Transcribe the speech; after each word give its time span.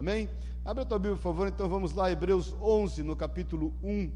Amém? 0.00 0.30
Abre 0.64 0.82
a 0.82 0.86
tua 0.86 0.98
Bíblia, 0.98 1.16
por 1.16 1.22
favor, 1.22 1.46
então 1.46 1.68
vamos 1.68 1.92
lá, 1.92 2.10
Hebreus 2.10 2.54
11, 2.58 3.02
no 3.02 3.14
capítulo 3.14 3.74
1. 3.82 4.10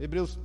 Hebreus, 0.00 0.38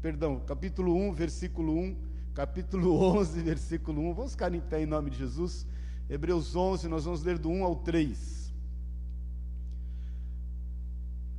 perdão, 0.00 0.40
capítulo 0.40 0.96
1, 0.96 1.12
versículo 1.12 1.76
1. 1.78 1.96
Capítulo 2.32 2.96
11, 3.18 3.42
versículo 3.42 4.00
1. 4.00 4.14
Vamos 4.14 4.30
ficar 4.32 4.54
em 4.54 4.60
pé 4.60 4.80
em 4.80 4.86
nome 4.86 5.10
de 5.10 5.18
Jesus. 5.18 5.66
Hebreus 6.08 6.56
11, 6.56 6.88
nós 6.88 7.04
vamos 7.04 7.22
ler 7.22 7.36
do 7.36 7.50
1 7.50 7.62
ao 7.62 7.76
3. 7.76 8.54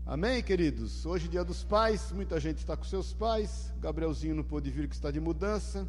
Amém, 0.05 0.43
queridos? 0.43 1.03
Hoje, 1.03 1.27
dia 1.27 1.43
dos 1.43 1.63
pais, 1.63 2.11
muita 2.11 2.39
gente 2.39 2.59
está 2.59 2.77
com 2.77 2.83
seus 2.83 3.11
pais. 3.11 3.73
Gabrielzinho 3.79 4.35
não 4.35 4.43
pôde 4.43 4.69
vir, 4.69 4.87
que 4.87 4.93
está 4.93 5.09
de 5.09 5.19
mudança. 5.19 5.87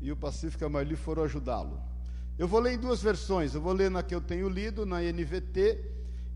E 0.00 0.10
o 0.10 0.16
Pacífico 0.16 0.64
e 0.64 0.66
a 0.66 0.68
Marli 0.68 0.96
foram 0.96 1.22
ajudá-lo. 1.22 1.93
Eu 2.36 2.48
vou 2.48 2.58
ler 2.58 2.74
em 2.74 2.78
duas 2.78 3.00
versões. 3.00 3.54
Eu 3.54 3.60
vou 3.60 3.72
ler 3.72 3.90
na 3.90 4.02
que 4.02 4.14
eu 4.14 4.20
tenho 4.20 4.48
lido, 4.48 4.84
na 4.84 5.00
NVT, 5.00 5.92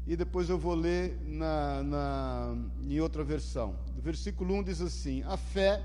e 0.07 0.15
depois 0.15 0.49
eu 0.49 0.57
vou 0.57 0.75
ler 0.75 1.19
na, 1.27 1.83
na, 1.83 2.57
em 2.83 3.01
outra 3.01 3.25
versão. 3.25 3.75
O 3.97 4.01
versículo 4.01 4.55
1 4.55 4.63
diz 4.63 4.81
assim: 4.81 5.25
A 5.25 5.37
fé 5.37 5.85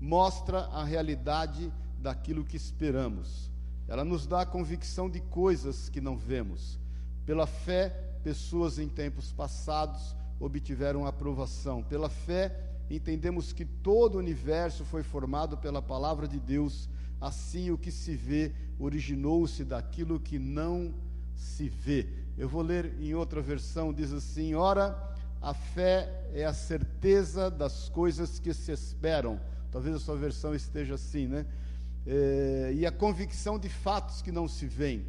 mostra 0.00 0.60
a 0.66 0.84
realidade 0.84 1.72
daquilo 1.98 2.44
que 2.44 2.56
esperamos. 2.56 3.50
Ela 3.88 4.04
nos 4.04 4.24
dá 4.24 4.42
a 4.42 4.46
convicção 4.46 5.10
de 5.10 5.18
coisas 5.20 5.88
que 5.88 6.00
não 6.00 6.16
vemos. 6.16 6.78
Pela 7.26 7.46
fé, 7.46 7.88
pessoas 8.22 8.78
em 8.78 8.88
tempos 8.88 9.32
passados 9.32 10.14
obtiveram 10.38 11.06
aprovação. 11.06 11.82
Pela 11.82 12.08
fé, 12.08 12.56
entendemos 12.88 13.52
que 13.52 13.64
todo 13.64 14.14
o 14.14 14.18
universo 14.18 14.84
foi 14.84 15.02
formado 15.02 15.58
pela 15.58 15.82
palavra 15.82 16.28
de 16.28 16.38
Deus 16.38 16.88
Assim, 17.24 17.70
o 17.70 17.78
que 17.78 17.90
se 17.90 18.14
vê 18.14 18.52
originou-se 18.78 19.64
daquilo 19.64 20.20
que 20.20 20.38
não 20.38 20.92
se 21.34 21.70
vê. 21.70 22.06
Eu 22.36 22.46
vou 22.46 22.60
ler 22.60 22.92
em 23.00 23.14
outra 23.14 23.40
versão, 23.40 23.94
diz 23.94 24.12
assim: 24.12 24.54
Ora, 24.54 24.94
a 25.40 25.54
fé 25.54 26.28
é 26.34 26.44
a 26.44 26.52
certeza 26.52 27.50
das 27.50 27.88
coisas 27.88 28.38
que 28.38 28.52
se 28.52 28.72
esperam. 28.72 29.40
Talvez 29.72 29.96
a 29.96 30.00
sua 30.00 30.16
versão 30.16 30.54
esteja 30.54 30.96
assim, 30.96 31.26
né? 31.26 31.46
É, 32.06 32.74
e 32.76 32.84
a 32.84 32.92
convicção 32.92 33.58
de 33.58 33.70
fatos 33.70 34.20
que 34.20 34.30
não 34.30 34.46
se 34.46 34.66
veem. 34.66 35.06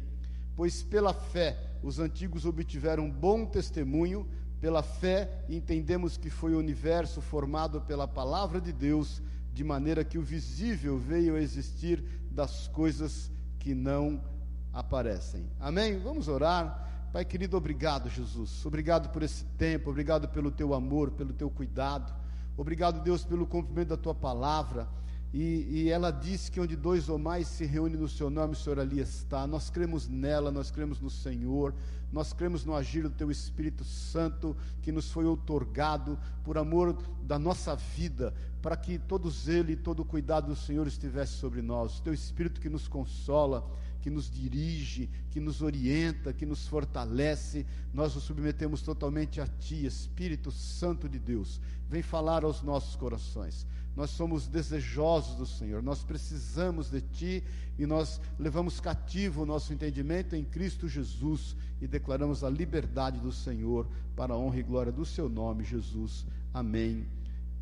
Pois 0.56 0.82
pela 0.82 1.12
fé 1.12 1.58
os 1.82 1.98
antigos 1.98 2.46
obtiveram 2.46 3.10
bom 3.10 3.44
testemunho, 3.44 4.26
pela 4.58 4.82
fé 4.82 5.44
entendemos 5.50 6.16
que 6.16 6.30
foi 6.30 6.54
o 6.54 6.58
universo 6.58 7.20
formado 7.20 7.82
pela 7.82 8.08
palavra 8.08 8.58
de 8.58 8.72
Deus 8.72 9.20
de 9.56 9.64
maneira 9.64 10.04
que 10.04 10.18
o 10.18 10.22
visível 10.22 10.98
veio 10.98 11.34
a 11.34 11.40
existir 11.40 12.04
das 12.30 12.68
coisas 12.68 13.30
que 13.58 13.74
não 13.74 14.22
aparecem. 14.70 15.46
Amém? 15.58 15.98
Vamos 15.98 16.28
orar. 16.28 17.08
Pai 17.10 17.24
querido, 17.24 17.56
obrigado, 17.56 18.10
Jesus. 18.10 18.66
Obrigado 18.66 19.08
por 19.08 19.22
esse 19.22 19.46
tempo, 19.56 19.88
obrigado 19.88 20.28
pelo 20.28 20.50
teu 20.50 20.74
amor, 20.74 21.12
pelo 21.12 21.32
teu 21.32 21.48
cuidado. 21.48 22.12
Obrigado, 22.54 23.02
Deus, 23.02 23.24
pelo 23.24 23.46
cumprimento 23.46 23.88
da 23.88 23.96
tua 23.96 24.14
palavra. 24.14 24.86
E, 25.32 25.84
e, 25.84 25.88
ela 25.90 26.10
diz 26.10 26.50
que 26.50 26.60
onde 26.60 26.76
dois 26.76 27.08
ou 27.08 27.18
mais 27.18 27.46
se 27.46 27.64
reúnem 27.64 27.98
no 27.98 28.08
seu 28.08 28.28
nome, 28.28 28.52
o 28.52 28.56
Senhor 28.56 28.78
ali 28.78 29.00
está. 29.00 29.46
Nós 29.46 29.70
cremos 29.70 30.06
nela, 30.06 30.50
nós 30.50 30.70
cremos 30.70 31.00
no 31.00 31.10
Senhor, 31.10 31.74
nós 32.12 32.32
cremos 32.32 32.64
no 32.64 32.74
agir 32.74 33.02
do 33.02 33.10
Teu 33.10 33.30
Espírito 33.30 33.84
Santo 33.84 34.56
que 34.80 34.92
nos 34.92 35.10
foi 35.10 35.24
outorgado 35.24 36.18
por 36.44 36.56
amor 36.56 36.96
da 37.22 37.38
nossa 37.38 37.74
vida, 37.74 38.32
para 38.66 38.76
que 38.76 38.98
todos 38.98 39.46
ele 39.46 39.74
e 39.74 39.76
todo 39.76 40.04
cuidado 40.04 40.48
do 40.48 40.56
Senhor 40.56 40.88
estivesse 40.88 41.34
sobre 41.34 41.62
nós. 41.62 42.00
O 42.00 42.02
Teu 42.02 42.12
Espírito 42.12 42.60
que 42.60 42.68
nos 42.68 42.88
consola, 42.88 43.64
que 44.02 44.10
nos 44.10 44.28
dirige, 44.28 45.08
que 45.30 45.38
nos 45.38 45.62
orienta, 45.62 46.32
que 46.32 46.44
nos 46.44 46.66
fortalece, 46.66 47.64
nós 47.94 48.16
nos 48.16 48.24
submetemos 48.24 48.82
totalmente 48.82 49.40
a 49.40 49.46
Ti, 49.46 49.86
Espírito 49.86 50.50
Santo 50.50 51.08
de 51.08 51.16
Deus. 51.16 51.60
Vem 51.88 52.02
falar 52.02 52.42
aos 52.42 52.60
nossos 52.60 52.96
corações 52.96 53.64
nós 53.94 54.10
somos 54.10 54.46
desejosos 54.46 55.36
do 55.36 55.46
Senhor, 55.46 55.82
nós 55.82 56.04
precisamos 56.04 56.90
de 56.90 57.00
Ti 57.00 57.42
e 57.78 57.86
nós 57.86 58.20
levamos 58.38 58.78
cativo 58.78 59.42
o 59.42 59.46
nosso 59.46 59.72
entendimento 59.72 60.36
em 60.36 60.44
Cristo 60.44 60.86
Jesus 60.86 61.56
e 61.80 61.86
declaramos 61.86 62.44
a 62.44 62.50
liberdade 62.50 63.18
do 63.20 63.32
Senhor 63.32 63.88
para 64.14 64.34
a 64.34 64.36
honra 64.36 64.58
e 64.58 64.62
glória 64.62 64.92
do 64.92 65.06
Seu 65.06 65.30
nome, 65.30 65.64
Jesus. 65.64 66.26
Amém 66.52 67.15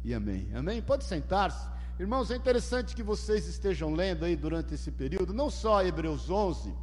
e 0.05 0.13
amém. 0.13 0.49
Amém? 0.55 0.83
Pode 0.83 1.05
sentar-se. 1.05 1.67
Irmãos, 1.99 2.31
é 2.31 2.37
interessante 2.37 2.95
que 2.95 3.03
vocês 3.03 3.47
estejam 3.47 3.95
lendo 3.95 4.25
aí 4.25 4.37
durante 4.37 4.75
esse 4.75 4.91
período, 4.91 5.33
não 5.33 5.49
só 5.49 5.83
Hebreus 5.83 6.29
11, 6.29 6.75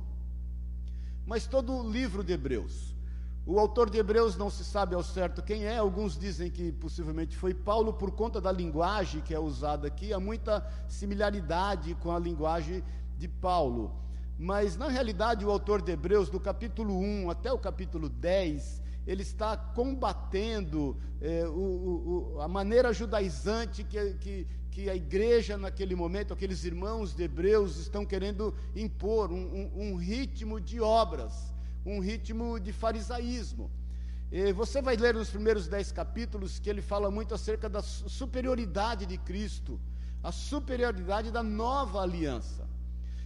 mas 1.25 1.45
todo 1.45 1.73
o 1.73 1.89
livro 1.89 2.23
de 2.23 2.33
Hebreus. 2.33 2.95
O 3.45 3.59
autor 3.59 3.89
de 3.89 3.97
Hebreus 3.97 4.37
não 4.37 4.49
se 4.49 4.63
sabe 4.63 4.95
ao 4.95 5.03
certo 5.03 5.41
quem 5.41 5.65
é, 5.65 5.77
alguns 5.77 6.17
dizem 6.17 6.49
que 6.49 6.71
possivelmente 6.71 7.35
foi 7.35 7.53
Paulo, 7.53 7.93
por 7.93 8.11
conta 8.11 8.41
da 8.41 8.51
linguagem 8.51 9.21
que 9.21 9.33
é 9.33 9.39
usada 9.39 9.87
aqui, 9.87 10.13
há 10.13 10.19
muita 10.19 10.65
similaridade 10.87 11.93
com 11.95 12.11
a 12.11 12.19
linguagem 12.19 12.83
de 13.17 13.27
Paulo. 13.27 13.95
Mas, 14.37 14.75
na 14.75 14.87
realidade, 14.87 15.45
o 15.45 15.51
autor 15.51 15.81
de 15.81 15.91
Hebreus, 15.91 16.29
do 16.29 16.39
capítulo 16.39 16.97
1 16.97 17.29
até 17.29 17.51
o 17.51 17.59
capítulo 17.59 18.09
10, 18.09 18.81
ele 19.11 19.23
está 19.23 19.57
combatendo 19.57 20.97
é, 21.19 21.45
o, 21.47 22.35
o, 22.35 22.41
a 22.41 22.47
maneira 22.47 22.93
judaizante 22.93 23.83
que, 23.83 24.13
que, 24.15 24.47
que, 24.71 24.89
a 24.89 24.95
igreja, 24.95 25.57
naquele 25.57 25.95
momento, 25.95 26.33
aqueles 26.33 26.63
irmãos 26.63 27.13
de 27.13 27.23
Hebreus, 27.23 27.77
estão 27.77 28.05
querendo 28.05 28.55
impor 28.75 29.31
um, 29.31 29.35
um, 29.35 29.71
um 29.75 29.95
ritmo 29.95 30.59
de 30.59 30.79
obras 30.79 31.51
um 31.85 31.99
ritmo 31.99 32.59
de 32.59 32.71
farisaísmo. 32.71 33.71
E 34.31 34.53
você 34.53 34.81
vai 34.81 34.95
ler 34.95 35.13
nos 35.13 35.29
primeiros 35.29 35.67
dez 35.67 35.91
capítulos 35.91 36.59
que 36.59 36.69
ele 36.69 36.81
fala 36.81 37.11
muito 37.11 37.33
acerca 37.33 37.67
da 37.67 37.81
superioridade 37.81 39.05
de 39.05 39.17
Cristo, 39.17 39.79
a 40.23 40.31
superioridade 40.31 41.31
da 41.31 41.43
nova 41.43 42.01
aliança. 42.01 42.67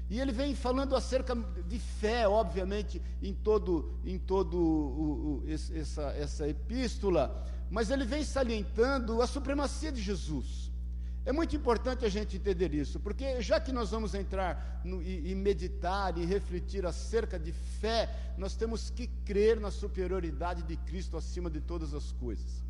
E 0.10 0.20
ele 0.20 0.32
vem 0.32 0.56
falando 0.56 0.96
acerca 0.96 1.36
de 1.68 1.80
fé, 1.80 2.28
obviamente, 2.28 3.02
em 3.22 3.34
todo, 3.34 3.92
em 4.06 4.20
todo 4.20 4.56
o, 4.58 5.44
o, 5.44 5.44
essa, 5.48 6.04
essa 6.12 6.48
epístola, 6.48 7.44
mas 7.72 7.90
ele 7.90 8.06
vem 8.06 8.24
salientando 8.24 9.22
a 9.22 9.28
supremacia 9.28 9.92
de 9.92 10.02
Jesus. 10.02 10.72
É 11.26 11.32
muito 11.32 11.56
importante 11.56 12.06
a 12.06 12.10
gente 12.10 12.38
entender 12.38 12.72
isso, 12.72 13.00
porque 13.00 13.42
já 13.42 13.60
que 13.60 13.72
nós 13.72 13.90
vamos 13.90 14.14
entrar 14.14 14.80
no, 14.86 15.02
e, 15.02 15.32
e, 15.32 15.34
meditar 15.34 16.16
e 16.20 16.24
refletir 16.24 16.86
acerca 16.86 17.40
de 17.40 17.52
fé, 17.52 18.08
nós 18.38 18.56
temos 18.56 18.92
que 18.92 19.08
crer 19.26 19.60
na 19.60 19.72
superioridade 19.72 20.62
de 20.62 20.78
Cristo 20.78 21.18
acima 21.18 21.50
de 21.50 21.60
todas 21.60 21.96
as 21.96 22.12
coisas. 22.12 22.64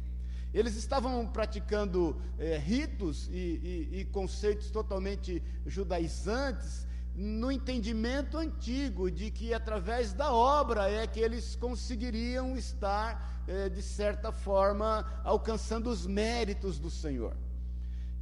Eles 0.53 0.77
estavam 0.77 1.27
praticando 1.27 2.15
é, 2.39 2.57
ritos 2.57 3.27
e, 3.29 3.33
e, 3.33 3.99
e 3.99 4.05
conceitos 4.05 4.71
totalmente 4.71 5.43
judaizantes, 5.65 6.87
no 7.15 7.49
entendimento 7.49 8.37
antigo 8.37 9.09
de 9.09 9.31
que 9.31 9.53
através 9.53 10.11
da 10.11 10.33
obra 10.33 10.89
é 10.91 11.07
que 11.07 11.19
eles 11.19 11.55
conseguiriam 11.55 12.57
estar, 12.57 13.43
é, 13.47 13.69
de 13.69 13.81
certa 13.81 14.31
forma, 14.31 15.05
alcançando 15.23 15.89
os 15.89 16.05
méritos 16.05 16.77
do 16.77 16.89
Senhor. 16.89 17.35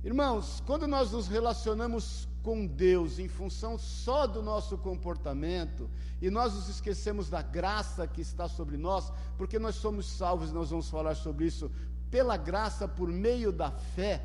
Irmãos, 0.04 0.62
quando 0.68 0.86
nós 0.86 1.12
nos 1.12 1.28
relacionamos 1.28 2.28
com 2.44 2.68
Deus 2.68 3.20
em 3.20 3.28
função 3.28 3.78
só 3.78 4.28
do 4.28 4.44
nosso 4.44 4.78
comportamento, 4.78 5.90
e 6.22 6.30
nós 6.30 6.54
nos 6.54 6.70
esquecemos 6.70 7.30
da 7.30 7.42
graça 7.42 8.06
que 8.06 8.22
está 8.22 8.48
sobre 8.48 8.78
nós, 8.78 9.12
porque 9.38 9.58
nós 9.58 9.76
somos 9.76 10.06
salvos, 10.06 10.52
nós 10.52 10.70
vamos 10.70 10.90
falar 10.90 11.16
sobre 11.16 11.46
isso, 11.46 11.72
pela 12.12 12.38
graça 12.38 12.88
por 12.88 13.08
meio 13.10 13.52
da 13.52 13.72
fé, 13.72 14.22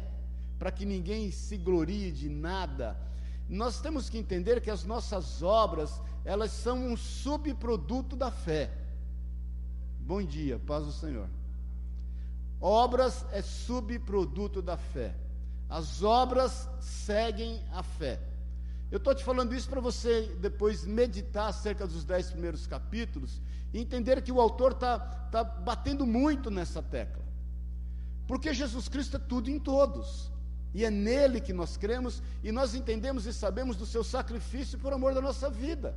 para 0.59 0.71
que 0.71 0.85
ninguém 0.85 1.31
se 1.31 1.57
glorie 1.57 2.11
de 2.13 2.29
nada. 2.29 2.97
Nós 3.49 3.81
temos 3.81 4.11
que 4.11 4.19
entender 4.19 4.61
que 4.61 4.71
as 4.71 4.85
nossas 4.85 5.43
obras, 5.43 6.01
elas 6.25 6.51
são 6.51 6.79
um 6.79 6.97
subproduto 6.97 8.15
da 8.15 8.31
fé. 8.31 8.71
Bom 10.01 10.23
dia, 10.23 10.59
paz 10.59 10.85
do 10.85 10.93
Senhor. 10.93 11.29
Obras 12.61 13.25
é 13.33 13.41
subproduto 13.41 14.61
da 14.61 14.77
fé. 14.77 15.15
As 15.69 16.03
obras 16.03 16.69
seguem 16.81 17.63
a 17.73 17.83
fé. 17.83 18.21
Eu 18.91 18.99
estou 18.99 19.15
te 19.15 19.23
falando 19.23 19.55
isso 19.55 19.69
para 19.69 19.81
você 19.81 20.35
depois 20.41 20.85
meditar 20.85 21.49
acerca 21.49 21.87
dos 21.87 22.05
dez 22.05 22.31
primeiros 22.31 22.67
capítulos 22.67 23.41
e 23.73 23.79
entender 23.79 24.23
que 24.23 24.33
o 24.33 24.41
autor 24.41 24.73
está 24.73 24.99
tá 24.99 25.45
batendo 25.45 26.07
muito 26.07 26.51
nessa 26.51 26.83
tecla. 26.83 27.23
Porque 28.27 28.53
Jesus 28.53 28.89
Cristo 28.89 29.17
é 29.17 29.21
tudo 29.21 29.51
em 29.51 29.59
todos. 29.59 30.31
E 30.75 30.85
é 30.85 30.91
nele 30.91 31.41
que 31.41 31.53
nós 31.53 31.77
cremos 31.77 32.23
e 32.43 32.53
nós 32.53 32.75
entendemos 32.75 33.27
e 33.27 33.33
sabemos 33.33 33.77
do 33.77 33.87
seu 33.87 34.05
sacrifício 34.05 34.79
por 34.79 34.93
amor 34.93 35.15
da 35.15 35.21
nossa 35.21 35.49
vida. 35.49 35.97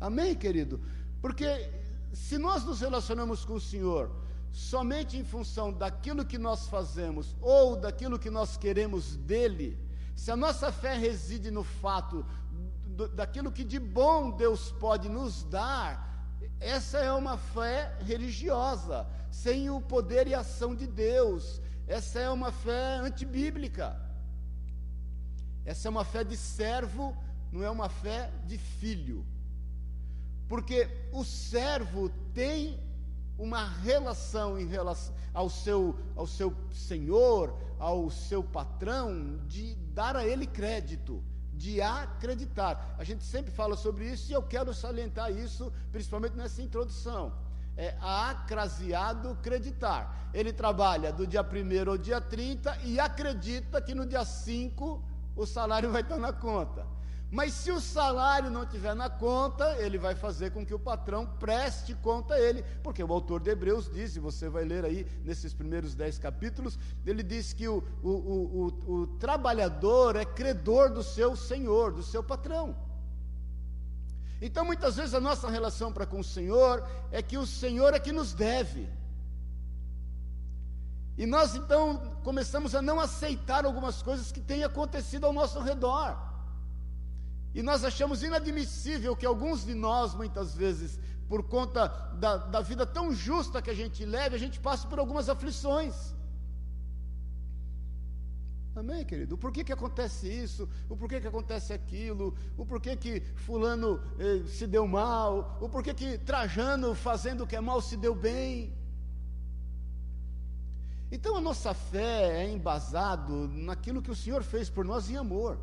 Amém, 0.00 0.34
querido? 0.34 0.80
Porque 1.20 1.70
se 2.12 2.36
nós 2.38 2.64
nos 2.64 2.80
relacionamos 2.80 3.44
com 3.44 3.54
o 3.54 3.60
Senhor 3.60 4.10
somente 4.52 5.16
em 5.16 5.24
função 5.24 5.72
daquilo 5.72 6.24
que 6.24 6.38
nós 6.38 6.68
fazemos 6.68 7.34
ou 7.40 7.76
daquilo 7.76 8.18
que 8.18 8.30
nós 8.30 8.56
queremos 8.56 9.16
dele, 9.16 9.78
se 10.14 10.30
a 10.30 10.36
nossa 10.36 10.70
fé 10.70 10.96
reside 10.96 11.50
no 11.50 11.64
fato 11.64 12.24
do, 12.86 13.08
daquilo 13.08 13.50
que 13.50 13.64
de 13.64 13.80
bom 13.80 14.30
Deus 14.30 14.70
pode 14.72 15.08
nos 15.08 15.42
dar, 15.44 16.14
Essa 16.60 16.98
é 16.98 17.12
uma 17.12 17.36
fé 17.36 17.96
religiosa, 18.00 19.06
sem 19.30 19.70
o 19.70 19.80
poder 19.80 20.26
e 20.26 20.34
ação 20.34 20.74
de 20.74 20.86
Deus. 20.86 21.60
Essa 21.86 22.20
é 22.20 22.30
uma 22.30 22.50
fé 22.50 22.96
antibíblica. 22.96 24.00
Essa 25.64 25.88
é 25.88 25.90
uma 25.90 26.04
fé 26.04 26.24
de 26.24 26.36
servo, 26.36 27.16
não 27.52 27.62
é 27.62 27.70
uma 27.70 27.88
fé 27.88 28.30
de 28.46 28.58
filho. 28.58 29.24
Porque 30.48 30.88
o 31.12 31.24
servo 31.24 32.10
tem 32.32 32.78
uma 33.38 33.66
relação 33.66 34.58
em 34.58 34.66
relação 34.66 35.14
ao 35.32 35.50
seu, 35.50 35.98
ao 36.14 36.26
seu 36.26 36.54
senhor, 36.70 37.56
ao 37.78 38.10
seu 38.10 38.42
patrão, 38.42 39.38
de 39.48 39.74
dar 39.92 40.16
a 40.16 40.26
ele 40.26 40.46
crédito, 40.46 41.22
de 41.52 41.80
acreditar. 41.80 42.94
A 42.98 43.04
gente 43.04 43.24
sempre 43.24 43.50
fala 43.50 43.76
sobre 43.76 44.10
isso 44.10 44.30
e 44.30 44.34
eu 44.34 44.42
quero 44.42 44.72
salientar 44.72 45.30
isso, 45.32 45.72
principalmente 45.90 46.36
nessa 46.36 46.62
introdução. 46.62 47.32
É 47.76 47.94
acraseado 48.00 49.36
creditar. 49.42 50.30
Ele 50.32 50.52
trabalha 50.52 51.12
do 51.12 51.26
dia 51.26 51.42
1 51.42 51.90
ao 51.90 51.98
dia 51.98 52.20
30 52.20 52.78
e 52.84 53.00
acredita 53.00 53.80
que 53.80 53.94
no 53.94 54.06
dia 54.06 54.24
5 54.24 55.02
o 55.36 55.46
salário 55.46 55.90
vai 55.92 56.02
estar 56.02 56.18
na 56.18 56.32
conta. 56.32 56.94
Mas 57.34 57.52
se 57.52 57.72
o 57.72 57.80
salário 57.80 58.48
não 58.48 58.62
estiver 58.62 58.94
na 58.94 59.10
conta, 59.10 59.76
ele 59.80 59.98
vai 59.98 60.14
fazer 60.14 60.52
com 60.52 60.64
que 60.64 60.72
o 60.72 60.78
patrão 60.78 61.26
preste 61.26 61.92
conta 61.92 62.34
a 62.34 62.40
ele, 62.40 62.62
porque 62.80 63.02
o 63.02 63.12
autor 63.12 63.40
de 63.40 63.50
Hebreus 63.50 63.90
diz, 63.92 64.14
e 64.14 64.20
você 64.20 64.48
vai 64.48 64.64
ler 64.64 64.84
aí 64.84 65.04
nesses 65.24 65.52
primeiros 65.52 65.96
dez 65.96 66.16
capítulos, 66.16 66.78
ele 67.04 67.24
diz 67.24 67.52
que 67.52 67.66
o, 67.66 67.82
o, 68.04 68.08
o, 68.08 68.94
o, 68.94 69.06
trabalhador 69.18 70.14
é 70.14 70.24
credor 70.24 70.90
do 70.90 71.02
seu 71.02 71.34
senhor, 71.34 71.92
do 71.92 72.04
seu 72.04 72.22
patrão. 72.22 72.76
Então, 74.40 74.64
muitas 74.64 74.96
vezes, 74.96 75.14
a 75.14 75.20
nossa 75.20 75.48
relação 75.48 75.92
para 75.92 76.06
com 76.06 76.20
o 76.20 76.24
Senhor 76.24 76.86
é 77.10 77.22
que 77.22 77.38
o 77.38 77.46
Senhor 77.46 77.94
é 77.94 77.98
que 77.98 78.12
nos 78.12 78.32
deve. 78.32 78.88
E 81.16 81.26
nós 81.26 81.54
então 81.54 82.18
começamos 82.24 82.74
a 82.74 82.82
não 82.82 82.98
aceitar 82.98 83.64
algumas 83.64 84.02
coisas 84.02 84.32
que 84.32 84.40
têm 84.40 84.64
acontecido 84.64 85.26
ao 85.26 85.32
nosso 85.32 85.60
redor. 85.60 86.16
E 87.54 87.62
nós 87.62 87.84
achamos 87.84 88.22
inadmissível 88.22 89.14
que 89.14 89.24
alguns 89.24 89.64
de 89.64 89.74
nós, 89.74 90.12
muitas 90.12 90.56
vezes, 90.56 90.98
por 91.28 91.44
conta 91.44 91.86
da, 92.18 92.36
da 92.36 92.60
vida 92.60 92.84
tão 92.84 93.14
justa 93.14 93.62
que 93.62 93.70
a 93.70 93.74
gente 93.74 94.04
leve, 94.04 94.34
a 94.34 94.38
gente 94.38 94.58
passe 94.58 94.86
por 94.88 94.98
algumas 94.98 95.28
aflições. 95.28 95.94
Amém, 98.76 99.04
querido? 99.04 99.36
O 99.36 99.38
porquê 99.38 99.62
que 99.62 99.72
acontece 99.72 100.28
isso? 100.28 100.68
O 100.88 100.96
porquê 100.96 101.20
que 101.20 101.28
acontece 101.28 101.72
aquilo? 101.72 102.34
O 102.56 102.66
porquê 102.66 102.96
que 102.96 103.20
fulano 103.36 104.00
eh, 104.18 104.42
se 104.48 104.66
deu 104.66 104.84
mal? 104.86 105.56
O 105.60 105.68
porquê 105.68 105.94
que 105.94 106.18
Trajano, 106.18 106.92
fazendo 106.92 107.44
o 107.44 107.46
que 107.46 107.54
é 107.54 107.60
mal, 107.60 107.80
se 107.80 107.96
deu 107.96 108.16
bem? 108.16 108.74
Então 111.10 111.36
a 111.36 111.40
nossa 111.40 111.72
fé 111.72 112.42
é 112.42 112.50
embasado 112.50 113.46
naquilo 113.46 114.02
que 114.02 114.10
o 114.10 114.16
Senhor 114.16 114.42
fez 114.42 114.68
por 114.68 114.84
nós 114.84 115.08
em 115.08 115.16
amor. 115.16 115.56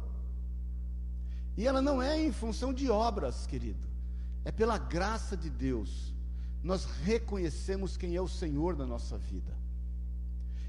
E 1.57 1.67
ela 1.67 1.81
não 1.81 2.01
é 2.01 2.17
em 2.17 2.31
função 2.31 2.73
de 2.73 2.89
obras, 2.89 3.45
querido. 3.45 3.85
É 4.45 4.53
pela 4.53 4.77
graça 4.77 5.35
de 5.35 5.49
Deus. 5.49 6.13
Nós 6.63 6.85
reconhecemos 6.85 7.97
quem 7.97 8.15
é 8.15 8.21
o 8.21 8.27
Senhor 8.27 8.73
da 8.73 8.85
nossa 8.85 9.17
vida. 9.17 9.53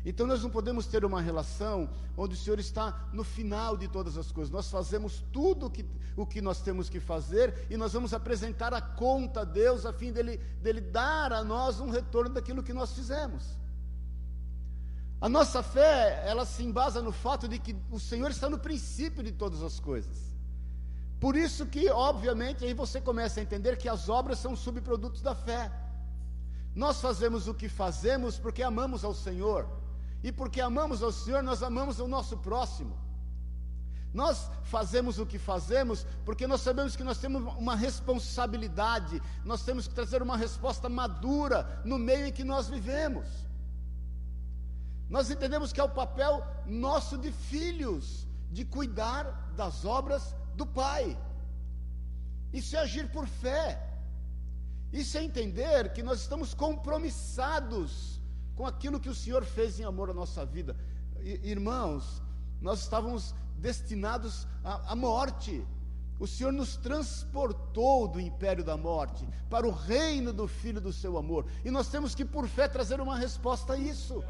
Então 0.05 0.27
nós 0.27 0.43
não 0.43 0.51
podemos 0.51 0.87
ter 0.87 1.05
uma 1.05 1.21
relação 1.21 1.89
onde 2.17 2.35
o 2.35 2.37
Senhor 2.37 2.59
está 2.59 3.09
no 3.13 3.23
final 3.23 3.77
de 3.77 3.87
todas 3.87 4.19
as 4.19 4.33
coisas. 4.33 4.51
Nós 4.51 4.69
fazemos 4.69 5.25
tudo 5.33 5.67
o 5.67 5.71
que, 5.71 5.87
o 6.17 6.27
que 6.27 6.41
nós 6.41 6.61
temos 6.61 6.89
que 6.89 6.99
fazer 6.99 7.67
e 7.71 7.77
nós 7.77 7.93
vamos 7.93 8.13
apresentar 8.13 8.75
a 8.75 8.81
conta 8.81 9.43
a 9.43 9.45
Deus 9.45 9.87
a 9.87 9.93
fim 9.93 10.13
dele, 10.13 10.39
dele 10.61 10.81
dar 10.81 11.33
a 11.33 11.45
nós 11.45 11.79
um 11.79 11.91
retorno 11.91 12.35
daquilo 12.35 12.63
que 12.63 12.73
nós 12.73 12.93
fizemos. 12.93 13.45
A 15.21 15.29
nossa 15.29 15.63
fé, 15.63 16.25
ela 16.27 16.45
se 16.45 16.65
embasa 16.65 17.01
no 17.01 17.13
fato 17.13 17.47
de 17.47 17.57
que 17.57 17.77
o 17.93 18.01
Senhor 18.01 18.33
está 18.33 18.51
no 18.51 18.59
princípio 18.59 19.23
de 19.23 19.31
todas 19.31 19.63
as 19.63 19.79
coisas. 19.79 20.33
Por 21.21 21.37
isso 21.37 21.65
que, 21.65 21.89
obviamente, 21.89 22.65
aí 22.65 22.75
você 22.75 23.01
começa 23.01 23.39
a 23.39 23.43
entender 23.45 23.77
que 23.79 23.89
as 23.89 24.09
obras 24.09 24.41
são 24.41 24.57
subprodutos 24.57 25.23
da 25.23 25.33
fé. 25.33 25.71
Nós 26.75 27.01
fazemos 27.01 27.47
o 27.47 27.55
que 27.55 27.69
fazemos 27.69 28.37
porque 28.37 28.65
amamos 28.65 29.05
ao 29.05 29.15
Senhor. 29.15 29.82
E 30.23 30.31
porque 30.31 30.61
amamos 30.61 31.03
ao 31.03 31.13
Senhor, 31.13 31.43
nós 31.43 31.63
amamos 31.63 31.99
o 31.99 32.07
nosso 32.07 32.37
próximo. 32.39 32.97
Nós 34.13 34.51
fazemos 34.65 35.19
o 35.19 35.25
que 35.25 35.39
fazemos 35.39 36.07
porque 36.25 36.47
nós 36.47 36.61
sabemos 36.61 36.95
que 36.95 37.03
nós 37.03 37.19
temos 37.19 37.43
uma 37.57 37.75
responsabilidade, 37.75 39.23
nós 39.45 39.63
temos 39.63 39.89
que 39.89 39.95
trazer 39.95 40.23
uma 40.23 40.37
resposta 40.37 40.89
madura 40.89 41.81
no 41.85 41.99
meio 41.99 42.27
em 42.27 42.33
que 42.33 42.45
nós 42.45 42.69
vivemos. 42.69 43.27
Nós 45.09 45.31
entendemos 45.31 45.73
que 45.73 45.81
é 45.81 45.85
o 45.85 45.89
papel 45.89 46.47
nosso 46.67 47.19
de 47.19 47.33
filhos, 47.33 48.27
de 48.51 48.65
cuidar 48.65 49.25
das 49.57 49.85
obras 49.85 50.35
do 50.55 50.67
Pai. 50.67 51.19
Isso 52.53 52.77
é 52.77 52.81
agir 52.81 53.11
por 53.11 53.27
fé. 53.27 53.83
Isso 54.93 55.17
é 55.17 55.25
entender 55.25 55.93
que 55.95 56.03
nós 56.03 56.21
estamos 56.21 56.53
compromissados 56.53 58.21
com 58.55 58.67
aquilo 58.67 59.01
que 59.01 59.09
o 59.09 59.15
Senhor 59.15 59.45
fez 59.45 59.81
em 59.81 59.85
amor 59.85 60.11
à 60.11 60.15
nossa 60.15 60.45
vida. 60.45 60.77
Irmãos, 61.43 62.23
nós 62.61 62.81
estávamos 62.81 63.35
destinados 63.57 64.47
à, 64.65 64.93
à 64.93 64.97
morte. 64.97 65.65
O 66.19 66.27
Senhor 66.27 66.53
nos 66.53 66.77
transportou 66.77 68.07
do 68.07 68.21
império 68.21 68.63
da 68.65 68.77
morte 68.77 69.27
para 69.49 69.67
o 69.67 69.71
reino 69.71 70.33
do 70.33 70.47
Filho 70.47 70.81
do 70.81 70.93
seu 70.93 71.17
amor. 71.17 71.47
E 71.65 71.71
nós 71.71 71.89
temos 71.89 72.15
que, 72.15 72.25
por 72.25 72.47
fé, 72.47 72.69
trazer 72.69 73.01
uma 73.01 73.17
resposta 73.17 73.73
a 73.73 73.77
isso. 73.79 74.23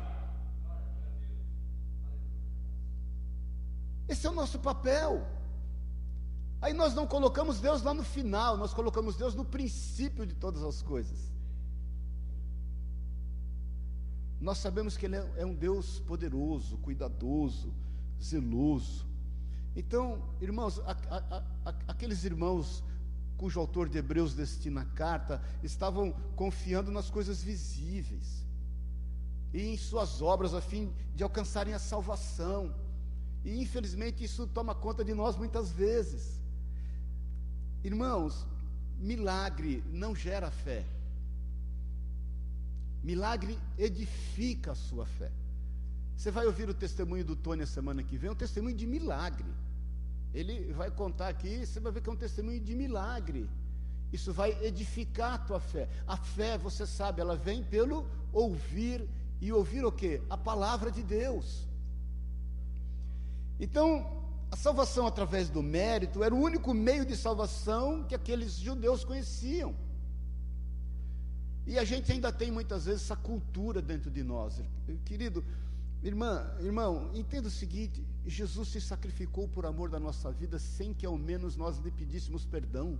Esse 4.08 4.26
é 4.26 4.30
o 4.30 4.34
nosso 4.34 4.58
papel. 4.58 5.26
Aí 6.60 6.72
nós 6.72 6.94
não 6.94 7.06
colocamos 7.06 7.58
Deus 7.58 7.82
lá 7.82 7.92
no 7.92 8.04
final, 8.04 8.56
nós 8.56 8.72
colocamos 8.72 9.16
Deus 9.16 9.34
no 9.34 9.44
princípio 9.44 10.24
de 10.24 10.34
todas 10.34 10.62
as 10.62 10.80
coisas. 10.80 11.31
Nós 14.42 14.58
sabemos 14.58 14.96
que 14.96 15.06
Ele 15.06 15.14
é 15.36 15.46
um 15.46 15.54
Deus 15.54 16.00
poderoso, 16.00 16.76
cuidadoso, 16.78 17.72
zeloso. 18.20 19.06
Então, 19.76 20.20
irmãos, 20.40 20.80
a, 20.80 20.96
a, 21.08 21.42
a, 21.64 21.74
aqueles 21.86 22.24
irmãos 22.24 22.82
cujo 23.36 23.60
autor 23.60 23.88
de 23.88 23.98
Hebreus 23.98 24.34
destina 24.34 24.80
a 24.80 24.84
carta 24.84 25.40
estavam 25.62 26.10
confiando 26.34 26.90
nas 26.90 27.08
coisas 27.08 27.40
visíveis 27.40 28.44
e 29.54 29.62
em 29.62 29.76
suas 29.76 30.20
obras 30.20 30.54
a 30.54 30.60
fim 30.60 30.92
de 31.14 31.22
alcançarem 31.22 31.72
a 31.72 31.78
salvação. 31.78 32.74
E 33.44 33.62
infelizmente 33.62 34.24
isso 34.24 34.48
toma 34.48 34.74
conta 34.74 35.04
de 35.04 35.14
nós 35.14 35.36
muitas 35.36 35.70
vezes. 35.70 36.42
Irmãos, 37.84 38.44
milagre 38.98 39.84
não 39.86 40.16
gera 40.16 40.50
fé. 40.50 40.84
Milagre 43.02 43.58
edifica 43.76 44.72
a 44.72 44.74
sua 44.74 45.04
fé. 45.04 45.30
Você 46.16 46.30
vai 46.30 46.46
ouvir 46.46 46.68
o 46.68 46.74
testemunho 46.74 47.24
do 47.24 47.34
Tony 47.34 47.62
a 47.62 47.66
semana 47.66 48.02
que 48.02 48.16
vem, 48.16 48.30
um 48.30 48.34
testemunho 48.34 48.76
de 48.76 48.86
milagre. 48.86 49.52
Ele 50.32 50.72
vai 50.72 50.90
contar 50.90 51.28
aqui, 51.28 51.66
você 51.66 51.80
vai 51.80 51.92
ver 51.92 52.00
que 52.00 52.08
é 52.08 52.12
um 52.12 52.16
testemunho 52.16 52.60
de 52.60 52.74
milagre. 52.74 53.48
Isso 54.12 54.32
vai 54.32 54.56
edificar 54.62 55.34
a 55.34 55.38
tua 55.38 55.60
fé. 55.60 55.88
A 56.06 56.16
fé, 56.16 56.56
você 56.56 56.86
sabe, 56.86 57.20
ela 57.20 57.36
vem 57.36 57.64
pelo 57.64 58.06
ouvir 58.32 59.08
e 59.40 59.52
ouvir 59.52 59.84
o 59.84 59.90
quê? 59.90 60.22
A 60.30 60.36
palavra 60.36 60.90
de 60.92 61.02
Deus. 61.02 61.66
Então, 63.58 64.22
a 64.50 64.56
salvação 64.56 65.06
através 65.06 65.48
do 65.48 65.62
mérito 65.62 66.22
era 66.22 66.34
o 66.34 66.38
único 66.38 66.74
meio 66.74 67.06
de 67.06 67.16
salvação 67.16 68.04
que 68.04 68.14
aqueles 68.14 68.52
judeus 68.54 69.02
conheciam. 69.02 69.74
E 71.66 71.78
a 71.78 71.84
gente 71.84 72.10
ainda 72.10 72.32
tem 72.32 72.50
muitas 72.50 72.86
vezes 72.86 73.02
essa 73.02 73.16
cultura 73.16 73.80
dentro 73.80 74.10
de 74.10 74.22
nós. 74.22 74.60
Querido, 75.04 75.44
irmã, 76.02 76.50
irmão, 76.60 77.10
entenda 77.14 77.48
o 77.48 77.50
seguinte: 77.50 78.04
Jesus 78.26 78.68
se 78.68 78.80
sacrificou 78.80 79.48
por 79.48 79.64
amor 79.64 79.88
da 79.88 80.00
nossa 80.00 80.30
vida 80.32 80.58
sem 80.58 80.92
que 80.92 81.06
ao 81.06 81.16
menos 81.16 81.56
nós 81.56 81.78
lhe 81.78 81.90
pedíssemos 81.90 82.44
perdão. 82.44 82.98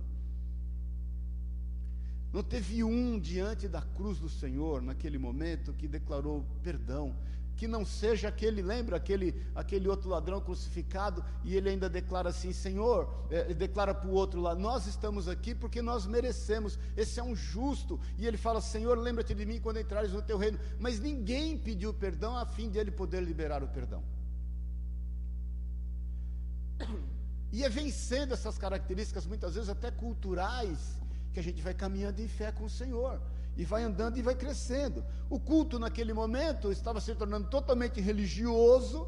Não 2.31 2.41
teve 2.41 2.83
um 2.83 3.19
diante 3.19 3.67
da 3.67 3.81
cruz 3.81 4.17
do 4.17 4.29
Senhor 4.29 4.81
naquele 4.81 5.19
momento 5.19 5.73
que 5.73 5.87
declarou 5.87 6.43
perdão 6.63 7.15
que 7.55 7.67
não 7.67 7.85
seja 7.85 8.27
aquele, 8.27 8.61
lembra 8.61 8.97
aquele, 8.97 9.41
aquele 9.53 9.87
outro 9.87 10.09
ladrão 10.09 10.41
crucificado, 10.41 11.23
e 11.43 11.55
ele 11.55 11.69
ainda 11.69 11.89
declara 11.89 12.29
assim: 12.29 12.51
Senhor, 12.51 13.13
é, 13.29 13.53
declara 13.53 13.93
para 13.93 14.09
o 14.09 14.13
outro 14.13 14.41
lá, 14.41 14.55
nós 14.55 14.87
estamos 14.87 15.27
aqui 15.27 15.53
porque 15.53 15.81
nós 15.81 16.05
merecemos, 16.05 16.79
esse 16.97 17.19
é 17.19 17.23
um 17.23 17.35
justo, 17.35 17.99
e 18.17 18.25
ele 18.25 18.37
fala: 18.37 18.61
Senhor, 18.61 18.97
lembra-te 18.97 19.33
de 19.33 19.45
mim 19.45 19.59
quando 19.59 19.79
entrares 19.79 20.11
no 20.11 20.21
teu 20.21 20.37
reino, 20.37 20.59
mas 20.79 20.99
ninguém 20.99 21.57
pediu 21.57 21.93
perdão 21.93 22.35
a 22.37 22.45
fim 22.45 22.69
de 22.69 22.79
ele 22.79 22.91
poder 22.91 23.21
liberar 23.21 23.63
o 23.63 23.67
perdão. 23.67 24.03
E 27.51 27.63
é 27.63 27.69
vencendo 27.69 28.33
essas 28.33 28.57
características, 28.57 29.27
muitas 29.27 29.53
vezes 29.53 29.69
até 29.69 29.91
culturais, 29.91 30.99
que 31.31 31.39
a 31.39 31.43
gente 31.43 31.61
vai 31.61 31.73
caminhando 31.73 32.19
em 32.19 32.27
fé 32.27 32.51
com 32.51 32.65
o 32.65 32.69
Senhor 32.69 33.21
e 33.55 33.65
vai 33.65 33.83
andando 33.83 34.17
e 34.17 34.21
vai 34.21 34.35
crescendo. 34.35 35.03
O 35.29 35.39
culto 35.39 35.77
naquele 35.77 36.13
momento 36.13 36.71
estava 36.71 36.99
se 36.99 37.13
tornando 37.15 37.49
totalmente 37.49 38.01
religioso 38.01 39.07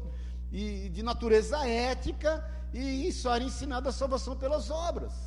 e 0.52 0.88
de 0.90 1.02
natureza 1.02 1.66
ética, 1.66 2.44
e 2.72 3.10
só 3.12 3.34
era 3.34 3.44
ensinada 3.44 3.88
a 3.88 3.92
salvação 3.92 4.36
pelas 4.36 4.70
obras. 4.70 5.25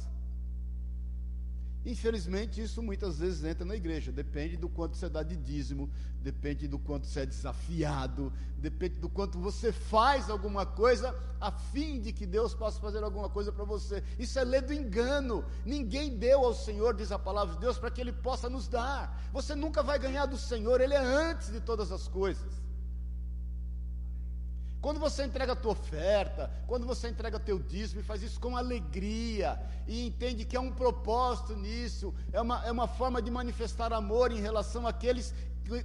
Infelizmente, 1.85 2.61
isso 2.61 2.83
muitas 2.83 3.19
vezes 3.19 3.43
entra 3.43 3.63
na 3.63 3.75
igreja. 3.75 4.11
Depende 4.11 4.57
do 4.57 4.67
quanto 4.67 4.97
você 4.97 5.07
dá 5.07 5.23
de 5.23 5.37
dízimo, 5.37 5.89
depende 6.21 6.67
do 6.67 6.77
quanto 6.77 7.07
você 7.07 7.21
é 7.21 7.25
desafiado, 7.25 8.33
depende 8.57 8.95
do 8.95 9.07
quanto 9.07 9.39
você 9.39 9.71
faz 9.71 10.29
alguma 10.29 10.65
coisa 10.65 11.15
a 11.39 11.51
fim 11.51 12.01
de 12.01 12.11
que 12.11 12.25
Deus 12.25 12.53
possa 12.53 12.79
fazer 12.81 13.01
alguma 13.01 13.29
coisa 13.29 13.51
para 13.51 13.63
você. 13.63 14.03
Isso 14.17 14.37
é 14.37 14.43
lei 14.43 14.61
do 14.61 14.73
engano. 14.73 15.45
Ninguém 15.65 16.17
deu 16.17 16.43
ao 16.43 16.53
Senhor, 16.53 16.93
diz 16.93 17.11
a 17.11 17.19
palavra 17.19 17.55
de 17.55 17.61
Deus, 17.61 17.79
para 17.79 17.89
que 17.89 18.01
Ele 18.01 18.11
possa 18.11 18.49
nos 18.49 18.67
dar. 18.67 19.17
Você 19.31 19.55
nunca 19.55 19.81
vai 19.81 19.97
ganhar 19.97 20.25
do 20.25 20.37
Senhor, 20.37 20.81
Ele 20.81 20.93
é 20.93 21.03
antes 21.03 21.49
de 21.49 21.61
todas 21.61 21.91
as 21.93 22.07
coisas. 22.09 22.68
Quando 24.81 24.99
você 24.99 25.25
entrega 25.25 25.53
a 25.53 25.55
tua 25.55 25.73
oferta, 25.73 26.49
quando 26.65 26.85
você 26.85 27.09
entrega 27.09 27.37
teu 27.37 27.59
dízimo 27.59 27.99
e 27.99 28.03
faz 28.03 28.23
isso 28.23 28.39
com 28.39 28.55
alegria 28.55 29.59
e 29.85 30.07
entende 30.07 30.45
que 30.45 30.55
é 30.55 30.59
um 30.59 30.71
propósito 30.71 31.53
nisso, 31.53 32.13
é 32.31 32.39
uma, 32.39 32.65
é 32.65 32.71
uma 32.71 32.87
forma 32.87 33.21
de 33.21 33.29
manifestar 33.29 33.91
amor 33.91 34.31
em 34.31 34.39
relação 34.39 34.87
àqueles 34.87 35.33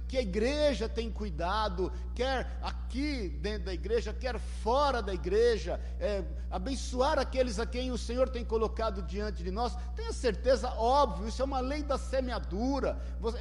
que 0.07 0.17
a 0.17 0.21
igreja 0.21 0.89
tem 0.89 1.11
cuidado, 1.11 1.91
quer 2.13 2.59
aqui 2.61 3.29
dentro 3.41 3.65
da 3.65 3.73
igreja, 3.73 4.13
quer 4.13 4.39
fora 4.39 5.01
da 5.01 5.13
igreja, 5.13 5.79
é, 5.99 6.23
abençoar 6.49 7.19
aqueles 7.19 7.59
a 7.59 7.65
quem 7.65 7.91
o 7.91 7.97
Senhor 7.97 8.29
tem 8.29 8.43
colocado 8.43 9.01
diante 9.01 9.43
de 9.43 9.51
nós. 9.51 9.75
Tenha 9.95 10.11
certeza, 10.11 10.69
óbvio, 10.71 11.27
isso 11.27 11.41
é 11.41 11.45
uma 11.45 11.59
lei 11.59 11.83
da 11.83 11.97
semeadura. 11.97 12.99
Você, 13.19 13.39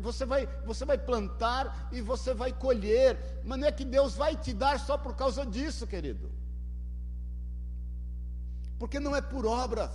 você, 0.00 0.24
vai, 0.24 0.46
você 0.64 0.84
vai 0.84 0.98
plantar 0.98 1.88
e 1.92 2.00
você 2.00 2.34
vai 2.34 2.52
colher, 2.52 3.40
mas 3.44 3.58
não 3.58 3.68
é 3.68 3.72
que 3.72 3.84
Deus 3.84 4.14
vai 4.14 4.34
te 4.36 4.52
dar 4.52 4.80
só 4.80 4.98
por 4.98 5.14
causa 5.14 5.46
disso, 5.46 5.86
querido. 5.86 6.30
Porque 8.78 9.00
não 9.00 9.14
é 9.14 9.22
por 9.22 9.46
obras, 9.46 9.90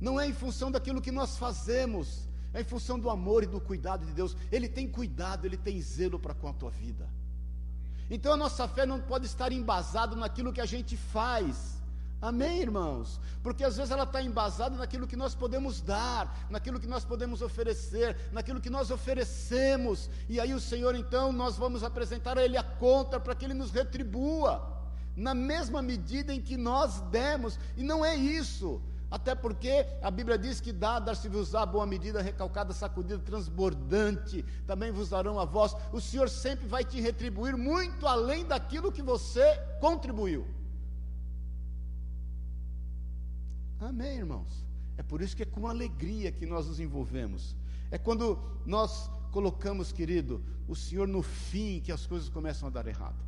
não 0.00 0.20
é 0.20 0.26
em 0.26 0.34
função 0.34 0.70
daquilo 0.70 1.00
que 1.00 1.12
nós 1.12 1.38
fazemos 1.38 2.31
é 2.54 2.60
em 2.60 2.64
função 2.64 2.98
do 2.98 3.08
amor 3.08 3.42
e 3.42 3.46
do 3.46 3.60
cuidado 3.60 4.04
de 4.04 4.12
Deus. 4.12 4.36
Ele 4.50 4.68
tem 4.68 4.88
cuidado, 4.88 5.46
ele 5.46 5.56
tem 5.56 5.80
zelo 5.80 6.18
para 6.18 6.34
com 6.34 6.48
a 6.48 6.52
tua 6.52 6.70
vida. 6.70 7.08
Então 8.10 8.32
a 8.32 8.36
nossa 8.36 8.68
fé 8.68 8.84
não 8.84 9.00
pode 9.00 9.26
estar 9.26 9.52
embasada 9.52 10.14
naquilo 10.14 10.52
que 10.52 10.60
a 10.60 10.66
gente 10.66 10.96
faz. 10.96 11.80
Amém, 12.20 12.60
irmãos? 12.60 13.18
Porque 13.42 13.64
às 13.64 13.76
vezes 13.76 13.90
ela 13.90 14.04
está 14.04 14.22
embasada 14.22 14.76
naquilo 14.76 15.08
que 15.08 15.16
nós 15.16 15.34
podemos 15.34 15.80
dar, 15.80 16.46
naquilo 16.48 16.78
que 16.78 16.86
nós 16.86 17.04
podemos 17.04 17.42
oferecer, 17.42 18.16
naquilo 18.30 18.60
que 18.60 18.70
nós 18.70 18.92
oferecemos. 18.92 20.08
E 20.28 20.38
aí 20.38 20.54
o 20.54 20.60
Senhor, 20.60 20.94
então, 20.94 21.32
nós 21.32 21.56
vamos 21.56 21.82
apresentar 21.82 22.38
a 22.38 22.44
Ele 22.44 22.56
a 22.56 22.62
conta 22.62 23.18
para 23.18 23.34
que 23.34 23.44
Ele 23.44 23.54
nos 23.54 23.72
retribua, 23.72 24.62
na 25.16 25.34
mesma 25.34 25.82
medida 25.82 26.32
em 26.32 26.40
que 26.40 26.56
nós 26.56 27.00
demos. 27.10 27.58
E 27.76 27.82
não 27.82 28.04
é 28.04 28.14
isso. 28.14 28.80
Até 29.12 29.34
porque 29.34 29.86
a 30.00 30.10
Bíblia 30.10 30.38
diz 30.38 30.58
que 30.58 30.72
dá, 30.72 30.98
dar-se-vos 30.98 31.54
a 31.54 31.66
boa 31.66 31.84
medida, 31.84 32.22
recalcada, 32.22 32.72
sacudida, 32.72 33.18
transbordante, 33.18 34.42
também 34.66 34.90
vos 34.90 35.10
darão 35.10 35.38
a 35.38 35.44
voz. 35.44 35.76
O 35.92 36.00
Senhor 36.00 36.30
sempre 36.30 36.66
vai 36.66 36.82
te 36.82 36.98
retribuir 36.98 37.54
muito 37.54 38.06
além 38.06 38.42
daquilo 38.42 38.90
que 38.90 39.02
você 39.02 39.44
contribuiu. 39.78 40.46
Amém, 43.78 44.16
irmãos? 44.16 44.64
É 44.96 45.02
por 45.02 45.20
isso 45.20 45.36
que 45.36 45.42
é 45.42 45.46
com 45.46 45.68
alegria 45.68 46.32
que 46.32 46.46
nós 46.46 46.66
nos 46.66 46.80
envolvemos. 46.80 47.54
É 47.90 47.98
quando 47.98 48.38
nós 48.64 49.10
colocamos, 49.30 49.92
querido, 49.92 50.42
o 50.66 50.74
Senhor 50.74 51.06
no 51.06 51.20
fim 51.20 51.80
que 51.80 51.92
as 51.92 52.06
coisas 52.06 52.30
começam 52.30 52.66
a 52.66 52.70
dar 52.70 52.86
errado. 52.86 53.22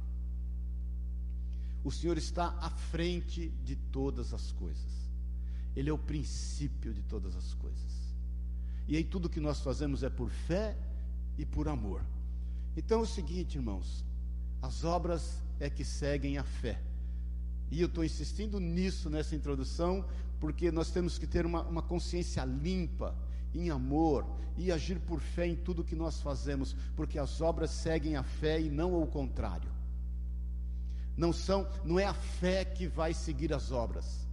O 1.85 1.93
Senhor 1.93 2.17
está 2.17 2.57
à 2.59 2.71
frente 2.71 3.51
de 3.63 3.77
todas 3.77 4.33
as 4.33 4.51
coisas. 4.51 5.04
Ele 5.77 5.91
é 5.91 5.93
o 5.93 5.99
princípio 5.99 6.93
de 6.93 7.03
todas 7.03 7.35
as 7.37 7.55
coisas. 7.55 8.15
E 8.87 8.97
aí 8.97 9.05
tudo 9.05 9.29
que 9.29 9.41
nós 9.41 9.61
fazemos 9.61 10.03
é 10.03 10.11
por 10.11 10.31
fé 10.31 10.77
e 11.37 11.45
por 11.45 11.69
amor. 11.69 12.03
Então 12.77 13.01
é 13.01 13.03
o 13.03 13.07
seguinte, 13.07 13.57
irmãos, 13.57 14.05
as 14.63 14.85
obras 14.85 15.43
é 15.59 15.69
que 15.69 15.85
seguem 15.85 16.39
a 16.39 16.45
fé. 16.45 16.81
E 17.71 17.81
eu 17.81 17.87
estou 17.87 18.05
insistindo 18.05 18.61
nisso 18.61 19.09
nessa 19.09 19.35
introdução, 19.35 20.05
porque 20.39 20.71
nós 20.71 20.91
temos 20.91 21.19
que 21.19 21.27
ter 21.27 21.47
uma, 21.47 21.63
uma 21.63 21.83
consciência 21.83 22.45
limpa, 22.45 23.15
em 23.55 23.71
amor, 23.71 24.27
e 24.57 24.71
agir 24.71 25.01
por 25.01 25.21
fé 25.21 25.47
em 25.47 25.57
tudo 25.57 25.85
que 25.85 25.97
nós 25.97 26.21
fazemos, 26.21 26.77
porque 26.95 27.19
as 27.19 27.41
obras 27.41 27.71
seguem 27.71 28.17
a 28.17 28.23
fé 28.23 28.61
e 28.61 28.69
não 28.69 29.01
o 29.01 29.07
contrário. 29.07 29.71
Não 31.17 31.33
são, 31.33 31.67
não 31.85 31.99
é 31.99 32.05
a 32.05 32.15
fé 32.15 32.65
que 32.65 32.87
vai 32.87 33.15
seguir 33.15 33.53
as 33.53 33.71
obras 33.73 34.25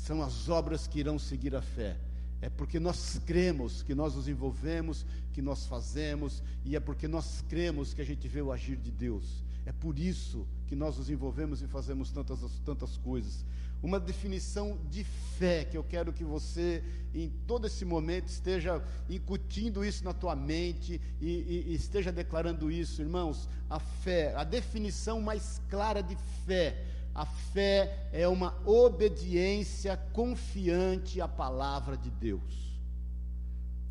são 0.00 0.22
as 0.22 0.48
obras 0.48 0.86
que 0.86 0.98
irão 0.98 1.18
seguir 1.18 1.54
a 1.54 1.60
fé. 1.60 1.96
É 2.40 2.48
porque 2.48 2.80
nós 2.80 3.20
cremos 3.26 3.82
que 3.82 3.94
nós 3.94 4.14
nos 4.14 4.26
envolvemos, 4.28 5.04
que 5.32 5.42
nós 5.42 5.66
fazemos, 5.66 6.42
e 6.64 6.74
é 6.74 6.80
porque 6.80 7.06
nós 7.06 7.44
cremos 7.48 7.92
que 7.92 8.00
a 8.00 8.04
gente 8.04 8.26
vê 8.26 8.40
o 8.40 8.50
agir 8.50 8.76
de 8.76 8.90
Deus. 8.90 9.44
É 9.66 9.72
por 9.72 9.98
isso 9.98 10.48
que 10.66 10.74
nós 10.74 10.96
nos 10.96 11.10
envolvemos 11.10 11.60
e 11.60 11.66
fazemos 11.66 12.10
tantas, 12.10 12.40
tantas 12.64 12.96
coisas. 12.96 13.44
Uma 13.82 14.00
definição 14.00 14.78
de 14.90 15.04
fé 15.04 15.66
que 15.66 15.76
eu 15.76 15.84
quero 15.84 16.14
que 16.14 16.24
você, 16.24 16.82
em 17.14 17.28
todo 17.46 17.66
esse 17.66 17.84
momento, 17.84 18.28
esteja 18.28 18.82
incutindo 19.08 19.84
isso 19.84 20.02
na 20.02 20.14
tua 20.14 20.34
mente 20.34 20.98
e, 21.20 21.28
e, 21.28 21.64
e 21.68 21.74
esteja 21.74 22.10
declarando 22.10 22.70
isso, 22.70 23.02
irmãos. 23.02 23.48
A 23.68 23.78
fé, 23.78 24.34
a 24.34 24.44
definição 24.44 25.20
mais 25.20 25.60
clara 25.68 26.02
de 26.02 26.16
fé 26.46 26.86
a 27.14 27.26
fé 27.26 28.08
é 28.12 28.26
uma 28.28 28.54
obediência 28.64 29.96
confiante 30.12 31.20
à 31.20 31.28
palavra 31.28 31.96
de 31.96 32.10
Deus. 32.10 32.80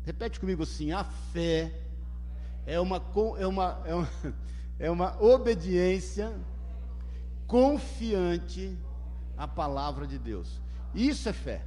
Repete 0.04 0.40
comigo 0.40 0.62
assim: 0.62 0.92
a 0.92 1.04
fé 1.04 1.72
é 2.66 2.80
uma, 2.80 3.02
é 3.38 3.46
uma, 3.46 3.82
é 3.84 3.94
uma, 3.94 4.08
é 4.78 4.90
uma 4.90 5.22
obediência 5.22 6.34
confiante 7.46 8.76
à 9.36 9.46
palavra 9.46 10.06
de 10.06 10.18
Deus. 10.18 10.60
Isso 10.94 11.28
é 11.28 11.32
fé. 11.32 11.64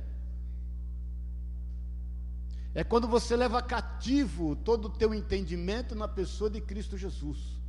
É 2.76 2.84
quando 2.84 3.08
você 3.08 3.36
leva 3.36 3.62
cativo 3.62 4.56
todo 4.56 4.86
o 4.86 4.90
teu 4.90 5.14
entendimento 5.14 5.94
na 5.94 6.08
pessoa 6.08 6.50
de 6.50 6.60
Cristo 6.60 6.98
Jesus. 6.98 7.62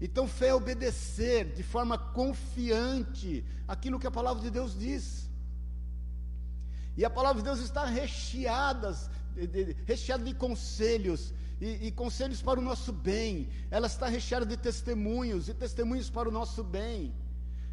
Então, 0.00 0.28
fé 0.28 0.48
é 0.48 0.54
obedecer 0.54 1.52
de 1.54 1.62
forma 1.62 1.98
confiante 1.98 3.44
aquilo 3.66 3.98
que 3.98 4.06
a 4.06 4.10
palavra 4.10 4.42
de 4.42 4.50
Deus 4.50 4.78
diz. 4.78 5.28
E 6.96 7.04
a 7.04 7.10
palavra 7.10 7.42
de 7.42 7.48
Deus 7.48 7.60
está 7.60 7.84
recheada, 7.84 8.96
recheada 9.86 10.24
de 10.24 10.34
conselhos, 10.34 11.32
e, 11.60 11.88
e, 11.88 11.92
conselhos 11.92 12.40
para 12.40 12.60
o 12.60 12.62
nosso 12.62 12.92
bem. 12.92 13.48
Ela 13.70 13.88
está 13.88 14.06
recheada 14.06 14.46
de 14.46 14.56
testemunhos, 14.56 15.48
e 15.48 15.54
testemunhos 15.54 16.08
para 16.08 16.28
o 16.28 16.32
nosso 16.32 16.62
bem. 16.62 17.12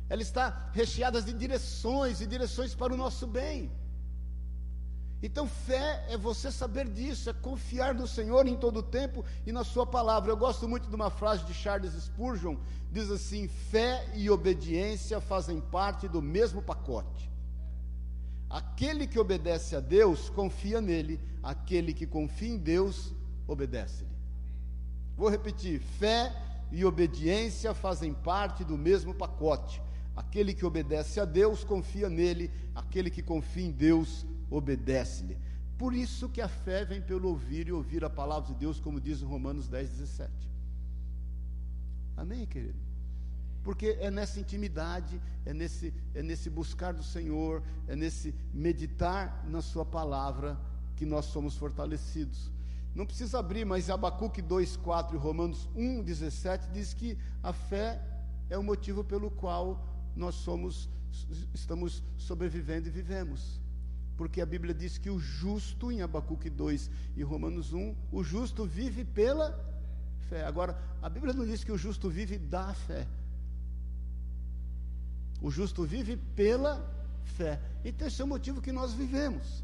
Ela 0.10 0.22
está 0.22 0.70
recheada 0.74 1.22
de 1.22 1.34
direções, 1.34 2.22
e 2.22 2.28
direções 2.28 2.74
para 2.74 2.94
o 2.94 2.98
nosso 2.98 3.28
bem. 3.28 3.72
Então, 5.26 5.48
fé 5.48 6.06
é 6.08 6.16
você 6.16 6.52
saber 6.52 6.88
disso, 6.88 7.32
é 7.32 7.34
confiar 7.34 7.96
no 7.96 8.08
Senhor 8.08 8.46
em 8.46 8.56
todo 8.56 8.78
o 8.78 8.84
tempo 8.84 9.26
e 9.44 9.52
na 9.52 9.64
Sua 9.64 9.84
palavra. 9.84 10.32
Eu 10.32 10.38
gosto 10.38 10.68
muito 10.68 10.88
de 10.88 10.96
uma 10.96 11.10
frase 11.10 11.44
de 11.46 11.52
Charles 11.52 11.94
Spurgeon, 11.94 12.56
diz 12.92 13.10
assim: 13.10 13.48
fé 13.48 14.08
e 14.14 14.30
obediência 14.30 15.20
fazem 15.20 15.60
parte 15.60 16.08
do 16.08 16.22
mesmo 16.22 16.62
pacote. 16.62 17.28
Aquele 18.48 19.08
que 19.08 19.18
obedece 19.18 19.76
a 19.76 19.80
Deus 19.80 20.30
confia 20.30 20.80
nele, 20.80 21.20
aquele 21.42 21.92
que 21.92 22.06
confia 22.06 22.50
em 22.50 22.58
Deus 22.60 23.12
obedece-lhe. 23.48 24.16
Vou 25.18 25.28
repetir: 25.28 25.80
fé 25.80 26.32
e 26.72 26.86
obediência 26.86 27.74
fazem 27.74 28.14
parte 28.14 28.64
do 28.64 28.78
mesmo 28.78 29.12
pacote. 29.12 29.82
Aquele 30.16 30.54
que 30.54 30.66
obedece 30.66 31.20
a 31.20 31.26
Deus 31.26 31.64
confia 31.64 32.10
nele, 32.10 32.50
aquele 32.74 33.10
que 33.10 33.22
confia 33.22 33.66
em 33.66 33.72
Deus 33.72 34.26
obedece-lhe. 34.50 35.38
Por 35.78 35.94
isso 35.94 36.30
que 36.30 36.40
a 36.40 36.48
fé 36.48 36.86
vem 36.86 37.02
pelo 37.02 37.28
ouvir 37.28 37.68
e 37.68 37.72
ouvir 37.72 38.06
a 38.06 38.10
palavra 38.10 38.54
de 38.54 38.60
Deus, 38.60 38.80
como 38.80 39.02
diz 39.02 39.22
em 39.22 39.26
Romanos 39.26 39.68
10, 39.68 39.90
17. 39.90 40.32
Amém, 42.16 42.46
querido? 42.46 42.80
Porque 43.62 43.98
é 44.00 44.10
nessa 44.10 44.40
intimidade, 44.40 45.20
é 45.46 45.54
nesse, 45.54 45.94
é 46.14 46.24
nesse 46.24 46.50
buscar 46.50 46.94
do 46.94 47.04
Senhor, 47.04 47.62
é 47.88 47.96
nesse 47.96 48.34
meditar 48.54 49.44
na 49.50 49.62
Sua 49.62 49.84
palavra 49.84 50.58
que 50.96 51.06
nós 51.06 51.26
somos 51.26 51.58
fortalecidos. 51.58 52.52
Não 52.94 53.06
precisa 53.06 53.40
abrir, 53.40 53.66
mas 53.66 53.90
Abacuque 53.90 54.42
2, 54.42 54.78
4 54.78 55.18
e 55.18 55.20
Romanos 55.20 55.68
1, 55.76 56.04
17 56.04 56.70
diz 56.72 56.94
que 56.94 57.18
a 57.44 57.52
fé 57.52 58.02
é 58.50 58.58
o 58.58 58.64
motivo 58.64 59.04
pelo 59.04 59.30
qual 59.30 59.95
nós 60.16 60.36
somos, 60.36 60.90
estamos 61.54 62.04
sobrevivendo 62.18 62.88
e 62.88 62.92
vivemos. 62.92 63.60
Porque 64.18 64.40
a 64.40 64.46
Bíblia 64.46 64.74
diz 64.74 64.98
que 64.98 65.10
o 65.10 65.20
justo, 65.20 65.92
em 65.92 66.02
Abacuque 66.02 66.50
2 66.50 66.90
e 67.18 67.24
Romanos 67.24 67.74
1, 67.74 67.96
o 68.12 68.24
justo 68.24 68.66
vive 68.66 69.04
pela 69.04 69.54
fé. 70.30 70.46
Agora, 70.46 70.80
a 71.02 71.10
Bíblia 71.10 71.34
não 71.34 71.46
diz 71.46 71.64
que 71.64 71.72
o 71.72 71.78
justo 71.78 72.10
vive 72.10 72.38
da 72.38 72.74
fé. 72.74 73.06
O 75.42 75.52
justo 75.52 75.84
vive 75.84 76.16
pela 76.16 76.82
fé. 77.24 77.60
Então, 77.84 78.08
esse 78.08 78.22
é 78.22 78.26
o 78.26 78.28
motivo 78.28 78.62
que 78.62 78.72
nós 78.72 78.94
vivemos. 78.94 79.64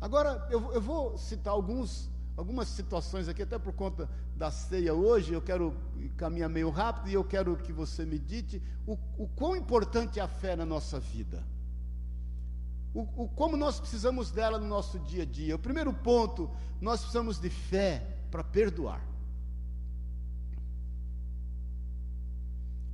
Agora, 0.00 0.46
eu, 0.50 0.72
eu 0.72 0.80
vou 0.80 1.16
citar 1.16 1.52
alguns, 1.52 2.10
algumas 2.36 2.68
situações 2.68 3.28
aqui, 3.28 3.42
até 3.42 3.58
por 3.58 3.72
conta 3.72 4.08
da 4.36 4.50
ceia 4.50 4.94
hoje. 4.94 5.32
Eu 5.32 5.42
quero 5.42 5.74
caminhar 6.16 6.48
meio 6.48 6.70
rápido 6.70 7.08
e 7.08 7.14
eu 7.14 7.24
quero 7.24 7.56
que 7.56 7.72
você 7.72 8.04
medite 8.04 8.62
o, 8.86 8.98
o 9.16 9.28
quão 9.28 9.56
importante 9.56 10.20
é 10.20 10.22
a 10.22 10.28
fé 10.28 10.54
na 10.54 10.66
nossa 10.66 11.00
vida. 11.00 11.42
O, 12.94 13.24
o, 13.24 13.28
como 13.28 13.56
nós 13.56 13.80
precisamos 13.80 14.30
dela 14.30 14.58
no 14.58 14.66
nosso 14.66 14.98
dia 14.98 15.22
a 15.22 15.26
dia. 15.26 15.56
O 15.56 15.58
primeiro 15.58 15.92
ponto, 15.92 16.50
nós 16.80 17.00
precisamos 17.00 17.38
de 17.40 17.50
fé 17.50 18.06
para 18.30 18.44
perdoar. 18.44 19.04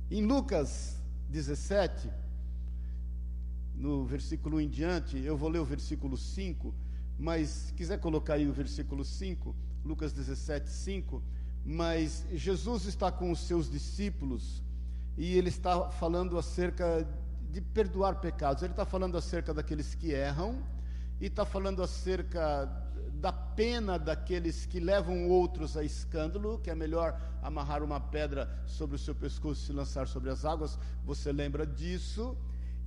Em 0.09 0.25
Lucas 0.25 1.01
17, 1.29 2.09
no 3.73 4.05
versículo 4.05 4.57
1 4.57 4.61
em 4.61 4.69
diante, 4.69 5.17
eu 5.17 5.35
vou 5.35 5.49
ler 5.49 5.59
o 5.59 5.65
versículo 5.65 6.15
5, 6.15 6.73
mas 7.17 7.49
se 7.49 7.73
quiser 7.73 7.99
colocar 7.99 8.35
aí 8.35 8.47
o 8.47 8.53
versículo 8.53 9.03
5, 9.03 9.55
Lucas 9.83 10.13
17, 10.13 10.69
5, 10.69 11.21
mas 11.65 12.25
Jesus 12.31 12.85
está 12.85 13.11
com 13.11 13.31
os 13.31 13.39
seus 13.39 13.69
discípulos 13.69 14.61
e 15.17 15.37
ele 15.37 15.49
está 15.49 15.89
falando 15.89 16.37
acerca 16.37 17.07
de 17.51 17.61
perdoar 17.61 18.15
pecados, 18.15 18.63
ele 18.63 18.73
está 18.73 18.85
falando 18.85 19.17
acerca 19.17 19.53
daqueles 19.53 19.93
que 19.93 20.11
erram 20.11 20.63
e 21.21 21.27
está 21.27 21.45
falando 21.45 21.83
acerca 21.83 22.65
da 23.13 23.31
pena 23.31 23.97
daqueles 23.97 24.65
que 24.65 24.79
levam 24.79 25.29
outros 25.29 25.77
a 25.77 25.83
escândalo, 25.83 26.59
que 26.59 26.69
é 26.69 26.75
melhor 26.75 27.19
amarrar 27.41 27.83
uma 27.83 27.99
pedra 27.99 28.49
sobre 28.65 28.95
o 28.95 28.99
seu 28.99 29.13
pescoço 29.13 29.61
e 29.61 29.65
se 29.67 29.73
lançar 29.73 30.07
sobre 30.07 30.29
as 30.29 30.43
águas, 30.43 30.77
você 31.05 31.31
lembra 31.31 31.65
disso? 31.65 32.35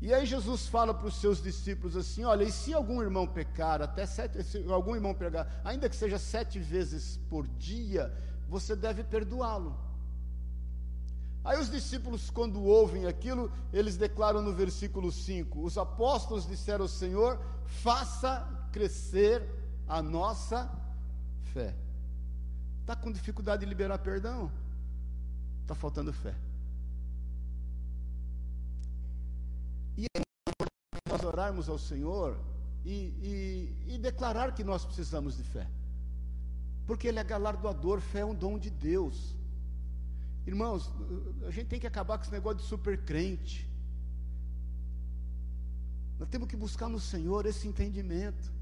E 0.01 0.13
aí 0.13 0.27
Jesus 0.27 0.67
fala 0.67 0.93
para 0.93 1.07
os 1.07 1.17
seus 1.21 1.43
discípulos 1.43 1.97
assim: 1.97 2.25
olha, 2.25 2.45
e 2.45 2.53
se 2.53 2.75
algum 2.75 3.03
irmão 3.03 3.27
pecar, 3.27 3.81
até 3.81 4.05
sete, 4.05 4.43
se 4.45 4.63
algum 4.71 4.95
irmão 4.95 5.15
pecar, 5.15 5.61
ainda 5.65 5.89
que 5.89 5.97
seja 5.97 6.19
sete 6.19 6.59
vezes 6.59 7.19
por 7.31 7.47
dia, 7.47 8.13
você 8.49 8.77
deve 8.77 9.03
perdoá-lo. 9.03 9.77
Aí 11.43 11.59
os 11.61 11.71
discípulos, 11.71 12.29
quando 12.29 12.63
ouvem 12.63 13.07
aquilo, 13.07 13.53
eles 13.73 13.97
declaram 13.97 14.43
no 14.43 14.53
versículo 14.53 15.11
5: 15.11 15.63
os 15.63 15.79
apóstolos 15.79 16.47
disseram 16.47 16.83
ao 16.83 16.89
Senhor: 16.89 17.41
faça 17.65 18.47
crescer 18.73 19.49
a 19.89 20.03
nossa 20.03 20.71
fé. 21.55 21.75
Está 22.81 22.95
com 22.95 23.11
dificuldade 23.11 23.61
de 23.61 23.67
liberar 23.67 23.99
perdão? 23.99 24.53
Está 25.63 25.75
faltando 25.75 26.13
fé. 26.13 26.35
E 29.97 30.05
é 30.15 30.21
orarmos 31.25 31.69
ao 31.69 31.79
Senhor 31.79 32.39
e, 32.85 33.75
e, 33.87 33.95
e 33.95 33.99
declarar 33.99 34.53
que 34.53 34.65
nós 34.65 34.85
precisamos 34.85 35.37
de 35.37 35.43
fé. 35.43 35.67
Porque 36.87 37.09
Ele 37.09 37.19
é 37.19 37.25
galardoador, 37.25 38.01
fé 38.01 38.21
é 38.21 38.25
um 38.25 38.35
dom 38.35 38.59
de 38.59 38.71
Deus. 38.71 39.35
Irmãos, 40.47 40.93
a 41.47 41.51
gente 41.51 41.67
tem 41.67 41.81
que 41.81 41.87
acabar 41.87 42.17
com 42.17 42.25
esse 42.25 42.33
negócio 42.33 42.59
de 42.59 42.65
super 42.65 42.97
crente. 42.99 43.69
Nós 46.19 46.29
temos 46.29 46.49
que 46.49 46.57
buscar 46.57 46.89
no 46.89 47.01
Senhor 47.01 47.45
esse 47.47 47.67
entendimento. 47.67 48.53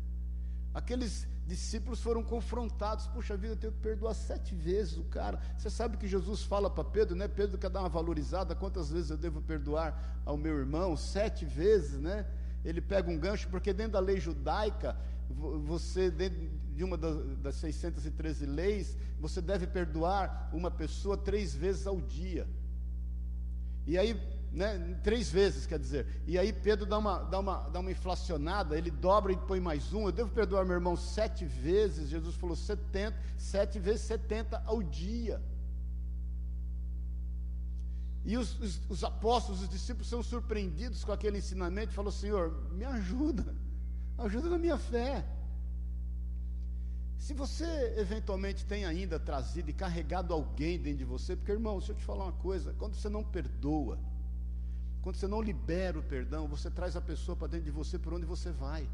Aqueles 0.72 1.26
discípulos 1.46 2.00
foram 2.00 2.22
confrontados. 2.24 3.06
Puxa 3.08 3.36
vida, 3.36 3.52
eu 3.52 3.56
tenho 3.56 3.72
que 3.72 3.80
perdoar 3.80 4.14
sete 4.14 4.54
vezes 4.54 4.96
o 4.96 5.04
cara. 5.04 5.38
Você 5.56 5.68
sabe 5.68 5.96
que 5.96 6.08
Jesus 6.08 6.42
fala 6.42 6.70
para 6.70 6.82
Pedro, 6.84 7.14
né? 7.14 7.28
Pedro 7.28 7.58
quer 7.58 7.70
dar 7.70 7.80
uma 7.80 7.88
valorizada. 7.88 8.54
Quantas 8.54 8.90
vezes 8.90 9.10
eu 9.10 9.16
devo 9.16 9.42
perdoar 9.42 10.22
ao 10.24 10.36
meu 10.36 10.56
irmão? 10.58 10.96
Sete 10.96 11.44
vezes, 11.44 12.00
né? 12.00 12.26
Ele 12.64 12.80
pega 12.80 13.10
um 13.10 13.18
gancho, 13.18 13.48
porque 13.48 13.72
dentro 13.72 13.92
da 13.92 14.00
lei 14.00 14.18
judaica, 14.18 14.96
você, 15.64 16.10
dentro 16.10 16.48
de 16.74 16.82
uma 16.82 16.96
das 16.96 17.56
613 17.56 18.46
leis, 18.46 18.96
você 19.20 19.40
deve 19.40 19.66
perdoar 19.66 20.50
uma 20.52 20.70
pessoa 20.70 21.16
três 21.16 21.54
vezes 21.54 21.86
ao 21.86 22.00
dia. 22.00 22.46
E 23.86 23.98
aí 23.98 24.18
né, 24.54 24.96
três 25.02 25.30
vezes, 25.30 25.66
quer 25.66 25.78
dizer. 25.78 26.06
E 26.26 26.38
aí 26.38 26.52
Pedro 26.52 26.86
dá 26.86 26.96
uma, 26.96 27.18
dá, 27.18 27.40
uma, 27.40 27.68
dá 27.68 27.80
uma 27.80 27.90
inflacionada, 27.90 28.78
ele 28.78 28.90
dobra 28.90 29.32
e 29.32 29.36
põe 29.36 29.60
mais 29.60 29.92
um. 29.92 30.06
Eu 30.06 30.12
devo 30.12 30.30
perdoar 30.30 30.64
meu 30.64 30.74
irmão 30.74 30.96
sete 30.96 31.44
vezes. 31.44 32.08
Jesus 32.08 32.36
falou 32.36 32.54
70, 32.54 33.16
sete 33.36 33.78
vezes 33.80 34.02
70 34.02 34.62
ao 34.64 34.82
dia. 34.82 35.42
E 38.24 38.38
os, 38.38 38.58
os, 38.58 38.80
os, 38.88 39.04
apóstolos, 39.04 39.62
os 39.62 39.68
discípulos 39.68 40.08
são 40.08 40.22
surpreendidos 40.22 41.04
com 41.04 41.12
aquele 41.12 41.38
ensinamento 41.38 41.92
e 41.92 41.94
falam: 41.94 42.10
Senhor, 42.10 42.72
me 42.72 42.84
ajuda, 42.84 43.54
ajuda 44.16 44.48
na 44.48 44.58
minha 44.58 44.78
fé. 44.78 45.26
Se 47.18 47.34
você 47.34 47.94
eventualmente 47.98 48.64
tem 48.64 48.86
ainda 48.86 49.18
trazido 49.18 49.70
e 49.70 49.74
carregado 49.74 50.32
alguém 50.32 50.78
dentro 50.78 50.98
de 50.98 51.04
você, 51.04 51.36
porque 51.36 51.52
irmão, 51.52 51.78
deixa 51.78 51.92
eu 51.92 51.96
te 51.96 52.04
falar 52.04 52.24
uma 52.24 52.32
coisa: 52.32 52.74
quando 52.78 52.94
você 52.94 53.10
não 53.10 53.22
perdoa, 53.22 53.98
quando 55.02 55.16
você 55.16 55.26
não 55.26 55.42
libera 55.42 55.98
o 55.98 56.02
perdão, 56.02 56.48
você 56.48 56.70
traz 56.70 56.96
a 56.96 57.00
pessoa 57.02 57.36
para 57.36 57.48
dentro 57.48 57.66
de 57.66 57.70
você 57.70 57.98
por 57.98 58.14
onde 58.14 58.24
você 58.24 58.50
vai. 58.50 58.88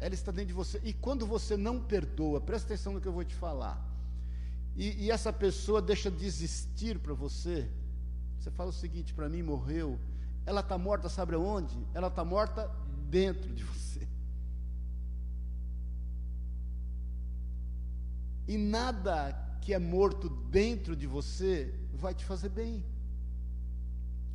Ela 0.00 0.14
está 0.14 0.32
dentro 0.32 0.48
de 0.48 0.54
você. 0.54 0.80
E 0.82 0.92
quando 0.92 1.24
você 1.24 1.56
não 1.56 1.80
perdoa, 1.80 2.40
presta 2.40 2.74
atenção 2.74 2.94
no 2.94 3.00
que 3.00 3.06
eu 3.06 3.12
vou 3.12 3.24
te 3.24 3.34
falar. 3.36 3.93
E, 4.76 5.04
e 5.04 5.10
essa 5.10 5.32
pessoa 5.32 5.80
deixa 5.80 6.10
de 6.10 6.26
existir 6.26 6.98
para 6.98 7.14
você. 7.14 7.70
Você 8.38 8.50
fala 8.50 8.70
o 8.70 8.72
seguinte 8.72 9.14
para 9.14 9.28
mim: 9.28 9.42
morreu. 9.42 9.98
Ela 10.46 10.60
está 10.60 10.76
morta, 10.76 11.08
sabe 11.08 11.34
aonde? 11.34 11.76
Ela 11.94 12.08
está 12.08 12.24
morta 12.24 12.70
dentro 13.08 13.52
de 13.54 13.64
você. 13.64 14.06
E 18.46 18.58
nada 18.58 19.32
que 19.62 19.72
é 19.72 19.78
morto 19.78 20.28
dentro 20.28 20.94
de 20.94 21.06
você 21.06 21.74
vai 21.94 22.14
te 22.14 22.24
fazer 22.24 22.50
bem. 22.50 22.84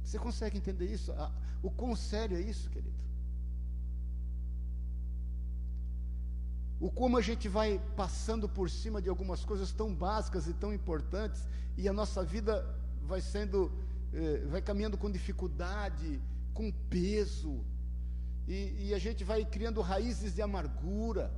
Você 0.04 0.18
consegue 0.18 0.58
entender 0.58 0.92
isso? 0.92 1.14
O 1.62 1.70
quão 1.70 1.96
sério 1.96 2.36
é 2.36 2.42
isso, 2.42 2.70
querido? 2.70 2.98
O 6.80 6.90
como 6.90 7.18
a 7.18 7.22
gente 7.22 7.50
vai 7.50 7.82
passando 7.96 8.48
por 8.48 8.70
cima 8.70 9.02
de 9.02 9.10
algumas 9.10 9.44
coisas 9.44 9.72
tão 9.72 9.94
básicas 9.94 10.48
e 10.48 10.54
tão 10.54 10.74
importantes, 10.74 11.46
e 11.78 11.90
a 11.90 11.94
nossa 11.94 12.24
vida 12.24 12.66
vai 13.02 13.20
sendo, 13.20 13.72
eh, 14.14 14.46
vai 14.48 14.62
caminhando 14.62 14.98
com 14.98 15.12
dificuldade, 15.12 16.22
com 16.54 16.72
peso, 16.90 17.66
e, 18.48 18.88
e 18.88 18.94
a 18.94 19.00
gente 19.00 19.24
vai 19.24 19.44
criando 19.44 19.82
raízes 19.82 20.34
de 20.36 20.42
amargura, 20.42 21.34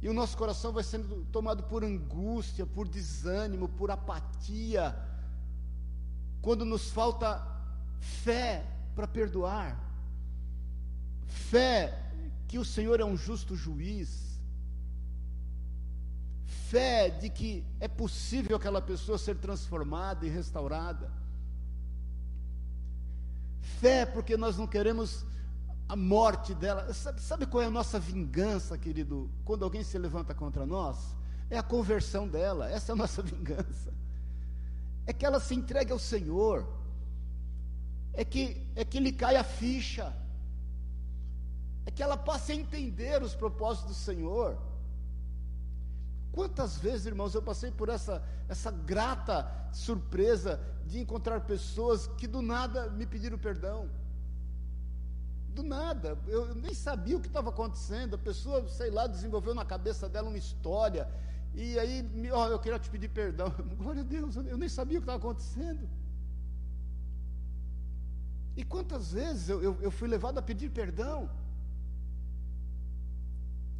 e 0.00 0.08
o 0.08 0.14
nosso 0.14 0.36
coração 0.36 0.72
vai 0.72 0.84
sendo 0.84 1.24
tomado 1.32 1.64
por 1.64 1.82
angústia, 1.82 2.64
por 2.64 2.86
desânimo, 2.86 3.68
por 3.68 3.90
apatia, 3.90 4.96
quando 6.40 6.64
nos 6.64 6.90
falta 6.90 7.44
fé 7.98 8.64
para 8.94 9.08
perdoar, 9.08 9.76
fé 11.26 12.04
que 12.46 12.58
o 12.58 12.64
Senhor 12.64 13.00
é 13.00 13.04
um 13.04 13.16
justo 13.16 13.56
juiz, 13.56 14.27
fé 16.70 17.10
de 17.10 17.30
que 17.30 17.64
é 17.78 17.86
possível 17.86 18.56
aquela 18.56 18.80
pessoa 18.80 19.16
ser 19.16 19.36
transformada 19.36 20.26
e 20.26 20.28
restaurada, 20.28 21.10
fé 23.60 24.04
porque 24.04 24.36
nós 24.36 24.56
não 24.56 24.66
queremos 24.66 25.24
a 25.88 25.94
morte 25.94 26.54
dela. 26.54 26.92
Sabe, 26.92 27.20
sabe 27.20 27.46
qual 27.46 27.62
é 27.62 27.66
a 27.66 27.70
nossa 27.70 28.00
vingança, 28.00 28.76
querido? 28.76 29.30
Quando 29.44 29.64
alguém 29.64 29.84
se 29.84 29.96
levanta 29.96 30.34
contra 30.34 30.66
nós? 30.66 31.16
É 31.48 31.56
a 31.56 31.62
conversão 31.62 32.26
dela, 32.26 32.68
essa 32.70 32.92
é 32.92 32.94
a 32.94 32.96
nossa 32.96 33.22
vingança 33.22 33.98
é 35.08 35.12
que 35.14 35.24
ela 35.24 35.40
se 35.40 35.54
entregue 35.54 35.90
ao 35.90 35.98
Senhor, 35.98 36.68
é 38.12 38.22
que, 38.26 38.62
é 38.76 38.84
que 38.84 39.00
lhe 39.00 39.10
caia 39.10 39.40
a 39.40 39.44
ficha, 39.44 40.14
é 41.86 41.90
que 41.90 42.02
ela 42.02 42.14
passe 42.14 42.52
a 42.52 42.54
entender 42.54 43.22
os 43.22 43.34
propósitos 43.34 43.96
do 43.96 43.98
Senhor. 43.98 44.58
Quantas 46.32 46.76
vezes, 46.76 47.06
irmãos, 47.06 47.34
eu 47.34 47.42
passei 47.42 47.70
por 47.70 47.88
essa, 47.88 48.22
essa 48.48 48.70
grata 48.70 49.50
surpresa 49.72 50.60
de 50.86 51.00
encontrar 51.00 51.40
pessoas 51.42 52.06
que 52.06 52.26
do 52.26 52.42
nada 52.42 52.90
me 52.90 53.06
pediram 53.06 53.38
perdão. 53.38 53.90
Do 55.48 55.62
nada, 55.62 56.16
eu 56.26 56.54
nem 56.54 56.72
sabia 56.72 57.16
o 57.16 57.20
que 57.20 57.26
estava 57.26 57.48
acontecendo, 57.48 58.14
a 58.14 58.18
pessoa, 58.18 58.68
sei 58.68 58.90
lá, 58.90 59.06
desenvolveu 59.06 59.54
na 59.54 59.64
cabeça 59.64 60.08
dela 60.08 60.28
uma 60.28 60.38
história, 60.38 61.08
e 61.54 61.78
aí, 61.78 62.08
ó, 62.32 62.48
eu 62.48 62.58
queria 62.58 62.78
te 62.78 62.88
pedir 62.88 63.08
perdão. 63.08 63.52
Glória 63.76 64.02
a 64.02 64.04
Deus, 64.04 64.36
eu 64.36 64.56
nem 64.56 64.68
sabia 64.68 64.98
o 64.98 65.00
que 65.00 65.04
estava 65.04 65.18
acontecendo. 65.18 65.88
E 68.56 68.64
quantas 68.64 69.12
vezes 69.12 69.48
eu, 69.48 69.62
eu, 69.62 69.78
eu 69.80 69.90
fui 69.90 70.08
levado 70.08 70.38
a 70.38 70.42
pedir 70.42 70.70
perdão? 70.70 71.28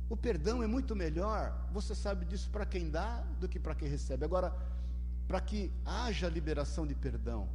O 0.09 0.17
perdão 0.17 0.63
é 0.63 0.67
muito 0.67 0.97
melhor, 0.97 1.69
você 1.73 1.95
sabe 1.95 2.25
disso 2.25 2.49
para 2.51 2.65
quem 2.65 2.91
dá 2.91 3.21
do 3.41 3.49
que 3.49 3.61
para 3.61 3.75
quem 3.75 3.89
recebe. 3.89 4.25
Agora, 4.25 4.57
para 5.27 5.41
que 5.41 5.71
haja 5.85 6.29
liberação 6.29 6.87
de 6.87 6.95
perdão, 6.95 7.49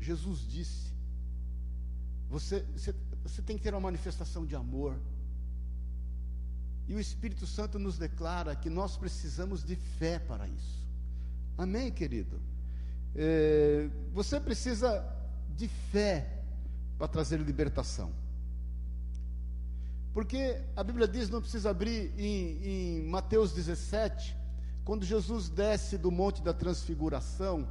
Jesus 0.00 0.40
disse: 0.40 0.92
você, 2.30 2.60
você, 2.74 2.94
você 3.22 3.42
tem 3.42 3.58
que 3.58 3.62
ter 3.62 3.74
uma 3.74 3.80
manifestação 3.80 4.46
de 4.46 4.56
amor. 4.56 4.98
E 6.88 6.94
o 6.94 7.00
Espírito 7.00 7.46
Santo 7.46 7.78
nos 7.78 7.98
declara 7.98 8.56
que 8.56 8.70
nós 8.70 8.96
precisamos 8.96 9.62
de 9.62 9.76
fé 9.76 10.18
para 10.18 10.48
isso. 10.48 10.86
Amém, 11.56 11.92
querido? 11.92 12.40
É, 13.14 13.88
você 14.12 14.40
precisa 14.40 15.04
de 15.54 15.68
fé 15.68 16.42
para 16.98 17.06
trazer 17.06 17.38
libertação. 17.38 18.21
Porque 20.12 20.60
a 20.76 20.84
Bíblia 20.84 21.08
diz, 21.08 21.30
não 21.30 21.40
precisa 21.40 21.70
abrir 21.70 22.12
em, 22.18 22.58
em 22.62 23.02
Mateus 23.08 23.52
17, 23.52 24.36
quando 24.84 25.06
Jesus 25.06 25.48
desce 25.48 25.96
do 25.96 26.10
Monte 26.10 26.42
da 26.42 26.52
Transfiguração, 26.52 27.66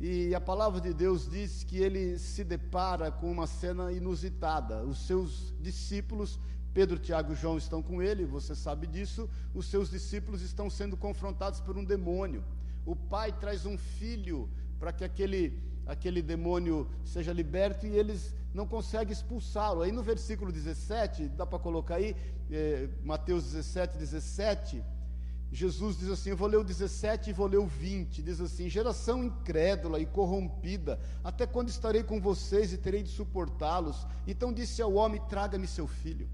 e 0.00 0.34
a 0.34 0.40
palavra 0.40 0.80
de 0.80 0.92
Deus 0.92 1.28
diz 1.28 1.64
que 1.64 1.78
ele 1.78 2.18
se 2.18 2.44
depara 2.44 3.10
com 3.10 3.30
uma 3.30 3.46
cena 3.48 3.92
inusitada. 3.92 4.84
Os 4.84 5.06
seus 5.06 5.52
discípulos, 5.60 6.38
Pedro, 6.72 6.98
Tiago 6.98 7.32
e 7.32 7.36
João, 7.36 7.58
estão 7.58 7.82
com 7.82 8.00
ele, 8.00 8.24
você 8.24 8.54
sabe 8.54 8.86
disso. 8.86 9.28
Os 9.52 9.66
seus 9.66 9.90
discípulos 9.90 10.40
estão 10.40 10.70
sendo 10.70 10.96
confrontados 10.96 11.60
por 11.60 11.76
um 11.76 11.84
demônio. 11.84 12.44
O 12.86 12.94
pai 12.94 13.32
traz 13.32 13.66
um 13.66 13.76
filho 13.76 14.48
para 14.78 14.92
que 14.92 15.02
aquele, 15.02 15.60
aquele 15.84 16.22
demônio 16.22 16.88
seja 17.04 17.32
liberto 17.32 17.84
e 17.84 17.90
eles 17.90 18.34
não 18.52 18.66
conseguem 18.66 19.12
expulsá-lo. 19.12 19.82
Aí 19.82 19.92
no 19.92 20.02
versículo 20.02 20.50
17, 20.50 21.28
dá 21.28 21.46
para 21.46 21.58
colocar 21.58 21.96
aí, 21.96 22.16
é, 22.50 22.88
Mateus 23.02 23.44
17, 23.44 23.98
17. 23.98 24.84
Jesus 25.50 25.98
diz 25.98 26.10
assim: 26.10 26.30
Eu 26.30 26.36
vou 26.36 26.48
ler 26.48 26.58
o 26.58 26.64
17 26.64 27.30
e 27.30 27.32
vou 27.32 27.46
ler 27.46 27.58
o 27.58 27.66
20. 27.66 28.22
Diz 28.22 28.40
assim: 28.40 28.68
Geração 28.68 29.24
incrédula 29.24 29.98
e 29.98 30.06
corrompida, 30.06 31.00
até 31.24 31.46
quando 31.46 31.68
estarei 31.68 32.02
com 32.02 32.20
vocês 32.20 32.72
e 32.72 32.78
terei 32.78 33.02
de 33.02 33.10
suportá-los? 33.10 34.06
Então 34.26 34.52
disse 34.52 34.82
ao 34.82 34.92
homem: 34.92 35.20
Traga-me 35.28 35.66
seu 35.66 35.86
filho. 35.86 36.28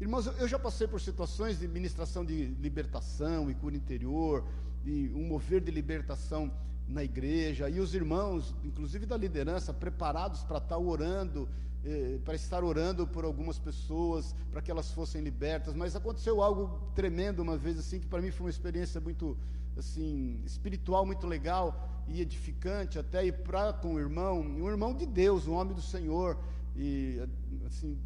Irmãos, 0.00 0.26
eu 0.26 0.48
já 0.48 0.58
passei 0.58 0.86
por 0.88 0.98
situações 0.98 1.58
de 1.58 1.68
ministração 1.68 2.24
de 2.24 2.46
libertação 2.46 3.50
e 3.50 3.54
cura 3.54 3.76
interior, 3.76 4.46
de 4.82 5.12
um 5.14 5.26
mover 5.26 5.60
de 5.60 5.70
libertação 5.70 6.50
na 6.90 7.04
igreja, 7.04 7.70
e 7.70 7.78
os 7.78 7.94
irmãos, 7.94 8.54
inclusive 8.64 9.06
da 9.06 9.16
liderança, 9.16 9.72
preparados 9.72 10.42
para 10.42 10.58
estar 10.58 10.76
orando, 10.76 11.48
eh, 11.84 12.18
para 12.24 12.34
estar 12.34 12.64
orando 12.64 13.06
por 13.06 13.24
algumas 13.24 13.58
pessoas, 13.58 14.34
para 14.50 14.60
que 14.60 14.70
elas 14.70 14.90
fossem 14.90 15.22
libertas, 15.22 15.74
mas 15.74 15.94
aconteceu 15.94 16.42
algo 16.42 16.90
tremendo 16.94 17.40
uma 17.40 17.56
vez 17.56 17.78
assim, 17.78 18.00
que 18.00 18.06
para 18.06 18.20
mim 18.20 18.30
foi 18.30 18.46
uma 18.46 18.50
experiência 18.50 19.00
muito 19.00 19.38
assim, 19.76 20.42
espiritual 20.44 21.06
muito 21.06 21.26
legal 21.26 21.88
e 22.08 22.20
edificante 22.20 22.98
até 22.98 23.24
e 23.24 23.32
para 23.32 23.72
com 23.72 23.94
o 23.94 24.00
irmão, 24.00 24.40
um 24.40 24.68
irmão 24.68 24.92
de 24.94 25.06
Deus, 25.06 25.46
um 25.46 25.54
homem 25.54 25.74
do 25.74 25.82
Senhor 25.82 26.36
e 26.76 27.20
assim, 27.66 27.96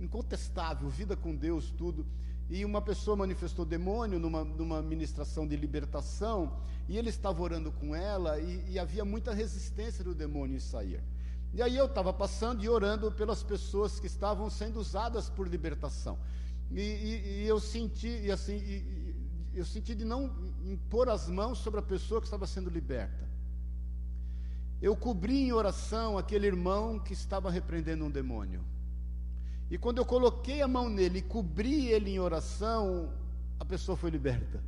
incontestável, 0.00 0.88
vida 0.88 1.16
com 1.16 1.34
Deus, 1.34 1.70
tudo. 1.70 2.04
E 2.52 2.66
uma 2.66 2.82
pessoa 2.82 3.16
manifestou 3.16 3.64
demônio 3.64 4.18
numa, 4.18 4.44
numa 4.44 4.82
ministração 4.82 5.48
de 5.48 5.56
libertação, 5.56 6.52
e 6.86 6.98
ele 6.98 7.08
estava 7.08 7.40
orando 7.40 7.72
com 7.72 7.96
ela, 7.96 8.38
e, 8.38 8.72
e 8.72 8.78
havia 8.78 9.06
muita 9.06 9.32
resistência 9.32 10.04
do 10.04 10.14
demônio 10.14 10.56
em 10.58 10.60
sair. 10.60 11.02
E 11.54 11.62
aí 11.62 11.74
eu 11.74 11.86
estava 11.86 12.12
passando 12.12 12.62
e 12.62 12.68
orando 12.68 13.10
pelas 13.10 13.42
pessoas 13.42 13.98
que 13.98 14.06
estavam 14.06 14.50
sendo 14.50 14.78
usadas 14.78 15.30
por 15.30 15.48
libertação. 15.48 16.18
E, 16.70 16.78
e, 16.82 17.42
e 17.42 17.46
eu 17.46 17.58
senti, 17.58 18.20
e 18.22 18.30
assim, 18.30 18.60
eu 19.54 19.64
senti 19.64 19.94
de 19.94 20.04
não 20.04 20.30
impor 20.62 21.08
as 21.08 21.30
mãos 21.30 21.56
sobre 21.56 21.80
a 21.80 21.82
pessoa 21.82 22.20
que 22.20 22.26
estava 22.26 22.46
sendo 22.46 22.68
liberta. 22.68 23.26
Eu 24.82 24.94
cobri 24.94 25.38
em 25.38 25.52
oração 25.52 26.18
aquele 26.18 26.48
irmão 26.48 26.98
que 26.98 27.14
estava 27.14 27.50
repreendendo 27.50 28.04
um 28.04 28.10
demônio. 28.10 28.62
E 29.72 29.78
quando 29.78 29.96
eu 29.96 30.04
coloquei 30.04 30.60
a 30.60 30.68
mão 30.68 30.90
nele 30.90 31.20
e 31.20 31.22
cobri 31.22 31.86
ele 31.86 32.10
em 32.10 32.18
oração, 32.20 33.10
a 33.58 33.64
pessoa 33.64 33.96
foi 33.96 34.10
liberta. 34.10 34.62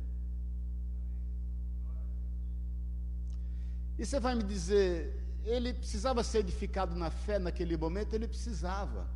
E 3.99 4.03
você 4.03 4.19
vai 4.19 4.33
me 4.33 4.41
dizer, 4.41 5.13
ele 5.43 5.75
precisava 5.75 6.23
ser 6.23 6.39
edificado 6.39 6.95
na 6.95 7.11
fé 7.11 7.37
naquele 7.37 7.77
momento? 7.77 8.15
Ele 8.15 8.27
precisava. 8.27 9.07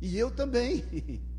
E 0.00 0.18
eu 0.18 0.32
também. 0.32 0.84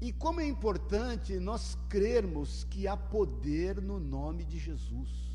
E 0.00 0.12
como 0.12 0.40
é 0.40 0.46
importante 0.46 1.40
nós 1.40 1.76
crermos 1.88 2.62
que 2.70 2.86
há 2.86 2.96
poder 2.96 3.82
no 3.82 3.98
nome 3.98 4.44
de 4.44 4.56
Jesus. 4.56 5.27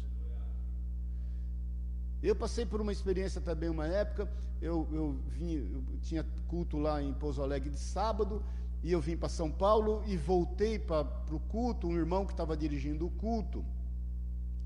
Eu 2.23 2.33
passei 2.33 2.65
por 2.65 2.79
uma 2.79 2.93
experiência 2.93 3.41
também, 3.41 3.67
uma 3.67 3.85
época, 3.85 4.31
eu, 4.61 4.87
eu, 4.93 5.19
vim, 5.27 5.55
eu 5.55 5.83
tinha 6.01 6.25
culto 6.47 6.77
lá 6.77 7.03
em 7.03 7.13
Pouso 7.13 7.41
Alegre 7.41 7.69
de 7.69 7.77
sábado, 7.77 8.41
e 8.81 8.93
eu 8.93 9.01
vim 9.01 9.17
para 9.17 9.27
São 9.27 9.51
Paulo 9.51 10.01
e 10.07 10.15
voltei 10.15 10.79
para 10.79 11.05
o 11.29 11.39
culto, 11.49 11.85
um 11.85 11.97
irmão 11.97 12.25
que 12.25 12.31
estava 12.31 12.55
dirigindo 12.55 13.05
o 13.05 13.11
culto, 13.11 13.65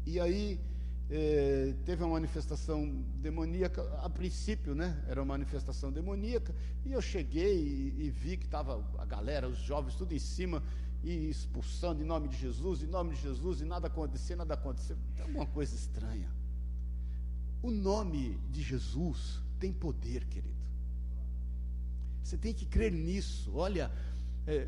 e 0.06 0.20
aí 0.20 0.62
eh, 1.10 1.74
teve 1.84 2.04
uma 2.04 2.14
manifestação 2.14 3.04
demoníaca, 3.16 3.82
a 4.04 4.10
princípio, 4.10 4.76
né, 4.76 5.04
era 5.08 5.20
uma 5.20 5.34
manifestação 5.34 5.92
demoníaca, 5.92 6.54
e 6.86 6.94
eu 6.94 7.02
cheguei 7.02 7.58
e, 7.58 8.06
e 8.06 8.10
vi 8.12 8.38
que 8.38 8.46
estava 8.46 8.86
a 9.00 9.06
galera, 9.06 9.50
os 9.50 9.58
jovens, 9.58 9.96
tudo 9.96 10.14
em 10.14 10.20
cima, 10.20 10.62
e 11.04 11.28
expulsando 11.28 12.04
em 12.04 12.06
nome 12.06 12.28
de 12.28 12.38
Jesus, 12.38 12.84
em 12.84 12.88
nome 12.88 13.16
de 13.16 13.22
Jesus, 13.22 13.62
e 13.62 13.66
nada 13.66 13.88
acontecia, 13.88 14.36
nada 14.36 14.54
acontecia, 14.54 14.96
tem 15.16 15.26
alguma 15.26 15.48
coisa 15.48 15.74
estranha. 15.74 16.37
O 17.62 17.72
nome 17.72 18.40
de 18.52 18.62
Jesus 18.62 19.42
tem 19.60 19.74
poder, 19.74 20.26
querido. 20.26 20.56
Você 22.24 22.38
tem 22.38 22.54
que 22.54 22.66
crer 22.66 22.92
nisso. 22.92 23.52
Olha, 23.56 23.92
é, 24.46 24.68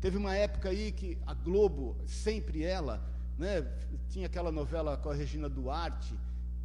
teve 0.00 0.16
uma 0.16 0.34
época 0.34 0.70
aí 0.70 0.92
que 0.92 1.18
a 1.26 1.34
Globo, 1.34 1.96
sempre 2.06 2.62
ela, 2.64 3.04
né, 3.38 3.62
tinha 4.08 4.26
aquela 4.26 4.50
novela 4.50 4.96
com 4.96 5.10
a 5.10 5.14
Regina 5.14 5.48
Duarte, 5.48 6.14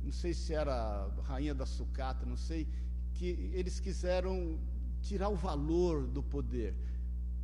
não 0.03 0.11
sei 0.11 0.33
se 0.33 0.53
era 0.53 1.07
Rainha 1.23 1.53
da 1.53 1.65
Sucata, 1.65 2.25
não 2.25 2.37
sei, 2.37 2.67
que 3.13 3.51
eles 3.53 3.79
quiseram 3.79 4.59
tirar 5.01 5.29
o 5.29 5.35
valor 5.35 6.07
do 6.07 6.21
poder 6.21 6.75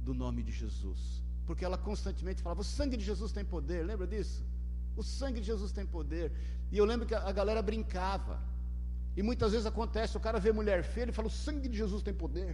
do 0.02 0.14
nome 0.14 0.44
de 0.44 0.52
Jesus. 0.52 1.22
Porque 1.46 1.66
ela 1.66 1.78
constantemente 1.78 2.42
falava: 2.42 2.62
o 2.62 2.64
sangue 2.64 2.98
de 2.98 3.04
Jesus 3.04 3.32
tem 3.32 3.44
poder, 3.44 3.86
lembra 3.86 4.08
disso? 4.08 4.44
O 5.02 5.04
sangue 5.04 5.40
de 5.40 5.48
Jesus 5.48 5.72
tem 5.72 5.86
poder. 5.98 6.32
E 6.72 6.78
eu 6.78 6.86
lembro 6.86 7.08
que 7.08 7.16
a 7.16 7.32
galera 7.32 7.62
brincava. 7.70 8.36
E 9.18 9.24
muitas 9.24 9.52
vezes 9.52 9.66
acontece, 9.66 10.16
o 10.16 10.26
cara 10.28 10.40
vê 10.40 10.52
mulher 10.52 10.84
feia 10.84 11.10
e 11.10 11.18
fala: 11.20 11.28
o 11.28 11.38
sangue 11.46 11.68
de 11.68 11.78
Jesus 11.84 12.02
tem 12.04 12.14
poder. 12.14 12.52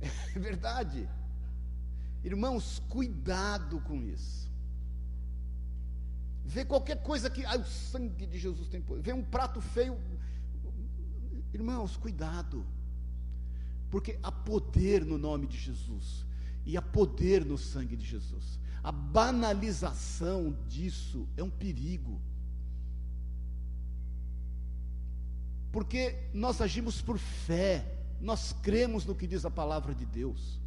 É 0.36 0.38
verdade. 0.38 1.08
Irmãos, 2.30 2.82
cuidado 2.88 3.80
com 3.88 3.96
isso. 4.14 4.50
Vê 6.44 6.64
qualquer 6.64 6.98
coisa 7.02 7.30
que, 7.30 7.44
ah, 7.46 7.56
o 7.56 7.64
sangue 7.64 8.26
de 8.26 8.38
Jesus 8.38 8.68
tem 8.68 8.82
poder. 8.82 9.02
Vê 9.02 9.12
um 9.12 9.24
prato 9.36 9.60
feio. 9.60 9.96
Irmãos, 11.52 11.96
cuidado. 11.96 12.66
Porque 13.90 14.18
há 14.22 14.32
poder 14.32 15.04
no 15.04 15.16
nome 15.16 15.46
de 15.46 15.56
Jesus. 15.56 16.26
E 16.66 16.76
há 16.76 16.82
poder 16.82 17.44
no 17.44 17.56
sangue 17.56 17.96
de 17.96 18.04
Jesus. 18.04 18.58
A 18.84 18.92
banalização 18.92 20.54
disso 20.68 21.26
é 21.38 21.42
um 21.42 21.48
perigo. 21.48 22.20
Porque 25.72 26.28
nós 26.34 26.60
agimos 26.60 27.00
por 27.00 27.18
fé, 27.18 27.96
nós 28.20 28.52
cremos 28.62 29.06
no 29.06 29.14
que 29.14 29.26
diz 29.26 29.46
a 29.46 29.50
palavra 29.50 29.94
de 29.94 30.04
Deus. 30.04 30.60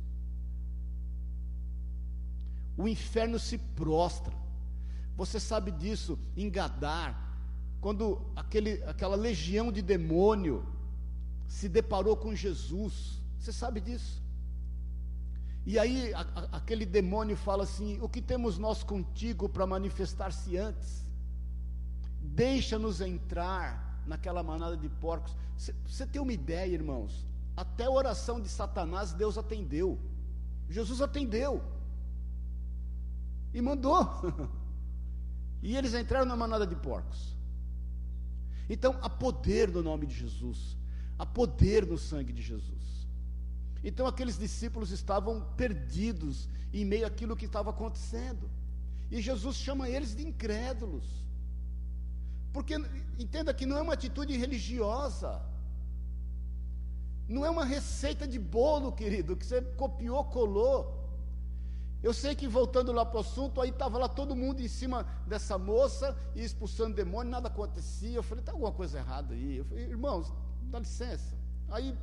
O 2.76 2.88
inferno 2.88 3.38
se 3.38 3.60
prostra. 3.60 4.34
Você 5.16 5.40
sabe 5.40 5.70
disso 5.70 6.18
em 6.36 6.50
Gadar, 6.50 7.40
quando 7.80 8.20
aquele, 8.36 8.84
aquela 8.84 9.16
legião 9.16 9.72
de 9.72 9.84
demônio 9.84 10.66
se 11.48 11.70
deparou 11.70 12.18
com 12.18 12.34
Jesus. 12.34 13.22
Você 13.40 13.54
sabe 13.54 13.80
disso? 13.80 14.27
E 15.68 15.78
aí 15.78 16.14
a, 16.14 16.22
a, 16.22 16.58
aquele 16.58 16.86
demônio 16.86 17.36
fala 17.36 17.64
assim: 17.64 18.00
O 18.02 18.08
que 18.08 18.22
temos 18.22 18.58
nós 18.58 18.84
contigo 18.84 19.50
para 19.50 19.68
manifestar-se 19.68 20.56
antes? 20.56 21.06
Deixa-nos 22.22 23.02
entrar 23.02 24.02
naquela 24.08 24.42
manada 24.42 24.78
de 24.78 24.88
porcos. 24.88 25.36
Você 25.86 26.08
tem 26.08 26.22
uma 26.22 26.32
ideia, 26.32 26.74
irmãos? 26.74 27.28
Até 27.56 27.84
a 27.84 27.92
oração 27.92 28.40
de 28.40 28.48
Satanás 28.48 29.12
Deus 29.12 29.38
atendeu. 29.38 30.00
Jesus 30.70 31.02
atendeu. 31.02 31.62
E 33.54 33.62
mandou. 33.62 34.08
E 35.60 35.76
eles 35.76 35.96
entraram 35.96 36.28
na 36.28 36.36
manada 36.36 36.68
de 36.68 36.76
porcos. 36.76 37.36
Então, 38.70 38.96
há 39.02 39.10
poder 39.10 39.70
no 39.70 39.82
nome 39.82 40.06
de 40.06 40.14
Jesus, 40.14 40.78
há 41.18 41.26
poder 41.26 41.84
no 41.84 41.98
sangue 41.98 42.32
de 42.32 42.44
Jesus. 42.44 42.97
Então, 43.84 44.08
aqueles 44.08 44.38
discípulos 44.38 44.92
estavam 44.92 45.42
perdidos 45.56 46.50
em 46.74 46.86
meio 46.86 47.06
àquilo 47.06 47.36
que 47.36 47.46
estava 47.46 47.70
acontecendo. 47.70 48.50
E 49.10 49.22
Jesus 49.22 49.56
chama 49.56 49.90
eles 49.90 50.16
de 50.16 50.28
incrédulos. 50.28 51.06
Porque, 52.52 52.76
entenda 53.18 53.54
que 53.54 53.66
não 53.66 53.78
é 53.78 53.82
uma 53.82 53.94
atitude 53.94 54.36
religiosa. 54.36 55.42
Não 57.28 57.46
é 57.46 57.50
uma 57.50 57.66
receita 57.66 58.28
de 58.28 58.40
bolo, 58.40 58.92
querido, 58.92 59.36
que 59.36 59.46
você 59.46 59.62
copiou, 59.62 60.24
colou. 60.26 60.98
Eu 62.02 62.14
sei 62.14 62.36
que 62.36 62.48
voltando 62.48 62.92
lá 62.92 63.06
para 63.06 63.18
o 63.18 63.20
assunto, 63.22 63.60
aí 63.60 63.70
estava 63.70 63.98
lá 63.98 64.08
todo 64.08 64.36
mundo 64.36 64.62
em 64.62 64.68
cima 64.68 65.04
dessa 65.26 65.58
moça 65.58 66.16
e 66.36 66.44
expulsando 66.44 66.96
demônio, 66.96 67.32
nada 67.32 67.48
acontecia. 67.48 68.16
Eu 68.16 68.24
falei, 68.24 68.42
está 68.42 68.52
alguma 68.52 68.72
coisa 68.72 69.00
errada 69.00 69.34
aí. 69.34 69.58
Eu 69.58 69.66
falei, 69.66 69.86
irmãos, 69.86 70.32
dá 70.64 70.80
licença. 70.80 71.36
Aí 71.70 71.98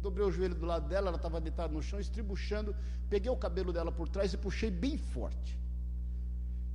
dobrei 0.00 0.24
o 0.26 0.30
joelho 0.30 0.54
do 0.54 0.66
lado 0.66 0.88
dela, 0.88 1.08
ela 1.08 1.16
estava 1.16 1.40
deitada 1.40 1.72
no 1.72 1.82
chão, 1.82 1.98
estribuchando, 1.98 2.74
peguei 3.08 3.30
o 3.30 3.36
cabelo 3.36 3.72
dela 3.72 3.90
por 3.90 4.08
trás 4.08 4.32
e 4.32 4.36
puxei 4.36 4.70
bem 4.70 4.96
forte. 4.96 5.58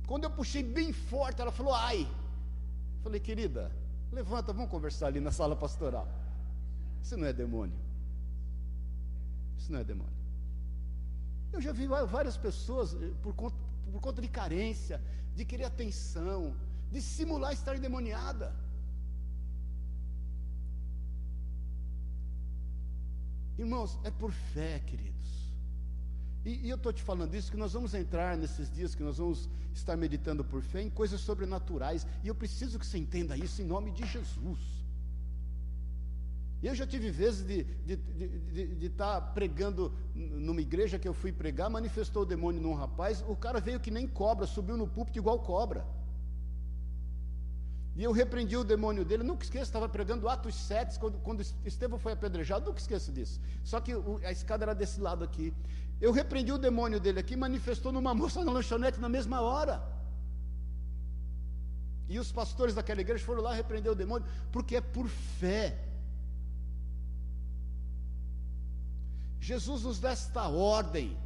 Quando 0.06 0.24
eu 0.24 0.30
puxei 0.30 0.62
bem 0.62 0.92
forte, 0.92 1.40
ela 1.40 1.52
falou, 1.52 1.74
ai. 1.74 2.08
Falei, 3.02 3.20
querida, 3.20 3.70
levanta, 4.10 4.52
vamos 4.52 4.70
conversar 4.70 5.06
ali 5.08 5.20
na 5.20 5.30
sala 5.30 5.56
pastoral. 5.56 6.08
Isso 7.02 7.16
não 7.16 7.26
é 7.26 7.32
demônio. 7.32 7.78
Isso 9.58 9.72
não 9.72 9.80
é 9.80 9.84
demônio. 9.84 10.12
Eu 11.52 11.60
já 11.60 11.72
vi 11.72 11.86
várias 11.86 12.36
pessoas, 12.36 12.94
eh, 12.94 13.12
por 13.22 13.34
conta, 13.34 13.56
por 13.92 14.00
conta 14.00 14.22
de 14.22 14.28
carência, 14.28 15.00
de 15.34 15.44
querer 15.44 15.64
atenção, 15.64 16.54
de 16.90 17.00
simular 17.00 17.52
estar 17.52 17.76
endemoniada. 17.76 18.54
Irmãos, 23.58 23.98
é 24.04 24.10
por 24.10 24.32
fé, 24.32 24.80
queridos. 24.80 25.12
E, 26.44 26.66
e 26.66 26.70
eu 26.70 26.76
estou 26.76 26.92
te 26.92 27.02
falando 27.02 27.34
isso, 27.34 27.50
que 27.50 27.56
nós 27.56 27.72
vamos 27.72 27.94
entrar 27.94 28.36
nesses 28.36 28.70
dias 28.70 28.94
que 28.94 29.02
nós 29.02 29.18
vamos 29.18 29.48
estar 29.74 29.96
meditando 29.96 30.44
por 30.44 30.62
fé 30.62 30.82
em 30.82 30.90
coisas 30.90 31.20
sobrenaturais. 31.20 32.06
E 32.24 32.28
eu 32.28 32.34
preciso 32.34 32.78
que 32.78 32.86
você 32.86 32.98
entenda 32.98 33.36
isso 33.36 33.62
em 33.62 33.64
nome 33.64 33.90
de 33.92 34.06
Jesus. 34.06 34.58
Eu 36.62 36.76
já 36.76 36.86
tive 36.86 37.10
vezes 37.10 37.44
de 37.44 38.86
estar 38.86 39.20
tá 39.20 39.26
pregando 39.32 39.92
numa 40.14 40.60
igreja 40.60 40.96
que 40.96 41.08
eu 41.08 41.14
fui 41.14 41.32
pregar, 41.32 41.68
manifestou 41.68 42.22
o 42.22 42.26
demônio 42.26 42.60
num 42.60 42.74
rapaz, 42.74 43.24
o 43.26 43.34
cara 43.34 43.60
veio 43.60 43.80
que 43.80 43.90
nem 43.90 44.06
cobra, 44.06 44.46
subiu 44.46 44.76
no 44.76 44.86
púlpito 44.86 45.18
igual 45.18 45.40
cobra. 45.40 45.84
E 47.94 48.02
eu 48.02 48.12
repreendi 48.12 48.56
o 48.56 48.64
demônio 48.64 49.04
dele, 49.04 49.22
nunca 49.22 49.44
esqueço, 49.44 49.64
estava 49.64 49.88
pregando 49.88 50.28
Atos 50.28 50.54
7, 50.54 50.98
quando, 50.98 51.18
quando 51.18 51.42
Estevão 51.64 51.98
foi 51.98 52.12
apedrejado, 52.12 52.64
nunca 52.64 52.80
esqueço 52.80 53.12
disso. 53.12 53.38
Só 53.62 53.80
que 53.80 53.94
o, 53.94 54.18
a 54.24 54.32
escada 54.32 54.64
era 54.64 54.74
desse 54.74 54.98
lado 54.98 55.22
aqui. 55.22 55.52
Eu 56.00 56.10
repreendi 56.10 56.52
o 56.52 56.58
demônio 56.58 56.98
dele 56.98 57.20
aqui, 57.20 57.36
manifestou 57.36 57.92
numa 57.92 58.14
moça 58.14 58.42
na 58.42 58.50
lanchonete 58.50 58.98
na 58.98 59.10
mesma 59.10 59.42
hora. 59.42 59.82
E 62.08 62.18
os 62.18 62.32
pastores 62.32 62.74
daquela 62.74 63.02
igreja 63.02 63.24
foram 63.24 63.42
lá 63.42 63.52
repreender 63.52 63.92
o 63.92 63.94
demônio, 63.94 64.26
porque 64.50 64.76
é 64.76 64.80
por 64.80 65.06
fé. 65.08 65.78
Jesus 69.38 69.82
nos 69.82 70.00
dá 70.00 70.12
esta 70.12 70.48
ordem 70.48 71.16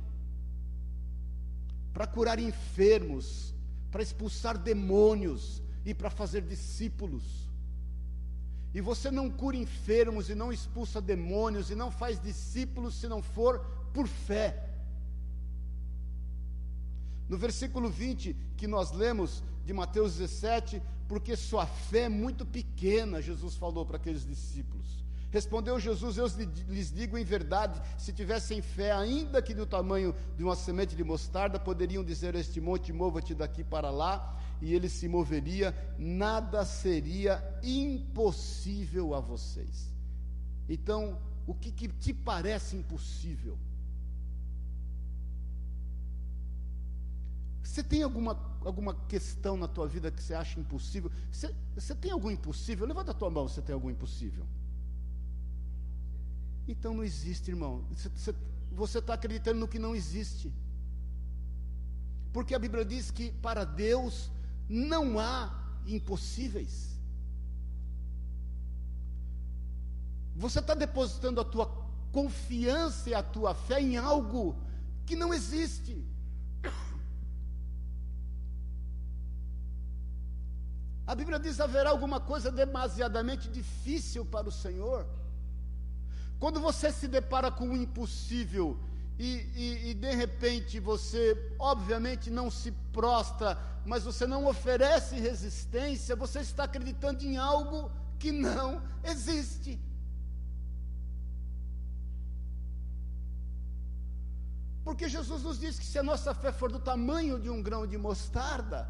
para 1.93 2.07
curar 2.09 2.41
enfermos, 2.41 3.55
para 3.91 4.03
expulsar 4.03 4.59
demônios 4.59 5.63
e 5.87 5.95
para 5.95 6.11
fazer 6.11 6.43
discípulos. 6.43 7.23
E 8.75 8.81
você 8.81 9.11
não 9.11 9.31
cura 9.31 9.57
enfermos 9.57 10.29
e 10.29 10.35
não 10.35 10.53
expulsa 10.53 11.01
demônios 11.01 11.71
e 11.71 11.77
não 11.77 11.91
faz 11.91 12.21
discípulos 12.21 12.97
se 12.97 13.09
não 13.09 13.23
for 13.23 13.61
por 13.95 14.07
fé. 14.09 14.69
No 17.29 17.39
versículo 17.39 17.89
20 17.89 18.37
que 18.57 18.67
nós 18.67 18.91
lemos 18.91 19.43
de 19.65 19.73
Mateus 19.73 20.17
17, 20.17 20.83
porque 21.09 21.37
sua 21.37 21.67
fé 21.67 22.01
é 22.01 22.09
muito 22.09 22.45
pequena, 22.45 23.23
Jesus 23.23 23.55
falou 23.55 23.87
para 23.87 23.97
aqueles 23.97 24.27
discípulos. 24.27 25.07
Respondeu 25.31 25.79
Jesus: 25.79 26.17
Eu 26.17 26.27
lhes 26.69 26.93
digo 26.93 27.19
em 27.19 27.25
verdade, 27.25 27.81
se 27.99 28.13
tivessem 28.13 28.63
fé, 28.63 28.93
ainda 28.93 29.43
que 29.43 29.55
do 29.55 29.67
tamanho 29.67 30.15
de 30.37 30.45
uma 30.45 30.57
semente 30.57 30.97
de 30.97 31.05
mostarda, 31.05 31.59
poderiam 31.59 32.05
dizer 32.05 32.35
a 32.37 32.41
este 32.41 32.61
monte: 32.61 32.93
Mova-te 32.93 33.35
daqui 33.35 33.65
para 33.65 33.91
lá, 33.91 34.37
e 34.61 34.75
ele 34.75 34.89
se 34.89 35.09
moveria, 35.09 35.75
nada 35.99 36.65
seria 36.65 37.43
impossível 37.63 39.15
a 39.15 39.21
vocês. 39.21 39.93
Então, 40.69 41.19
o 41.47 41.55
que, 41.55 41.71
que 41.71 41.89
te 41.89 42.13
parece 42.13 42.77
impossível? 42.77 43.59
Você 47.63 47.83
tem 47.83 48.03
alguma, 48.03 48.41
alguma 48.65 48.95
questão 49.07 49.57
na 49.57 49.69
tua 49.69 49.87
vida 49.87 50.11
que 50.11 50.23
você 50.23 50.35
acha 50.35 50.59
impossível? 50.59 51.11
Você, 51.31 51.55
você 51.75 51.95
tem 51.95 52.11
algum 52.11 52.31
impossível? 52.31 52.87
Levanta 52.87 53.11
a 53.11 53.15
tua 53.15 53.29
mão 53.29 53.47
se 53.47 53.57
você 53.57 53.63
tem 53.63 53.75
algum 53.75 53.91
impossível. 53.91 54.47
Então 56.67 56.95
não 56.95 57.05
existe, 57.05 57.51
irmão. 57.51 57.85
Você 58.73 58.99
está 58.99 59.15
acreditando 59.15 59.61
no 59.61 59.69
que 59.69 59.79
não 59.79 59.95
existe. 59.95 60.53
Porque 62.33 62.55
a 62.55 62.59
Bíblia 62.59 62.85
diz 62.85 63.11
que 63.11 63.31
para 63.31 63.65
Deus 63.65 64.31
não 64.69 65.19
há 65.19 65.53
impossíveis. 65.87 66.97
Você 70.35 70.59
está 70.59 70.75
depositando 70.75 71.41
a 71.41 71.45
tua 71.45 71.67
confiança 72.13 73.11
e 73.11 73.15
a 73.15 73.23
tua 73.23 73.55
fé 73.55 73.81
em 73.81 73.97
algo 73.97 74.57
que 75.07 75.17
não 75.17 75.33
existe. 75.33 76.05
A 81.07 81.15
Bíblia 81.15 81.39
diz: 81.39 81.61
haverá 81.61 81.91
alguma 81.91 82.21
coisa 82.21 82.51
demasiadamente 82.51 83.49
difícil 83.49 84.25
para 84.25 84.49
o 84.49 84.53
Senhor. 84.53 85.07
Quando 86.39 86.61
você 86.61 86.93
se 86.93 87.09
depara 87.09 87.51
com 87.51 87.71
o 87.71 87.77
impossível 87.77 88.79
e, 89.19 89.51
e, 89.55 89.91
e, 89.91 89.95
de 89.95 90.15
repente 90.15 90.79
você, 90.79 91.55
obviamente, 91.59 92.31
não 92.31 92.51
se 92.51 92.71
prostra, 92.93 93.59
mas 93.85 94.05
você 94.05 94.27
não 94.27 94.47
oferece 94.47 95.19
resistência, 95.19 96.15
você 96.15 96.41
está 96.41 96.65
acreditando 96.65 97.25
em 97.25 97.37
algo 97.37 97.91
que 98.19 98.31
não 98.31 98.83
existe. 99.03 99.81
Porque 104.85 105.09
Jesus 105.09 105.43
nos 105.43 105.59
diz 105.59 105.79
que 105.79 105.87
se 105.87 105.99
a 105.99 106.03
nossa 106.03 106.35
fé 106.35 106.53
for 106.53 106.71
do 106.71 106.79
tamanho 106.79 107.41
de 107.41 107.49
um 107.49 107.63
grão 107.63 107.87
de 107.87 107.97
mostarda, 107.97 108.89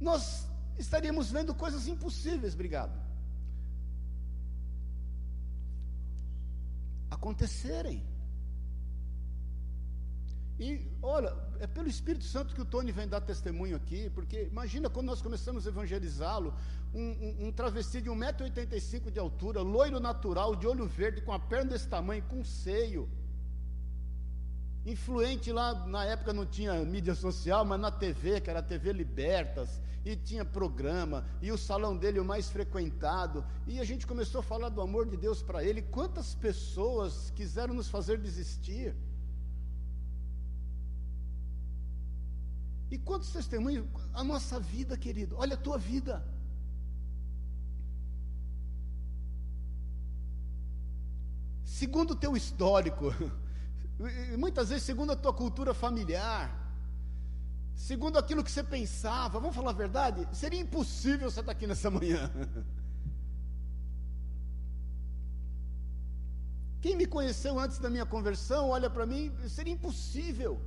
nós 0.00 0.46
estaríamos 0.76 1.30
vendo 1.30 1.54
coisas 1.54 1.86
impossíveis, 1.86 2.54
obrigado. 2.54 3.10
acontecerem. 7.20 8.02
E 10.60 10.86
olha, 11.00 11.34
é 11.58 11.66
pelo 11.66 11.88
Espírito 11.88 12.24
Santo 12.24 12.54
que 12.54 12.60
o 12.60 12.66
Tony 12.66 12.92
vem 12.92 13.08
dar 13.08 13.22
testemunho 13.22 13.74
aqui, 13.74 14.10
porque 14.10 14.42
imagina 14.42 14.90
quando 14.90 15.06
nós 15.06 15.22
começamos 15.22 15.66
a 15.66 15.70
evangelizá-lo, 15.70 16.54
um, 16.94 17.00
um, 17.00 17.46
um 17.46 17.52
travesti 17.52 18.02
de 18.02 18.10
1,85m 18.10 19.10
de 19.10 19.18
altura, 19.18 19.62
loiro 19.62 19.98
natural, 19.98 20.54
de 20.54 20.66
olho 20.66 20.86
verde, 20.86 21.22
com 21.22 21.32
a 21.32 21.38
perna 21.38 21.70
desse 21.70 21.88
tamanho, 21.88 22.22
com 22.24 22.44
seio. 22.44 23.08
Influente 24.84 25.50
lá, 25.50 25.86
na 25.86 26.04
época 26.04 26.34
não 26.34 26.44
tinha 26.44 26.74
mídia 26.84 27.14
social, 27.14 27.64
mas 27.64 27.80
na 27.80 27.90
TV, 27.90 28.42
que 28.42 28.50
era 28.50 28.58
a 28.58 28.62
TV 28.62 28.92
Libertas, 28.92 29.80
e 30.04 30.14
tinha 30.14 30.44
programa, 30.44 31.24
e 31.40 31.50
o 31.50 31.56
salão 31.56 31.96
dele 31.96 32.20
o 32.20 32.24
mais 32.24 32.50
frequentado, 32.50 33.46
e 33.66 33.80
a 33.80 33.84
gente 33.84 34.06
começou 34.06 34.40
a 34.40 34.42
falar 34.42 34.68
do 34.68 34.82
amor 34.82 35.08
de 35.08 35.16
Deus 35.16 35.42
para 35.42 35.64
ele. 35.64 35.80
Quantas 35.80 36.34
pessoas 36.34 37.30
quiseram 37.30 37.72
nos 37.72 37.88
fazer 37.88 38.18
desistir? 38.18 38.94
E 42.90 42.98
quantos 42.98 43.30
testemunhos? 43.30 43.86
A 44.12 44.24
nossa 44.24 44.58
vida, 44.58 44.96
querido, 44.96 45.36
olha 45.38 45.54
a 45.54 45.56
tua 45.56 45.78
vida. 45.78 46.24
Segundo 51.64 52.10
o 52.10 52.16
teu 52.16 52.36
histórico, 52.36 53.14
muitas 54.36 54.70
vezes 54.70 54.82
segundo 54.84 55.12
a 55.12 55.16
tua 55.16 55.32
cultura 55.32 55.72
familiar, 55.72 56.50
segundo 57.76 58.18
aquilo 58.18 58.42
que 58.42 58.50
você 58.50 58.64
pensava, 58.64 59.38
vamos 59.38 59.54
falar 59.54 59.70
a 59.70 59.74
verdade? 59.74 60.28
Seria 60.32 60.60
impossível 60.60 61.30
você 61.30 61.40
estar 61.40 61.52
aqui 61.52 61.66
nessa 61.68 61.90
manhã. 61.90 62.28
Quem 66.82 66.96
me 66.96 67.06
conheceu 67.06 67.58
antes 67.58 67.78
da 67.78 67.88
minha 67.88 68.04
conversão, 68.04 68.70
olha 68.70 68.90
para 68.90 69.06
mim, 69.06 69.32
seria 69.48 69.72
impossível. 69.72 70.60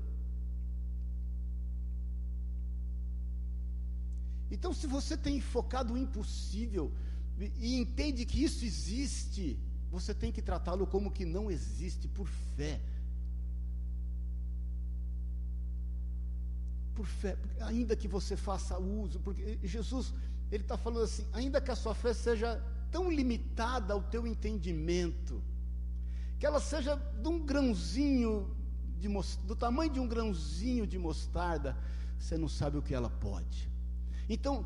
Então, 4.53 4.71
se 4.71 4.85
você 4.85 5.17
tem 5.17 5.41
focado 5.41 5.95
o 5.95 5.97
impossível 5.97 6.91
e 7.57 7.75
entende 7.75 8.23
que 8.23 8.43
isso 8.43 8.63
existe, 8.63 9.57
você 9.89 10.13
tem 10.13 10.31
que 10.31 10.43
tratá-lo 10.43 10.85
como 10.85 11.09
que 11.09 11.25
não 11.25 11.49
existe, 11.49 12.07
por 12.07 12.27
fé. 12.55 12.79
Por 16.93 17.07
fé, 17.07 17.35
ainda 17.61 17.95
que 17.95 18.07
você 18.07 18.37
faça 18.37 18.77
uso, 18.77 19.19
porque 19.21 19.57
Jesus, 19.63 20.13
Ele 20.51 20.61
está 20.63 20.77
falando 20.77 21.05
assim, 21.05 21.25
ainda 21.33 21.59
que 21.59 21.71
a 21.71 21.75
sua 21.75 21.95
fé 21.95 22.13
seja 22.13 22.63
tão 22.91 23.11
limitada 23.11 23.95
ao 23.95 24.03
teu 24.03 24.27
entendimento, 24.27 25.41
que 26.37 26.45
ela 26.45 26.59
seja 26.59 26.95
de 26.95 27.27
um 27.27 27.39
grãozinho, 27.39 28.55
de, 28.99 29.07
do 29.47 29.55
tamanho 29.55 29.91
de 29.91 29.99
um 29.99 30.07
grãozinho 30.07 30.85
de 30.85 30.99
mostarda, 30.99 31.75
você 32.19 32.37
não 32.37 32.47
sabe 32.47 32.77
o 32.77 32.83
que 32.83 32.93
ela 32.93 33.09
pode. 33.09 33.72
Então, 34.29 34.65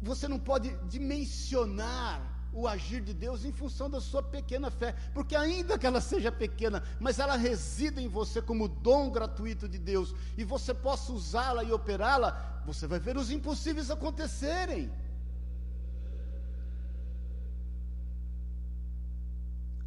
você 0.00 0.26
não 0.28 0.38
pode 0.38 0.74
dimensionar 0.88 2.30
o 2.52 2.68
agir 2.68 3.00
de 3.00 3.14
Deus 3.14 3.44
em 3.44 3.52
função 3.52 3.88
da 3.88 4.00
sua 4.00 4.22
pequena 4.22 4.70
fé, 4.70 4.94
porque 5.14 5.34
ainda 5.34 5.78
que 5.78 5.86
ela 5.86 6.00
seja 6.00 6.30
pequena, 6.30 6.82
mas 7.00 7.18
ela 7.18 7.36
resida 7.36 8.00
em 8.00 8.08
você 8.08 8.42
como 8.42 8.68
dom 8.68 9.10
gratuito 9.10 9.68
de 9.68 9.78
Deus, 9.78 10.14
e 10.36 10.44
você 10.44 10.74
possa 10.74 11.12
usá-la 11.12 11.64
e 11.64 11.72
operá-la, 11.72 12.62
você 12.66 12.86
vai 12.86 12.98
ver 12.98 13.16
os 13.16 13.30
impossíveis 13.30 13.90
acontecerem. 13.90 14.90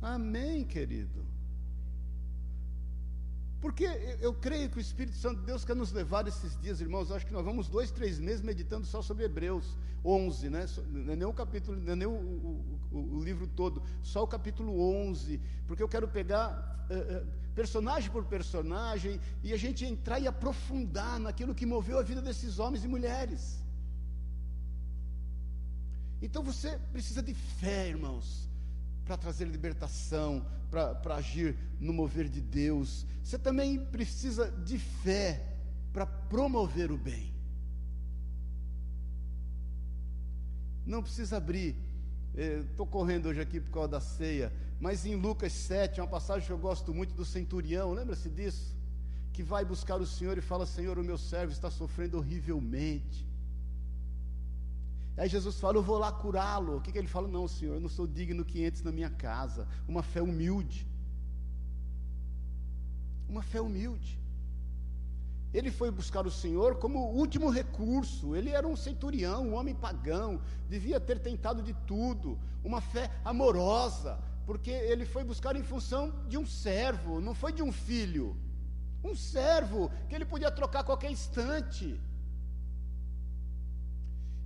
Amém, 0.01 0.63
querido. 0.63 1.34
Porque 3.61 3.85
eu 4.21 4.33
creio 4.33 4.69
que 4.69 4.77
o 4.77 4.81
Espírito 4.81 5.17
Santo 5.17 5.39
de 5.39 5.45
Deus 5.45 5.65
quer 5.65 5.75
nos 5.75 5.91
levar 5.91 6.27
esses 6.27 6.59
dias, 6.59 6.81
irmãos. 6.81 7.11
Acho 7.11 7.25
que 7.25 7.33
nós 7.33 7.43
vamos 7.43 7.67
dois, 7.67 7.91
três 7.91 8.19
meses 8.19 8.41
meditando 8.41 8.85
só 8.85 9.01
sobre 9.01 9.25
Hebreus 9.25 9.77
11, 10.03 10.49
né? 10.49 10.65
Não 10.87 11.13
é 11.13 11.15
nem 11.15 11.27
o 11.27 11.33
capítulo, 11.33 11.77
não 11.79 11.93
é 11.93 11.95
nem 11.95 12.07
o, 12.07 12.11
o, 12.11 13.15
o 13.17 13.23
livro 13.23 13.47
todo, 13.47 13.81
só 14.03 14.23
o 14.23 14.27
capítulo 14.27 14.79
11. 15.07 15.39
Porque 15.67 15.81
eu 15.81 15.87
quero 15.87 16.07
pegar 16.07 16.87
uh, 16.89 17.23
uh, 17.23 17.27
personagem 17.55 18.11
por 18.11 18.25
personagem 18.25 19.19
e 19.43 19.51
a 19.53 19.57
gente 19.57 19.85
entrar 19.85 20.19
e 20.19 20.27
aprofundar 20.27 21.19
naquilo 21.19 21.55
que 21.55 21.65
moveu 21.65 21.97
a 21.97 22.03
vida 22.03 22.21
desses 22.21 22.59
homens 22.59 22.83
e 22.83 22.87
mulheres. 22.87 23.63
Então 26.21 26.43
você 26.43 26.79
precisa 26.91 27.21
de 27.23 27.33
fé, 27.33 27.89
irmãos 27.89 28.45
para 29.05 29.15
trazer 29.15 29.45
libertação, 29.45 30.45
para 30.69 31.15
agir 31.15 31.55
no 31.79 31.93
mover 31.93 32.27
de 32.27 32.41
Deus. 32.41 33.05
Você 33.23 33.37
também 33.37 33.79
precisa 33.85 34.51
de 34.51 34.77
fé 34.77 35.55
para 35.93 36.05
promover 36.05 36.91
o 36.91 36.97
bem. 36.97 37.33
Não 40.85 41.01
precisa 41.01 41.37
abrir. 41.37 41.75
Estou 42.35 42.85
correndo 42.85 43.27
hoje 43.27 43.39
aqui 43.39 43.61
por 43.61 43.71
causa 43.71 43.87
da 43.87 44.01
ceia, 44.01 44.51
mas 44.79 45.05
em 45.05 45.15
Lucas 45.15 45.53
7, 45.53 46.01
uma 46.01 46.07
passagem 46.07 46.45
que 46.45 46.51
eu 46.51 46.57
gosto 46.57 46.93
muito 46.93 47.13
do 47.13 47.23
centurião, 47.23 47.93
lembra-se 47.93 48.29
disso? 48.29 48.75
Que 49.31 49.41
vai 49.41 49.63
buscar 49.63 50.01
o 50.01 50.05
Senhor 50.05 50.37
e 50.37 50.41
fala: 50.41 50.65
Senhor, 50.65 50.99
o 50.99 51.03
meu 51.03 51.17
servo 51.17 51.53
está 51.53 51.71
sofrendo 51.71 52.17
horrivelmente 52.17 53.25
Aí 55.17 55.29
Jesus 55.29 55.59
fala: 55.59 55.77
Eu 55.77 55.83
vou 55.83 55.97
lá 55.97 56.11
curá-lo. 56.11 56.77
O 56.77 56.81
que, 56.81 56.91
que 56.91 56.97
ele 56.97 57.07
fala? 57.07 57.27
Não, 57.27 57.47
Senhor, 57.47 57.75
eu 57.75 57.79
não 57.79 57.89
sou 57.89 58.05
digno 58.05 58.43
que 58.43 58.65
entres 58.65 58.83
na 58.83 58.91
minha 58.91 59.09
casa. 59.09 59.67
Uma 59.87 60.03
fé 60.03 60.21
humilde. 60.21 60.87
Uma 63.27 63.41
fé 63.41 63.61
humilde. 63.61 64.19
Ele 65.53 65.71
foi 65.71 65.89
buscar 65.89 66.27
o 66.27 66.31
Senhor 66.31 66.75
como 66.75 66.99
último 66.99 67.49
recurso. 67.49 68.35
Ele 68.35 68.49
era 68.49 68.67
um 68.67 68.75
centurião, 68.75 69.47
um 69.47 69.55
homem 69.55 69.73
pagão, 69.73 70.41
devia 70.67 70.99
ter 70.99 71.19
tentado 71.19 71.63
de 71.63 71.73
tudo. 71.87 72.37
Uma 72.61 72.81
fé 72.81 73.09
amorosa, 73.23 74.19
porque 74.45 74.69
ele 74.69 75.05
foi 75.05 75.23
buscar 75.23 75.55
em 75.55 75.63
função 75.63 76.13
de 76.27 76.37
um 76.37 76.45
servo, 76.45 77.21
não 77.21 77.33
foi 77.33 77.53
de 77.53 77.63
um 77.63 77.71
filho. 77.71 78.35
Um 79.01 79.15
servo 79.15 79.89
que 80.09 80.15
ele 80.15 80.25
podia 80.25 80.51
trocar 80.51 80.81
a 80.81 80.83
qualquer 80.83 81.09
instante. 81.09 82.01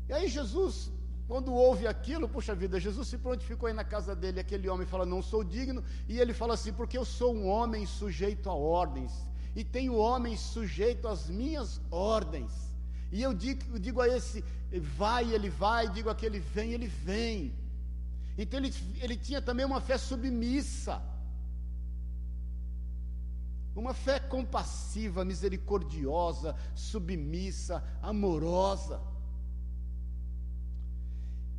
E 0.10 0.14
aí 0.14 0.28
Jesus, 0.28 0.92
quando 1.28 1.54
ouve 1.54 1.86
aquilo, 1.86 2.28
puxa 2.28 2.56
vida, 2.56 2.80
Jesus 2.80 3.08
se 3.08 3.18
prontificou 3.20 3.68
aí 3.68 3.74
na 3.74 3.84
casa 3.84 4.16
dele, 4.16 4.40
aquele 4.40 4.68
homem 4.68 4.88
fala, 4.88 5.06
não 5.06 5.22
sou 5.22 5.44
digno, 5.44 5.84
e 6.08 6.20
ele 6.20 6.34
fala 6.34 6.56
assim, 6.56 6.74
porque 6.74 6.98
eu 6.98 7.06
sou 7.06 7.36
um 7.36 7.48
homem 7.48 7.86
sujeito 7.86 8.50
a 8.50 8.56
ordens, 8.56 9.14
e 9.56 9.64
tenho 9.64 9.96
homens 9.96 10.40
sujeito 10.40 11.08
às 11.08 11.30
minhas 11.30 11.80
ordens. 11.92 12.52
E 13.12 13.22
eu 13.22 13.34
digo, 13.34 13.62
eu 13.72 13.80
digo 13.80 14.02
a 14.02 14.08
esse, 14.08 14.44
vai, 14.98 15.32
ele 15.32 15.50
vai, 15.50 15.88
digo 15.88 16.10
aquele, 16.10 16.40
vem, 16.40 16.74
ele 16.74 16.88
vem. 16.88 17.54
Então 18.36 18.60
ele, 18.60 18.74
ele 19.02 19.16
tinha 19.16 19.42
também 19.42 19.66
uma 19.66 19.82
fé 19.82 19.98
submissa, 19.98 21.00
uma 23.76 23.94
fé 23.94 24.20
compassiva, 24.20 25.24
misericordiosa, 25.24 26.56
submissa, 26.74 27.84
amorosa. 28.02 29.00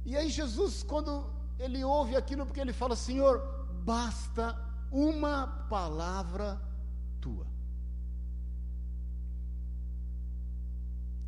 E 0.05 0.17
aí 0.17 0.31
Jesus, 0.31 0.83
quando 0.83 1.31
ele 1.59 1.85
ouve 1.85 2.17
aquilo, 2.17 2.47
porque 2.47 2.61
ele 2.61 2.73
fala, 2.73 2.97
Senhor, 2.97 3.41
basta 3.85 4.57
uma 4.91 5.47
palavra 5.69 6.61
tua. 7.21 7.47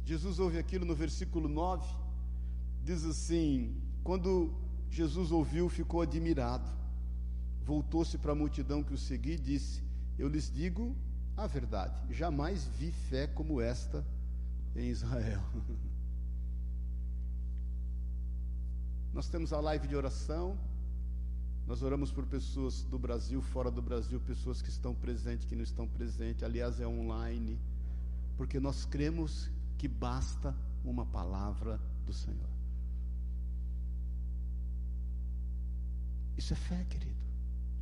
Jesus 0.05 0.39
ouve 0.39 0.59
aquilo 0.59 0.85
no 0.85 0.95
versículo 0.95 1.49
9, 1.49 1.87
diz 2.83 3.05
assim: 3.05 3.81
quando 4.03 4.53
Jesus 4.91 5.31
ouviu, 5.31 5.69
ficou 5.69 6.03
admirado, 6.03 6.69
voltou-se 7.65 8.19
para 8.19 8.33
a 8.33 8.35
multidão 8.35 8.83
que 8.83 8.93
o 8.93 8.99
seguia 8.99 9.35
e 9.35 9.39
disse: 9.39 9.83
Eu 10.19 10.29
lhes 10.29 10.51
digo 10.51 10.97
a 11.37 11.47
verdade, 11.47 12.03
jamais 12.13 12.67
vi 12.67 12.91
fé 12.91 13.27
como 13.27 13.61
esta 13.61 14.05
em 14.75 14.89
Israel. 14.89 15.43
Nós 19.13 19.29
temos 19.29 19.53
a 19.53 19.61
live 19.61 19.87
de 19.87 19.95
oração. 19.95 20.59
Nós 21.67 21.83
oramos 21.83 22.11
por 22.11 22.27
pessoas 22.27 22.83
do 22.85 22.99
Brasil, 22.99 23.41
fora 23.41 23.71
do 23.71 23.83
Brasil, 23.83 24.19
pessoas 24.21 24.63
que 24.63 24.69
estão 24.69 24.95
presentes, 24.95 25.47
que 25.47 25.55
não 25.55 25.63
estão 25.63 25.87
presentes. 25.87 26.43
Aliás, 26.43 26.81
é 26.81 26.87
online. 26.87 27.59
Porque 28.37 28.59
nós 28.59 28.85
cremos 28.85 29.51
que 29.77 29.87
basta 29.87 30.55
uma 30.85 31.05
palavra 31.05 31.79
do 32.07 32.13
Senhor. 32.13 32.49
Isso 36.37 36.55
é 36.55 36.57
fé, 36.57 36.85
querido. 36.89 37.13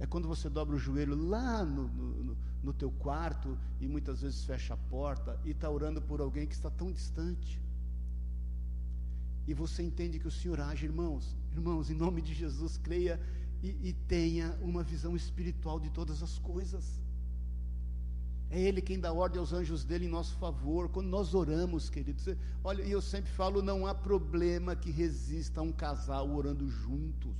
É 0.00 0.06
quando 0.06 0.26
você 0.26 0.48
dobra 0.48 0.74
o 0.74 0.78
joelho 0.78 1.14
lá 1.14 1.64
no, 1.64 1.88
no, 1.88 2.36
no 2.62 2.72
teu 2.72 2.90
quarto 2.90 3.56
e 3.80 3.86
muitas 3.86 4.22
vezes 4.22 4.44
fecha 4.44 4.74
a 4.74 4.76
porta 4.76 5.38
e 5.44 5.50
está 5.50 5.70
orando 5.70 6.02
por 6.02 6.20
alguém 6.20 6.46
que 6.46 6.54
está 6.54 6.70
tão 6.70 6.90
distante 6.90 7.60
e 9.50 9.54
você 9.54 9.82
entende 9.82 10.20
que 10.20 10.28
o 10.28 10.30
Senhor 10.30 10.60
age, 10.60 10.86
irmãos, 10.86 11.36
irmãos, 11.52 11.90
em 11.90 11.94
nome 11.94 12.22
de 12.22 12.32
Jesus, 12.32 12.76
creia 12.76 13.20
e, 13.60 13.88
e 13.88 13.92
tenha 14.06 14.56
uma 14.62 14.84
visão 14.84 15.16
espiritual 15.16 15.80
de 15.80 15.90
todas 15.90 16.22
as 16.22 16.38
coisas. 16.38 17.00
É 18.48 18.60
Ele 18.60 18.80
quem 18.80 19.00
dá 19.00 19.12
ordem 19.12 19.40
aos 19.40 19.52
anjos 19.52 19.84
dele 19.84 20.06
em 20.06 20.08
nosso 20.08 20.36
favor. 20.36 20.88
Quando 20.88 21.08
nós 21.08 21.34
oramos, 21.34 21.90
queridos, 21.90 22.28
olha, 22.62 22.82
e 22.84 22.92
eu 22.92 23.02
sempre 23.02 23.32
falo: 23.32 23.60
não 23.60 23.88
há 23.88 23.92
problema 23.92 24.76
que 24.76 24.92
resista 24.92 25.58
a 25.58 25.64
um 25.64 25.72
casal 25.72 26.30
orando 26.30 26.68
juntos. 26.68 27.36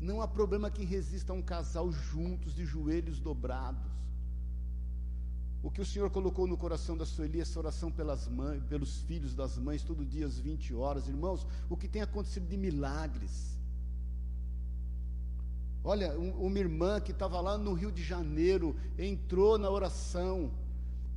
Não 0.00 0.20
há 0.20 0.26
problema 0.26 0.72
que 0.72 0.84
resista 0.84 1.32
a 1.32 1.36
um 1.36 1.42
casal 1.42 1.92
juntos, 1.92 2.52
de 2.52 2.64
joelhos 2.64 3.20
dobrados. 3.20 3.92
O 5.62 5.70
que 5.70 5.80
o 5.80 5.84
Senhor 5.84 6.08
colocou 6.10 6.46
no 6.46 6.56
coração 6.56 6.96
da 6.96 7.04
Sueli, 7.04 7.40
essa 7.40 7.58
oração 7.58 7.90
pelas 7.90 8.26
mães, 8.26 8.62
pelos 8.64 9.02
filhos 9.02 9.34
das 9.34 9.58
mães, 9.58 9.82
todo 9.82 10.06
dia 10.06 10.26
às 10.26 10.38
20 10.38 10.74
horas, 10.74 11.06
irmãos, 11.06 11.46
o 11.68 11.76
que 11.76 11.86
tem 11.86 12.00
acontecido 12.00 12.48
de 12.48 12.56
milagres. 12.56 13.58
Olha, 15.84 16.18
um, 16.18 16.46
uma 16.46 16.58
irmã 16.58 16.98
que 16.98 17.12
estava 17.12 17.40
lá 17.40 17.58
no 17.58 17.74
Rio 17.74 17.92
de 17.92 18.02
Janeiro, 18.02 18.74
entrou 18.98 19.58
na 19.58 19.68
oração, 19.68 20.50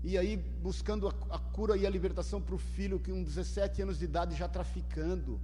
e 0.03 0.17
aí 0.17 0.35
buscando 0.35 1.07
a, 1.07 1.13
a 1.29 1.39
cura 1.39 1.77
e 1.77 1.87
a 1.87 1.89
libertação 1.89 2.41
para 2.41 2.55
o 2.55 2.57
filho, 2.57 2.99
que 2.99 3.11
com 3.11 3.23
17 3.23 3.81
anos 3.81 3.99
de 3.99 4.05
idade 4.05 4.35
já 4.35 4.49
traficando, 4.49 5.39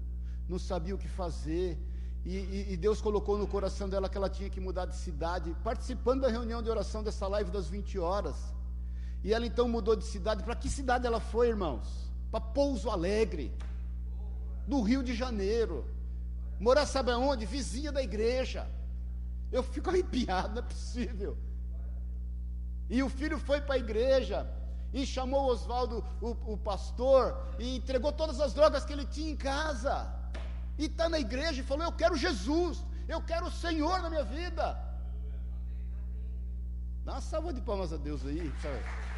não 0.47 0.59
sabia 0.59 0.93
o 0.93 0.97
que 0.97 1.07
fazer, 1.07 1.77
e, 2.25 2.35
e, 2.35 2.73
e, 2.73 2.77
Deus 2.77 2.99
colocou 2.99 3.37
no 3.37 3.47
coração 3.47 3.87
dela 3.87 4.09
que 4.09 4.17
ela 4.17 4.29
tinha 4.29 4.49
que 4.49 4.59
mudar 4.59 4.85
de 4.85 4.95
cidade, 4.97 5.55
participando 5.63 6.21
da 6.21 6.27
reunião 6.27 6.61
de 6.61 6.69
oração 6.69 7.01
dessa 7.01 7.25
live 7.29 7.49
das 7.49 7.69
20 7.69 7.97
horas. 7.97 8.35
E 9.23 9.33
ela 9.33 9.45
então 9.45 9.67
mudou 9.67 9.95
de 9.95 10.05
cidade. 10.05 10.43
Para 10.43 10.55
que 10.55 10.69
cidade 10.69 11.05
ela 11.05 11.19
foi, 11.19 11.49
irmãos? 11.49 11.87
Para 12.31 12.41
Pouso 12.41 12.89
Alegre, 12.89 13.53
do 14.67 14.81
Rio 14.81 15.03
de 15.03 15.13
Janeiro. 15.15 15.85
Morar 16.59 16.85
sabe 16.85 17.11
aonde? 17.11 17.45
Vizinha 17.45 17.91
da 17.91 18.01
igreja. 18.01 18.69
Eu 19.51 19.63
fico 19.63 19.89
arrepiado, 19.91 20.55
não 20.55 20.59
é 20.59 20.65
possível. 20.65 21.37
E 22.89 23.03
o 23.03 23.09
filho 23.09 23.37
foi 23.37 23.61
para 23.61 23.75
a 23.75 23.77
igreja. 23.77 24.47
e 24.91 25.05
chamou 25.05 25.51
Oswaldo, 25.51 26.03
o, 26.19 26.53
o 26.53 26.57
pastor, 26.57 27.37
e 27.59 27.75
entregou 27.75 28.11
todas 28.11 28.39
as 28.39 28.53
drogas 28.53 28.83
que 28.85 28.93
ele 28.93 29.05
tinha 29.05 29.31
em 29.31 29.35
casa. 29.35 29.95
E 30.77 30.85
está 30.85 31.07
na 31.09 31.19
igreja 31.19 31.61
e 31.61 31.63
falou: 31.63 31.85
Eu 31.85 31.91
quero 31.91 32.15
Jesus, 32.15 32.83
eu 33.07 33.21
quero 33.21 33.47
o 33.47 33.51
Senhor 33.51 34.01
na 34.01 34.09
minha 34.09 34.23
vida. 34.23 34.65
Dá 37.05 37.13
uma 37.13 37.21
salva 37.21 37.53
de 37.53 37.61
palmas 37.61 37.91
a 37.91 37.97
Deus 37.97 38.25
aí. 38.25 38.51
Sabe? 38.61 39.08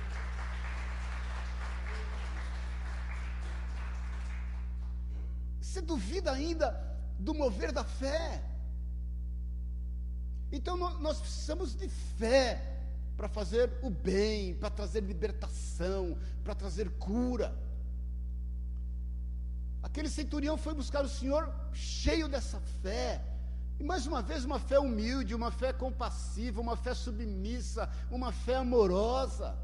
Você 5.72 5.80
duvida 5.80 6.34
ainda 6.34 6.70
do 7.18 7.34
mover 7.34 7.72
da 7.72 7.86
fé? 7.86 8.44
Então 10.52 10.76
nós 10.76 11.22
precisamos 11.22 11.74
de 11.74 11.88
fé 11.88 12.84
para 13.16 13.30
fazer 13.30 13.72
o 13.82 13.90
bem, 13.90 14.54
para 14.54 14.70
trazer 14.70 15.00
libertação, 15.02 16.18
para 16.44 16.54
trazer 16.54 16.90
cura. 16.98 17.58
Aquele 19.82 20.10
centurião 20.10 20.58
foi 20.58 20.74
buscar 20.74 21.06
o 21.06 21.10
Senhor 21.10 21.50
cheio 21.72 22.28
dessa 22.28 22.60
fé. 22.82 23.24
E 23.80 23.84
mais 23.84 24.06
uma 24.06 24.22
vez, 24.22 24.44
uma 24.44 24.60
fé 24.60 24.78
humilde, 24.78 25.34
uma 25.34 25.52
fé 25.52 25.72
compassiva, 25.72 26.60
uma 26.60 26.76
fé 26.76 26.94
submissa, 26.94 27.90
uma 28.12 28.34
fé 28.34 28.56
amorosa. 28.56 29.58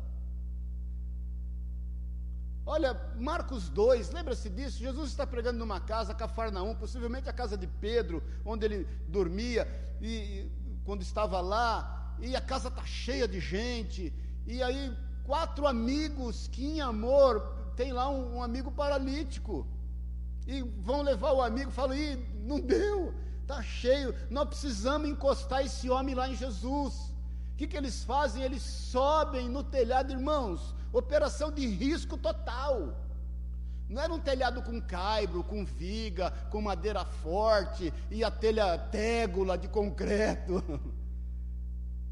Olha, 2.70 3.02
Marcos 3.16 3.70
2, 3.70 4.12
lembra-se 4.12 4.50
disso? 4.50 4.78
Jesus 4.78 5.12
está 5.12 5.26
pregando 5.26 5.58
numa 5.58 5.80
casa, 5.80 6.14
Cafarnaum, 6.14 6.76
possivelmente 6.76 7.30
a 7.30 7.34
casa 7.34 7.58
de 7.58 7.66
Pedro, 7.66 8.22
onde 8.44 8.66
ele 8.66 8.86
dormia, 9.08 9.66
e 10.02 10.52
quando 10.84 11.02
estava 11.02 11.40
lá, 11.40 12.14
e 12.20 12.36
a 12.36 12.42
casa 12.42 12.68
está 12.68 12.84
cheia 12.84 13.26
de 13.26 13.40
gente, 13.40 14.14
e 14.46 14.62
aí 14.62 14.94
quatro 15.24 15.66
amigos 15.66 16.50
que 16.50 16.66
em 16.66 16.82
amor, 16.82 17.40
tem 17.78 17.94
lá 17.94 18.10
um, 18.10 18.36
um 18.36 18.44
amigo 18.44 18.70
paralítico, 18.70 19.66
e 20.46 20.62
vão 20.62 21.04
levar 21.04 21.32
o 21.32 21.42
amigo, 21.42 21.72
falam, 21.72 21.96
Ih, 21.96 22.18
não 22.44 22.60
deu, 22.60 23.14
está 23.44 23.64
cheio, 23.64 24.14
nós 24.30 24.46
precisamos 24.46 25.08
encostar 25.08 25.66
esse 25.66 25.90
homem 25.90 26.14
lá 26.14 26.28
em 26.28 26.36
Jesus. 26.36 27.14
O 27.54 27.56
que, 27.56 27.66
que 27.66 27.78
eles 27.78 28.04
fazem? 28.04 28.44
Eles 28.44 28.62
sobem 28.62 29.48
no 29.48 29.64
telhado, 29.64 30.12
irmãos, 30.12 30.76
operação 30.94 31.52
de 31.52 31.66
risco 31.66 32.18
total. 32.18 32.94
Não 33.90 34.02
era 34.02 34.14
um 34.14 34.20
telhado 34.20 34.62
com 34.62 34.82
caibro, 34.82 35.44
com 35.44 35.64
viga, 35.64 36.32
com 36.52 36.62
madeira 36.62 37.06
forte 37.06 37.94
e 38.12 38.24
a 38.24 38.30
telha 38.30 38.78
tégula 38.78 39.58
de 39.58 39.68
concreto. 39.68 40.64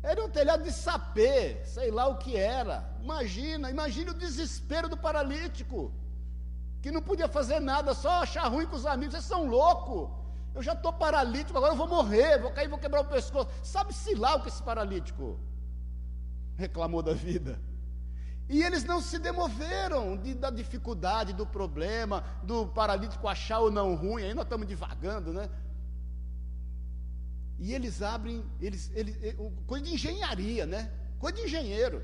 Era 0.01 0.23
um 0.23 0.30
telhado 0.30 0.61
de 0.61 0.71
sapê, 0.71 1.63
sei 1.65 1.89
lá 1.89 2.07
o 2.07 2.19
que 2.19 2.38
era. 2.38 2.88
Imagina, 3.01 3.71
imagine 3.71 4.11
o 4.11 4.13
desespero 4.13 4.88
do 4.88 4.95
paralítico, 4.95 5.91
que 6.80 6.91
não 6.91 7.01
podia 7.01 7.28
fazer 7.28 7.59
nada, 7.59 7.95
só 7.95 8.21
achar 8.21 8.47
ruim 8.47 8.67
com 8.67 8.76
os 8.76 8.86
amigos. 8.86 9.15
Vocês 9.15 9.26
são 9.26 9.47
loucos. 9.47 10.11
Eu 10.53 10.61
já 10.61 10.73
estou 10.73 10.93
paralítico, 10.93 11.57
agora 11.57 11.73
eu 11.73 11.78
vou 11.78 11.88
morrer, 11.88 12.38
vou 12.38 12.51
cair, 12.51 12.69
vou 12.69 12.78
quebrar 12.78 13.01
o 13.01 13.05
pescoço. 13.05 13.49
Sabe-se 13.63 14.13
lá 14.13 14.36
o 14.36 14.43
que 14.43 14.49
esse 14.49 14.61
paralítico 14.61 15.39
reclamou 16.55 17.01
da 17.01 17.13
vida. 17.13 17.59
E 18.48 18.62
eles 18.62 18.84
não 18.84 19.02
se 19.02 19.18
demoveram 19.18 20.16
de, 20.18 20.36
da 20.36 20.50
dificuldade, 20.50 21.34
do 21.34 21.46
problema, 21.46 22.24
do 22.43 22.68
paralítico 22.68 23.28
achar 23.28 23.60
ou 23.60 23.72
não 23.72 23.96
ruim. 23.96 24.24
Aí 24.24 24.34
nós 24.34 24.46
estamos 24.46 24.68
divagando, 24.68 25.34
né? 25.34 25.50
E 27.58 27.74
eles 27.74 28.02
abrem, 28.02 28.43
eles, 28.62 28.91
eles, 28.93 29.16
coisa 29.66 29.86
de 29.86 29.93
engenharia, 29.93 30.66
né? 30.66 30.91
Coisa 31.18 31.38
de 31.38 31.43
engenheiro. 31.43 32.04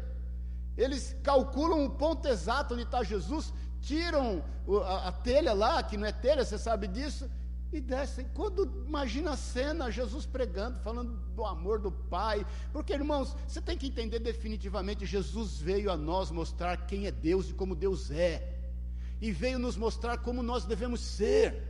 Eles 0.76 1.16
calculam 1.22 1.86
o 1.86 1.90
ponto 1.90 2.28
exato 2.28 2.74
onde 2.74 2.84
está 2.84 3.04
Jesus, 3.04 3.54
tiram 3.82 4.44
a, 4.86 5.10
a, 5.10 5.12
telha 5.12 5.54
lá, 5.54 5.84
que 5.84 5.98
não 5.98 6.08
é 6.08 6.12
telha, 6.12 6.46
você 6.46 6.58
sabe 6.58 6.88
disso, 6.88 7.30
e 7.72 7.80
descem. 7.80 8.28
Quando 8.34 8.84
imagina 8.86 9.32
a 9.32 9.38
cena, 9.38 9.92
Jesus 9.92 10.26
pregando, 10.26 10.80
falando 10.80 11.14
do 11.36 11.46
amor 11.46 11.80
do 11.80 11.92
Pai, 11.92 12.46
porque 12.74 12.94
irmãos, 12.94 13.36
você 13.48 13.62
tem 13.62 13.78
que 13.78 13.88
entender 13.88 14.20
definitivamente: 14.20 15.06
Jesus 15.06 15.60
veio 15.60 15.92
a 15.92 15.98
nós 15.98 16.32
mostrar 16.32 16.86
quem 16.86 17.08
é 17.08 17.12
Deus 17.12 17.50
e 17.50 17.54
como 17.54 17.76
Deus 17.76 18.12
é, 18.12 18.60
e 19.22 19.32
veio 19.32 19.58
nos 19.58 19.78
mostrar 19.78 20.18
como 20.18 20.44
nós 20.44 20.66
devemos 20.66 21.00
ser. 21.02 21.70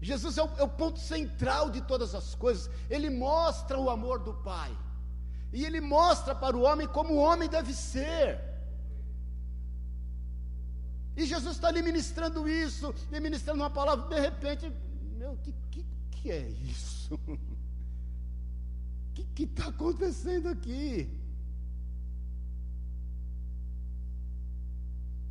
Jesus 0.00 0.36
é 0.36 0.42
o, 0.42 0.50
é 0.58 0.62
o 0.64 0.68
ponto 0.68 0.98
central 0.98 1.70
de 1.70 1.80
todas 1.82 2.14
as 2.14 2.34
coisas. 2.34 2.68
Ele 2.90 3.08
mostra 3.08 3.78
o 3.78 3.88
amor 3.88 4.18
do 4.18 4.34
Pai. 4.34 4.76
E 5.52 5.64
ele 5.64 5.80
mostra 5.80 6.34
para 6.34 6.56
o 6.56 6.62
homem 6.62 6.88
como 6.88 7.14
o 7.14 7.18
homem 7.18 7.48
deve 7.48 7.72
ser. 7.72 8.51
E 11.16 11.26
Jesus 11.26 11.56
está 11.56 11.70
lhe 11.70 11.82
ministrando 11.82 12.48
isso, 12.48 12.94
lhe 13.10 13.20
ministrando 13.20 13.60
uma 13.60 13.70
palavra, 13.70 14.08
de 14.08 14.20
repente, 14.20 14.72
meu, 15.16 15.36
que, 15.36 15.54
que, 15.70 15.86
que 16.10 16.30
é 16.30 16.48
isso? 16.48 17.14
O 17.14 17.38
que 19.34 19.42
está 19.42 19.68
acontecendo 19.68 20.48
aqui? 20.48 21.08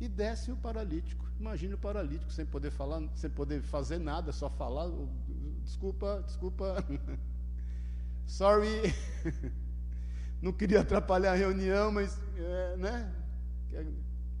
E 0.00 0.08
desce 0.08 0.50
o 0.50 0.56
paralítico. 0.56 1.24
Imagine 1.38 1.74
o 1.74 1.78
paralítico 1.78 2.32
sem 2.32 2.46
poder 2.46 2.70
falar, 2.70 3.02
sem 3.14 3.30
poder 3.30 3.62
fazer 3.62 3.98
nada, 3.98 4.32
só 4.32 4.48
falar. 4.48 4.88
Desculpa, 5.64 6.22
desculpa. 6.24 6.84
Sorry. 8.26 8.94
Não 10.40 10.52
queria 10.52 10.80
atrapalhar 10.80 11.32
a 11.32 11.36
reunião, 11.36 11.92
mas, 11.92 12.20
é, 12.36 12.76
né? 12.76 13.12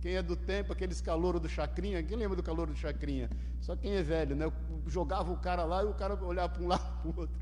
Quem 0.02 0.16
é 0.16 0.22
do 0.22 0.34
tempo, 0.34 0.72
aqueles 0.72 1.00
caloros 1.00 1.40
do 1.40 1.48
Chacrinha, 1.48 2.02
quem 2.02 2.16
lembra 2.16 2.34
do 2.36 2.42
calor 2.42 2.66
do 2.66 2.74
Chacrinha? 2.74 3.30
Só 3.60 3.76
quem 3.76 3.92
é 3.92 4.02
velho, 4.02 4.34
né? 4.34 4.46
Eu 4.46 4.52
jogava 4.88 5.30
o 5.30 5.36
cara 5.36 5.64
lá 5.64 5.80
e 5.84 5.86
o 5.86 5.94
cara 5.94 6.20
olhava 6.24 6.52
para 6.52 6.62
um 6.64 6.66
lado 6.74 7.00
para 7.00 7.08
o 7.08 7.20
outro. 7.20 7.40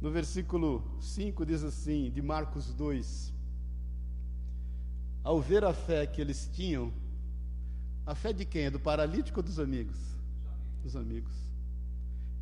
No 0.00 0.10
versículo 0.10 0.82
5 1.02 1.44
diz 1.44 1.62
assim, 1.62 2.10
de 2.10 2.22
Marcos 2.22 2.72
2: 2.72 3.34
ao 5.22 5.38
ver 5.38 5.64
a 5.64 5.74
fé 5.74 6.06
que 6.06 6.22
eles 6.22 6.48
tinham, 6.50 6.90
a 8.06 8.14
fé 8.14 8.32
de 8.32 8.46
quem? 8.46 8.64
É 8.64 8.70
do 8.70 8.80
paralítico 8.80 9.40
ou 9.40 9.44
dos 9.44 9.58
amigos? 9.58 9.98
Dos 10.82 10.96
amigos. 10.96 11.36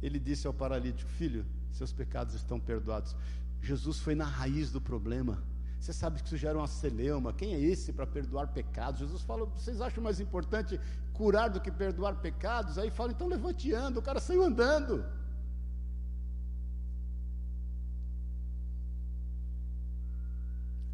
Ele 0.01 0.21
disse 0.21 0.47
ao 0.47 0.55
paralítico: 0.55 1.11
Filho, 1.11 1.45
seus 1.73 1.93
pecados 1.93 2.37
estão 2.37 2.61
perdoados. 2.61 3.17
Jesus 3.61 3.99
foi 3.99 4.15
na 4.15 4.25
raiz 4.25 4.71
do 4.71 4.81
problema. 4.81 5.43
Você 5.81 5.93
sabe 5.93 6.21
que 6.21 6.27
isso 6.27 6.37
já 6.37 6.49
era 6.49 6.59
uma 6.59 6.67
celeuma. 6.67 7.33
Quem 7.33 7.55
é 7.55 7.61
esse 7.61 7.93
para 7.93 8.07
perdoar 8.07 8.49
pecados? 8.49 9.01
Jesus 9.01 9.23
fala: 9.23 9.47
Vocês 9.47 9.81
acham 9.81 10.03
mais 10.03 10.21
importante 10.21 10.81
curar 11.13 11.49
do 11.49 11.61
que 11.61 11.71
perdoar 11.71 12.17
pecados? 12.17 12.79
Aí 12.79 12.91
fala: 12.91 13.13
Então 13.13 13.29
levante 13.29 13.73
anda. 13.73 14.01
O 14.01 14.03
cara 14.03 14.19
saiu 14.19 14.43
andando. 14.43 15.05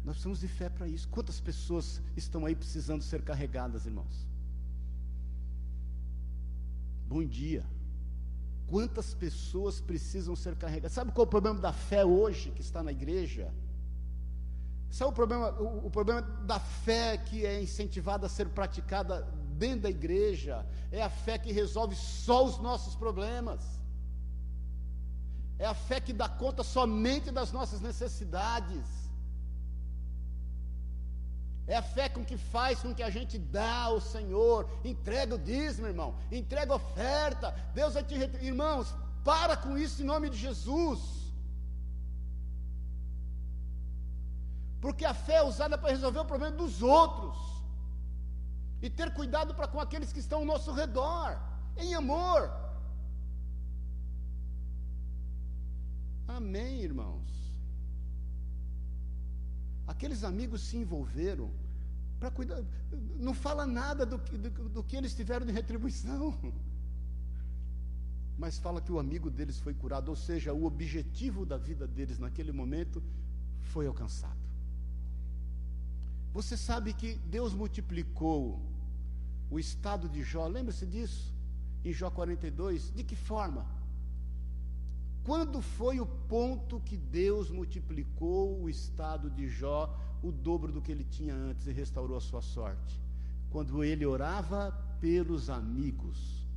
Nós 0.03 0.15
precisamos 0.15 0.41
de 0.41 0.47
fé 0.47 0.69
para 0.69 0.87
isso. 0.87 1.07
Quantas 1.07 1.39
pessoas 1.39 2.01
estão 2.15 2.45
aí 2.45 2.55
precisando 2.55 3.01
ser 3.01 3.21
carregadas, 3.21 3.85
irmãos? 3.85 4.27
Bom 7.07 7.23
dia. 7.23 7.65
Quantas 8.67 9.13
pessoas 9.13 9.79
precisam 9.79 10.35
ser 10.35 10.55
carregadas? 10.55 10.91
Sabe 10.91 11.11
qual 11.11 11.25
é 11.25 11.27
o 11.27 11.29
problema 11.29 11.59
da 11.59 11.71
fé 11.71 12.03
hoje 12.03 12.51
que 12.51 12.61
está 12.61 12.83
na 12.83 12.91
igreja? 12.91 13.53
Sabe 14.97 15.09
o 15.09 15.13
problema, 15.13 15.49
o, 15.59 15.87
o 15.87 15.89
problema 15.89 16.21
da 16.21 16.59
fé 16.59 17.17
que 17.17 17.43
é 17.47 17.59
incentivada 17.59 18.27
a 18.27 18.29
ser 18.29 18.49
praticada 18.49 19.27
dentro 19.57 19.81
da 19.81 19.89
igreja? 19.89 20.63
É 20.91 21.01
a 21.01 21.09
fé 21.09 21.35
que 21.39 21.51
resolve 21.51 21.95
só 21.95 22.45
os 22.45 22.59
nossos 22.59 22.95
problemas. 22.95 23.59
É 25.57 25.65
a 25.65 25.73
fé 25.73 25.99
que 25.99 26.13
dá 26.13 26.29
conta 26.29 26.61
somente 26.63 27.31
das 27.31 27.51
nossas 27.51 27.81
necessidades. 27.81 28.85
É 31.65 31.75
a 31.75 31.81
fé 31.81 32.07
com 32.07 32.23
que 32.23 32.37
faz 32.37 32.79
com 32.83 32.93
que 32.93 33.01
a 33.01 33.09
gente 33.09 33.39
dá 33.39 33.85
ao 33.85 33.99
Senhor, 33.99 34.69
entrega 34.83 35.33
o 35.33 35.39
dízimo, 35.39 35.87
irmão, 35.87 36.13
entrega 36.31 36.75
oferta. 36.75 37.49
Deus 37.73 37.95
vai 37.95 38.03
te 38.03 38.13
irmãos, 38.45 38.93
para 39.23 39.57
com 39.57 39.75
isso 39.75 40.03
em 40.03 40.05
nome 40.05 40.29
de 40.29 40.37
Jesus. 40.37 41.22
Porque 44.83 45.05
a 45.05 45.13
fé 45.13 45.35
é 45.35 45.43
usada 45.43 45.77
para 45.77 45.91
resolver 45.91 46.19
o 46.19 46.25
problema 46.25 46.57
dos 46.61 46.83
outros. 46.83 47.37
E 48.81 48.89
ter 48.89 49.13
cuidado 49.13 49.55
para 49.55 49.65
com 49.65 49.79
aqueles 49.79 50.11
que 50.11 50.19
estão 50.19 50.39
ao 50.39 50.45
nosso 50.45 50.73
redor, 50.73 51.39
em 51.77 51.93
amor. 51.93 52.51
Amém, 56.27 56.81
irmãos. 56.81 57.31
Aqueles 59.87 60.21
amigos 60.25 60.59
se 60.67 60.75
envolveram 60.75 61.49
para 62.19 62.29
cuidar. 62.29 62.61
Não 63.27 63.33
fala 63.33 63.65
nada 63.65 64.05
do, 64.05 64.17
do, 64.17 64.67
do 64.67 64.83
que 64.83 64.97
eles 64.97 65.15
tiveram 65.15 65.45
de 65.45 65.53
retribuição. 65.53 66.37
Mas 68.37 68.59
fala 68.59 68.81
que 68.81 68.91
o 68.91 68.99
amigo 68.99 69.31
deles 69.31 69.59
foi 69.59 69.73
curado, 69.73 70.09
ou 70.09 70.17
seja, 70.17 70.51
o 70.51 70.65
objetivo 70.65 71.45
da 71.45 71.55
vida 71.55 71.87
deles 71.87 72.19
naquele 72.19 72.51
momento 72.51 73.01
foi 73.61 73.87
alcançado. 73.87 74.42
Você 76.33 76.57
sabe 76.57 76.93
que 76.93 77.15
Deus 77.29 77.53
multiplicou 77.53 78.59
o 79.51 79.59
estado 79.59 80.09
de 80.09 80.23
Jó, 80.23 80.47
lembra-se 80.47 80.85
disso? 80.85 81.31
Em 81.85 81.93
Jó 81.93 82.09
42, 82.09 82.91
de 82.91 83.03
que 83.03 83.15
forma? 83.15 83.67
Quando 85.23 85.61
foi 85.61 85.99
o 85.99 86.05
ponto 86.05 86.79
que 86.79 86.97
Deus 86.97 87.51
multiplicou 87.51 88.59
o 88.61 88.67
estado 88.67 89.29
de 89.29 89.47
Jó, 89.47 89.95
o 90.23 90.31
dobro 90.31 90.71
do 90.71 90.81
que 90.81 90.91
ele 90.91 91.03
tinha 91.03 91.35
antes 91.35 91.67
e 91.67 91.71
restaurou 91.71 92.17
a 92.17 92.21
sua 92.21 92.41
sorte? 92.41 92.99
Quando 93.51 93.83
ele 93.83 94.05
orava 94.05 94.71
pelos 94.99 95.51
amigos 95.51 96.47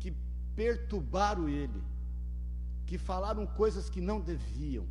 que 0.00 0.16
perturbaram 0.56 1.48
ele, 1.48 1.82
que 2.86 2.96
falaram 2.96 3.46
coisas 3.46 3.90
que 3.90 4.00
não 4.00 4.20
deviam, 4.20 4.86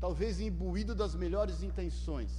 talvez 0.00 0.40
imbuído 0.40 0.94
das 0.94 1.14
melhores 1.14 1.62
intenções, 1.62 2.30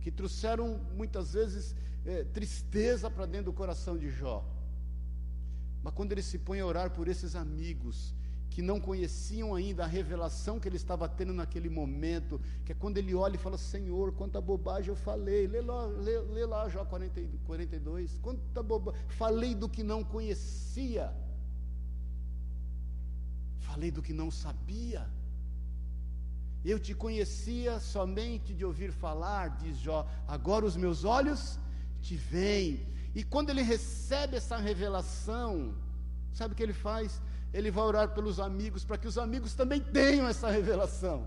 que 0.00 0.10
trouxeram 0.10 0.80
muitas 0.96 1.32
vezes 1.32 1.74
é, 2.04 2.24
tristeza 2.24 3.10
para 3.10 3.26
dentro 3.26 3.46
do 3.46 3.52
coração 3.52 3.96
de 3.96 4.10
Jó. 4.10 4.44
Mas 5.82 5.94
quando 5.94 6.12
ele 6.12 6.22
se 6.22 6.38
põe 6.38 6.60
a 6.60 6.66
orar 6.66 6.90
por 6.90 7.08
esses 7.08 7.34
amigos, 7.34 8.14
que 8.52 8.60
não 8.60 8.78
conheciam 8.78 9.54
ainda 9.54 9.84
a 9.84 9.86
revelação 9.86 10.60
que 10.60 10.68
ele 10.68 10.76
estava 10.76 11.08
tendo 11.08 11.32
naquele 11.32 11.70
momento, 11.70 12.40
que 12.64 12.72
é 12.72 12.74
quando 12.74 12.98
ele 12.98 13.14
olha 13.14 13.34
e 13.34 13.38
fala: 13.38 13.56
Senhor, 13.56 14.12
quanta 14.12 14.40
bobagem 14.40 14.90
eu 14.90 14.96
falei. 14.96 15.46
Lê 15.46 15.62
lá, 15.62 15.86
lê, 15.86 16.18
lê 16.18 16.44
lá 16.44 16.68
Jó 16.68 16.84
40, 16.84 17.20
42. 17.46 18.18
Quanta 18.18 18.62
bobagem. 18.62 19.00
Falei 19.08 19.54
do 19.54 19.68
que 19.68 19.82
não 19.82 20.04
conhecia. 20.04 21.12
Falei 23.60 23.90
do 23.90 24.02
que 24.02 24.12
não 24.12 24.30
sabia. 24.30 25.08
Eu 26.64 26.78
te 26.78 26.94
conhecia 26.94 27.80
somente 27.80 28.54
de 28.54 28.64
ouvir 28.64 28.92
falar, 28.92 29.56
diz 29.58 29.76
Jó, 29.78 30.06
agora 30.28 30.64
os 30.64 30.76
meus 30.76 31.04
olhos 31.04 31.58
te 32.00 32.16
veem. 32.16 32.86
E 33.14 33.24
quando 33.24 33.50
ele 33.50 33.62
recebe 33.62 34.36
essa 34.36 34.56
revelação, 34.56 35.74
sabe 36.32 36.54
o 36.54 36.56
que 36.56 36.62
ele 36.62 36.72
faz? 36.72 37.20
Ele 37.52 37.70
vai 37.70 37.84
orar 37.84 38.08
pelos 38.14 38.38
amigos, 38.38 38.84
para 38.84 38.96
que 38.96 39.08
os 39.08 39.18
amigos 39.18 39.54
também 39.54 39.80
tenham 39.80 40.26
essa 40.26 40.48
revelação. 40.48 41.26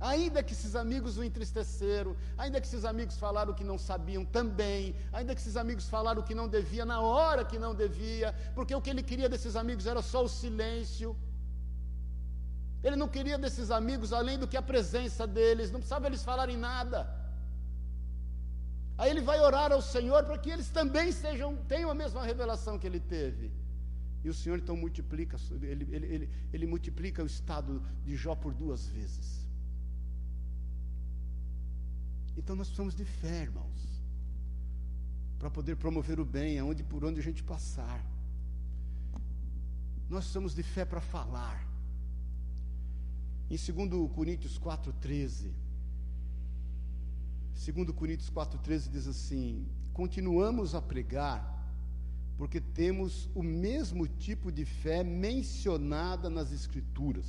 Ainda 0.00 0.42
que 0.42 0.52
esses 0.52 0.74
amigos 0.74 1.16
o 1.16 1.22
entristeceram, 1.22 2.16
ainda 2.36 2.60
que 2.60 2.66
esses 2.66 2.84
amigos 2.84 3.16
falaram 3.16 3.52
o 3.52 3.54
que 3.54 3.62
não 3.62 3.78
sabiam 3.78 4.24
também, 4.24 4.96
ainda 5.12 5.34
que 5.34 5.40
esses 5.40 5.56
amigos 5.56 5.88
falaram 5.88 6.22
o 6.22 6.24
que 6.24 6.34
não 6.34 6.48
devia 6.48 6.84
na 6.84 7.00
hora 7.00 7.44
que 7.44 7.58
não 7.58 7.72
devia, 7.74 8.34
porque 8.54 8.74
o 8.74 8.80
que 8.80 8.90
ele 8.90 9.02
queria 9.02 9.28
desses 9.28 9.54
amigos 9.54 9.86
era 9.86 10.02
só 10.02 10.24
o 10.24 10.28
silêncio. 10.28 11.16
Ele 12.82 12.96
não 12.96 13.08
queria 13.08 13.38
desses 13.38 13.70
amigos 13.70 14.12
além 14.12 14.38
do 14.38 14.48
que 14.48 14.56
a 14.56 14.62
presença 14.62 15.26
deles, 15.26 15.70
não 15.70 15.80
precisava 15.80 16.06
eles 16.06 16.24
falarem 16.24 16.56
nada. 16.56 17.08
Aí 18.98 19.10
ele 19.10 19.20
vai 19.20 19.38
orar 19.40 19.72
ao 19.72 19.80
Senhor 19.80 20.24
para 20.24 20.38
que 20.38 20.50
eles 20.50 20.68
também 20.68 21.12
sejam, 21.12 21.56
tenham 21.68 21.90
a 21.90 21.94
mesma 21.94 22.24
revelação 22.24 22.78
que 22.78 22.86
ele 22.86 23.00
teve. 23.00 23.50
E 24.24 24.28
o 24.28 24.34
Senhor 24.34 24.58
então 24.58 24.76
multiplica, 24.76 25.36
ele, 25.50 25.88
ele, 25.90 26.06
ele, 26.06 26.30
ele 26.52 26.66
multiplica 26.66 27.22
o 27.22 27.26
estado 27.26 27.82
de 28.04 28.14
Jó 28.16 28.34
por 28.34 28.52
duas 28.54 28.86
vezes. 28.86 29.48
Então 32.36 32.54
nós 32.56 32.68
precisamos 32.68 32.94
de 32.94 33.04
fé, 33.04 33.42
irmãos, 33.42 34.02
para 35.38 35.50
poder 35.50 35.76
promover 35.76 36.20
o 36.20 36.24
bem 36.24 36.58
aonde 36.58 36.82
por 36.82 37.04
onde 37.04 37.20
a 37.20 37.22
gente 37.22 37.42
passar. 37.42 38.04
Nós 40.08 40.24
precisamos 40.24 40.54
de 40.54 40.62
fé 40.62 40.84
para 40.84 41.00
falar. 41.00 41.71
Em 43.50 43.56
2 43.56 44.10
Coríntios 44.12 44.58
4,13, 44.58 45.50
2 47.54 47.90
Coríntios 47.90 48.30
4,13 48.30 48.90
diz 48.90 49.06
assim: 49.06 49.66
Continuamos 49.92 50.74
a 50.74 50.82
pregar, 50.82 51.40
porque 52.36 52.60
temos 52.60 53.28
o 53.34 53.42
mesmo 53.42 54.06
tipo 54.06 54.50
de 54.50 54.64
fé 54.64 55.04
mencionada 55.04 56.30
nas 56.30 56.50
Escrituras. 56.50 57.26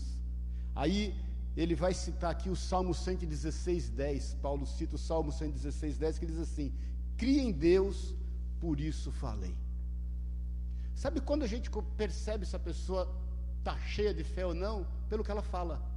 Aí 0.73 1.13
ele 1.55 1.75
vai 1.75 1.93
citar 1.93 2.31
aqui 2.31 2.49
o 2.49 2.55
Salmo 2.55 2.93
116, 2.93 3.89
10. 3.89 4.33
Paulo 4.35 4.65
cita 4.65 4.95
o 4.95 4.99
Salmo 4.99 5.31
116, 5.31 5.97
10, 5.97 6.19
que 6.19 6.25
diz 6.25 6.39
assim: 6.39 6.73
Cria 7.17 7.43
em 7.43 7.51
Deus, 7.51 8.15
por 8.59 8.79
isso 8.79 9.11
falei. 9.11 9.55
Sabe 10.95 11.21
quando 11.21 11.43
a 11.43 11.47
gente 11.47 11.69
percebe 11.97 12.45
se 12.45 12.55
a 12.55 12.59
pessoa 12.59 13.13
está 13.59 13.77
cheia 13.79 14.13
de 14.13 14.23
fé 14.23 14.45
ou 14.45 14.53
não? 14.53 14.87
Pelo 15.09 15.23
que 15.23 15.31
ela 15.31 15.41
fala. 15.41 15.92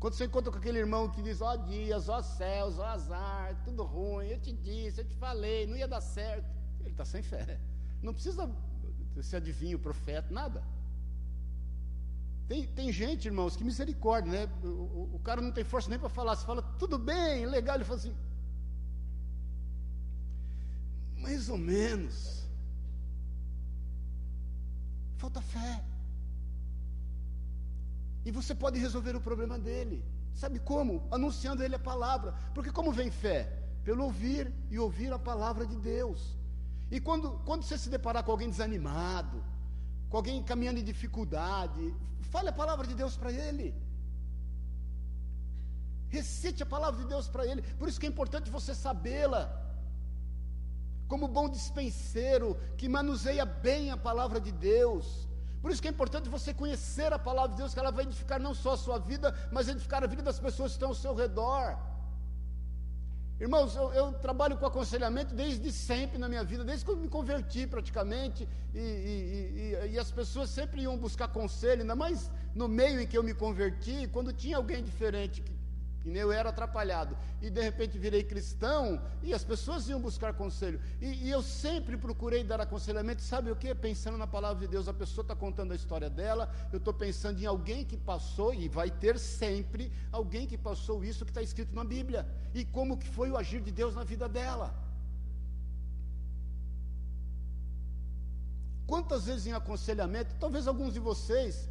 Quando 0.00 0.14
você 0.14 0.24
encontra 0.24 0.50
com 0.50 0.56
aquele 0.56 0.78
irmão 0.78 1.10
que 1.10 1.20
diz, 1.20 1.42
ó 1.42 1.52
oh, 1.52 1.56
dias, 1.58 2.08
ó 2.08 2.18
oh, 2.18 2.22
céus, 2.22 2.78
ó 2.78 2.82
oh, 2.82 2.86
azar, 2.86 3.54
tudo 3.66 3.82
ruim, 3.84 4.28
eu 4.28 4.40
te 4.40 4.50
disse, 4.50 5.02
eu 5.02 5.04
te 5.04 5.14
falei, 5.14 5.66
não 5.66 5.76
ia 5.76 5.86
dar 5.86 6.00
certo. 6.00 6.48
Ele 6.80 6.90
está 6.90 7.04
sem 7.04 7.22
fé. 7.22 7.60
Não 8.02 8.14
precisa 8.14 8.50
ser 9.22 9.36
adivinho, 9.36 9.78
profeta, 9.78 10.32
nada. 10.32 10.64
Tem, 12.48 12.66
tem 12.66 12.90
gente, 12.90 13.26
irmãos, 13.26 13.54
que 13.54 13.62
misericórdia, 13.62 14.32
né? 14.32 14.52
O, 14.64 14.68
o, 14.68 15.10
o 15.16 15.18
cara 15.18 15.42
não 15.42 15.52
tem 15.52 15.64
força 15.64 15.90
nem 15.90 15.98
para 15.98 16.08
falar. 16.08 16.34
Você 16.34 16.46
fala, 16.46 16.62
tudo 16.78 16.98
bem, 16.98 17.44
legal. 17.44 17.74
Ele 17.76 17.84
fala 17.84 17.98
assim, 17.98 18.16
mais 21.18 21.50
ou 21.50 21.58
menos. 21.58 22.48
Falta 25.18 25.42
fé. 25.42 25.84
E 28.24 28.30
você 28.30 28.54
pode 28.54 28.78
resolver 28.78 29.16
o 29.16 29.20
problema 29.20 29.58
dele. 29.58 30.04
Sabe 30.34 30.58
como? 30.58 31.06
Anunciando 31.10 31.62
ele 31.62 31.74
a 31.74 31.78
palavra. 31.78 32.34
Porque 32.54 32.70
como 32.70 32.92
vem 32.92 33.10
fé? 33.10 33.52
Pelo 33.84 34.04
ouvir 34.04 34.52
e 34.70 34.78
ouvir 34.78 35.12
a 35.12 35.18
palavra 35.18 35.66
de 35.66 35.76
Deus. 35.76 36.36
E 36.90 37.00
quando, 37.00 37.40
quando 37.44 37.62
você 37.62 37.78
se 37.78 37.88
deparar 37.88 38.24
com 38.24 38.32
alguém 38.32 38.50
desanimado, 38.50 39.42
com 40.08 40.16
alguém 40.16 40.42
caminhando 40.42 40.80
em 40.80 40.84
dificuldade, 40.84 41.94
fale 42.20 42.48
a 42.48 42.52
palavra 42.52 42.86
de 42.86 42.94
Deus 42.94 43.16
para 43.16 43.32
ele. 43.32 43.74
Recite 46.08 46.62
a 46.62 46.66
palavra 46.66 47.00
de 47.00 47.08
Deus 47.08 47.28
para 47.28 47.46
ele. 47.46 47.62
Por 47.78 47.88
isso 47.88 47.98
que 47.98 48.06
é 48.06 48.08
importante 48.08 48.50
você 48.50 48.74
sabê-la. 48.74 49.42
Como 51.06 51.28
bom 51.28 51.48
dispenseiro 51.48 52.56
que 52.76 52.88
manuseia 52.88 53.44
bem 53.44 53.90
a 53.90 53.96
palavra 53.96 54.40
de 54.40 54.52
Deus 54.52 55.28
por 55.60 55.70
isso 55.70 55.82
que 55.82 55.88
é 55.88 55.90
importante 55.90 56.28
você 56.28 56.54
conhecer 56.54 57.12
a 57.12 57.18
palavra 57.18 57.50
de 57.50 57.56
Deus, 57.56 57.74
que 57.74 57.80
ela 57.80 57.90
vai 57.90 58.04
edificar 58.04 58.40
não 58.40 58.54
só 58.54 58.72
a 58.72 58.76
sua 58.76 58.98
vida, 58.98 59.34
mas 59.52 59.68
edificar 59.68 60.02
a 60.02 60.06
vida 60.06 60.22
das 60.22 60.38
pessoas 60.38 60.72
que 60.72 60.76
estão 60.76 60.88
ao 60.90 60.94
seu 60.94 61.14
redor. 61.14 61.76
Irmãos, 63.38 63.74
eu, 63.74 63.92
eu, 63.94 64.12
trabalho 64.12 64.56
com 64.58 64.66
aconselhamento 64.66 65.34
desde 65.34 65.72
sempre 65.72 66.18
na 66.18 66.28
minha 66.28 66.44
vida, 66.44 66.62
desde 66.62 66.84
que 66.84 66.90
eu 66.90 66.96
me 66.96 67.08
converti 67.08 67.66
praticamente, 67.66 68.46
e, 68.74 68.78
e, 68.78 69.84
e, 69.88 69.92
e, 69.92 69.98
as 69.98 70.10
pessoas 70.10 70.50
sempre 70.50 70.82
iam 70.82 70.96
buscar 70.98 71.28
conselho, 71.28 71.80
ainda 71.80 71.96
mais 71.96 72.30
no 72.54 72.68
meio 72.68 73.00
em 73.00 73.06
que 73.06 73.16
eu 73.16 73.22
me 73.22 73.32
converti, 73.32 74.08
quando 74.12 74.30
tinha 74.30 74.58
alguém 74.58 74.82
diferente 74.84 75.42
e 76.04 76.16
eu 76.16 76.32
era 76.32 76.48
atrapalhado. 76.48 77.16
E 77.42 77.50
de 77.50 77.60
repente 77.60 77.98
virei 77.98 78.22
cristão 78.22 79.00
e 79.22 79.34
as 79.34 79.44
pessoas 79.44 79.88
iam 79.88 80.00
buscar 80.00 80.32
conselho. 80.34 80.80
E, 81.00 81.26
e 81.26 81.30
eu 81.30 81.42
sempre 81.42 81.96
procurei 81.96 82.42
dar 82.42 82.60
aconselhamento. 82.60 83.22
Sabe 83.22 83.50
o 83.50 83.56
que? 83.56 83.74
Pensando 83.74 84.16
na 84.16 84.26
palavra 84.26 84.60
de 84.60 84.68
Deus, 84.68 84.88
a 84.88 84.94
pessoa 84.94 85.22
está 85.22 85.36
contando 85.36 85.72
a 85.72 85.76
história 85.76 86.08
dela. 86.08 86.50
Eu 86.72 86.78
estou 86.78 86.94
pensando 86.94 87.40
em 87.40 87.46
alguém 87.46 87.84
que 87.84 87.96
passou, 87.96 88.54
e 88.54 88.68
vai 88.68 88.90
ter 88.90 89.18
sempre 89.18 89.92
alguém 90.10 90.46
que 90.46 90.56
passou 90.56 91.04
isso 91.04 91.24
que 91.24 91.30
está 91.30 91.42
escrito 91.42 91.74
na 91.74 91.84
Bíblia. 91.84 92.26
E 92.54 92.64
como 92.64 92.96
que 92.96 93.08
foi 93.08 93.30
o 93.30 93.36
agir 93.36 93.60
de 93.60 93.70
Deus 93.70 93.94
na 93.94 94.04
vida 94.04 94.28
dela. 94.28 94.74
Quantas 98.86 99.26
vezes 99.26 99.46
em 99.46 99.52
aconselhamento, 99.52 100.34
talvez 100.40 100.66
alguns 100.66 100.94
de 100.94 100.98
vocês 100.98 101.68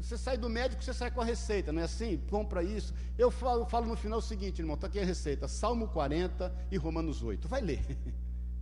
você 0.00 0.18
sai 0.18 0.36
do 0.36 0.48
médico, 0.48 0.82
você 0.82 0.92
sai 0.92 1.10
com 1.10 1.20
a 1.20 1.24
receita, 1.24 1.72
não 1.72 1.80
é 1.80 1.84
assim? 1.84 2.18
Compra 2.28 2.64
isso. 2.64 2.92
Eu 3.16 3.30
falo, 3.30 3.64
falo 3.66 3.86
no 3.86 3.96
final 3.96 4.18
o 4.18 4.22
seguinte, 4.22 4.58
irmão, 4.60 4.74
está 4.74 4.88
aqui 4.88 4.98
a 4.98 5.04
receita: 5.04 5.46
Salmo 5.46 5.88
40 5.88 6.52
e 6.70 6.76
Romanos 6.76 7.22
8. 7.22 7.46
Vai 7.46 7.60
ler. 7.60 7.80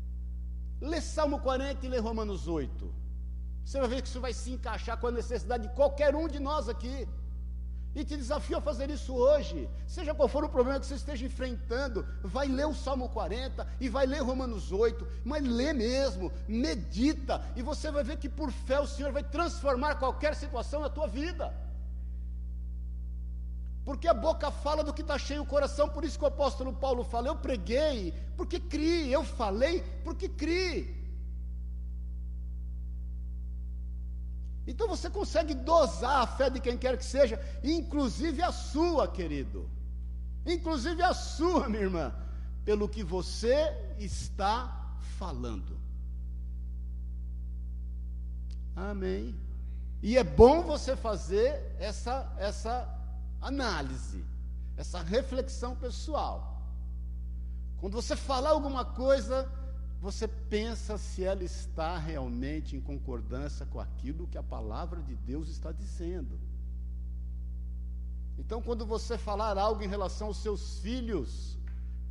lê 0.81 1.01
Salmo 1.01 1.41
40 1.41 1.87
e 1.87 1.89
lê 1.89 1.99
Romanos 1.99 2.47
8. 2.47 2.95
Você 3.65 3.79
vai 3.79 3.89
ver 3.89 4.03
que 4.03 4.09
isso 4.09 4.21
vai 4.21 4.35
se 4.35 4.51
encaixar 4.51 4.99
com 4.99 5.07
a 5.07 5.11
necessidade 5.11 5.69
de 5.69 5.75
qualquer 5.75 6.15
um 6.15 6.29
de 6.29 6.39
nós 6.39 6.69
aqui. 6.69 7.09
E 7.95 8.05
te 8.05 8.17
desafio 8.17 8.59
a 8.59 8.61
fazer 8.61 8.89
isso 8.89 9.15
hoje. 9.15 9.69
Seja 9.87 10.15
qual 10.15 10.29
for 10.29 10.45
o 10.45 10.49
problema 10.49 10.79
que 10.79 10.87
você 10.87 10.95
esteja 10.95 11.27
enfrentando, 11.27 12.07
vai 12.23 12.47
ler 12.47 12.67
o 12.67 12.75
Salmo 12.75 13.09
40 13.09 13.67
e 13.81 13.89
vai 13.89 14.07
ler 14.07 14.23
Romanos 14.23 14.71
8, 14.71 15.07
mas 15.25 15.45
lê 15.45 15.73
mesmo, 15.73 16.33
medita, 16.47 17.45
e 17.57 17.63
você 17.63 17.91
vai 17.91 18.05
ver 18.05 18.17
que 18.17 18.29
por 18.29 18.53
fé 18.53 18.79
o 18.79 18.87
Senhor 18.87 19.11
vai 19.11 19.25
transformar 19.25 19.97
qualquer 19.97 20.37
situação 20.37 20.81
na 20.81 20.89
tua 20.89 21.09
vida. 21.09 21.53
Porque 23.85 24.07
a 24.07 24.15
boca 24.15 24.53
fala 24.53 24.85
do 24.85 24.93
que 24.93 25.01
está 25.01 25.19
cheio 25.19 25.43
o 25.43 25.47
coração, 25.47 25.89
por 25.89 26.05
isso 26.05 26.19
que 26.19 26.25
o 26.25 26.29
apóstolo 26.29 26.73
Paulo 26.73 27.03
fala: 27.03 27.27
Eu 27.27 27.37
preguei 27.37 28.15
porque 28.37 28.61
criei, 28.61 29.13
eu 29.13 29.25
falei 29.25 29.83
porque 30.05 30.29
criei. 30.29 31.00
Então 34.71 34.87
você 34.87 35.11
consegue 35.11 35.53
dosar 35.53 36.23
a 36.23 36.27
fé 36.29 36.49
de 36.49 36.61
quem 36.61 36.79
quer 36.79 36.97
que 36.97 37.05
seja, 37.05 37.41
inclusive 37.63 38.41
a 38.41 38.53
sua, 38.53 39.09
querido. 39.09 39.69
Inclusive 40.47 41.03
a 41.03 41.13
sua, 41.13 41.69
minha 41.69 41.83
irmã, 41.83 42.15
pelo 42.65 42.89
que 42.89 43.03
você 43.03 43.77
está 43.99 44.95
falando. 45.19 45.77
Amém. 48.77 49.35
E 50.01 50.17
é 50.17 50.23
bom 50.23 50.63
você 50.63 50.95
fazer 50.95 51.75
essa, 51.81 52.33
essa 52.39 52.89
análise, 53.41 54.25
essa 54.77 55.01
reflexão 55.03 55.75
pessoal. 55.75 56.63
Quando 57.79 57.95
você 57.95 58.15
falar 58.15 58.51
alguma 58.51 58.85
coisa, 58.85 59.51
você 60.01 60.27
pensa 60.27 60.97
se 60.97 61.23
ela 61.23 61.45
está 61.45 61.99
realmente 61.99 62.75
em 62.75 62.81
concordância 62.81 63.67
com 63.67 63.79
aquilo 63.79 64.27
que 64.27 64.39
a 64.39 64.43
palavra 64.43 65.03
de 65.03 65.15
Deus 65.15 65.49
está 65.49 65.71
dizendo. 65.71 66.41
Então, 68.39 68.63
quando 68.63 68.87
você 68.87 69.19
falar 69.19 69.59
algo 69.59 69.83
em 69.83 69.89
relação 69.89 70.29
aos 70.29 70.39
seus 70.39 70.79
filhos, 70.79 71.59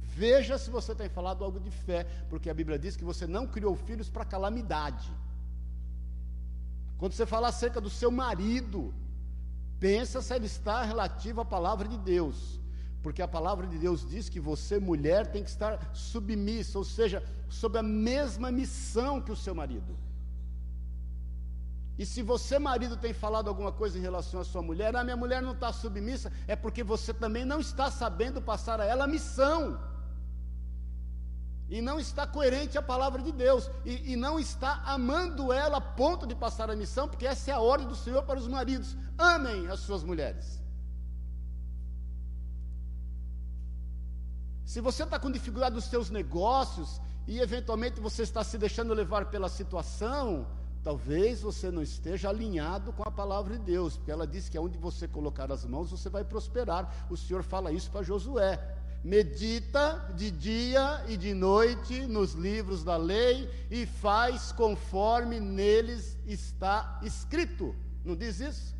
veja 0.04 0.60
se 0.60 0.70
você 0.70 0.94
tem 0.94 1.10
falado 1.10 1.44
algo 1.44 1.60
de 1.60 1.72
fé, 1.72 2.04
porque 2.30 2.52
a 2.52 2.54
Bíblia 2.54 2.78
diz 2.78 2.96
que 2.96 3.04
você 3.04 3.26
não 3.26 3.48
criou 3.48 3.76
filhos 3.76 4.08
para 4.08 4.24
calamidade. 4.24 5.12
Quando 7.00 7.14
você 7.14 7.26
falar 7.26 7.48
acerca 7.48 7.82
do 7.82 7.90
seu 7.90 8.12
marido, 8.12 8.94
pensa 9.80 10.22
se 10.22 10.32
ele 10.36 10.46
está 10.46 10.84
relativo 10.84 11.42
à 11.42 11.46
palavra 11.46 11.88
de 11.88 11.98
Deus. 11.98 12.59
Porque 13.02 13.22
a 13.22 13.28
palavra 13.28 13.66
de 13.66 13.78
Deus 13.78 14.08
diz 14.08 14.28
que 14.28 14.40
você, 14.40 14.80
mulher, 14.80 15.28
tem 15.28 15.44
que 15.44 15.50
estar 15.50 15.92
submissa, 15.94 16.78
ou 16.78 16.84
seja, 16.84 17.24
sob 17.48 17.78
a 17.78 17.84
mesma 17.84 18.52
missão 18.52 19.22
que 19.22 19.32
o 19.32 19.36
seu 19.36 19.56
marido. 19.56 19.98
E 21.98 22.06
se 22.06 22.22
você, 22.22 22.58
marido, 22.58 22.96
tem 22.96 23.14
falado 23.14 23.50
alguma 23.50 23.72
coisa 23.72 23.98
em 23.98 24.02
relação 24.02 24.40
à 24.40 24.46
sua 24.46 24.62
mulher, 24.62 24.96
a 24.96 25.02
ah, 25.02 25.04
minha 25.04 25.18
mulher 25.18 25.42
não 25.42 25.52
está 25.52 25.72
submissa, 25.74 26.32
é 26.48 26.56
porque 26.56 26.84
você 26.84 27.14
também 27.14 27.44
não 27.44 27.60
está 27.60 27.92
sabendo 27.92 28.42
passar 28.42 28.80
a 28.80 28.86
ela 28.86 29.04
a 29.04 29.08
missão 29.08 29.78
e 31.70 31.82
não 31.82 32.00
está 32.00 32.26
coerente 32.26 32.78
à 32.78 32.82
palavra 32.82 33.22
de 33.22 33.32
Deus, 33.32 33.70
e, 33.86 34.14
e, 34.14 34.16
não 34.16 34.40
está 34.40 34.82
amando 34.86 35.54
ela 35.54 35.78
a 35.78 35.82
ponto 35.82 36.26
de 36.26 36.34
passar 36.34 36.70
a 36.72 36.76
missão, 36.76 37.08
porque 37.08 37.28
essa 37.28 37.52
é 37.52 37.54
a 37.54 37.60
ordem 37.60 37.88
do 37.88 37.96
Senhor 37.96 38.24
para 38.24 38.40
os 38.40 38.48
maridos: 38.48 38.98
amem 39.18 39.68
as 39.68 39.82
suas 39.82 40.04
mulheres. 40.04 40.59
Se 44.70 44.82
você 44.82 45.02
está 45.02 45.18
com 45.18 45.32
dificuldade 45.32 45.74
nos 45.74 45.86
seus 45.86 46.12
negócios 46.12 47.02
e 47.28 47.40
eventualmente 47.40 48.00
você 48.00 48.22
está 48.22 48.44
se 48.44 48.56
deixando 48.56 48.94
levar 48.94 49.26
pela 49.26 49.50
situação, 49.50 50.46
talvez 50.84 51.42
você 51.42 51.72
não 51.72 51.82
esteja 51.82 52.30
alinhado 52.30 52.94
com 52.94 53.02
a 53.02 53.10
palavra 53.10 53.58
de 53.58 53.64
Deus, 53.64 53.98
porque 53.98 54.12
ela 54.12 54.28
diz 54.28 54.48
que 54.48 54.56
aonde 54.60 54.78
você 54.78 55.08
colocar 55.08 55.52
as 55.52 55.66
mãos 55.66 55.90
você 55.90 56.08
vai 56.08 56.24
prosperar. 56.24 57.08
O 57.10 57.18
Senhor 57.18 57.42
fala 57.42 57.72
isso 57.72 57.90
para 57.90 58.04
Josué 58.04 58.60
medita 59.04 60.14
de 60.16 60.30
dia 60.30 61.04
e 61.08 61.18
de 61.18 61.34
noite 61.34 62.06
nos 62.06 62.34
livros 62.34 62.84
da 62.84 62.96
lei 62.96 63.50
e 63.72 63.88
faz 63.88 64.52
conforme 64.52 65.40
neles 65.40 66.16
está 66.28 67.00
escrito. 67.02 67.76
Não 68.06 68.16
diz 68.16 68.40
isso? 68.40 68.79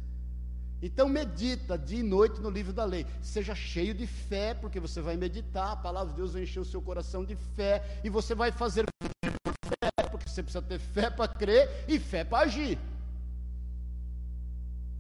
Então 0.82 1.10
medita 1.10 1.78
dia 1.78 2.00
e 2.00 2.04
noite 2.04 2.40
no 2.40 2.50
livro 2.50 2.72
da 2.72 2.86
lei. 2.86 3.06
Seja 3.22 3.54
cheio 3.54 3.94
de 3.94 4.08
fé, 4.08 4.54
porque 4.54 4.80
você 4.80 5.02
vai 5.02 5.18
meditar, 5.18 5.74
a 5.74 5.76
palavra 5.76 6.12
de 6.12 6.18
Deus 6.18 6.34
vai 6.34 6.44
encher 6.44 6.60
o 6.60 6.66
seu 6.66 6.82
coração 6.82 7.26
de 7.26 7.36
fé 7.36 8.00
e 8.04 8.10
você 8.10 8.34
vai 8.34 8.52
fazer 8.52 8.86
fé, 9.04 9.92
porque 10.10 10.30
você 10.30 10.42
precisa 10.42 10.62
ter 10.62 10.80
fé 10.80 11.10
para 11.10 11.28
crer 11.28 11.86
e 11.88 12.00
fé 12.00 12.24
para 12.24 12.46
agir. 12.46 12.80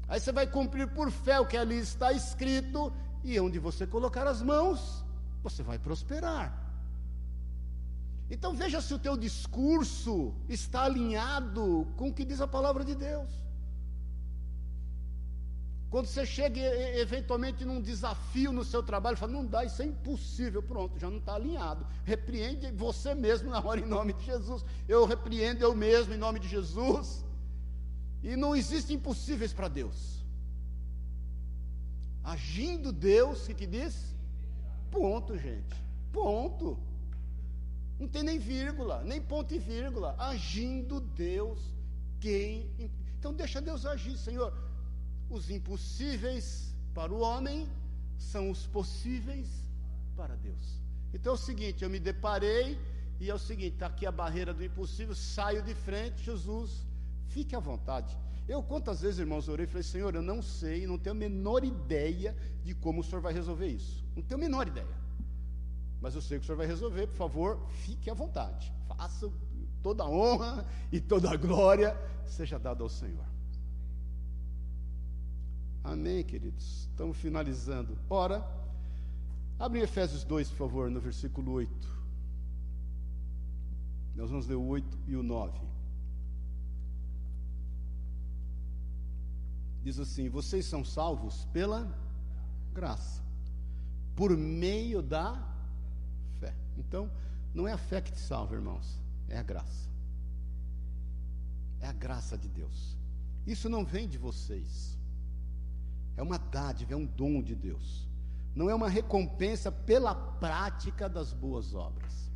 Aí 0.07 0.19
você 0.19 0.31
vai 0.31 0.47
cumprir 0.47 0.87
por 0.87 1.11
fé 1.11 1.39
o 1.39 1.45
que 1.45 1.55
ali 1.55 1.77
está 1.77 2.11
escrito 2.11 2.91
e 3.23 3.39
onde 3.39 3.59
você 3.59 3.87
colocar 3.87 4.27
as 4.27 4.41
mãos, 4.41 5.03
você 5.41 5.63
vai 5.63 5.79
prosperar. 5.79 6.67
Então 8.29 8.53
veja 8.53 8.81
se 8.81 8.93
o 8.93 8.99
teu 8.99 9.15
discurso 9.15 10.33
está 10.49 10.83
alinhado 10.83 11.87
com 11.95 12.09
o 12.09 12.13
que 12.13 12.25
diz 12.25 12.41
a 12.41 12.47
palavra 12.47 12.83
de 12.83 12.95
Deus. 12.95 13.48
Quando 15.89 16.05
você 16.05 16.23
chega 16.23 16.59
eventualmente 16.99 17.65
num 17.65 17.81
desafio 17.81 18.51
no 18.51 18.63
seu 18.63 18.83
trabalho, 18.83 19.17
fala, 19.17 19.31
não 19.31 19.45
dá, 19.45 19.65
isso 19.65 19.81
é 19.81 19.85
impossível, 19.85 20.61
pronto, 20.61 20.99
já 20.99 21.09
não 21.09 21.17
está 21.17 21.33
alinhado. 21.33 21.85
Repreende 22.05 22.71
você 22.71 23.15
mesmo 23.15 23.49
na 23.49 23.59
hora 23.59 23.79
em 23.79 23.85
nome 23.87 24.13
de 24.13 24.23
Jesus. 24.23 24.63
Eu 24.87 25.05
repreendo 25.05 25.63
eu 25.63 25.75
mesmo 25.75 26.13
em 26.13 26.17
nome 26.17 26.39
de 26.39 26.47
Jesus. 26.47 27.25
E 28.21 28.35
não 28.35 28.55
existem 28.55 28.97
impossíveis 28.97 29.51
para 29.51 29.67
Deus. 29.67 30.23
Agindo 32.23 32.91
Deus, 32.91 33.43
o 33.43 33.47
que, 33.47 33.55
que 33.55 33.65
diz? 33.65 34.15
Ponto, 34.91 35.35
gente. 35.39 35.75
Ponto. 36.13 36.77
Não 37.99 38.07
tem 38.07 38.21
nem 38.21 38.37
vírgula, 38.37 39.03
nem 39.03 39.19
ponto 39.19 39.55
e 39.55 39.57
vírgula. 39.57 40.15
Agindo 40.19 40.99
Deus, 40.99 41.59
quem. 42.19 42.69
Então 43.17 43.33
deixa 43.33 43.59
Deus 43.59 43.87
agir, 43.87 44.17
Senhor. 44.17 44.68
Os 45.29 45.49
impossíveis 45.49 46.75
para 46.93 47.13
o 47.13 47.19
homem 47.19 47.67
são 48.17 48.49
os 48.49 48.65
possíveis 48.67 49.47
para 50.15 50.35
Deus. 50.35 50.79
Então 51.13 51.33
é 51.33 51.35
o 51.35 51.37
seguinte, 51.37 51.83
eu 51.83 51.89
me 51.89 51.99
deparei 51.99 52.79
e 53.19 53.29
é 53.29 53.33
o 53.33 53.39
seguinte, 53.39 53.73
está 53.73 53.87
aqui 53.87 54.05
a 54.05 54.11
barreira 54.11 54.53
do 54.53 54.63
impossível, 54.63 55.15
saio 55.15 55.61
de 55.61 55.73
frente, 55.73 56.23
Jesus, 56.23 56.85
fique 57.27 57.55
à 57.55 57.59
vontade. 57.59 58.17
Eu 58.47 58.63
quantas 58.63 59.01
vezes, 59.01 59.19
irmãos, 59.19 59.47
orei 59.47 59.65
e 59.65 59.67
falei, 59.67 59.83
Senhor, 59.83 60.15
eu 60.15 60.21
não 60.21 60.41
sei, 60.41 60.87
não 60.87 60.97
tenho 60.97 61.15
a 61.15 61.19
menor 61.19 61.63
ideia 61.63 62.35
de 62.63 62.73
como 62.73 63.01
o 63.01 63.03
Senhor 63.03 63.21
vai 63.21 63.33
resolver 63.33 63.67
isso. 63.67 64.03
Não 64.15 64.23
tenho 64.23 64.39
a 64.39 64.43
menor 64.43 64.67
ideia. 64.67 64.99
Mas 66.01 66.15
eu 66.15 66.21
sei 66.21 66.39
que 66.39 66.43
o 66.43 66.45
Senhor 66.45 66.57
vai 66.57 66.65
resolver, 66.65 67.07
por 67.07 67.15
favor, 67.15 67.59
fique 67.83 68.09
à 68.09 68.13
vontade. 68.13 68.73
Faça 68.87 69.31
toda 69.83 70.03
a 70.03 70.09
honra 70.09 70.65
e 70.91 70.99
toda 70.99 71.29
a 71.29 71.35
glória 71.35 71.95
seja 72.25 72.57
dada 72.57 72.81
ao 72.81 72.89
Senhor. 72.89 73.25
Amém, 75.91 76.23
queridos. 76.23 76.87
Estamos 76.91 77.17
finalizando. 77.17 77.97
Ora, 78.07 78.45
abre 79.57 79.79
Efésios 79.79 80.23
2, 80.23 80.49
por 80.49 80.57
favor, 80.57 80.91
no 80.91 81.01
versículo 81.01 81.53
8. 81.53 81.99
Nós 84.15 84.29
vamos 84.29 84.45
ler 84.45 84.55
o 84.55 84.65
8 84.65 84.97
e 85.07 85.15
o 85.15 85.23
9. 85.23 85.69
diz 89.81 89.99
assim: 89.99 90.29
Vocês 90.29 90.65
são 90.65 90.85
salvos 90.85 91.45
pela 91.45 91.91
graça, 92.71 93.23
por 94.15 94.37
meio 94.37 95.01
da 95.01 95.43
fé. 96.39 96.53
Então, 96.77 97.09
não 97.51 97.67
é 97.67 97.73
a 97.73 97.77
fé 97.77 97.99
que 97.99 98.11
te 98.11 98.19
salva, 98.19 98.53
irmãos, 98.53 98.99
é 99.27 99.39
a 99.39 99.43
graça. 99.43 99.89
É 101.79 101.87
a 101.87 101.93
graça 101.93 102.37
de 102.37 102.47
Deus. 102.47 102.95
Isso 103.47 103.67
não 103.67 103.83
vem 103.83 104.07
de 104.07 104.19
vocês. 104.19 104.98
É 106.19 106.21
uma 106.21 106.37
dádiva, 106.37 106.91
é 106.91 106.97
um 106.97 107.05
dom 107.05 107.41
de 107.41 107.55
Deus. 107.55 108.05
Não 108.53 108.69
é 108.69 108.75
uma 108.75 108.89
recompensa 108.89 109.71
pela 109.71 110.13
prática 110.13 111.07
das 111.07 111.31
boas 111.31 111.73
obras. 111.73 112.29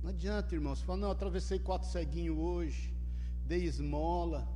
Não 0.00 0.10
adianta, 0.10 0.54
irmãos, 0.54 0.80
falar, 0.82 0.98
não, 0.98 1.10
atravessei 1.10 1.58
quatro 1.58 1.88
ceguinhos 1.88 2.38
hoje, 2.38 2.94
dei 3.44 3.64
esmola, 3.64 4.48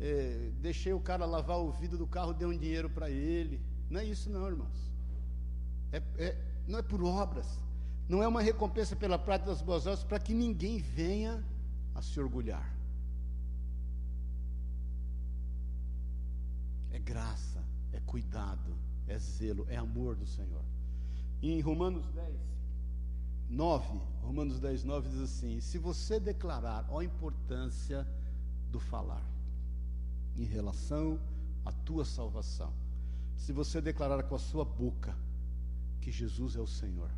é, 0.00 0.52
deixei 0.60 0.92
o 0.92 1.00
cara 1.00 1.24
lavar 1.24 1.58
o 1.58 1.72
vidro 1.72 1.98
do 1.98 2.06
carro, 2.06 2.32
dei 2.32 2.46
um 2.46 2.56
dinheiro 2.56 2.88
para 2.88 3.10
ele. 3.10 3.60
Não 3.90 3.98
é 3.98 4.04
isso, 4.04 4.30
não, 4.30 4.46
irmãos. 4.46 4.92
É, 5.90 6.00
é, 6.16 6.36
não 6.68 6.78
é 6.78 6.82
por 6.82 7.02
obras. 7.02 7.58
Não 8.08 8.22
é 8.22 8.28
uma 8.28 8.40
recompensa 8.40 8.94
pela 8.94 9.18
prática 9.18 9.50
das 9.50 9.60
boas 9.60 9.84
obras 9.84 10.04
para 10.04 10.20
que 10.20 10.32
ninguém 10.32 10.78
venha 10.78 11.44
a 11.92 12.00
se 12.00 12.20
orgulhar. 12.20 12.72
É 16.94 16.98
graça, 17.00 17.60
é 17.92 17.98
cuidado, 17.98 18.72
é 19.08 19.18
zelo, 19.18 19.66
é 19.68 19.76
amor 19.76 20.14
do 20.14 20.24
Senhor. 20.24 20.64
E 21.42 21.50
em 21.50 21.60
Romanos 21.60 22.06
10, 22.12 22.36
9, 23.50 24.00
Romanos 24.22 24.60
10, 24.60 24.84
9 24.84 25.08
diz 25.08 25.20
assim: 25.20 25.60
Se 25.60 25.76
você 25.76 26.20
declarar 26.20 26.86
a 26.88 27.02
importância 27.02 28.06
do 28.70 28.78
falar, 28.78 29.26
em 30.36 30.44
relação 30.44 31.18
à 31.64 31.72
tua 31.72 32.04
salvação. 32.04 32.72
Se 33.36 33.52
você 33.52 33.80
declarar 33.80 34.22
com 34.22 34.36
a 34.36 34.38
sua 34.38 34.64
boca 34.64 35.16
que 36.00 36.12
Jesus 36.12 36.54
é 36.54 36.60
o 36.60 36.66
Senhor 36.66 37.10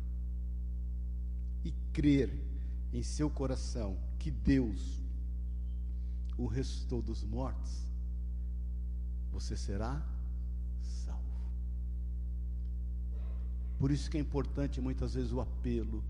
e 1.63 1.71
crer 1.93 2.33
em 2.91 3.03
seu 3.03 3.29
coração 3.29 3.95
que 4.17 4.31
Deus 4.31 5.03
o 6.35 6.47
restou 6.47 6.99
dos 6.99 7.23
mortos, 7.23 7.85
você 9.31 9.55
será 9.55 10.05
salvo. 10.81 11.51
Por 13.77 13.91
isso 13.91 14.09
que 14.09 14.17
é 14.17 14.19
importante 14.19 14.81
muitas 14.81 15.13
vezes 15.13 15.31
o 15.31 15.39
apelo, 15.39 16.03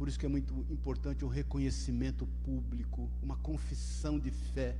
por 0.00 0.08
isso 0.08 0.18
que 0.18 0.24
é 0.24 0.30
muito 0.30 0.54
importante 0.70 1.26
o 1.26 1.28
reconhecimento 1.28 2.26
público, 2.42 3.10
uma 3.22 3.36
confissão 3.36 4.18
de 4.18 4.30
fé 4.30 4.74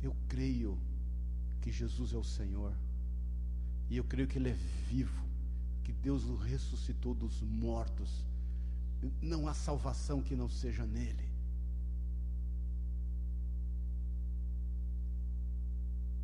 Eu 0.00 0.14
creio 0.28 0.78
que 1.60 1.72
Jesus 1.72 2.12
é 2.12 2.16
o 2.16 2.22
Senhor. 2.22 2.72
E 3.90 3.96
eu 3.96 4.04
creio 4.04 4.28
que 4.28 4.38
Ele 4.38 4.50
é 4.50 4.56
vivo, 4.88 5.24
que 5.82 5.92
Deus 5.92 6.24
o 6.24 6.36
ressuscitou 6.36 7.14
dos 7.14 7.42
mortos. 7.42 8.24
Não 9.20 9.48
há 9.48 9.54
salvação 9.54 10.22
que 10.22 10.36
não 10.36 10.48
seja 10.48 10.86
nele. 10.86 11.27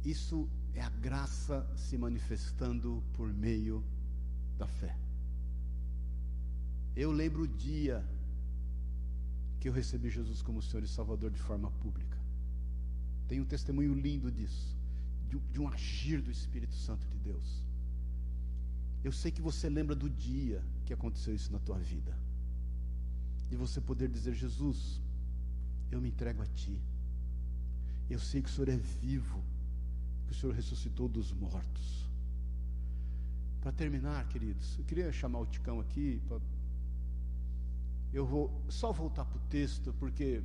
Isso 0.04 0.48
é 0.74 0.82
a 0.82 0.90
graça 0.90 1.66
se 1.76 1.96
manifestando 1.96 3.02
por 3.14 3.32
meio 3.32 3.82
da 4.58 4.66
fé. 4.66 4.96
Eu 6.94 7.10
lembro 7.10 7.42
o 7.42 7.48
dia 7.48 8.04
que 9.58 9.68
eu 9.68 9.72
recebi 9.72 10.10
Jesus 10.10 10.42
como 10.42 10.60
Senhor 10.60 10.84
e 10.84 10.88
Salvador 10.88 11.30
de 11.30 11.40
forma 11.40 11.70
pública. 11.70 12.18
Tem 13.26 13.40
um 13.40 13.44
testemunho 13.44 13.94
lindo 13.94 14.30
disso, 14.30 14.76
de, 15.28 15.38
de 15.38 15.60
um 15.60 15.68
agir 15.68 16.20
do 16.20 16.30
Espírito 16.30 16.74
Santo 16.74 17.06
de 17.08 17.18
Deus. 17.18 17.64
Eu 19.02 19.10
sei 19.10 19.30
que 19.30 19.40
você 19.40 19.68
lembra 19.68 19.94
do 19.94 20.08
dia 20.10 20.62
que 20.84 20.92
aconteceu 20.92 21.34
isso 21.34 21.50
na 21.50 21.58
tua 21.58 21.78
vida. 21.78 22.16
De 23.48 23.56
você 23.56 23.80
poder 23.80 24.08
dizer, 24.08 24.34
Jesus, 24.34 25.00
eu 25.90 26.00
me 26.00 26.08
entrego 26.08 26.42
a 26.42 26.46
Ti. 26.46 26.78
Eu 28.08 28.18
sei 28.18 28.42
que 28.42 28.48
o 28.48 28.52
Senhor 28.52 28.68
é 28.68 28.76
vivo, 28.76 29.42
que 30.26 30.32
o 30.32 30.34
Senhor 30.34 30.54
ressuscitou 30.54 31.08
dos 31.08 31.32
mortos. 31.32 32.04
Para 33.60 33.72
terminar, 33.72 34.28
queridos, 34.28 34.78
eu 34.78 34.84
queria 34.84 35.10
chamar 35.10 35.40
o 35.40 35.46
Ticão 35.46 35.80
aqui. 35.80 36.20
Pra... 36.28 36.38
Eu 38.12 38.26
vou 38.26 38.62
só 38.68 38.92
voltar 38.92 39.24
para 39.24 39.38
o 39.38 39.40
texto, 39.48 39.94
porque 39.94 40.42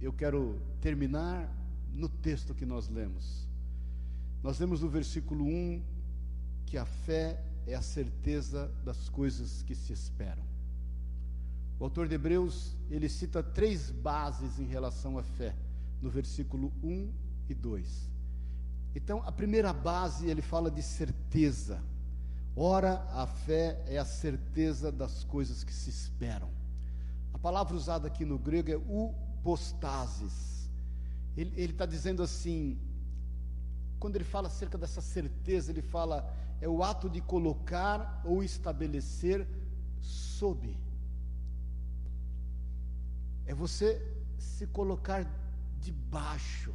eu 0.00 0.12
quero 0.12 0.60
terminar 0.80 1.48
no 1.92 2.08
texto 2.08 2.54
que 2.54 2.66
nós 2.66 2.88
lemos. 2.88 3.48
Nós 4.42 4.58
lemos 4.58 4.82
no 4.82 4.88
versículo 4.88 5.44
1 5.44 5.82
que 6.66 6.76
a 6.76 6.84
fé 6.84 7.42
é 7.66 7.74
a 7.74 7.82
certeza 7.82 8.70
das 8.84 9.08
coisas 9.08 9.62
que 9.62 9.74
se 9.74 9.92
esperam. 9.92 10.42
O 11.78 11.84
autor 11.84 12.08
de 12.08 12.14
Hebreus, 12.14 12.76
ele 12.90 13.08
cita 13.08 13.42
três 13.42 13.90
bases 13.90 14.58
em 14.58 14.64
relação 14.64 15.18
à 15.18 15.22
fé, 15.22 15.54
no 16.00 16.10
versículo 16.10 16.72
1 16.82 17.12
e 17.48 17.54
2. 17.54 18.13
Então, 18.94 19.22
a 19.26 19.32
primeira 19.32 19.72
base, 19.72 20.28
ele 20.28 20.40
fala 20.40 20.70
de 20.70 20.82
certeza. 20.82 21.82
Ora, 22.54 23.04
a 23.10 23.26
fé 23.26 23.82
é 23.86 23.98
a 23.98 24.04
certeza 24.04 24.92
das 24.92 25.24
coisas 25.24 25.64
que 25.64 25.72
se 25.72 25.90
esperam. 25.90 26.48
A 27.32 27.38
palavra 27.38 27.74
usada 27.74 28.06
aqui 28.06 28.24
no 28.24 28.38
grego 28.38 28.70
é 28.70 28.76
upostasis. 28.76 30.70
Ele 31.36 31.72
está 31.72 31.84
dizendo 31.84 32.22
assim, 32.22 32.78
quando 33.98 34.14
ele 34.14 34.24
fala 34.24 34.46
acerca 34.46 34.78
dessa 34.78 35.00
certeza, 35.00 35.72
ele 35.72 35.82
fala, 35.82 36.32
é 36.60 36.68
o 36.68 36.84
ato 36.84 37.10
de 37.10 37.20
colocar 37.20 38.22
ou 38.24 38.44
estabelecer 38.44 39.44
sob. 40.00 40.78
É 43.44 43.52
você 43.52 44.00
se 44.38 44.68
colocar 44.68 45.26
debaixo 45.80 46.72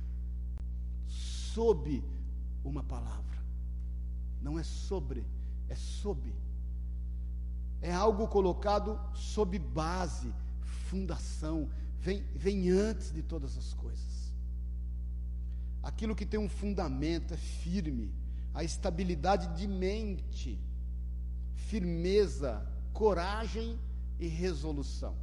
sob 1.59 2.01
uma 2.63 2.81
palavra. 2.81 3.37
Não 4.41 4.57
é 4.57 4.63
sobre, 4.63 5.25
é 5.67 5.75
sob. 5.75 6.33
É 7.81 7.91
algo 7.91 8.29
colocado 8.29 8.97
sob 9.13 9.59
base, 9.59 10.33
fundação, 10.61 11.69
vem, 11.99 12.23
vem 12.33 12.69
antes 12.69 13.11
de 13.11 13.21
todas 13.21 13.57
as 13.57 13.73
coisas. 13.73 14.31
Aquilo 15.83 16.15
que 16.15 16.25
tem 16.25 16.39
um 16.39 16.47
fundamento 16.47 17.33
é 17.33 17.37
firme, 17.37 18.13
a 18.53 18.63
estabilidade 18.63 19.53
de 19.57 19.67
mente, 19.67 20.57
firmeza, 21.55 22.65
coragem 22.93 23.77
e 24.17 24.27
resolução. 24.27 25.13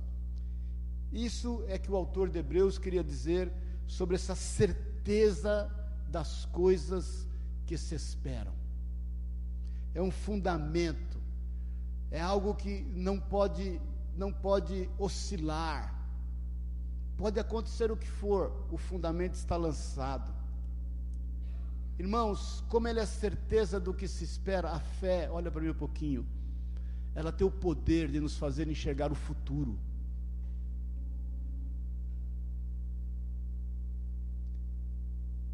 Isso 1.11 1.65
é 1.67 1.79
que 1.79 1.91
o 1.91 1.97
autor 1.97 2.29
de 2.29 2.39
Hebreus 2.39 2.77
queria 2.77 3.03
dizer 3.03 3.51
sobre 3.87 4.17
essa 4.17 4.35
certeza 4.35 5.73
das 6.17 6.47
coisas 6.47 7.27
que 7.67 7.77
se 7.77 7.95
esperam. 7.95 8.55
É 9.93 10.01
um 10.01 10.11
fundamento, 10.11 11.19
é 12.11 12.21
algo 12.21 12.55
que 12.55 12.75
não 13.09 13.21
pode 13.21 13.79
não 14.17 14.33
pode 14.33 14.89
oscilar. 14.99 15.83
Pode 17.19 17.39
acontecer 17.39 17.93
o 17.93 17.97
que 18.03 18.09
for, 18.09 18.43
o 18.71 18.79
fundamento 18.79 19.35
está 19.35 19.57
lançado. 19.57 20.33
Irmãos, 21.99 22.65
como 22.71 22.89
ele 22.89 23.01
é 23.01 23.07
certeza 23.07 23.79
do 23.79 23.93
que 23.93 24.09
se 24.09 24.25
espera, 24.25 24.71
a 24.71 24.81
fé, 24.81 25.31
olha 25.31 25.51
para 25.51 25.61
mim 25.61 25.69
um 25.69 25.83
pouquinho, 25.85 26.27
ela 27.15 27.31
tem 27.31 27.47
o 27.47 27.51
poder 27.51 28.11
de 28.11 28.21
nos 28.21 28.39
fazer 28.39 28.69
enxergar 28.69 29.13
o 29.13 29.15
futuro. 29.15 29.79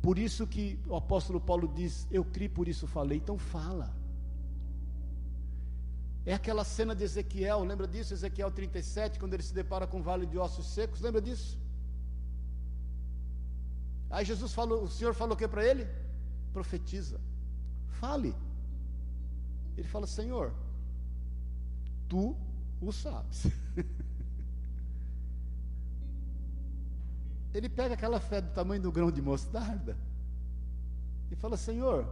Por 0.03 0.19
isso 0.19 0.47
que 0.47 0.79
o 0.89 0.97
apóstolo 0.97 1.41
Paulo 1.41 1.69
diz: 1.69 2.09
Eu 2.11 2.25
criei, 2.25 2.49
por 2.49 2.67
isso 2.67 2.87
falei. 2.87 3.19
Então 3.19 3.39
fala. 3.39 3.95
É 6.25 6.35
aquela 6.35 6.65
cena 6.65 6.95
de 6.95 7.03
Ezequiel, 7.05 7.65
lembra 7.65 7.87
disso? 7.87 8.13
Ezequiel 8.15 8.51
37, 8.51 9.19
quando 9.19 9.35
ele 9.35 9.43
se 9.43 9.55
depara 9.55 9.87
com 9.87 9.99
o 10.01 10.03
vale 10.03 10.25
de 10.27 10.39
ossos 10.39 10.67
secos, 10.67 11.01
lembra 11.01 11.21
disso? 11.21 11.59
Aí 14.09 14.25
Jesus 14.25 14.53
falou, 14.53 14.85
o 14.85 14.89
Senhor 14.89 15.15
falou 15.15 15.35
o 15.35 15.37
que 15.37 15.49
para 15.49 15.67
ele? 15.67 15.89
Profetiza. 16.53 17.21
Fale. 17.89 18.35
Ele 19.77 19.89
fala, 19.89 20.07
Senhor, 20.07 20.53
tu 22.09 22.37
o 22.81 22.93
sabes. 22.93 23.47
ele 27.55 27.69
pega 27.69 27.95
aquela 27.95 28.19
fé 28.19 28.41
do 28.41 28.51
tamanho 28.53 28.83
do 28.83 28.91
grão 28.91 29.11
de 29.11 29.21
mostarda 29.21 29.97
e 31.31 31.37
fala: 31.37 31.57
Senhor, 31.57 32.07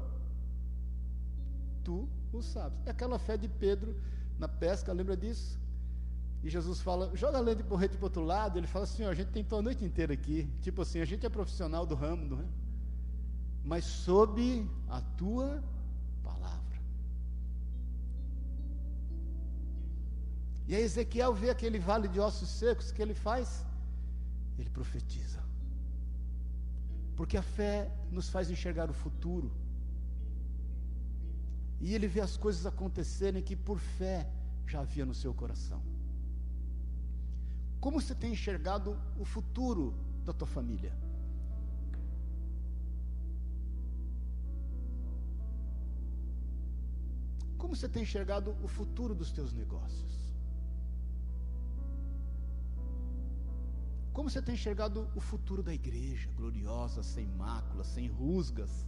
tu 1.84 2.08
o 2.32 2.42
sabes. 2.42 2.78
É 2.86 2.90
aquela 2.90 3.18
fé 3.18 3.36
de 3.36 3.48
Pedro 3.48 3.96
na 4.38 4.48
pesca, 4.48 4.92
lembra 4.92 5.16
disso? 5.16 5.58
E 6.42 6.48
Jesus 6.48 6.80
fala: 6.80 7.14
joga 7.14 7.38
a 7.38 7.54
de 7.54 7.62
porrete 7.62 7.96
para 7.96 8.04
o 8.04 8.06
outro 8.06 8.22
lado. 8.22 8.58
Ele 8.58 8.66
fala: 8.66 8.86
Senhor, 8.86 9.10
a 9.10 9.14
gente 9.14 9.30
tentou 9.30 9.58
a 9.58 9.62
noite 9.62 9.84
inteira 9.84 10.12
aqui. 10.12 10.48
Tipo 10.60 10.82
assim, 10.82 11.00
a 11.00 11.04
gente 11.04 11.24
é 11.24 11.28
profissional 11.28 11.84
do 11.86 11.94
ramo, 11.94 12.24
não 12.24 12.40
é? 12.40 12.46
Mas 13.64 13.84
sob 13.84 14.66
a 14.88 15.00
tua 15.18 15.62
palavra. 16.22 16.60
E 20.66 20.74
aí 20.74 20.82
Ezequiel 20.82 21.34
vê 21.34 21.50
aquele 21.50 21.78
vale 21.78 22.08
de 22.08 22.20
ossos 22.20 22.48
secos, 22.48 22.90
que 22.92 23.02
ele 23.02 23.12
faz? 23.12 23.64
Ele 24.60 24.70
profetiza. 24.70 25.40
Porque 27.16 27.36
a 27.36 27.42
fé 27.42 27.90
nos 28.10 28.28
faz 28.28 28.50
enxergar 28.50 28.90
o 28.90 28.94
futuro. 28.94 29.50
E 31.80 31.94
ele 31.94 32.06
vê 32.06 32.20
as 32.20 32.36
coisas 32.36 32.66
acontecerem 32.66 33.42
que 33.42 33.56
por 33.56 33.78
fé 33.78 34.30
já 34.66 34.80
havia 34.80 35.06
no 35.06 35.14
seu 35.14 35.32
coração. 35.32 35.82
Como 37.80 38.00
você 38.00 38.14
tem 38.14 38.32
enxergado 38.32 38.98
o 39.18 39.24
futuro 39.24 39.94
da 40.24 40.34
tua 40.34 40.46
família? 40.46 40.94
Como 47.56 47.74
você 47.74 47.88
tem 47.88 48.02
enxergado 48.02 48.54
o 48.62 48.68
futuro 48.68 49.14
dos 49.14 49.32
teus 49.32 49.52
negócios? 49.52 50.29
Como 54.12 54.28
você 54.28 54.42
tem 54.42 54.54
enxergado 54.54 55.08
o 55.14 55.20
futuro 55.20 55.62
da 55.62 55.72
igreja, 55.72 56.28
gloriosa, 56.36 57.02
sem 57.02 57.26
mácula, 57.26 57.84
sem 57.84 58.08
rusgas? 58.08 58.86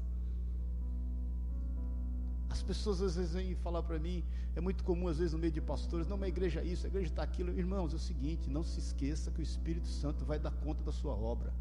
As 2.50 2.62
pessoas 2.62 3.00
às 3.00 3.16
vezes 3.16 3.32
vêm 3.32 3.54
falar 3.54 3.82
para 3.82 3.98
mim, 3.98 4.22
é 4.54 4.60
muito 4.60 4.84
comum 4.84 5.08
às 5.08 5.18
vezes 5.18 5.32
no 5.32 5.38
meio 5.38 5.52
de 5.52 5.60
pastores, 5.60 6.06
não, 6.06 6.18
mas 6.18 6.26
a 6.26 6.28
igreja 6.28 6.60
é 6.60 6.64
isso, 6.64 6.84
a 6.84 6.88
igreja 6.88 7.08
está 7.08 7.22
aquilo. 7.22 7.56
Irmãos, 7.58 7.92
é 7.92 7.96
o 7.96 7.98
seguinte, 7.98 8.50
não 8.50 8.62
se 8.62 8.78
esqueça 8.78 9.30
que 9.30 9.40
o 9.40 9.42
Espírito 9.42 9.86
Santo 9.86 10.24
vai 10.24 10.38
dar 10.38 10.50
conta 10.50 10.82
da 10.82 10.92
sua 10.92 11.14
obra. 11.14 11.54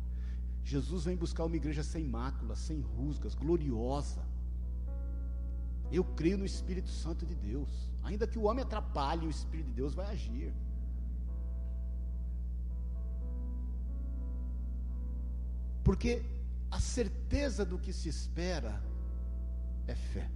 Jesus 0.63 1.05
vem 1.05 1.15
buscar 1.15 1.45
uma 1.45 1.55
igreja 1.55 1.83
sem 1.83 2.03
mácula, 2.03 2.55
sem 2.55 2.81
rusgas, 2.81 3.33
gloriosa. 3.35 4.21
Eu 5.91 6.03
creio 6.03 6.37
no 6.37 6.45
Espírito 6.45 6.89
Santo 6.89 7.25
de 7.25 7.35
Deus. 7.35 7.91
Ainda 8.03 8.27
que 8.27 8.39
o 8.39 8.43
homem 8.43 8.63
atrapalhe, 8.63 9.27
o 9.27 9.29
Espírito 9.29 9.67
de 9.67 9.73
Deus 9.73 9.93
vai 9.93 10.07
agir. 10.07 10.53
Porque 15.83 16.23
a 16.69 16.79
certeza 16.79 17.65
do 17.65 17.77
que 17.77 17.91
se 17.91 18.09
espera 18.09 18.81
é 19.87 19.95
fé. 19.95 20.29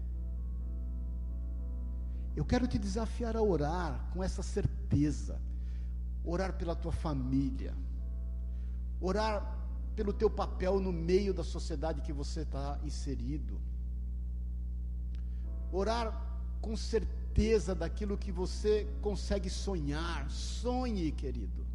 Eu 2.35 2.43
quero 2.43 2.67
te 2.67 2.77
desafiar 2.77 3.37
a 3.37 3.41
orar 3.41 4.09
com 4.13 4.23
essa 4.23 4.43
certeza. 4.43 5.39
Orar 6.23 6.53
pela 6.53 6.75
tua 6.75 6.91
família. 6.91 7.73
Orar 8.99 9.55
pelo 9.95 10.11
teu 10.11 10.29
papel 10.29 10.79
no 10.79 10.91
meio 10.91 11.33
da 11.33 11.43
sociedade 11.43 12.01
que 12.01 12.11
você 12.11 12.41
está 12.41 12.77
inserido. 12.83 13.59
Orar 15.71 16.21
com 16.61 16.75
certeza 16.75 17.73
daquilo 17.73 18.17
que 18.17 18.31
você 18.31 18.85
consegue 19.01 19.49
sonhar. 19.49 20.29
Sonhe, 20.29 21.11
querido. 21.11 21.65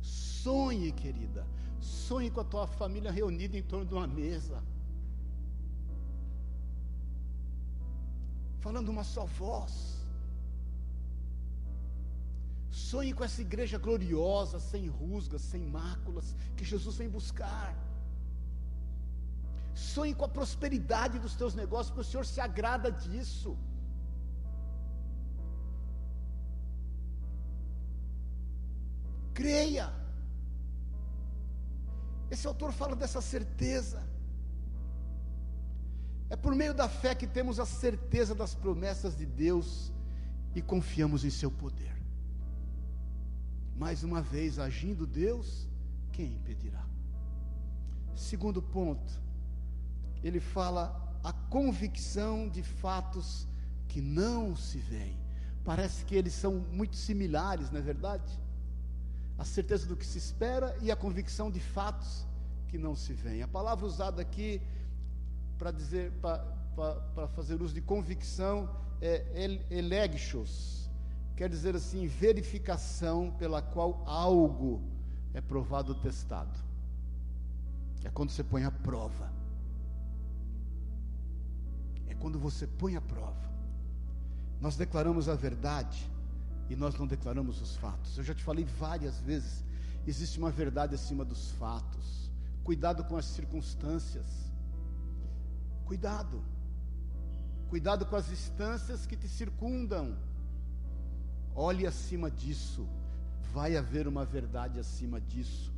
Sonhe, 0.00 0.92
querida. 0.92 1.46
Sonhe 1.80 2.30
com 2.30 2.40
a 2.40 2.44
tua 2.44 2.66
família 2.66 3.10
reunida 3.10 3.56
em 3.56 3.62
torno 3.62 3.86
de 3.86 3.94
uma 3.94 4.06
mesa. 4.06 4.62
Falando 8.58 8.90
uma 8.90 9.04
só 9.04 9.24
voz. 9.24 10.00
Sonhe 12.70 13.12
com 13.12 13.24
essa 13.24 13.40
igreja 13.40 13.78
gloriosa, 13.78 14.60
sem 14.60 14.86
rusgas, 14.86 15.42
sem 15.42 15.62
máculas, 15.62 16.36
que 16.56 16.64
Jesus 16.64 16.96
vem 16.96 17.08
buscar. 17.08 17.74
Sonhe 19.74 20.14
com 20.14 20.24
a 20.24 20.28
prosperidade 20.28 21.18
dos 21.18 21.34
teus 21.34 21.54
negócios, 21.54 21.90
porque 21.90 22.06
o 22.06 22.10
Senhor 22.10 22.26
se 22.26 22.40
agrada 22.40 22.92
disso. 22.92 23.56
Creia. 29.32 29.99
Esse 32.30 32.46
autor 32.46 32.72
fala 32.72 32.94
dessa 32.94 33.20
certeza. 33.20 34.02
É 36.28 36.36
por 36.36 36.54
meio 36.54 36.72
da 36.72 36.88
fé 36.88 37.14
que 37.14 37.26
temos 37.26 37.58
a 37.58 37.66
certeza 37.66 38.34
das 38.34 38.54
promessas 38.54 39.16
de 39.16 39.26
Deus 39.26 39.92
e 40.54 40.62
confiamos 40.62 41.24
em 41.24 41.30
seu 41.30 41.50
poder. 41.50 41.92
Mais 43.76 44.04
uma 44.04 44.22
vez, 44.22 44.58
agindo 44.58 45.06
Deus, 45.06 45.66
quem 46.12 46.34
impedirá? 46.34 46.86
Segundo 48.14 48.62
ponto, 48.62 49.20
ele 50.22 50.38
fala 50.38 51.18
a 51.24 51.32
convicção 51.32 52.48
de 52.48 52.62
fatos 52.62 53.48
que 53.88 54.00
não 54.00 54.54
se 54.54 54.78
veem. 54.78 55.18
Parece 55.64 56.04
que 56.04 56.14
eles 56.14 56.32
são 56.32 56.54
muito 56.72 56.96
similares, 56.96 57.70
não 57.70 57.80
é 57.80 57.82
verdade? 57.82 58.38
A 59.40 59.44
certeza 59.44 59.86
do 59.86 59.96
que 59.96 60.06
se 60.06 60.18
espera 60.18 60.76
e 60.80 60.92
a 60.92 60.96
convicção 61.04 61.50
de 61.50 61.58
fatos 61.58 62.26
que 62.68 62.78
não 62.78 62.94
se 62.94 63.12
veem. 63.12 63.42
A 63.42 63.48
palavra 63.48 63.84
usada 63.86 64.22
aqui 64.22 64.62
para 65.58 65.72
dizer, 65.72 66.12
para 66.20 67.26
fazer 67.34 67.60
uso 67.60 67.74
de 67.74 67.80
convicção 67.80 68.56
é 69.00 69.58
elegchos 69.70 70.80
quer 71.40 71.48
dizer 71.48 71.74
assim, 71.74 72.06
verificação 72.06 73.30
pela 73.38 73.62
qual 73.62 74.02
algo 74.04 74.82
é 75.32 75.40
provado 75.40 75.94
ou 75.94 75.98
testado. 75.98 76.58
É 78.04 78.10
quando 78.10 78.28
você 78.28 78.44
põe 78.44 78.62
a 78.62 78.70
prova. 78.70 79.32
É 82.10 82.14
quando 82.14 82.38
você 82.38 82.66
põe 82.66 82.94
a 82.94 83.00
prova. 83.00 83.50
Nós 84.60 84.76
declaramos 84.76 85.30
a 85.30 85.34
verdade 85.34 86.12
e 86.70 86.76
nós 86.76 86.94
não 86.94 87.06
declaramos 87.06 87.60
os 87.60 87.74
fatos. 87.76 88.16
Eu 88.16 88.22
já 88.22 88.32
te 88.32 88.44
falei 88.44 88.64
várias 88.64 89.18
vezes, 89.20 89.64
existe 90.06 90.38
uma 90.38 90.52
verdade 90.52 90.94
acima 90.94 91.24
dos 91.24 91.50
fatos. 91.52 92.30
Cuidado 92.62 93.02
com 93.04 93.16
as 93.16 93.24
circunstâncias. 93.24 94.24
Cuidado. 95.84 96.40
Cuidado 97.68 98.06
com 98.06 98.14
as 98.14 98.30
instâncias 98.30 99.04
que 99.04 99.16
te 99.16 99.28
circundam. 99.28 100.16
Olhe 101.56 101.88
acima 101.88 102.30
disso. 102.30 102.88
Vai 103.52 103.76
haver 103.76 104.06
uma 104.06 104.24
verdade 104.24 104.78
acima 104.78 105.20
disso. 105.20 105.72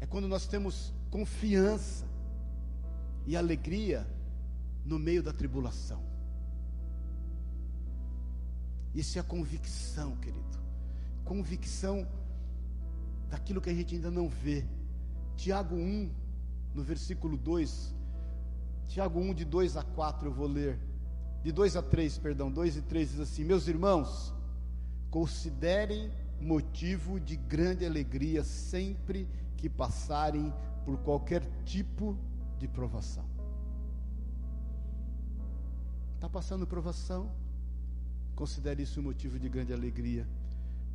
É 0.00 0.06
quando 0.06 0.26
nós 0.26 0.46
temos 0.46 0.94
confiança 1.10 2.06
e 3.26 3.36
alegria 3.36 4.06
no 4.82 4.98
meio 4.98 5.22
da 5.22 5.32
tribulação. 5.32 6.05
Isso 8.96 9.18
é 9.18 9.22
convicção, 9.22 10.16
querido. 10.16 10.58
Convicção 11.22 12.08
daquilo 13.28 13.60
que 13.60 13.68
a 13.68 13.74
gente 13.74 13.94
ainda 13.94 14.10
não 14.10 14.26
vê. 14.26 14.64
Tiago 15.36 15.76
1, 15.76 16.10
no 16.74 16.82
versículo 16.82 17.36
2. 17.36 17.94
Tiago 18.88 19.20
1, 19.20 19.34
de 19.34 19.44
2 19.44 19.76
a 19.76 19.82
4, 19.82 20.28
eu 20.28 20.32
vou 20.32 20.46
ler 20.46 20.80
de 21.42 21.52
2 21.52 21.76
a 21.76 21.82
3, 21.82 22.18
perdão, 22.18 22.50
2 22.50 22.78
e 22.78 22.82
3 22.82 23.10
diz 23.10 23.20
assim: 23.20 23.44
Meus 23.44 23.68
irmãos, 23.68 24.34
considerem 25.10 26.10
motivo 26.40 27.20
de 27.20 27.36
grande 27.36 27.84
alegria 27.84 28.42
sempre 28.42 29.28
que 29.58 29.68
passarem 29.68 30.52
por 30.86 30.96
qualquer 31.00 31.42
tipo 31.64 32.18
de 32.58 32.66
provação. 32.66 33.24
Está 36.14 36.30
passando 36.30 36.66
provação? 36.66 37.30
Considere 38.36 38.82
isso 38.82 39.00
um 39.00 39.04
motivo 39.04 39.38
de 39.38 39.48
grande 39.48 39.72
alegria. 39.72 40.28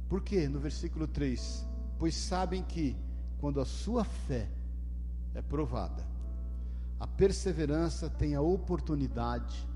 Por 0.07 0.21
quê? 0.21 0.47
No 0.47 0.59
versículo 0.59 1.07
3: 1.07 1.67
Pois 1.97 2.15
sabem 2.15 2.61
que, 2.63 2.95
quando 3.39 3.59
a 3.59 3.65
sua 3.65 4.03
fé 4.03 4.47
é 5.33 5.41
provada, 5.41 6.05
a 6.99 7.07
perseverança 7.07 8.07
tem 8.07 8.35
a 8.35 8.41
oportunidade 8.41 9.67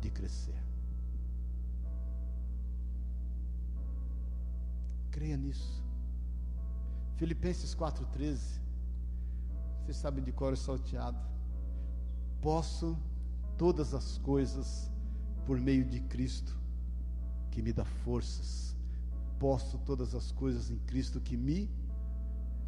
de 0.00 0.10
crescer. 0.10 0.60
Creia 5.12 5.36
nisso. 5.36 5.84
Filipenses 7.14 7.76
4,13. 7.76 8.60
Vocês 9.84 9.96
sabem 9.96 10.24
de 10.24 10.32
cor 10.32 10.56
salteado. 10.56 11.24
Posso 12.42 12.98
todas 13.56 13.94
as 13.94 14.18
coisas 14.18 14.90
por 15.46 15.60
meio 15.60 15.84
de 15.84 16.00
Cristo 16.00 16.63
que 17.54 17.62
me 17.62 17.72
dá 17.72 17.84
forças. 17.84 18.74
Posso 19.38 19.78
todas 19.78 20.14
as 20.14 20.32
coisas 20.32 20.70
em 20.70 20.78
Cristo 20.80 21.20
que 21.20 21.36
me 21.36 21.70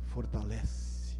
fortalece. 0.04 1.18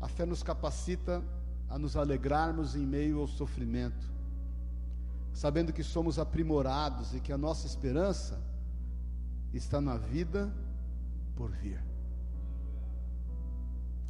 A 0.00 0.06
fé 0.06 0.26
nos 0.26 0.42
capacita 0.42 1.24
a 1.68 1.78
nos 1.78 1.96
alegrarmos 1.96 2.76
em 2.76 2.86
meio 2.86 3.20
ao 3.20 3.26
sofrimento, 3.26 4.06
sabendo 5.32 5.72
que 5.72 5.82
somos 5.82 6.18
aprimorados 6.18 7.14
e 7.14 7.20
que 7.20 7.32
a 7.32 7.38
nossa 7.38 7.66
esperança 7.66 8.40
está 9.52 9.80
na 9.80 9.96
vida 9.96 10.52
por 11.34 11.50
vir. 11.50 11.82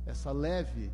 Essa 0.04 0.32
leve 0.32 0.90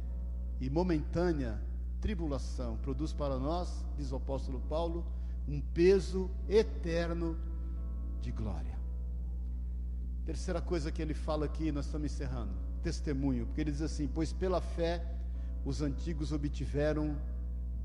e 0.60 0.68
momentânea 0.68 1.60
tribulação 2.00 2.76
produz 2.76 3.12
para 3.12 3.38
nós, 3.38 3.84
diz 3.96 4.12
o 4.12 4.16
apóstolo 4.16 4.60
Paulo, 4.68 5.04
um 5.46 5.60
peso 5.60 6.30
eterno 6.48 7.36
de 8.20 8.32
glória. 8.32 8.74
Terceira 10.24 10.60
coisa 10.60 10.90
que 10.90 11.02
ele 11.02 11.14
fala 11.14 11.44
aqui, 11.44 11.70
nós 11.70 11.86
estamos 11.86 12.10
encerrando, 12.12 12.54
testemunho, 12.82 13.46
porque 13.46 13.60
ele 13.60 13.70
diz 13.70 13.82
assim: 13.82 14.08
Pois 14.08 14.32
pela 14.32 14.60
fé 14.60 15.04
os 15.64 15.82
antigos 15.82 16.32
obtiveram 16.32 17.16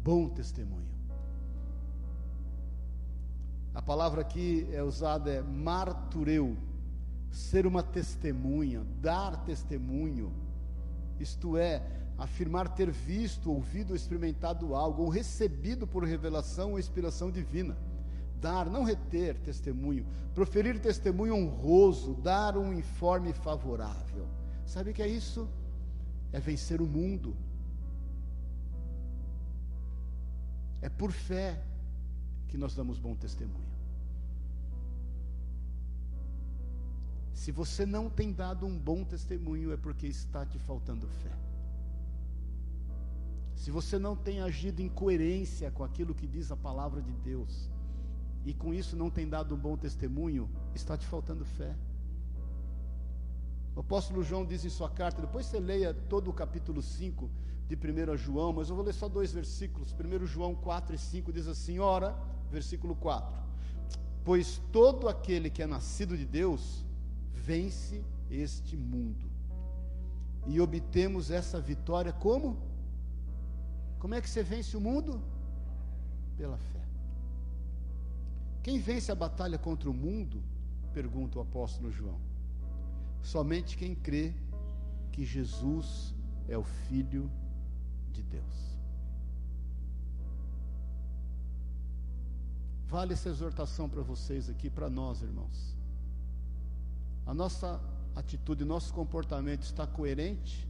bom 0.03 0.29
testemunho. 0.29 0.87
A 3.73 3.81
palavra 3.81 4.21
aqui 4.21 4.67
é 4.71 4.81
usada 4.81 5.31
é 5.31 5.41
martureu, 5.41 6.57
ser 7.31 7.65
uma 7.67 7.83
testemunha, 7.83 8.83
dar 9.01 9.43
testemunho, 9.43 10.33
isto 11.19 11.57
é, 11.57 11.81
afirmar 12.19 12.69
ter 12.75 12.91
visto, 12.91 13.51
ouvido 13.51 13.91
ou 13.91 13.95
experimentado 13.95 14.75
algo, 14.75 15.03
ou 15.03 15.09
recebido 15.09 15.87
por 15.87 16.03
revelação 16.03 16.71
ou 16.71 16.79
inspiração 16.79 17.31
divina. 17.31 17.77
Dar, 18.39 18.69
não 18.69 18.83
reter 18.83 19.37
testemunho, 19.39 20.05
proferir 20.35 20.79
testemunho 20.79 21.35
honroso, 21.35 22.13
dar 22.13 22.57
um 22.57 22.71
informe 22.71 23.33
favorável. 23.33 24.27
Sabe 24.65 24.91
o 24.91 24.93
que 24.93 25.01
é 25.01 25.07
isso? 25.07 25.49
É 26.31 26.39
vencer 26.39 26.81
o 26.81 26.85
mundo 26.85 27.35
É 30.81 30.89
por 30.89 31.11
fé 31.11 31.61
que 32.47 32.57
nós 32.57 32.73
damos 32.73 32.99
bom 32.99 33.15
testemunho. 33.15 33.69
Se 37.33 37.51
você 37.51 37.85
não 37.85 38.09
tem 38.09 38.31
dado 38.31 38.65
um 38.65 38.77
bom 38.77 39.03
testemunho, 39.03 39.71
é 39.71 39.77
porque 39.77 40.07
está 40.07 40.45
te 40.45 40.57
faltando 40.59 41.07
fé. 41.07 41.31
Se 43.59 43.71
você 43.71 43.99
não 43.99 44.15
tem 44.15 44.39
agido 44.39 44.79
em 44.81 44.87
coerência 44.87 45.69
com 45.69 45.83
aquilo 45.83 46.15
que 46.15 46.25
diz 46.25 46.49
a 46.49 46.55
palavra 46.55 47.01
de 47.01 47.11
Deus, 47.11 47.69
e 48.45 48.53
com 48.53 48.73
isso 48.73 48.95
não 48.95 49.09
tem 49.09 49.27
dado 49.27 49.53
um 49.53 49.57
bom 49.57 49.75
testemunho, 49.75 50.49
está 50.73 50.97
te 50.97 51.05
faltando 51.05 51.43
fé. 51.43 51.75
O 53.75 53.81
apóstolo 53.81 54.23
João 54.23 54.45
diz 54.45 54.63
em 54.63 54.69
sua 54.69 54.89
carta, 54.89 55.21
depois 55.21 55.45
você 55.45 55.59
leia 55.59 55.93
todo 55.93 56.29
o 56.29 56.33
capítulo 56.33 56.81
5, 56.81 57.29
de 57.67 57.75
1 57.75 58.15
João, 58.15 58.53
mas 58.53 58.69
eu 58.69 58.77
vou 58.77 58.85
ler 58.85 58.93
só 58.93 59.09
dois 59.09 59.33
versículos. 59.33 59.93
1 59.93 60.25
João 60.25 60.55
4 60.55 60.95
e 60.95 60.97
5 60.97 61.33
diz 61.33 61.45
assim: 61.45 61.79
Ora, 61.79 62.17
versículo 62.49 62.95
4: 62.95 63.43
Pois 64.23 64.61
todo 64.71 65.09
aquele 65.09 65.49
que 65.49 65.61
é 65.61 65.67
nascido 65.67 66.17
de 66.17 66.25
Deus 66.25 66.85
vence 67.33 68.05
este 68.31 68.77
mundo. 68.77 69.27
e 70.47 70.61
obtemos 70.61 71.29
essa 71.29 71.59
vitória 71.59 72.13
como? 72.13 72.68
Como 73.99 74.15
é 74.15 74.21
que 74.21 74.29
você 74.29 74.41
vence 74.41 74.75
o 74.75 74.81
mundo? 74.81 75.21
Pela 76.37 76.57
fé. 76.57 76.79
Quem 78.63 78.79
vence 78.79 79.11
a 79.11 79.15
batalha 79.15 79.57
contra 79.57 79.89
o 79.89 79.93
mundo? 79.93 80.41
Pergunta 80.93 81.37
o 81.37 81.41
apóstolo 81.41 81.91
João. 81.91 82.19
Somente 83.21 83.77
quem 83.77 83.93
crê 83.93 84.33
que 85.11 85.25
Jesus 85.25 86.15
é 86.47 86.57
o 86.57 86.63
Filho 86.63 87.29
de 88.11 88.23
Deus. 88.23 88.69
Vale 92.87 93.13
essa 93.13 93.29
exortação 93.29 93.87
para 93.87 94.01
vocês 94.01 94.49
aqui, 94.49 94.69
para 94.69 94.89
nós, 94.89 95.21
irmãos. 95.21 95.75
A 97.25 97.33
nossa 97.33 97.79
atitude, 98.15 98.65
nosso 98.65 98.93
comportamento 98.93 99.63
está 99.63 99.85
coerente 99.85 100.67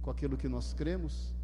com 0.00 0.10
aquilo 0.10 0.36
que 0.36 0.48
nós 0.48 0.72
cremos? 0.72 1.34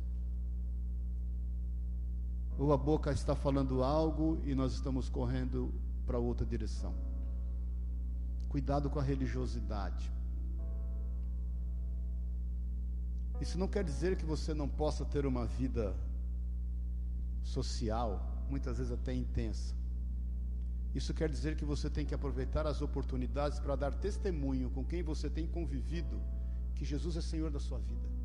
Ou 2.59 2.73
a 2.73 2.77
boca 2.77 3.13
está 3.13 3.35
falando 3.35 3.83
algo 3.83 4.41
e 4.45 4.55
nós 4.55 4.73
estamos 4.73 5.09
correndo 5.09 5.73
para 6.07 6.19
outra 6.19 6.47
direção? 6.47 6.95
Cuidado 8.49 8.89
com 8.89 8.99
a 8.99 9.03
religiosidade. 9.03 10.11
Isso 13.41 13.59
não 13.59 13.69
quer 13.69 13.85
dizer 13.85 14.17
que 14.17 14.25
você 14.25 14.55
não 14.55 14.69
possa 14.69 15.05
ter 15.05 15.27
uma 15.27 15.45
vida 15.45 15.95
social, 17.43 18.21
muitas 18.49 18.79
vezes 18.79 18.93
até 18.93 19.13
intensa. 19.13 19.75
Isso 20.95 21.13
quer 21.13 21.29
dizer 21.29 21.57
que 21.57 21.65
você 21.65 21.91
tem 21.91 22.07
que 22.07 22.15
aproveitar 22.15 22.67
as 22.67 22.81
oportunidades 22.81 23.61
para 23.61 23.77
dar 23.77 23.93
testemunho 23.93 24.71
com 24.71 24.83
quem 24.83 25.03
você 25.03 25.29
tem 25.29 25.47
convivido 25.47 26.19
que 26.75 26.87
Jesus 26.87 27.17
é 27.17 27.21
Senhor 27.21 27.51
da 27.51 27.61
sua 27.61 27.79
vida. 27.79 28.16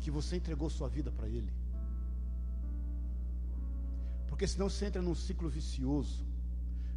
De 0.00 0.04
que 0.04 0.10
você 0.10 0.36
entregou 0.36 0.70
sua 0.70 0.88
vida 0.88 1.12
para 1.12 1.28
Ele. 1.28 1.52
Porque 4.26 4.46
senão 4.46 4.70
você 4.70 4.86
entra 4.86 5.02
num 5.02 5.14
ciclo 5.14 5.50
vicioso. 5.50 6.24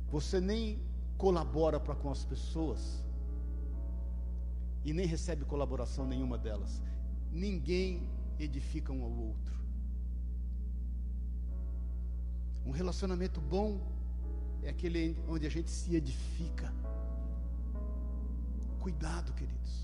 Você 0.10 0.40
nem 0.40 0.82
colabora 1.18 1.80
para 1.80 1.96
com 1.96 2.10
as 2.10 2.24
pessoas 2.24 3.04
e 4.86 4.94
nem 4.94 5.06
recebe 5.06 5.44
colaboração 5.44 6.08
nenhuma 6.08 6.38
delas. 6.38 6.82
Ninguém 7.30 8.10
edifica 8.40 8.94
um 8.94 9.04
ao 9.04 9.12
outro. 9.12 9.54
Um 12.66 12.72
relacionamento 12.72 13.42
bom 13.42 13.82
é 14.62 14.70
aquele 14.70 15.18
onde 15.28 15.46
a 15.46 15.50
gente 15.50 15.70
se 15.70 15.94
edifica. 15.96 16.74
Cuidado, 18.80 19.34
queridos. 19.34 19.83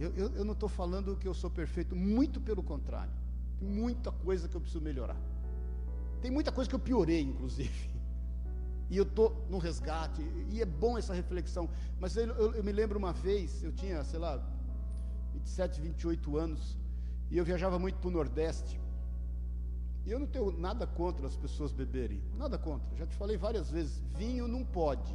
Eu, 0.00 0.12
eu, 0.16 0.34
eu 0.34 0.44
não 0.44 0.54
estou 0.54 0.68
falando 0.68 1.14
que 1.14 1.28
eu 1.28 1.34
sou 1.34 1.50
perfeito, 1.50 1.94
muito 1.94 2.40
pelo 2.40 2.62
contrário. 2.62 3.12
Tem 3.58 3.68
muita 3.68 4.10
coisa 4.10 4.48
que 4.48 4.56
eu 4.56 4.60
preciso 4.60 4.82
melhorar. 4.82 5.20
Tem 6.22 6.30
muita 6.30 6.50
coisa 6.50 6.68
que 6.68 6.74
eu 6.74 6.80
piorei, 6.80 7.20
inclusive. 7.20 7.90
E 8.88 8.96
eu 8.96 9.04
estou 9.04 9.46
no 9.50 9.58
resgate. 9.58 10.22
E 10.50 10.60
é 10.60 10.64
bom 10.64 10.96
essa 10.96 11.12
reflexão. 11.12 11.68
Mas 12.00 12.16
eu, 12.16 12.26
eu, 12.28 12.54
eu 12.54 12.64
me 12.64 12.72
lembro 12.72 12.98
uma 12.98 13.12
vez, 13.12 13.62
eu 13.62 13.72
tinha, 13.72 14.02
sei 14.02 14.18
lá, 14.18 14.42
27, 15.34 15.80
28 15.80 16.36
anos, 16.36 16.78
e 17.30 17.36
eu 17.36 17.44
viajava 17.44 17.78
muito 17.78 17.98
para 17.98 18.08
o 18.08 18.10
Nordeste. 18.10 18.80
E 20.06 20.10
eu 20.10 20.18
não 20.18 20.26
tenho 20.26 20.50
nada 20.50 20.86
contra 20.86 21.26
as 21.26 21.36
pessoas 21.36 21.72
beberem, 21.72 22.22
nada 22.36 22.58
contra. 22.58 22.96
Já 22.96 23.06
te 23.06 23.14
falei 23.14 23.36
várias 23.36 23.70
vezes, 23.70 24.02
vinho 24.16 24.48
não 24.48 24.64
pode, 24.64 25.14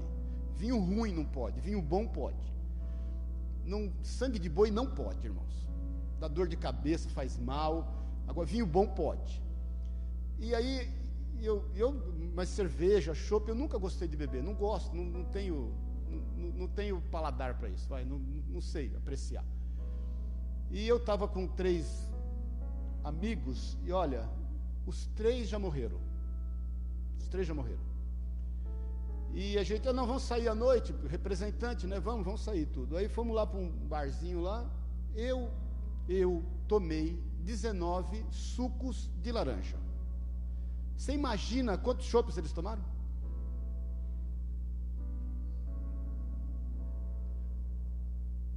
vinho 0.55 0.79
ruim 0.79 1.11
não 1.11 1.25
pode, 1.25 1.59
vinho 1.59 1.81
bom 1.81 2.07
pode. 2.07 2.53
Não, 3.65 3.91
sangue 4.03 4.39
de 4.39 4.49
boi 4.49 4.69
não 4.71 4.85
pode, 4.85 5.25
irmãos. 5.25 5.67
Dá 6.19 6.27
dor 6.27 6.47
de 6.47 6.55
cabeça, 6.55 7.09
faz 7.09 7.37
mal. 7.37 7.93
Agora 8.27 8.45
vinho 8.45 8.65
bom 8.65 8.87
pode. 8.87 9.41
E 10.39 10.53
aí 10.53 10.91
eu, 11.41 11.63
eu 11.75 11.93
mas 12.33 12.49
cerveja, 12.49 13.13
chopp, 13.13 13.49
eu 13.49 13.55
nunca 13.55 13.77
gostei 13.77 14.07
de 14.07 14.17
beber, 14.17 14.43
não 14.43 14.53
gosto, 14.53 14.93
não, 14.95 15.05
não 15.05 15.23
tenho, 15.25 15.73
não, 16.35 16.49
não, 16.49 16.67
tenho 16.67 17.01
paladar 17.09 17.57
para 17.57 17.69
isso, 17.69 17.87
vai, 17.87 18.03
não, 18.03 18.19
não 18.19 18.61
sei 18.61 18.93
apreciar. 18.95 19.45
E 20.69 20.85
eu 20.87 20.97
estava 20.97 21.27
com 21.27 21.47
três 21.47 22.09
amigos 23.03 23.77
e 23.83 23.91
olha, 23.91 24.29
os 24.85 25.07
três 25.15 25.47
já 25.47 25.59
morreram. 25.59 25.99
Os 27.17 27.27
três 27.27 27.47
já 27.47 27.53
morreram. 27.53 27.94
E 29.33 29.57
a 29.57 29.63
gente, 29.63 29.87
ah, 29.87 29.93
não, 29.93 30.07
vamos 30.07 30.23
sair 30.23 30.47
à 30.47 30.55
noite, 30.55 30.93
representante, 31.09 31.85
né? 31.85 31.99
Vamos, 31.99 32.25
vamos 32.25 32.41
sair 32.41 32.65
tudo. 32.67 32.95
Aí 32.95 33.09
fomos 33.09 33.35
lá 33.35 33.45
para 33.45 33.59
um 33.59 33.69
barzinho 33.69 34.41
lá. 34.41 34.69
Eu, 35.13 35.51
eu 36.07 36.43
tomei 36.67 37.21
19 37.39 38.25
sucos 38.31 39.09
de 39.21 39.31
laranja. 39.31 39.77
Você 40.95 41.13
imagina 41.13 41.77
quantos 41.77 42.05
chopes 42.05 42.37
eles 42.37 42.53
tomaram? 42.53 42.83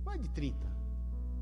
Mais 0.04 0.22
de 0.22 0.28
30. 0.28 0.56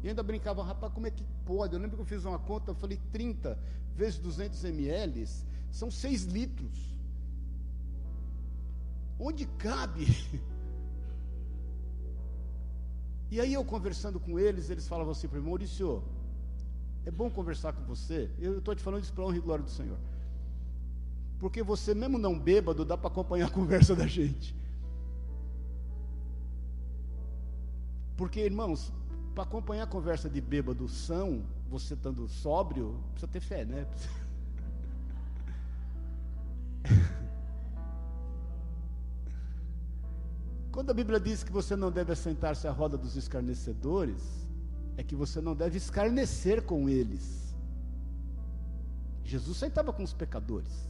E 0.02 0.08
ainda 0.08 0.22
brincava, 0.22 0.62
rapaz, 0.62 0.92
como 0.92 1.06
é 1.06 1.10
que 1.10 1.24
pode? 1.44 1.74
Eu 1.74 1.80
lembro 1.80 1.96
que 1.96 2.02
eu 2.02 2.06
fiz 2.06 2.24
uma 2.24 2.38
conta, 2.38 2.70
eu 2.70 2.74
falei 2.74 2.98
30 3.12 3.58
vezes 3.94 4.18
200 4.18 4.64
ml, 4.64 5.26
são 5.70 5.90
6 5.90 6.24
litros. 6.24 6.95
Onde 9.18 9.46
cabe? 9.46 10.06
E 13.28 13.40
aí 13.40 13.54
eu 13.54 13.64
conversando 13.64 14.20
com 14.20 14.38
eles, 14.38 14.70
eles 14.70 14.86
falavam 14.86 15.10
assim 15.10 15.26
para 15.26 15.40
mim, 15.40 15.46
Maurício, 15.46 16.00
é 17.04 17.10
bom 17.10 17.28
conversar 17.28 17.72
com 17.72 17.82
você. 17.82 18.30
Eu 18.38 18.58
estou 18.58 18.74
te 18.74 18.82
falando 18.82 19.02
isso 19.02 19.12
para 19.12 19.24
honra 19.24 19.36
e 19.36 19.40
glória 19.40 19.64
do 19.64 19.70
Senhor. 19.70 19.98
Porque 21.38 21.62
você, 21.62 21.92
mesmo 21.92 22.18
não 22.18 22.38
bêbado, 22.38 22.84
dá 22.84 22.96
para 22.96 23.08
acompanhar 23.08 23.46
a 23.46 23.50
conversa 23.58 23.96
da 23.96 24.06
gente. 24.06 24.54
Porque, 28.16 28.40
irmãos, 28.40 28.92
para 29.34 29.42
acompanhar 29.42 29.82
a 29.82 29.86
conversa 29.86 30.30
de 30.30 30.40
bêbado 30.40 30.88
são, 30.88 31.42
você 31.68 31.94
estando 31.94 32.26
sóbrio, 32.28 32.98
precisa 33.10 33.30
ter 33.30 33.40
fé, 33.40 33.64
né? 33.64 33.86
Quando 40.76 40.90
a 40.90 40.92
Bíblia 40.92 41.18
diz 41.18 41.42
que 41.42 41.50
você 41.50 41.74
não 41.74 41.90
deve 41.90 42.12
assentar-se 42.12 42.68
à 42.68 42.70
roda 42.70 42.98
dos 42.98 43.16
escarnecedores, 43.16 44.46
é 44.98 45.02
que 45.02 45.16
você 45.16 45.40
não 45.40 45.56
deve 45.56 45.78
escarnecer 45.78 46.62
com 46.62 46.86
eles. 46.86 47.56
Jesus 49.24 49.56
sentava 49.56 49.90
com 49.90 50.02
os 50.02 50.12
pecadores. 50.12 50.86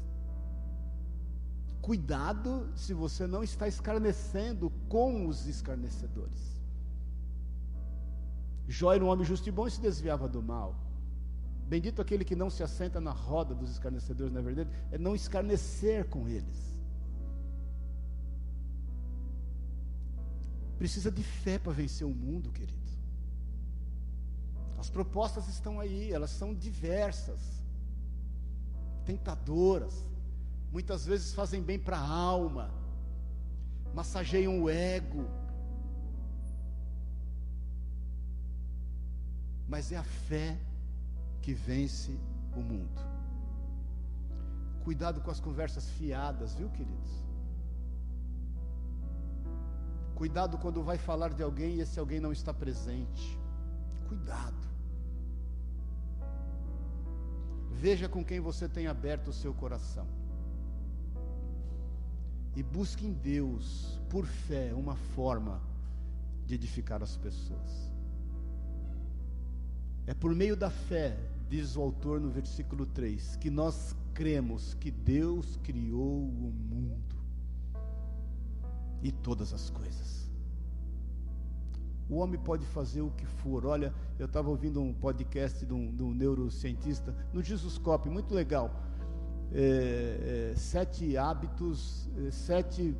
Cuidado 1.81 2.69
se 2.75 2.93
você 2.93 3.29
não 3.29 3.45
está 3.45 3.69
escarnecendo 3.69 4.73
com 4.89 5.29
os 5.29 5.47
escarnecedores. 5.47 6.61
Jó 8.67 8.93
era 8.93 9.05
um 9.05 9.09
homem 9.09 9.25
justo 9.25 9.49
e 9.49 9.53
bom 9.53 9.69
e 9.69 9.71
se 9.71 9.81
desviava 9.81 10.27
do 10.27 10.43
mal. 10.43 10.75
Bendito 11.69 12.03
aquele 12.03 12.25
que 12.25 12.35
não 12.35 12.51
se 12.51 12.65
assenta 12.65 13.01
na 13.01 13.13
roda 13.13 13.55
dos 13.55 13.71
escarnecedores, 13.71 14.33
na 14.33 14.41
é 14.41 14.43
verdade, 14.43 14.71
é 14.91 14.99
não 14.99 15.15
escarnecer 15.15 16.09
com 16.09 16.27
eles. 16.27 16.76
Precisa 20.79 21.11
de 21.11 21.23
fé 21.23 21.59
para 21.59 21.73
vencer 21.73 22.07
o 22.07 22.15
mundo, 22.15 22.51
querido. 22.51 22.87
As 24.79 24.91
propostas 24.91 25.49
estão 25.49 25.81
aí, 25.81 26.13
elas 26.13 26.31
são 26.31 26.55
diversas, 26.55 27.41
tentadoras, 29.05 29.95
muitas 30.71 31.07
vezes 31.07 31.33
fazem 31.33 31.63
bem 31.63 31.79
para 31.79 31.97
a 31.97 32.07
alma, 32.07 32.71
massageiam 33.95 34.63
o 34.63 34.69
ego, 34.69 35.27
mas 39.67 39.91
é 39.91 39.97
a 39.97 40.05
fé 40.05 40.59
que 41.41 41.55
vence 41.55 42.19
o 42.55 42.61
mundo. 42.61 43.01
Cuidado 44.85 45.21
com 45.21 45.31
as 45.31 45.41
conversas 45.41 45.89
fiadas, 45.91 46.55
viu, 46.55 46.69
queridos? 46.71 47.26
Cuidado 50.17 50.57
quando 50.57 50.83
vai 50.83 50.97
falar 50.97 51.35
de 51.35 51.43
alguém 51.43 51.75
e 51.75 51.81
esse 51.83 52.01
alguém 52.01 52.19
não 52.19 52.33
está 52.33 52.53
presente. 52.53 53.39
Cuidado. 54.09 54.67
Veja 57.71 58.09
com 58.09 58.25
quem 58.25 58.41
você 58.41 58.67
tem 58.67 58.87
aberto 58.87 59.29
o 59.29 59.33
seu 59.33 59.53
coração. 59.53 60.07
E 62.57 62.63
busque 62.63 63.07
em 63.07 63.13
Deus, 63.13 64.01
por 64.09 64.25
fé, 64.25 64.73
uma 64.73 64.97
forma 64.97 65.61
de 66.47 66.55
edificar 66.55 67.03
as 67.03 67.15
pessoas. 67.19 67.93
É 70.07 70.15
por 70.15 70.35
meio 70.35 70.57
da 70.57 70.71
fé, 70.71 71.19
diz 71.47 71.77
o 71.77 71.83
autor 71.83 72.19
no 72.19 72.31
versículo 72.31 72.87
3, 72.87 73.37
que 73.37 73.51
nós 73.51 73.95
cremos 74.15 74.73
que 74.73 74.91
Deus 74.91 75.59
criou 75.63 76.23
o 76.23 76.51
mundo. 76.51 77.16
E 79.03 79.13
todas 79.13 79.53
as 79.53 79.71
coisas. 79.71 80.31
O 82.09 82.17
homem 82.17 82.39
pode 82.39 82.65
fazer 82.67 83.01
o 83.01 83.11
que 83.11 83.27
for. 83.27 83.67
Olha, 83.67 83.93
eu 84.19 84.27
estava 84.27 84.49
ouvindo 84.49 84.81
um 84.81 84.95
podcast 84.95 85.67
de 85.67 85.75
um, 85.75 85.95
de 85.95 86.03
um 86.03 86.15
neurocientista 86.15 87.15
no 87.33 87.43
Jesuscope, 87.43 88.09
muito 88.09 88.33
legal. 88.33 88.83
É, 89.53 90.53
é, 90.53 90.57
sete 90.57 91.17
hábitos, 91.17 92.09
é, 92.17 92.31
sete 92.31 92.97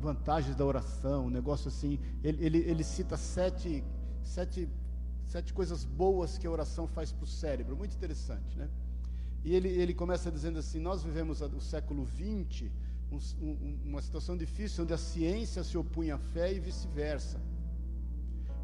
vantagens 0.00 0.56
da 0.56 0.64
oração, 0.64 1.26
um 1.26 1.30
negócio 1.30 1.68
assim. 1.68 1.98
Ele, 2.24 2.44
ele, 2.44 2.58
ele 2.58 2.82
cita 2.82 3.16
sete, 3.16 3.84
sete, 4.22 4.68
sete 5.26 5.54
coisas 5.54 5.84
boas 5.84 6.36
que 6.36 6.46
a 6.46 6.50
oração 6.50 6.88
faz 6.88 7.12
para 7.12 7.24
o 7.24 7.26
cérebro. 7.26 7.76
Muito 7.76 7.94
interessante, 7.94 8.58
né? 8.58 8.68
E 9.44 9.54
ele, 9.54 9.68
ele 9.68 9.94
começa 9.94 10.30
dizendo 10.30 10.58
assim: 10.58 10.80
Nós 10.80 11.04
vivemos 11.04 11.40
o 11.40 11.60
século 11.60 12.04
XX, 12.04 12.70
um, 13.12 13.46
um, 13.46 13.78
uma 13.84 14.00
situação 14.00 14.36
difícil 14.36 14.84
onde 14.84 14.94
a 14.94 14.98
ciência 14.98 15.62
se 15.62 15.76
opunha 15.76 16.14
à 16.14 16.18
fé 16.18 16.52
e 16.52 16.58
vice-versa. 16.58 17.40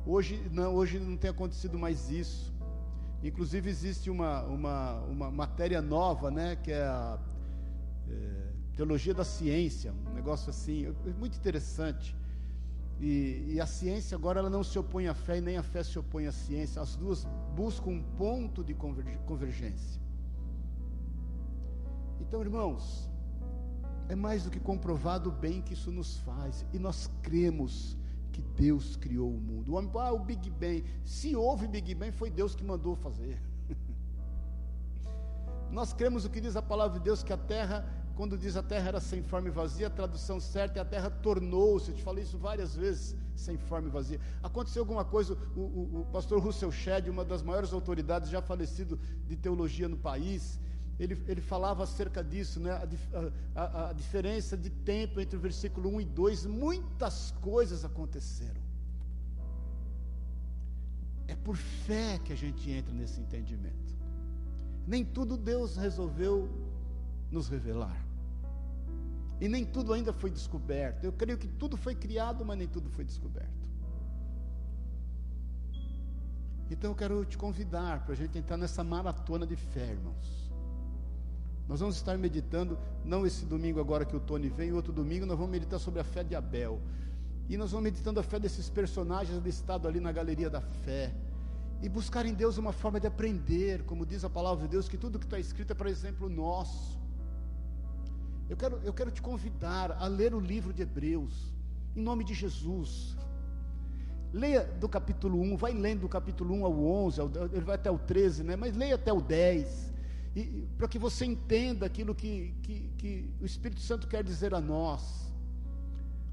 Hoje 0.07 0.43
não, 0.51 0.75
hoje 0.75 0.99
não 0.99 1.17
tem 1.17 1.31
acontecido 1.31 1.79
mais 1.79 2.11
isso. 2.11 2.55
Inclusive 3.23 3.69
existe 3.69 4.11
uma, 4.11 4.43
uma, 4.45 5.01
uma 5.03 5.31
matéria 5.31 5.83
nova, 5.83 6.31
né, 6.31 6.57
que 6.57 6.73
é 6.73 6.83
a 6.83 7.19
é, 8.09 8.53
teologia 8.75 9.13
da 9.13 9.25
ciência, 9.25 9.93
um 9.93 10.15
negócio 10.15 10.51
assim, 10.51 10.87
é 10.87 11.13
muito 11.19 11.37
interessante. 11.37 12.17
E, 13.01 13.45
e, 13.55 13.61
a 13.61 13.67
ciência 13.67 14.17
agora 14.17 14.41
ela 14.41 14.51
não 14.51 14.65
se 14.65 14.77
opõe 14.77 15.07
à 15.07 15.15
fé 15.15 15.39
e 15.39 15.41
nem 15.41 15.57
a 15.57 15.63
fé 15.63 15.85
se 15.85 15.97
opõe 15.99 16.27
à 16.27 16.33
ciência. 16.33 16.83
As 16.83 16.97
duas 16.97 17.25
buscam 17.55 17.91
um 17.91 18.03
ponto 18.03 18.65
de 18.65 18.75
convergência. 18.75 20.01
Então, 22.21 22.41
irmãos, 22.41 23.09
é 24.09 24.15
mais 24.15 24.45
do 24.45 24.51
que 24.51 24.59
comprovado 24.59 25.29
o 25.29 25.33
bem 25.33 25.61
que 25.61 25.75
isso 25.75 25.91
nos 25.91 26.17
faz. 26.19 26.65
E 26.73 26.79
nós 26.79 27.11
cremos 27.23 27.97
que 28.33 28.41
Deus 28.41 28.97
criou 28.97 29.31
o 29.31 29.41
mundo. 29.41 29.73
O 29.73 29.77
homem, 29.77 29.91
ah, 29.97 30.13
o 30.13 30.19
Big 30.19 30.49
Bang. 30.51 30.85
Se 31.05 31.37
houve 31.37 31.67
Big 31.67 31.95
Bang, 31.95 32.13
foi 32.13 32.31
Deus 32.31 32.55
que 32.55 32.65
mandou 32.65 32.97
fazer. 32.97 33.41
Nós 35.71 35.93
cremos 35.93 36.25
o 36.25 36.31
que 36.31 36.41
diz 36.41 36.57
a 36.57 36.63
palavra 36.63 36.99
de 36.99 37.05
Deus, 37.05 37.23
que 37.23 37.33
a 37.33 37.37
terra, 37.37 37.87
quando 38.17 38.39
diz 38.39 38.57
a 38.57 38.63
terra 38.63 38.89
era 38.89 39.01
sem 39.01 39.23
forma 39.23 39.49
e 39.49 39.51
vazia, 39.51 39.89
a 39.89 39.91
tradução 39.91 40.41
certa 40.41 40.79
é 40.79 40.83
a 40.83 40.85
terra 40.85 41.11
tornou-se. 41.11 41.91
Eu 41.91 41.97
te 41.97 42.03
falei 42.03 42.25
isso 42.25 42.39
várias 42.39 42.75
vezes, 42.75 43.15
sem 43.35 43.59
forma 43.59 43.89
e 43.89 43.91
vazia. 43.91 44.21
Aconteceu 44.43 44.83
alguma 44.83 45.05
coisa, 45.05 45.37
o, 45.55 45.61
o, 45.61 46.01
o 46.01 46.07
pastor 46.07 46.41
Russell 46.41 46.73
Shedd, 46.73 47.11
uma 47.11 47.25
das 47.25 47.43
maiores 47.43 47.73
autoridades 47.73 48.31
já 48.31 48.41
falecido 48.41 48.99
de 49.27 49.37
teologia 49.37 49.89
no 49.89 49.97
país, 49.97 50.59
ele, 50.99 51.23
ele 51.29 51.41
falava 51.41 51.85
acerca 51.85 52.25
disso, 52.25 52.59
né? 52.59 52.73
A, 52.73 53.61
a, 53.61 53.91
a, 53.91 53.93
diferença 53.93 54.57
de 54.57 54.69
tempo 54.69 55.21
entre 55.21 55.37
o 55.37 55.41
versículo 55.41 55.89
1 55.95 56.01
e 56.01 56.05
2, 56.05 56.47
muitas 56.47 57.31
coisas 57.41 57.85
aconteceram. 57.85 58.61
É 61.29 61.37
por 61.37 61.57
fé 61.57 62.19
que 62.25 62.33
a 62.33 62.37
gente 62.37 62.69
entra 62.71 62.93
nesse 62.93 63.21
entendimento. 63.21 63.97
Nem 64.87 65.05
tudo 65.05 65.37
Deus 65.37 65.77
resolveu 65.77 66.49
nos 67.31 67.49
revelar. 67.49 68.05
E 69.41 69.49
nem 69.49 69.65
tudo 69.65 69.93
ainda 69.93 70.13
foi 70.13 70.31
descoberto. 70.31 71.05
Eu 71.05 71.13
creio 71.13 71.39
que 71.39 71.47
tudo 71.47 71.77
foi 71.77 71.95
criado, 71.95 72.45
mas 72.45 72.59
nem 72.59 72.67
tudo 72.67 72.91
foi 72.91 73.05
descoberto. 73.05 73.69
Então 76.71 76.91
eu 76.91 76.95
quero 76.95 77.25
te 77.25 77.39
convidar 77.39 78.05
para 78.05 78.15
a 78.15 78.17
gente 78.17 78.37
entrar 78.37 78.57
nessa 78.57 78.83
maratona 78.83 79.47
de 79.47 79.55
fé, 79.55 79.93
irmãos. 79.93 80.48
Nós 81.69 81.81
vamos 81.81 81.97
estar 81.97 82.16
meditando, 82.16 82.79
não 83.05 83.27
esse 83.27 83.45
domingo 83.45 83.79
agora 83.79 84.07
que 84.07 84.16
o 84.16 84.21
Tony 84.21 84.49
vem, 84.49 84.73
outro 84.73 84.91
domingo 84.91 85.27
nós 85.27 85.37
vamos 85.37 85.53
meditar 85.53 85.79
sobre 85.79 86.01
a 86.01 86.05
fé 86.05 86.25
de 86.25 86.35
Abel. 86.35 86.81
E 87.47 87.59
nós 87.59 87.73
vamos 87.73 87.85
meditando 87.85 88.19
a 88.19 88.23
fé 88.23 88.41
desses 88.41 88.71
personagens 88.71 89.43
listados 89.45 89.87
ali 89.87 90.01
na 90.01 90.11
galeria 90.11 90.49
da 90.49 90.62
fé. 90.62 91.14
E 91.83 91.89
buscar 91.89 92.25
em 92.25 92.33
Deus 92.33 92.57
uma 92.57 92.73
forma 92.73 92.99
de 92.99 93.07
aprender, 93.07 93.83
como 93.85 94.07
diz 94.07 94.25
a 94.25 94.31
palavra 94.31 94.64
de 94.64 94.71
Deus, 94.71 94.89
que 94.89 94.97
tudo 94.97 95.19
que 95.19 95.27
está 95.27 95.39
escrito 95.39 95.71
é 95.71 95.75
para 95.75 95.91
exemplo 95.91 96.27
nosso. 96.27 96.99
Eu 98.49 98.57
quero, 98.57 98.81
eu 98.83 98.95
quero 98.95 99.11
te 99.11 99.21
convidar 99.21 99.93
a 99.93 100.07
ler 100.07 100.35
o 100.35 100.41
livro 100.41 100.73
de 100.73 100.81
Hebreus, 100.81 101.53
em 101.95 102.01
nome 102.01 102.25
de 102.25 102.33
Jesus. 102.33 103.14
Leia 104.33 104.64
do 104.64 104.89
capítulo 104.89 105.39
1, 105.39 105.57
vai 105.59 105.73
lendo 105.73 106.01
do 106.01 106.09
capítulo 106.09 106.55
1 106.55 106.64
ao 106.64 106.83
11, 106.83 107.21
ele 107.53 107.64
vai 107.64 107.75
até 107.75 107.91
o 107.91 107.99
13, 107.99 108.43
né? 108.43 108.57
mas 108.57 108.75
leia 108.75 108.95
até 108.95 109.12
o 109.12 109.21
10 109.21 109.88
para 110.76 110.89
que 110.89 110.99
você 110.99 111.24
entenda 111.24 111.87
aquilo 111.87 112.14
que, 112.14 112.55
que, 112.62 112.91
que 112.97 113.31
o 113.41 113.47
Espírito 113.47 113.81
Santo 113.81 114.07
quer 114.07 114.22
dizer 114.22 114.55
a 114.55 114.61
nós, 114.61 115.33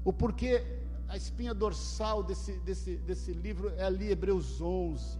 o 0.04 0.12
porquê 0.12 0.64
a 1.08 1.16
espinha 1.16 1.54
dorsal 1.54 2.22
desse, 2.22 2.52
desse, 2.60 2.96
desse 2.96 3.32
livro 3.32 3.68
é 3.76 3.84
ali, 3.84 4.10
Hebreus 4.10 4.60
11, 4.60 5.18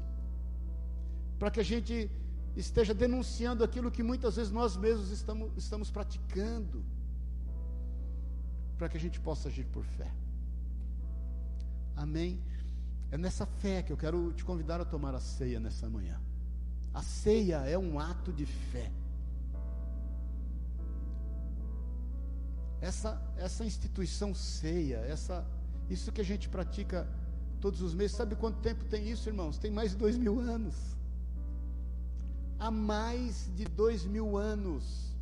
para 1.38 1.50
que 1.50 1.60
a 1.60 1.64
gente 1.64 2.10
esteja 2.56 2.94
denunciando 2.94 3.62
aquilo 3.62 3.90
que 3.90 4.02
muitas 4.02 4.36
vezes 4.36 4.50
nós 4.50 4.76
mesmos 4.76 5.10
estamos, 5.10 5.50
estamos 5.56 5.90
praticando, 5.90 6.84
para 8.78 8.88
que 8.88 8.96
a 8.96 9.00
gente 9.00 9.20
possa 9.20 9.48
agir 9.48 9.66
por 9.66 9.84
fé. 9.84 10.12
Amém? 11.94 12.42
É 13.10 13.16
nessa 13.16 13.46
fé 13.46 13.82
que 13.82 13.92
eu 13.92 13.96
quero 13.96 14.32
te 14.32 14.44
convidar 14.44 14.80
a 14.80 14.84
tomar 14.84 15.14
a 15.14 15.20
ceia 15.20 15.60
nessa 15.60 15.88
manhã. 15.88 16.20
A 16.96 17.02
ceia 17.02 17.58
é 17.58 17.76
um 17.76 18.00
ato 18.00 18.32
de 18.32 18.46
fé. 18.46 18.90
Essa, 22.80 23.20
essa 23.36 23.66
instituição 23.66 24.34
ceia, 24.34 24.96
essa, 25.00 25.46
isso 25.90 26.10
que 26.10 26.22
a 26.22 26.24
gente 26.24 26.48
pratica 26.48 27.06
todos 27.60 27.82
os 27.82 27.92
meses, 27.92 28.16
sabe 28.16 28.34
quanto 28.34 28.60
tempo 28.60 28.82
tem 28.86 29.10
isso, 29.10 29.28
irmãos? 29.28 29.58
Tem 29.58 29.70
mais 29.70 29.90
de 29.90 29.98
dois 29.98 30.16
mil 30.16 30.40
anos. 30.40 30.74
Há 32.58 32.70
mais 32.70 33.50
de 33.54 33.66
dois 33.66 34.06
mil 34.06 34.38
anos 34.38 35.14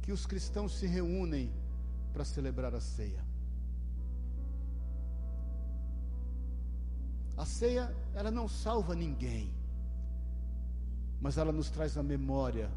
que 0.00 0.12
os 0.12 0.24
cristãos 0.24 0.72
se 0.78 0.86
reúnem 0.86 1.52
para 2.10 2.24
celebrar 2.24 2.74
a 2.74 2.80
ceia. 2.80 3.22
A 7.36 7.44
ceia, 7.44 7.94
ela 8.14 8.30
não 8.30 8.48
salva 8.48 8.94
ninguém 8.94 9.52
mas 11.24 11.38
ela 11.38 11.52
nos 11.52 11.70
traz 11.70 11.96
a 11.96 12.02
memória 12.02 12.70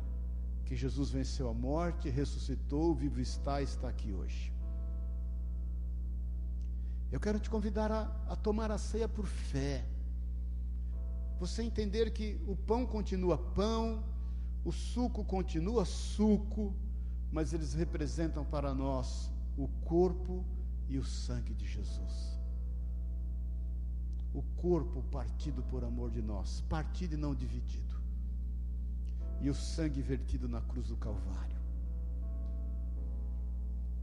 que 0.64 0.74
Jesus 0.74 1.10
venceu 1.10 1.50
a 1.50 1.54
morte, 1.54 2.10
ressuscitou, 2.10 2.96
vivo 2.96 3.20
está, 3.20 3.62
está 3.62 3.90
aqui 3.90 4.14
hoje. 4.14 4.54
Eu 7.12 7.20
quero 7.20 7.42
te 7.42 7.50
convidar 7.50 7.92
a, 7.92 8.04
a 8.26 8.38
tomar 8.38 8.72
a 8.72 8.78
ceia 8.78 9.06
por 9.06 9.26
fé. 9.26 9.86
Você 11.42 11.62
entender 11.62 12.12
que 12.12 12.42
o 12.48 12.56
pão 12.56 12.86
continua 12.86 13.38
pão, 13.38 14.02
o 14.64 14.72
suco 14.72 15.26
continua 15.26 15.84
suco, 15.84 16.74
mas 17.30 17.52
eles 17.52 17.74
representam 17.74 18.46
para 18.46 18.74
nós 18.74 19.30
o 19.58 19.68
corpo 19.84 20.46
e 20.88 20.98
o 20.98 21.04
sangue 21.04 21.54
de 21.54 21.68
Jesus. 21.68 22.40
O 24.34 24.42
corpo 24.56 25.04
partido 25.12 25.62
por 25.64 25.84
amor 25.84 26.10
de 26.12 26.22
nós, 26.22 26.62
partido 26.70 27.16
e 27.16 27.18
não 27.18 27.36
dividido 27.36 27.97
e 29.42 29.50
o 29.50 29.54
sangue 29.54 30.02
vertido 30.02 30.48
na 30.48 30.62
cruz 30.62 30.88
do 30.88 30.98
Calvário. 30.98 31.58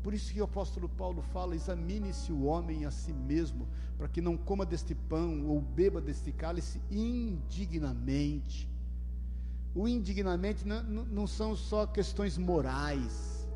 Por 0.03 0.13
isso 0.13 0.33
que 0.33 0.41
o 0.41 0.45
apóstolo 0.45 0.89
Paulo 0.89 1.23
fala: 1.23 1.57
examine-se 1.57 2.31
o 2.31 2.45
homem 2.45 2.85
a 2.85 2.91
si 2.91 3.13
mesmo, 3.13 3.67
para 3.97 4.07
que 4.07 4.21
não 4.21 4.37
coma 4.37 4.67
deste 4.67 4.95
pão 4.95 5.47
ou 5.47 5.61
beba 5.61 6.01
deste 6.01 6.31
cálice 6.31 6.81
indignamente. 6.91 8.69
O 9.75 9.89
indignamente 9.89 10.67
não, 10.67 10.83
não 10.83 11.27
são 11.27 11.57
só 11.57 11.87
questões 11.87 12.37
morais. 12.37 13.49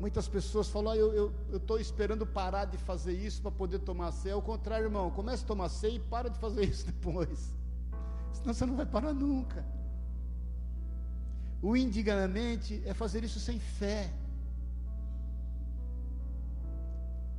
Muitas 0.00 0.26
pessoas 0.26 0.68
falam, 0.68 0.92
ah, 0.92 0.96
eu 0.96 1.32
estou 1.52 1.78
esperando 1.78 2.26
parar 2.26 2.64
de 2.64 2.76
fazer 2.76 3.12
isso 3.12 3.40
para 3.40 3.52
poder 3.52 3.78
tomar 3.78 4.10
ceia. 4.10 4.34
Ao 4.34 4.42
contrário, 4.42 4.86
irmão, 4.86 5.08
comece 5.10 5.44
a 5.44 5.46
tomar 5.46 5.68
ceia 5.68 5.94
e 5.94 6.00
para 6.00 6.28
de 6.28 6.38
fazer 6.38 6.64
isso 6.64 6.86
depois 6.86 7.54
senão 8.34 8.52
você 8.52 8.66
não 8.66 8.76
vai 8.76 8.86
parar 8.86 9.14
nunca. 9.14 9.64
O 11.62 11.76
indignamente 11.76 12.82
é 12.84 12.92
fazer 12.92 13.24
isso 13.24 13.40
sem 13.40 13.58
fé. 13.58 14.12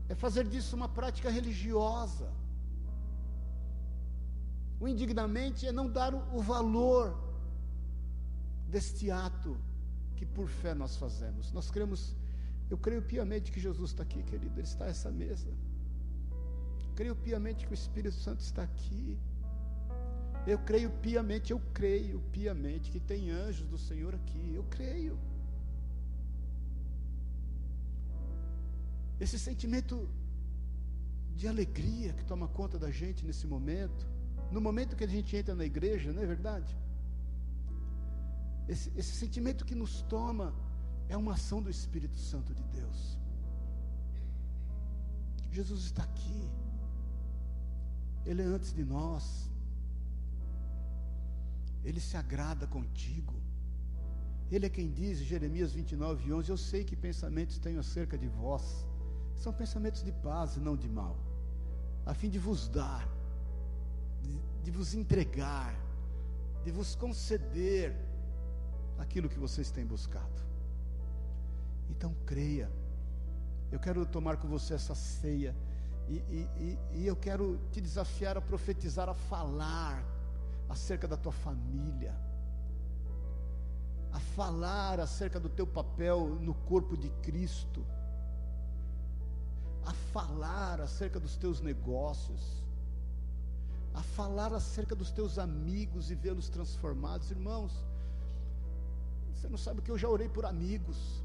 É 0.10 0.16
fazer 0.16 0.46
disso 0.48 0.76
uma 0.76 0.90
prática 0.90 1.30
religiosa. 1.30 2.32
O 4.80 4.88
indignamente 4.88 5.68
é 5.68 5.72
não 5.72 5.88
dar 5.90 6.14
o 6.14 6.42
valor 6.42 7.06
deste 8.68 9.10
ato 9.12 9.58
que 10.16 10.26
por 10.26 10.48
fé 10.48 10.74
nós 10.74 10.96
fazemos. 10.96 11.52
Nós 11.52 11.70
cremos, 11.70 12.16
eu 12.70 12.78
creio 12.78 13.02
piamente 13.02 13.52
que 13.52 13.60
Jesus 13.60 13.92
está 13.92 14.04
aqui, 14.04 14.22
querido, 14.24 14.60
Ele 14.60 14.68
está 14.68 14.86
essa 14.86 15.12
mesa. 15.12 15.52
Creio 16.96 17.16
piamente 17.16 17.66
que 17.66 17.74
o 17.74 17.80
Espírito 17.82 18.16
Santo 18.16 18.40
está 18.40 18.64
aqui. 18.64 19.20
Eu 20.46 20.60
creio 20.60 20.92
piamente, 20.92 21.52
eu 21.52 21.60
creio 21.74 22.20
piamente 22.32 22.92
que 22.92 23.00
tem 23.00 23.32
anjos 23.32 23.68
do 23.68 23.78
Senhor 23.78 24.14
aqui. 24.14 24.54
Eu 24.54 24.64
creio. 24.66 25.18
esse 29.20 29.40
sentimento 29.40 30.10
de 31.36 31.48
alegria 31.48 32.14
que 32.14 32.24
toma 32.24 32.48
conta 32.48 32.78
da 32.78 32.92
gente 32.92 33.26
nesse 33.26 33.48
momento, 33.48 34.06
no 34.52 34.62
momento 34.62 34.96
que 34.96 35.04
a 35.04 35.08
gente 35.08 35.36
entra 35.36 35.56
na 35.56 35.66
igreja, 35.66 36.12
não 36.14 36.22
é 36.22 36.26
verdade? 36.26 36.78
Esse, 38.68 38.92
esse 38.96 39.16
sentimento 39.16 39.66
que 39.66 39.76
nos 39.76 40.02
toma 40.04 40.54
é 41.08 41.16
uma 41.16 41.34
ação 41.34 41.62
do 41.62 41.70
Espírito 41.70 42.18
Santo 42.18 42.54
de 42.54 42.64
Deus. 42.64 43.18
Jesus 45.52 45.86
está 45.86 46.04
aqui, 46.04 46.50
Ele 48.26 48.42
é 48.42 48.46
antes 48.46 48.74
de 48.74 48.84
nós, 48.84 49.50
Ele 51.86 52.00
se 52.00 52.18
agrada 52.18 52.66
contigo. 52.66 53.36
Ele 54.52 54.66
é 54.66 54.70
quem 54.70 54.92
diz, 54.92 55.20
Jeremias 55.20 55.72
29, 55.72 56.34
11: 56.34 56.50
Eu 56.50 56.58
sei 56.58 56.84
que 56.84 56.96
pensamentos 56.96 57.60
tenho 57.60 57.80
acerca 57.80 58.18
de 58.18 58.28
vós, 58.28 58.86
são 59.36 59.54
pensamentos 59.54 60.04
de 60.04 60.12
paz 60.12 60.56
e 60.56 60.60
não 60.60 60.76
de 60.76 60.90
mal, 60.90 61.16
a 62.06 62.14
fim 62.14 62.30
de 62.30 62.40
vos 62.40 62.68
dar, 62.68 63.08
de, 64.22 64.40
de 64.64 64.72
vos 64.72 64.96
entregar, 64.96 65.74
de 66.64 66.72
vos 66.72 66.96
conceder 66.96 67.96
aquilo 68.98 69.30
que 69.30 69.40
vocês 69.40 69.70
têm 69.70 69.86
buscado. 69.86 70.42
Então 71.90 72.16
creia. 72.26 72.72
Eu 73.72 73.80
quero 73.80 74.06
tomar 74.06 74.38
com 74.38 74.48
você 74.48 74.74
essa 74.74 74.96
ceia. 74.96 75.56
E, 76.08 76.16
e, 76.16 76.50
e, 76.58 76.80
e, 77.00 77.08
eu 77.08 77.16
quero 77.16 77.60
te 77.72 77.82
desafiar 77.82 78.38
a 78.38 78.42
profetizar, 78.42 79.10
a 79.10 79.14
falar 79.14 80.15
acerca 80.70 81.08
da 81.08 81.18
tua 81.18 81.32
família, 81.32 82.16
a 84.12 84.20
falar 84.20 85.00
acerca 85.00 85.40
do 85.40 85.50
teu 85.50 85.68
papel 85.68 86.38
no 86.40 86.54
corpo 86.54 86.96
de 86.96 87.10
Cristo, 87.22 87.86
a 89.86 89.94
falar 89.94 90.82
acerca 90.82 91.20
dos 91.20 91.36
teus 91.36 91.62
negócios, 91.62 92.64
a 93.94 94.02
falar 94.02 94.54
acerca 94.54 94.96
dos 94.96 95.12
teus 95.12 95.38
amigos 95.38 96.10
e 96.12 96.16
vê-los 96.16 96.50
transformados. 96.50 97.32
Irmãos, 97.32 97.86
você 99.34 99.48
não 99.48 99.58
sabe 99.58 99.82
que 99.82 99.92
eu 99.92 99.98
já 99.98 100.10
orei 100.10 100.28
por 100.28 100.46
amigos. 100.46 101.24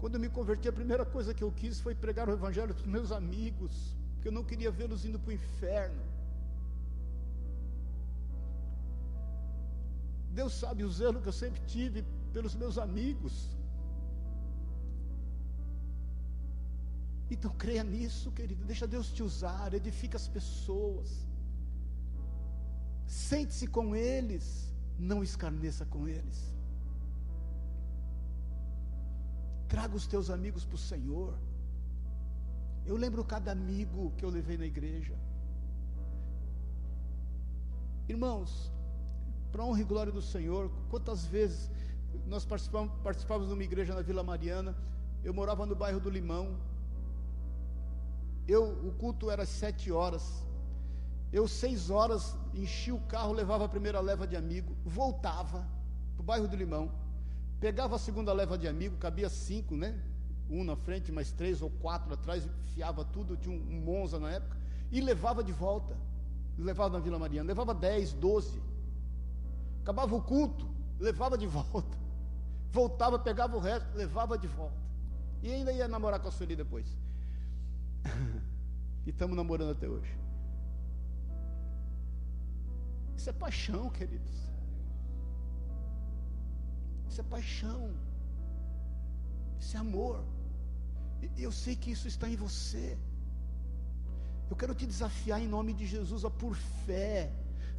Quando 0.00 0.14
eu 0.14 0.20
me 0.20 0.28
converti, 0.28 0.68
a 0.68 0.72
primeira 0.72 1.04
coisa 1.04 1.34
que 1.34 1.44
eu 1.44 1.52
quis 1.52 1.80
foi 1.80 1.94
pregar 1.94 2.28
o 2.28 2.32
Evangelho 2.32 2.74
para 2.74 2.82
os 2.82 2.86
meus 2.86 3.12
amigos, 3.12 3.96
porque 4.14 4.28
eu 4.28 4.32
não 4.32 4.44
queria 4.44 4.70
vê-los 4.70 5.04
indo 5.04 5.18
para 5.18 5.30
o 5.30 5.32
inferno. 5.32 6.15
Deus 10.38 10.52
sabe 10.62 10.82
o 10.84 10.90
zelo 10.98 11.20
que 11.22 11.30
eu 11.32 11.38
sempre 11.42 11.60
tive 11.74 12.00
pelos 12.34 12.54
meus 12.62 12.76
amigos. 12.86 13.34
Então 17.34 17.50
creia 17.62 17.84
nisso, 17.94 18.30
querido. 18.38 18.64
Deixa 18.72 18.86
Deus 18.94 19.08
te 19.16 19.22
usar, 19.22 19.72
edifica 19.80 20.16
as 20.22 20.28
pessoas. 20.36 21.08
Sente-se 23.06 23.66
com 23.76 23.86
eles, 23.96 24.46
não 24.98 25.22
escarneça 25.28 25.84
com 25.94 26.06
eles. 26.16 26.38
Traga 29.72 29.96
os 30.00 30.06
teus 30.06 30.28
amigos 30.36 30.64
para 30.64 30.76
o 30.80 30.84
Senhor. 30.92 31.34
Eu 32.84 32.96
lembro 33.04 33.24
cada 33.24 33.50
amigo 33.58 34.12
que 34.16 34.24
eu 34.24 34.30
levei 34.38 34.56
na 34.56 34.66
igreja. 34.66 35.16
Irmãos, 38.08 38.70
para 39.56 39.64
honra 39.64 39.80
e 39.80 39.84
glória 39.84 40.12
do 40.12 40.20
Senhor, 40.20 40.70
quantas 40.90 41.24
vezes 41.24 41.70
nós 42.26 42.44
participávamos, 42.44 42.94
participávamos 43.02 43.48
de 43.48 43.54
uma 43.54 43.62
igreja 43.62 43.94
na 43.94 44.02
Vila 44.02 44.22
Mariana, 44.22 44.76
eu 45.24 45.32
morava 45.32 45.64
no 45.64 45.74
bairro 45.74 45.98
do 45.98 46.10
Limão, 46.10 46.58
eu, 48.46 48.64
o 48.86 48.92
culto 48.92 49.30
era 49.30 49.44
às 49.44 49.48
sete 49.48 49.90
horas, 49.90 50.44
eu 51.32 51.48
seis 51.48 51.88
horas 51.88 52.36
enchia 52.54 52.94
o 52.94 53.00
carro, 53.00 53.32
levava 53.32 53.64
a 53.64 53.68
primeira 53.68 53.98
leva 53.98 54.26
de 54.26 54.36
amigo, 54.36 54.76
voltava 54.84 55.66
para 56.14 56.20
o 56.20 56.22
bairro 56.22 56.46
do 56.46 56.54
Limão, 56.54 56.92
Pegava 57.58 57.96
a 57.96 57.98
segunda 57.98 58.34
leva 58.34 58.58
de 58.58 58.68
amigo, 58.68 58.98
cabia 58.98 59.30
cinco, 59.30 59.74
né? 59.74 59.98
Um 60.50 60.62
na 60.62 60.76
frente, 60.76 61.10
mais 61.10 61.32
três 61.32 61.62
ou 61.62 61.70
quatro 61.70 62.12
atrás, 62.12 62.46
fiava 62.74 63.02
tudo, 63.02 63.34
tinha 63.34 63.56
um, 63.58 63.76
um 63.76 63.80
Monza 63.80 64.18
na 64.18 64.30
época, 64.30 64.58
e 64.92 65.00
levava 65.00 65.42
de 65.42 65.52
volta. 65.52 65.96
Levava 66.58 66.98
na 66.98 66.98
Vila 67.02 67.18
Mariana, 67.18 67.48
levava 67.48 67.72
dez, 67.72 68.12
doze. 68.12 68.60
Acabava 69.86 70.16
o 70.16 70.20
culto, 70.20 70.68
levava 70.98 71.38
de 71.38 71.46
volta. 71.46 71.96
Voltava, 72.72 73.20
pegava 73.20 73.56
o 73.56 73.60
resto, 73.60 73.86
levava 73.96 74.36
de 74.36 74.48
volta. 74.48 74.74
E 75.40 75.52
ainda 75.52 75.72
ia 75.72 75.86
namorar 75.86 76.18
com 76.18 76.26
a 76.26 76.32
Sueli 76.32 76.56
depois. 76.56 76.88
e 79.06 79.10
estamos 79.10 79.36
namorando 79.36 79.70
até 79.70 79.88
hoje. 79.88 80.12
Isso 83.16 83.30
é 83.30 83.32
paixão, 83.32 83.88
queridos. 83.88 84.34
Isso 87.08 87.20
é 87.20 87.24
paixão. 87.24 87.94
Isso 89.60 89.76
é 89.76 89.78
amor. 89.78 90.24
E 91.36 91.44
eu 91.44 91.52
sei 91.52 91.76
que 91.76 91.92
isso 91.92 92.08
está 92.08 92.28
em 92.28 92.34
você. 92.34 92.98
Eu 94.50 94.56
quero 94.56 94.74
te 94.74 94.84
desafiar 94.84 95.40
em 95.40 95.46
nome 95.46 95.72
de 95.72 95.86
Jesus 95.86 96.24
a 96.24 96.30
por 96.30 96.56
fé 96.56 97.32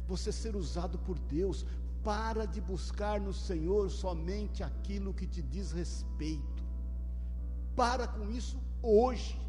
você 0.06 0.32
ser 0.32 0.56
usado 0.56 0.98
por 1.00 1.18
Deus. 1.18 1.66
Para 2.02 2.46
de 2.46 2.60
buscar 2.60 3.20
no 3.20 3.32
Senhor 3.32 3.90
somente 3.90 4.62
aquilo 4.62 5.14
que 5.14 5.26
te 5.26 5.42
diz 5.42 5.72
respeito. 5.72 6.64
Para 7.74 8.06
com 8.06 8.30
isso 8.30 8.58
hoje. 8.82 9.40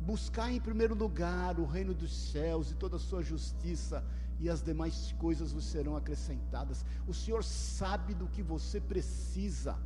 Buscar 0.00 0.50
em 0.52 0.60
primeiro 0.60 0.94
lugar 0.94 1.58
o 1.58 1.64
reino 1.64 1.94
dos 1.94 2.14
céus 2.30 2.70
e 2.70 2.74
toda 2.74 2.96
a 2.96 3.00
sua 3.00 3.22
justiça 3.22 4.04
e 4.38 4.48
as 4.50 4.62
demais 4.62 5.12
coisas 5.18 5.52
vos 5.52 5.64
serão 5.64 5.96
acrescentadas. 5.96 6.84
O 7.06 7.14
Senhor 7.14 7.42
sabe 7.42 8.14
do 8.14 8.26
que 8.26 8.42
você 8.42 8.80
precisa. 8.80 9.78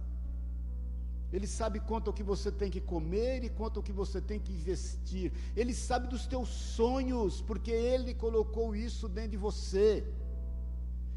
Ele 1.33 1.47
sabe 1.47 1.79
quanto 1.81 2.09
ao 2.09 2.15
que 2.15 2.23
você 2.23 2.51
tem 2.51 2.71
que 2.71 2.81
comer 2.81 3.45
e 3.45 3.51
quanto 3.51 3.79
ao 3.79 3.83
que 3.83 3.93
você 3.93 4.21
tem 4.21 4.41
que 4.41 4.53
investir. 4.53 5.33
Ele 5.55 5.75
sabe 5.75 6.09
dos 6.09 6.27
teus 6.27 6.49
sonhos, 6.49 7.43
porque 7.43 7.71
Ele 7.71 8.15
colocou 8.15 8.75
isso 8.75 9.09
dentro 9.09 9.33
de 9.33 9.37
você. 9.37 10.07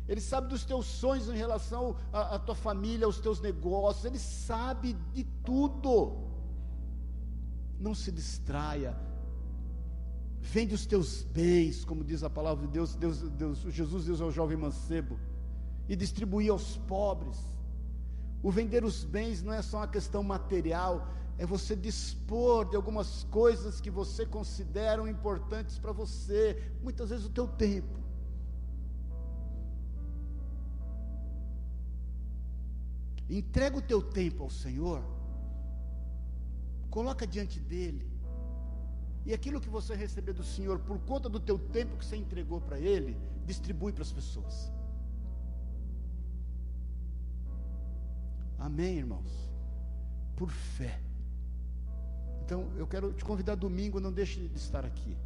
Ele 0.07 0.19
sabe 0.19 0.47
dos 0.47 0.65
teus 0.65 0.85
sonhos 0.85 1.29
em 1.29 1.38
relação 1.38 1.95
à, 2.11 2.35
à 2.35 2.39
tua 2.39 2.55
família, 2.55 3.05
aos 3.05 3.19
teus 3.19 3.39
negócios. 3.39 4.03
Ele 4.03 4.19
sabe 4.19 4.93
de 5.13 5.23
tudo. 5.43 6.29
Não 7.79 7.95
se 7.95 8.11
distraia 8.11 8.95
Vende 10.41 10.73
os 10.73 10.85
teus 10.85 11.23
bens, 11.23 11.85
como 11.85 12.03
diz 12.03 12.23
a 12.23 12.29
palavra 12.29 12.65
de 12.65 12.73
Deus, 12.73 12.95
Deus, 12.95 13.21
Deus 13.21 13.59
Jesus 13.69 14.05
diz 14.05 14.19
ao 14.19 14.31
jovem 14.31 14.57
mancebo, 14.57 15.19
e 15.88 15.95
distribuir 15.95 16.51
aos 16.51 16.77
pobres. 16.77 17.38
O 18.43 18.51
vender 18.51 18.84
os 18.84 19.03
bens 19.03 19.43
não 19.43 19.53
é 19.53 19.61
só 19.61 19.77
uma 19.77 19.88
questão 19.88 20.23
material, 20.23 21.07
é 21.38 21.45
você 21.45 21.76
dispor 21.76 22.69
de 22.69 22.76
algumas 22.76 23.23
coisas 23.26 23.80
que 23.80 23.89
você 23.89 24.26
considera 24.26 25.07
importantes 25.09 25.77
para 25.77 25.91
você, 25.91 26.72
muitas 26.81 27.09
vezes 27.09 27.26
o 27.26 27.30
teu 27.30 27.47
tempo. 27.47 27.99
Entrega 33.30 33.77
o 33.77 33.81
teu 33.81 34.01
tempo 34.01 34.43
ao 34.43 34.49
Senhor, 34.49 35.01
coloca 36.89 37.26
diante 37.26 37.59
dele, 37.59 38.11
e 39.26 39.34
aquilo 39.34 39.61
que 39.61 39.69
você 39.69 39.95
receber 39.95 40.34
do 40.34 40.43
Senhor 40.43 40.80
por 40.80 40.99
conta 40.99 41.30
do 41.30 41.39
teu 41.39 41.57
tempo 41.57 41.95
que 41.95 42.05
você 42.05 42.18
entregou 42.18 42.59
para 42.59 42.80
Ele, 42.80 43.15
distribui 43.45 43.93
para 43.93 44.01
as 44.01 44.11
pessoas. 44.11 44.72
Amém, 48.61 48.97
irmãos? 48.97 49.49
Por 50.35 50.49
fé. 50.49 51.01
Então, 52.45 52.69
eu 52.77 52.85
quero 52.85 53.11
te 53.13 53.25
convidar 53.25 53.55
domingo, 53.55 53.99
não 53.99 54.11
deixe 54.11 54.47
de 54.47 54.57
estar 54.57 54.85
aqui. 54.85 55.17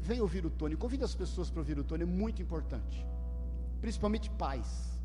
Vem 0.00 0.20
ouvir 0.20 0.44
o 0.44 0.50
Tony. 0.50 0.76
Convide 0.76 1.04
as 1.04 1.14
pessoas 1.14 1.48
para 1.50 1.60
ouvir 1.60 1.78
o 1.78 1.84
Tony, 1.84 2.02
é 2.02 2.06
muito 2.06 2.42
importante. 2.42 3.06
Principalmente 3.80 4.28
pais. 4.30 5.00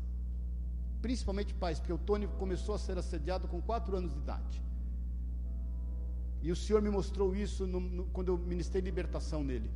Principalmente 1.00 1.54
pais, 1.54 1.78
porque 1.78 1.92
o 1.92 1.98
Tony 1.98 2.26
começou 2.38 2.74
a 2.74 2.78
ser 2.78 2.98
assediado 2.98 3.48
com 3.48 3.60
quatro 3.62 3.96
anos 3.96 4.12
de 4.12 4.18
idade. 4.18 4.62
E 6.42 6.52
o 6.52 6.56
Senhor 6.56 6.82
me 6.82 6.90
mostrou 6.90 7.34
isso 7.34 7.66
no, 7.66 7.80
no, 7.80 8.04
quando 8.06 8.28
eu 8.28 8.36
ministrei 8.36 8.82
libertação 8.82 9.42
nele, 9.42 9.70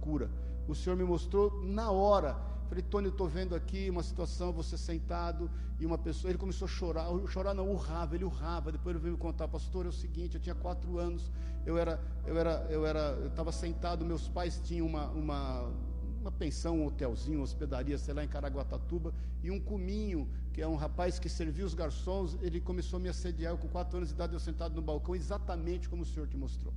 cura. 0.00 0.30
O 0.66 0.74
Senhor 0.74 0.96
me 0.96 1.04
mostrou 1.04 1.62
na 1.64 1.90
hora. 1.90 2.36
Falei, 2.68 2.82
Tony, 2.82 3.06
eu 3.06 3.12
estou 3.12 3.26
vendo 3.26 3.54
aqui 3.54 3.88
uma 3.88 4.02
situação, 4.02 4.52
você 4.52 4.76
sentado, 4.76 5.50
e 5.80 5.86
uma 5.86 5.96
pessoa, 5.96 6.30
ele 6.30 6.38
começou 6.38 6.66
a 6.66 6.68
chorar, 6.68 7.06
chorar 7.28 7.54
não, 7.54 7.70
urrava, 7.70 8.14
ele 8.14 8.24
urrava, 8.24 8.70
depois 8.70 8.94
ele 8.94 9.02
veio 9.02 9.14
me 9.14 9.18
contar, 9.18 9.48
pastor, 9.48 9.86
é 9.86 9.88
o 9.88 9.92
seguinte, 9.92 10.34
eu 10.34 10.40
tinha 10.40 10.54
quatro 10.54 10.98
anos, 10.98 11.30
eu 11.64 11.78
era, 11.78 11.98
eu 12.26 12.36
era, 12.36 12.66
eu 12.68 12.84
era, 12.84 13.16
eu 13.20 13.28
estava 13.28 13.52
sentado, 13.52 14.04
meus 14.04 14.28
pais 14.28 14.60
tinham 14.62 14.86
uma, 14.86 15.06
uma, 15.12 15.72
uma 16.20 16.30
pensão, 16.30 16.80
um 16.80 16.86
hotelzinho, 16.86 17.38
uma 17.38 17.44
hospedaria, 17.44 17.96
sei 17.96 18.12
lá, 18.12 18.22
em 18.22 18.28
Caraguatatuba, 18.28 19.14
e 19.42 19.50
um 19.50 19.58
cuminho, 19.58 20.28
que 20.52 20.60
é 20.60 20.68
um 20.68 20.76
rapaz 20.76 21.18
que 21.18 21.28
servia 21.28 21.64
os 21.64 21.72
garçons, 21.72 22.36
ele 22.42 22.60
começou 22.60 22.98
a 22.98 23.00
me 23.00 23.08
assediar, 23.08 23.54
eu 23.54 23.58
com 23.58 23.68
quatro 23.68 23.96
anos 23.96 24.10
de 24.10 24.14
idade, 24.14 24.34
eu 24.34 24.40
sentado 24.40 24.74
no 24.74 24.82
balcão, 24.82 25.16
exatamente 25.16 25.88
como 25.88 26.02
o 26.02 26.06
Senhor 26.06 26.28
te 26.28 26.36
mostrou. 26.36 26.74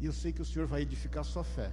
E 0.00 0.06
eu 0.06 0.12
sei 0.14 0.32
que 0.32 0.40
o 0.40 0.44
Senhor 0.44 0.66
vai 0.66 0.80
edificar 0.80 1.20
a 1.20 1.24
sua 1.24 1.44
fé, 1.44 1.70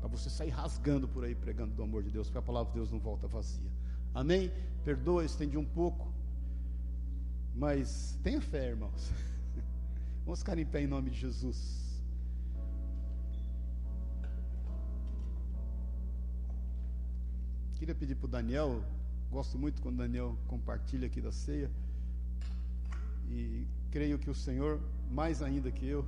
para 0.00 0.08
você 0.08 0.28
sair 0.28 0.50
rasgando 0.50 1.08
por 1.08 1.24
aí, 1.24 1.34
pregando 1.34 1.74
do 1.74 1.82
amor 1.82 2.02
de 2.02 2.10
Deus, 2.10 2.26
porque 2.26 2.38
a 2.38 2.42
palavra 2.42 2.70
de 2.72 2.78
Deus 2.78 2.92
não 2.92 2.98
volta 2.98 3.26
vazia. 3.26 3.70
Amém? 4.14 4.52
Perdoa, 4.84 5.24
estendi 5.24 5.56
um 5.56 5.64
pouco, 5.64 6.12
mas 7.54 8.18
tenha 8.22 8.40
fé, 8.40 8.68
irmãos. 8.68 9.10
Vamos 10.26 10.40
ficar 10.40 10.58
em 10.58 10.66
pé 10.66 10.82
em 10.82 10.86
nome 10.86 11.08
de 11.08 11.18
Jesus. 11.18 11.86
Queria 17.78 17.94
pedir 17.94 18.14
para 18.14 18.26
o 18.26 18.28
Daniel, 18.28 18.84
gosto 19.30 19.58
muito 19.58 19.80
quando 19.80 19.94
o 19.94 19.98
Daniel 19.98 20.36
compartilha 20.46 21.06
aqui 21.06 21.20
da 21.22 21.32
ceia, 21.32 21.70
e 23.30 23.66
creio 23.90 24.18
que 24.18 24.28
o 24.28 24.34
Senhor, 24.34 24.80
mais 25.10 25.42
ainda 25.42 25.70
que 25.70 25.86
eu, 25.86 26.06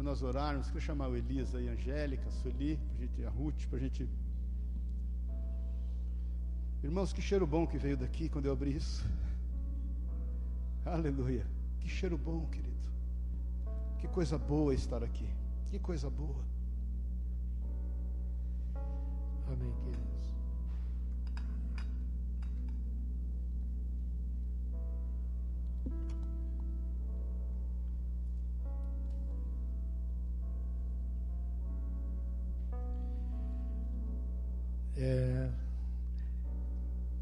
para 0.00 0.08
nós 0.08 0.22
orarmos, 0.22 0.68
queria 0.68 0.80
chamar 0.80 1.10
o 1.10 1.16
Elias 1.16 1.54
aí, 1.54 1.68
a 1.68 1.72
Angélica, 1.72 2.26
a 2.26 2.30
Sueli, 2.30 2.80
a, 2.96 3.00
gente, 3.02 3.22
a 3.22 3.28
Ruth, 3.28 3.66
para 3.68 3.76
a 3.76 3.80
gente. 3.82 4.08
Irmãos, 6.82 7.12
que 7.12 7.20
cheiro 7.20 7.46
bom 7.46 7.66
que 7.66 7.76
veio 7.76 7.98
daqui 7.98 8.30
quando 8.30 8.46
eu 8.46 8.52
abri 8.52 8.74
isso. 8.74 9.04
Aleluia. 10.86 11.46
Que 11.80 11.88
cheiro 11.90 12.16
bom, 12.16 12.46
querido. 12.46 12.70
Que 13.98 14.08
coisa 14.08 14.38
boa 14.38 14.72
estar 14.72 15.04
aqui. 15.04 15.28
Que 15.66 15.78
coisa 15.78 16.08
boa. 16.08 16.42
Amém, 19.52 19.74
queridos. 19.84 20.09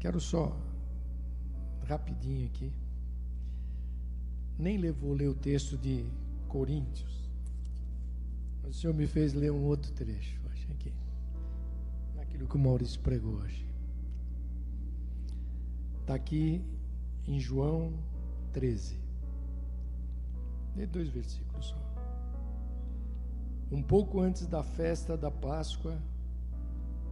Quero 0.09 0.19
só, 0.19 0.57
rapidinho 1.85 2.47
aqui, 2.47 2.73
nem 4.57 4.75
levou 4.75 5.13
ler 5.13 5.27
o 5.27 5.35
texto 5.35 5.77
de 5.77 6.03
Coríntios. 6.47 7.29
O 8.67 8.73
Senhor 8.73 8.91
me 8.95 9.05
fez 9.05 9.35
ler 9.35 9.51
um 9.51 9.63
outro 9.65 9.91
trecho, 9.91 10.41
hoje 10.49 10.67
aqui, 10.71 10.91
naquilo 12.15 12.47
que 12.47 12.55
o 12.55 12.59
Maurício 12.59 12.99
pregou 13.01 13.35
hoje. 13.35 13.63
Está 16.01 16.15
aqui 16.15 16.59
em 17.27 17.39
João 17.39 17.93
13. 18.51 18.99
Lê 20.75 20.87
dois 20.87 21.09
versículos 21.09 21.67
só. 21.67 21.77
Um 23.71 23.83
pouco 23.83 24.19
antes 24.19 24.47
da 24.47 24.63
festa 24.63 25.15
da 25.15 25.29
Páscoa, 25.29 26.01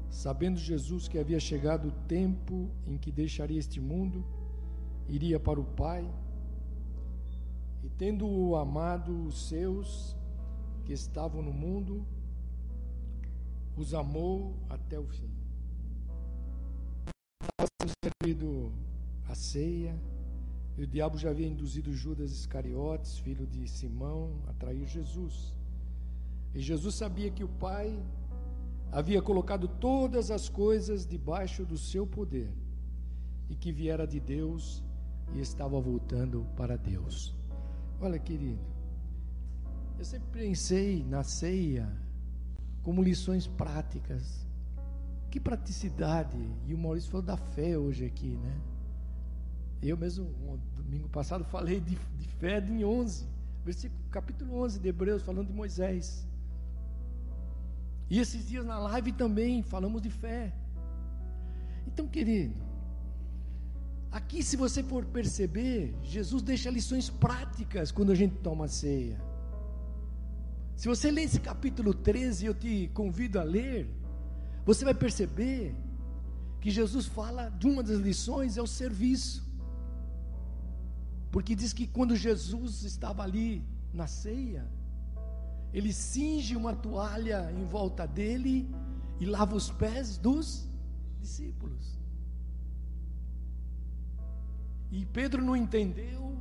sabendo 0.09 0.59
Jesus 0.59 1.07
que 1.07 1.17
havia 1.17 1.39
chegado 1.39 1.89
o 1.89 1.91
tempo 2.07 2.69
em 2.85 2.97
que 2.97 3.11
deixaria 3.11 3.59
este 3.59 3.79
mundo, 3.79 4.25
iria 5.07 5.39
para 5.39 5.59
o 5.59 5.65
Pai, 5.65 6.09
e 7.83 7.89
tendo 7.89 8.55
amado 8.55 9.25
os 9.25 9.47
seus 9.47 10.15
que 10.85 10.93
estavam 10.93 11.41
no 11.41 11.53
mundo, 11.53 12.05
os 13.75 13.93
amou 13.93 14.55
até 14.69 14.99
o 14.99 15.05
fim. 15.05 15.29
Estava 17.41 17.93
servido 18.03 18.71
a 19.29 19.35
ceia, 19.35 19.95
e 20.77 20.83
o 20.83 20.87
diabo 20.87 21.17
já 21.17 21.29
havia 21.29 21.47
induzido 21.47 21.91
Judas 21.93 22.31
Iscariotes, 22.31 23.17
filho 23.19 23.45
de 23.47 23.67
Simão, 23.67 24.41
a 24.47 24.53
trair 24.53 24.85
Jesus. 24.85 25.53
E 26.53 26.59
Jesus 26.59 26.95
sabia 26.95 27.31
que 27.31 27.43
o 27.43 27.47
Pai 27.47 27.97
havia 28.91 29.21
colocado 29.21 29.67
todas 29.67 30.31
as 30.31 30.49
coisas 30.49 31.05
debaixo 31.05 31.65
do 31.65 31.77
seu 31.77 32.05
poder 32.05 32.51
e 33.49 33.55
que 33.55 33.71
viera 33.71 34.05
de 34.05 34.19
Deus 34.19 34.83
e 35.33 35.39
estava 35.39 35.79
voltando 35.79 36.45
para 36.55 36.77
Deus. 36.77 37.35
Olha, 37.99 38.19
querido, 38.19 38.61
eu 39.97 40.05
sempre 40.05 40.27
pensei 40.31 41.03
na 41.03 41.23
ceia 41.23 41.89
como 42.83 43.01
lições 43.01 43.47
práticas. 43.47 44.45
Que 45.29 45.39
praticidade! 45.39 46.37
E 46.65 46.73
o 46.73 46.77
Maurício 46.77 47.11
falou 47.11 47.25
da 47.25 47.35
fé 47.35 47.77
hoje 47.77 48.05
aqui, 48.05 48.37
né? 48.37 48.61
Eu 49.81 49.97
mesmo, 49.97 50.25
domingo 50.75 51.09
passado, 51.09 51.43
falei 51.43 51.79
de, 51.79 51.95
de 51.95 52.27
fé 52.39 52.59
em 52.59 52.83
11, 52.83 53.27
versículo, 53.63 54.01
capítulo 54.09 54.63
11 54.63 54.79
de 54.79 54.87
Hebreus, 54.87 55.21
falando 55.21 55.47
de 55.47 55.53
Moisés. 55.53 56.25
E 58.09 58.19
esses 58.19 58.47
dias 58.47 58.65
na 58.65 58.79
live 58.79 59.11
também 59.11 59.61
falamos 59.61 60.01
de 60.01 60.09
fé. 60.09 60.53
Então, 61.85 62.07
querido, 62.07 62.61
aqui 64.11 64.41
se 64.41 64.55
você 64.55 64.81
for 64.81 65.05
perceber, 65.05 65.95
Jesus 66.03 66.41
deixa 66.41 66.69
lições 66.69 67.09
práticas 67.09 67.91
quando 67.91 68.11
a 68.11 68.15
gente 68.15 68.35
toma 68.35 68.67
ceia. 68.67 69.19
Se 70.75 70.87
você 70.87 71.09
ler 71.09 71.23
esse 71.23 71.39
capítulo 71.39 71.93
13, 71.93 72.45
eu 72.45 72.53
te 72.53 72.89
convido 72.93 73.39
a 73.39 73.43
ler, 73.43 73.89
você 74.63 74.85
vai 74.85 74.93
perceber 74.93 75.75
que 76.61 76.69
Jesus 76.69 77.07
fala 77.07 77.49
de 77.49 77.67
uma 77.67 77.81
das 77.81 77.99
lições 77.99 78.57
é 78.57 78.61
o 78.61 78.67
serviço. 78.67 79.45
Porque 81.31 81.55
diz 81.55 81.73
que 81.73 81.87
quando 81.87 82.15
Jesus 82.15 82.83
estava 82.83 83.23
ali 83.23 83.63
na 83.93 84.07
ceia, 84.07 84.69
ele 85.73 85.91
cinge 85.93 86.55
uma 86.55 86.75
toalha 86.75 87.51
em 87.51 87.65
volta 87.65 88.07
dele 88.07 88.69
e 89.19 89.25
lava 89.25 89.55
os 89.55 89.71
pés 89.71 90.17
dos 90.17 90.67
discípulos. 91.19 91.97
E 94.91 95.05
Pedro 95.05 95.43
não 95.43 95.55
entendeu. 95.55 96.37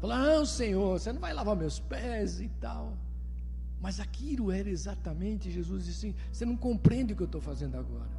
Falou: 0.00 0.16
Não, 0.16 0.46
Senhor, 0.46 0.98
você 0.98 1.12
não 1.12 1.20
vai 1.20 1.32
lavar 1.32 1.56
meus 1.56 1.78
pés 1.78 2.40
e 2.40 2.48
tal. 2.48 2.96
Mas 3.80 3.98
aquilo 3.98 4.52
era 4.52 4.68
exatamente, 4.68 5.50
Jesus 5.50 5.86
disse 5.86 6.06
assim: 6.06 6.16
Você 6.32 6.44
não 6.44 6.56
compreende 6.56 7.12
o 7.12 7.16
que 7.16 7.22
eu 7.22 7.26
estou 7.26 7.40
fazendo 7.40 7.76
agora. 7.76 8.10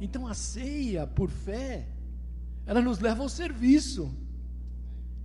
Então 0.00 0.26
a 0.26 0.34
ceia, 0.34 1.06
por 1.06 1.30
fé, 1.30 1.86
ela 2.66 2.80
nos 2.80 2.98
leva 2.98 3.22
ao 3.22 3.28
serviço. 3.28 4.12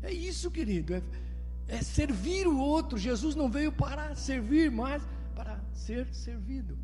É 0.04 0.12
isso, 0.12 0.52
querido. 0.52 0.94
É, 0.94 1.02
é 1.68 1.82
servir 1.82 2.48
o 2.48 2.58
outro. 2.58 2.98
Jesus 2.98 3.36
não 3.36 3.50
veio 3.50 3.72
para 3.72 4.16
servir, 4.16 4.72
mas 4.72 5.04
para 5.36 5.60
ser 5.74 6.08
servido. 6.14 6.78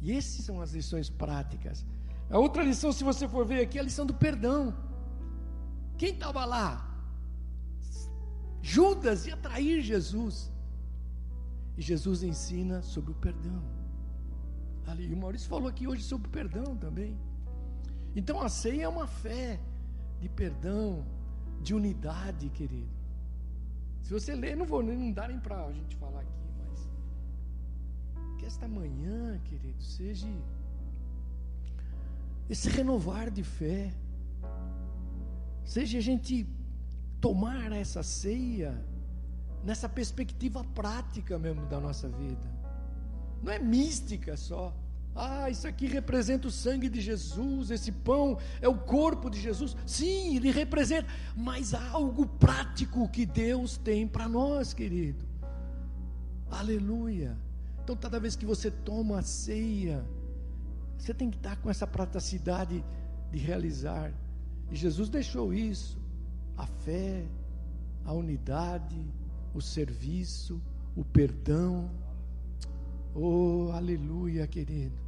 E 0.00 0.12
essas 0.12 0.44
são 0.44 0.60
as 0.60 0.72
lições 0.72 1.10
práticas. 1.10 1.84
A 2.30 2.38
outra 2.38 2.62
lição, 2.62 2.92
se 2.92 3.02
você 3.02 3.26
for 3.26 3.44
ver 3.44 3.60
aqui, 3.62 3.78
é 3.78 3.80
a 3.80 3.84
lição 3.84 4.06
do 4.06 4.14
perdão. 4.14 4.74
Quem 5.96 6.10
estava 6.10 6.44
lá? 6.44 6.84
Judas 8.62 9.26
ia 9.26 9.36
trair 9.36 9.82
Jesus. 9.82 10.52
E 11.76 11.82
Jesus 11.82 12.22
ensina 12.22 12.82
sobre 12.82 13.12
o 13.12 13.14
perdão. 13.14 13.62
Ali, 14.86 15.12
o 15.12 15.16
Maurício 15.16 15.48
falou 15.48 15.68
aqui 15.68 15.86
hoje 15.86 16.02
sobre 16.02 16.28
o 16.28 16.30
perdão 16.30 16.76
também. 16.76 17.18
Então 18.14 18.40
a 18.40 18.48
ceia 18.48 18.84
é 18.84 18.88
uma 18.88 19.06
fé 19.06 19.60
de 20.20 20.28
perdão, 20.28 21.06
de 21.62 21.74
unidade, 21.74 22.48
querido. 22.50 22.97
Se 24.08 24.14
você 24.14 24.34
ler, 24.34 24.56
não 24.56 24.64
vou 24.64 24.82
não 24.82 25.12
dá 25.12 25.28
nem 25.28 25.38
para 25.38 25.66
a 25.66 25.70
gente 25.70 25.94
falar 25.96 26.20
aqui, 26.20 26.32
mas 26.58 26.88
que 28.38 28.46
esta 28.46 28.66
manhã, 28.66 29.38
querido, 29.44 29.82
seja 29.82 30.26
esse 32.48 32.70
renovar 32.70 33.30
de 33.30 33.42
fé, 33.42 33.92
seja 35.62 35.98
a 35.98 36.00
gente 36.00 36.48
tomar 37.20 37.70
essa 37.70 38.02
ceia 38.02 38.82
nessa 39.62 39.90
perspectiva 39.90 40.64
prática 40.64 41.38
mesmo 41.38 41.66
da 41.66 41.78
nossa 41.78 42.08
vida. 42.08 42.50
Não 43.42 43.52
é 43.52 43.58
mística 43.58 44.38
só. 44.38 44.74
Ah, 45.20 45.50
isso 45.50 45.66
aqui 45.66 45.88
representa 45.88 46.46
o 46.46 46.50
sangue 46.50 46.88
de 46.88 47.00
Jesus, 47.00 47.72
esse 47.72 47.90
pão 47.90 48.38
é 48.60 48.68
o 48.68 48.78
corpo 48.78 49.28
de 49.28 49.40
Jesus. 49.40 49.76
Sim, 49.84 50.36
ele 50.36 50.52
representa, 50.52 51.08
mas 51.34 51.74
há 51.74 51.88
algo 51.88 52.24
prático 52.24 53.08
que 53.08 53.26
Deus 53.26 53.76
tem 53.76 54.06
para 54.06 54.28
nós, 54.28 54.72
querido. 54.72 55.26
Aleluia. 56.48 57.36
Então, 57.82 57.96
toda 57.96 58.20
vez 58.20 58.36
que 58.36 58.46
você 58.46 58.70
toma 58.70 59.18
a 59.18 59.22
ceia, 59.22 60.06
você 60.96 61.12
tem 61.12 61.28
que 61.28 61.36
estar 61.36 61.56
com 61.56 61.68
essa 61.68 61.84
praticidade 61.86 62.84
de 63.32 63.38
realizar. 63.38 64.12
E 64.70 64.76
Jesus 64.76 65.08
deixou 65.08 65.52
isso: 65.52 65.98
a 66.56 66.64
fé, 66.64 67.26
a 68.04 68.12
unidade, 68.12 69.04
o 69.52 69.60
serviço, 69.60 70.62
o 70.94 71.04
perdão. 71.04 71.90
Oh, 73.12 73.72
aleluia, 73.72 74.46
querido. 74.46 75.07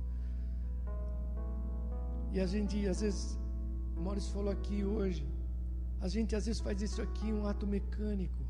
E 2.32 2.39
a 2.39 2.47
gente, 2.47 2.86
às 2.86 3.01
vezes, 3.01 3.39
o 3.97 4.01
Maurício 4.01 4.32
falou 4.32 4.51
aqui 4.51 4.85
hoje, 4.85 5.27
a 6.01 6.09
gente 6.09 6.35
às 6.35 6.47
vezes 6.47 6.61
faz 6.61 6.81
isso 6.81 7.02
aqui 7.02 7.32
um 7.32 7.47
ato 7.47 7.66
mecânico. 7.66 8.40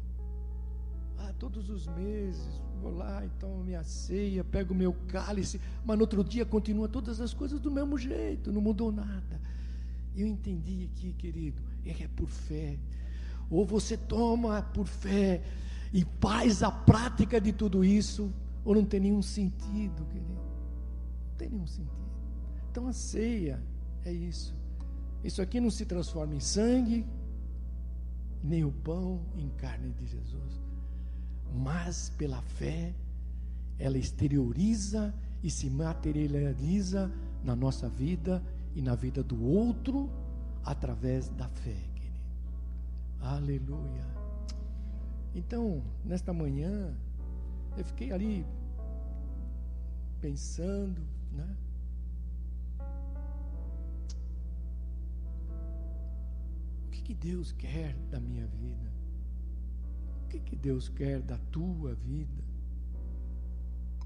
Ah, 1.18 1.32
todos 1.38 1.68
os 1.68 1.86
meses, 1.86 2.62
vou 2.80 2.92
lá, 2.92 3.24
então 3.24 3.58
minha 3.64 3.82
ceia, 3.82 4.44
pego 4.44 4.74
meu 4.74 4.92
cálice, 5.08 5.60
mas 5.84 5.96
no 5.96 6.02
outro 6.02 6.22
dia 6.22 6.44
continua 6.44 6.88
todas 6.88 7.20
as 7.20 7.34
coisas 7.34 7.60
do 7.60 7.70
mesmo 7.70 7.98
jeito, 7.98 8.52
não 8.52 8.60
mudou 8.60 8.92
nada. 8.92 9.40
Eu 10.14 10.26
entendi 10.26 10.88
aqui, 10.92 11.12
querido, 11.14 11.62
é 11.84 12.04
é 12.04 12.08
por 12.08 12.28
fé. 12.28 12.78
Ou 13.50 13.64
você 13.64 13.96
toma 13.96 14.62
por 14.62 14.86
fé 14.86 15.42
e 15.92 16.06
faz 16.20 16.62
a 16.62 16.70
prática 16.70 17.40
de 17.40 17.52
tudo 17.52 17.84
isso, 17.84 18.32
ou 18.64 18.74
não 18.74 18.84
tem 18.84 19.00
nenhum 19.00 19.22
sentido, 19.22 20.04
querido. 20.06 20.32
Não 20.32 21.36
tem 21.36 21.50
nenhum 21.50 21.66
sentido. 21.66 22.00
Então 22.70 22.86
a 22.86 22.92
ceia 22.92 23.60
é 24.04 24.12
isso. 24.12 24.54
Isso 25.22 25.42
aqui 25.42 25.60
não 25.60 25.70
se 25.70 25.84
transforma 25.84 26.34
em 26.34 26.40
sangue, 26.40 27.06
nem 28.42 28.64
o 28.64 28.72
pão 28.72 29.20
em 29.36 29.48
carne 29.50 29.92
de 29.92 30.06
Jesus. 30.06 30.60
Mas 31.54 32.10
pela 32.10 32.40
fé, 32.42 32.94
ela 33.78 33.98
exterioriza 33.98 35.14
e 35.42 35.50
se 35.50 35.68
materializa 35.68 37.10
na 37.44 37.54
nossa 37.54 37.88
vida 37.88 38.42
e 38.74 38.80
na 38.80 38.94
vida 38.94 39.22
do 39.22 39.42
outro 39.42 40.08
através 40.64 41.28
da 41.30 41.48
fé. 41.48 41.90
Aleluia. 43.20 44.06
Então, 45.34 45.82
nesta 46.04 46.32
manhã, 46.32 46.94
eu 47.76 47.84
fiquei 47.84 48.12
ali 48.12 48.46
pensando, 50.20 51.02
né? 51.32 51.56
Que, 57.10 57.14
Deus 57.14 57.50
quer 57.50 57.96
da 58.08 58.20
minha 58.20 58.46
vida? 58.46 58.92
O 60.24 60.28
que, 60.28 60.38
que 60.38 60.54
Deus 60.54 60.88
quer 60.88 61.20
da 61.20 61.36
tua 61.50 61.92
vida? 61.92 62.44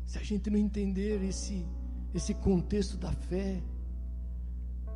Se 0.06 0.18
a 0.18 0.22
gente 0.22 0.48
não 0.48 0.58
entender 0.58 1.22
esse, 1.22 1.66
esse 2.14 2.32
contexto 2.32 2.96
da 2.96 3.12
fé, 3.12 3.62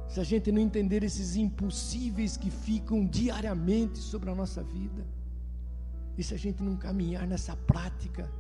se 0.08 0.18
a 0.20 0.24
gente 0.24 0.50
não 0.50 0.62
entender 0.62 1.02
esses 1.02 1.36
impossíveis 1.36 2.34
que 2.38 2.50
ficam 2.50 3.04
diariamente 3.04 3.98
sobre 3.98 4.30
a 4.30 4.34
nossa 4.34 4.62
vida, 4.62 5.06
e 6.16 6.22
se 6.22 6.32
a 6.32 6.38
gente 6.38 6.62
não 6.62 6.76
caminhar 6.78 7.26
nessa 7.26 7.54
prática 7.54 8.30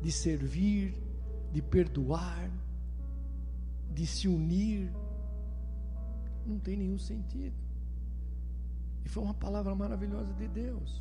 de 0.00 0.12
servir, 0.12 0.94
de 1.52 1.60
perdoar, 1.60 2.48
de 3.92 4.06
se 4.06 4.28
unir, 4.28 4.92
não 6.46 6.60
tem 6.60 6.76
nenhum 6.76 6.98
sentido. 6.98 7.65
E 9.06 9.08
foi 9.08 9.22
uma 9.22 9.34
palavra 9.34 9.72
maravilhosa 9.72 10.32
de 10.34 10.48
Deus. 10.48 11.00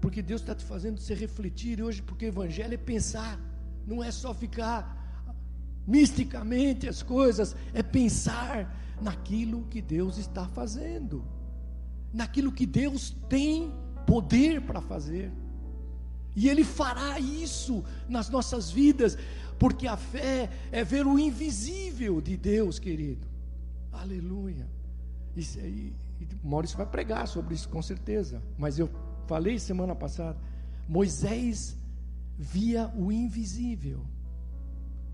Porque 0.00 0.22
Deus 0.22 0.40
está 0.40 0.54
te 0.54 0.64
fazendo 0.64 0.98
se 0.98 1.12
refletir 1.12 1.82
hoje, 1.82 2.00
porque 2.00 2.24
o 2.24 2.28
Evangelho 2.28 2.72
é 2.72 2.78
pensar, 2.78 3.38
não 3.86 4.02
é 4.02 4.10
só 4.10 4.32
ficar 4.32 4.96
misticamente 5.86 6.88
as 6.88 7.02
coisas, 7.02 7.54
é 7.74 7.82
pensar 7.82 8.74
naquilo 9.02 9.66
que 9.66 9.82
Deus 9.82 10.16
está 10.16 10.48
fazendo, 10.48 11.22
naquilo 12.10 12.50
que 12.50 12.64
Deus 12.64 13.14
tem 13.28 13.70
poder 14.06 14.62
para 14.62 14.80
fazer. 14.80 15.30
E 16.34 16.48
Ele 16.48 16.64
fará 16.64 17.20
isso 17.20 17.84
nas 18.08 18.30
nossas 18.30 18.70
vidas, 18.70 19.18
porque 19.58 19.86
a 19.86 19.98
fé 19.98 20.48
é 20.72 20.82
ver 20.82 21.06
o 21.06 21.18
invisível 21.18 22.18
de 22.22 22.34
Deus, 22.34 22.78
querido. 22.78 23.26
Aleluia. 23.92 24.66
Isso 25.36 25.58
aí, 25.58 25.94
Maurício 26.42 26.76
vai 26.76 26.86
pregar 26.86 27.26
sobre 27.28 27.54
isso 27.54 27.68
com 27.68 27.82
certeza, 27.82 28.42
mas 28.56 28.78
eu 28.78 28.90
falei 29.26 29.58
semana 29.58 29.94
passada, 29.94 30.38
Moisés 30.88 31.76
via 32.38 32.90
o 32.96 33.10
invisível. 33.10 34.04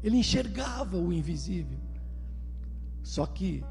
Ele 0.03 0.19
enxergava 0.19 0.99
o 0.99 1.13
invisível. 1.13 1.79
Só 3.03 3.27
que 3.27 3.65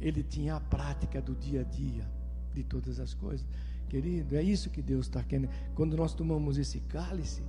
ele 0.00 0.22
tinha 0.22 0.56
a 0.56 0.60
prática 0.60 1.20
do 1.20 1.34
dia 1.34 1.60
a 1.60 1.64
dia 1.64 2.10
de 2.54 2.64
todas 2.64 2.98
as 2.98 3.14
coisas. 3.14 3.46
Querido, 3.88 4.36
é 4.36 4.42
isso 4.42 4.70
que 4.70 4.80
Deus 4.80 5.06
está 5.06 5.22
querendo. 5.22 5.50
Quando 5.74 5.96
nós 5.96 6.14
tomamos 6.14 6.56
esse 6.56 6.80
cálice, 6.80 7.42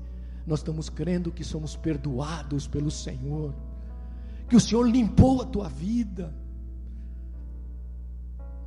nós 0.45 0.59
estamos 0.59 0.89
crendo 0.89 1.31
que 1.31 1.43
somos 1.43 1.75
perdoados 1.75 2.67
pelo 2.67 2.91
Senhor, 2.91 3.55
que 4.49 4.55
o 4.55 4.59
Senhor 4.59 4.83
limpou 4.83 5.41
a 5.41 5.45
tua 5.45 5.69
vida, 5.69 6.33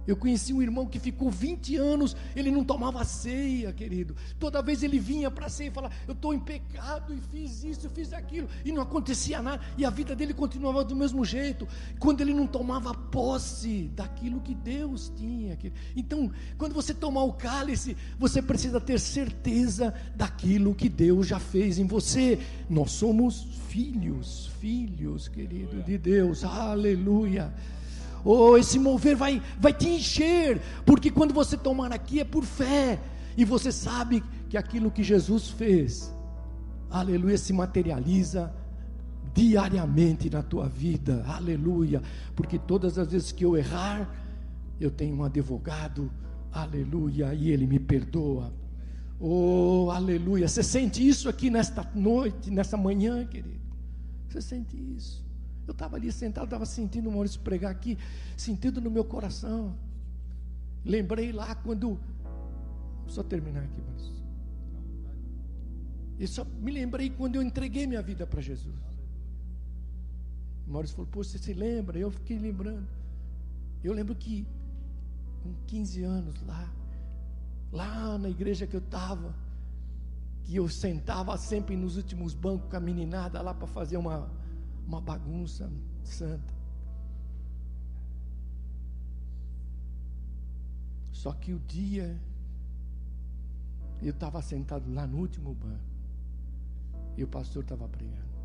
eu 0.07 0.17
conheci 0.17 0.53
um 0.53 0.63
irmão 0.63 0.87
que 0.87 0.99
ficou 0.99 1.31
20 1.31 1.77
anos, 1.77 2.17
ele 2.35 2.51
não 2.51 2.65
tomava 2.65 3.05
ceia, 3.05 3.73
querido. 3.73 4.15
Toda 4.39 4.63
vez 4.63 4.83
ele 4.83 4.99
vinha 4.99 5.31
para 5.31 5.47
a 5.47 5.49
ceia 5.49 5.69
e 5.69 5.73
falava: 5.73 5.95
Eu 6.07 6.13
estou 6.13 6.33
em 6.33 6.39
pecado 6.39 7.15
e 7.15 7.21
fiz 7.33 7.65
isso, 7.65 7.91
fiz 7.91 8.13
aquilo, 8.13 8.49
e 8.65 8.73
não 8.73 8.83
acontecia 8.83 9.43
nada, 9.43 9.63
e 9.77 9.85
a 9.85 9.91
vida 9.91 10.15
dele 10.15 10.33
continuava 10.33 10.85
do 10.85 10.95
mesmo 10.95 11.25
jeito, 11.25 11.67
quando 11.99 12.21
ele 12.21 12.33
não 12.33 12.47
tomava 12.47 12.95
posse 12.95 13.91
daquilo 13.95 14.41
que 14.41 14.55
Deus 14.55 15.13
tinha. 15.17 15.57
Querido. 15.57 15.81
Então, 15.97 16.31
quando 16.57 16.75
você 16.75 16.95
tomar 16.95 17.25
o 17.25 17.33
cálice, 17.33 17.97
você 18.19 18.41
precisa 18.41 18.81
ter 18.81 19.01
certeza 19.01 19.95
daquilo 20.15 20.75
que 20.75 20.89
Deus 20.89 21.27
já 21.27 21.39
fez 21.39 21.79
em 21.79 21.87
você. 21.87 22.39
Nós 22.69 22.93
somos 22.93 23.47
filhos, 23.69 24.51
filhos, 24.61 25.29
querido, 25.29 25.83
de 25.83 25.99
Deus, 25.99 26.45
aleluia. 26.45 27.53
Oh, 28.29 28.57
esse 28.57 28.77
mover 28.77 29.15
vai, 29.15 29.41
vai 29.57 29.73
te 29.73 29.89
encher, 29.89 30.61
porque 30.85 31.13
quando 31.13 31.33
você 31.33 31.57
tomar 31.57 31.93
aqui 31.93 32.19
é 32.19 32.25
por 32.25 32.45
fé, 32.45 32.99
e 33.37 33.45
você 33.45 33.71
sabe 33.71 34.21
que 34.49 34.57
aquilo 34.57 34.91
que 34.91 35.05
Jesus 35.05 35.49
fez, 35.49 36.13
aleluia, 36.91 37.39
se 37.39 37.53
materializa 37.53 38.53
diariamente 39.33 40.29
na 40.29 40.43
tua 40.43 40.69
vida, 40.69 41.25
aleluia, 41.29 42.03
porque 42.35 42.59
todas 42.59 42.99
as 42.99 43.13
vezes 43.13 43.31
que 43.31 43.45
eu 43.45 43.57
errar, 43.57 44.11
eu 44.81 44.91
tenho 44.91 45.15
um 45.15 45.23
advogado, 45.23 46.11
aleluia, 46.51 47.33
e 47.33 47.53
ele 47.53 47.65
me 47.65 47.79
perdoa. 47.79 48.53
Oh, 49.21 49.89
aleluia. 49.93 50.49
Você 50.49 50.65
sente 50.65 51.07
isso 51.07 51.29
aqui 51.29 51.49
nesta 51.49 51.89
noite, 51.95 52.51
nessa 52.51 52.77
manhã, 52.77 53.25
querido? 53.25 53.61
Você 54.29 54.41
sente 54.41 54.77
isso? 54.77 55.26
Eu 55.67 55.73
estava 55.73 55.97
ali 55.97 56.13
sentado, 56.13 56.45
estava 56.45 56.65
sentindo 56.65 57.09
o 57.09 57.13
Maurício 57.13 57.41
pregar 57.41 57.73
aqui, 57.73 57.99
sentindo 58.37 58.81
no 58.81 58.91
meu 58.91 59.05
coração. 59.05 59.75
Lembrei 60.85 61.33
lá 61.33 61.55
quando. 61.55 61.99
Só 63.09 63.23
terminar 63.23 63.65
aqui, 63.65 63.81
Maurício. 63.81 64.15
E 66.19 66.27
só 66.27 66.45
me 66.45 66.71
lembrei 66.71 67.11
quando 67.11 67.35
eu 67.37 67.43
entreguei 67.43 67.87
minha 67.87 68.03
vida 68.03 68.27
para 68.27 68.41
Jesus. 68.41 68.75
O 70.67 70.71
Maurício 70.71 70.97
falou: 70.97 71.11
Pô, 71.11 71.23
você 71.23 71.39
se 71.39 71.53
lembra? 71.53 71.99
Eu 71.99 72.11
fiquei 72.11 72.39
lembrando. 72.39 72.87
Eu 73.83 73.93
lembro 73.93 74.15
que, 74.15 74.47
com 75.43 75.53
15 75.67 76.03
anos 76.03 76.43
lá, 76.43 76.73
lá 77.73 78.19
na 78.19 78.29
igreja 78.29 78.67
que 78.67 78.75
eu 78.75 78.81
estava, 78.81 79.35
que 80.45 80.57
eu 80.57 80.69
sentava 80.69 81.37
sempre 81.37 81.77
nos 81.77 81.97
últimos 81.97 82.35
bancos 82.35 82.69
com 82.71 82.77
a 82.77 82.81
meninada 82.81 83.43
lá 83.43 83.53
para 83.53 83.67
fazer 83.67 83.97
uma 83.97 84.31
uma 84.87 85.01
bagunça 85.01 85.71
santa. 86.05 86.55
Só 91.13 91.33
que 91.33 91.53
o 91.53 91.59
dia 91.61 92.21
eu 94.01 94.11
estava 94.11 94.41
sentado 94.43 94.93
lá 94.93 95.07
no 95.07 95.19
último 95.19 95.55
banco 95.55 95.97
e 97.17 97.25
o 97.25 97.29
pastor 97.29 97.63
estava 97.63 97.89
pregando. 97.89 98.37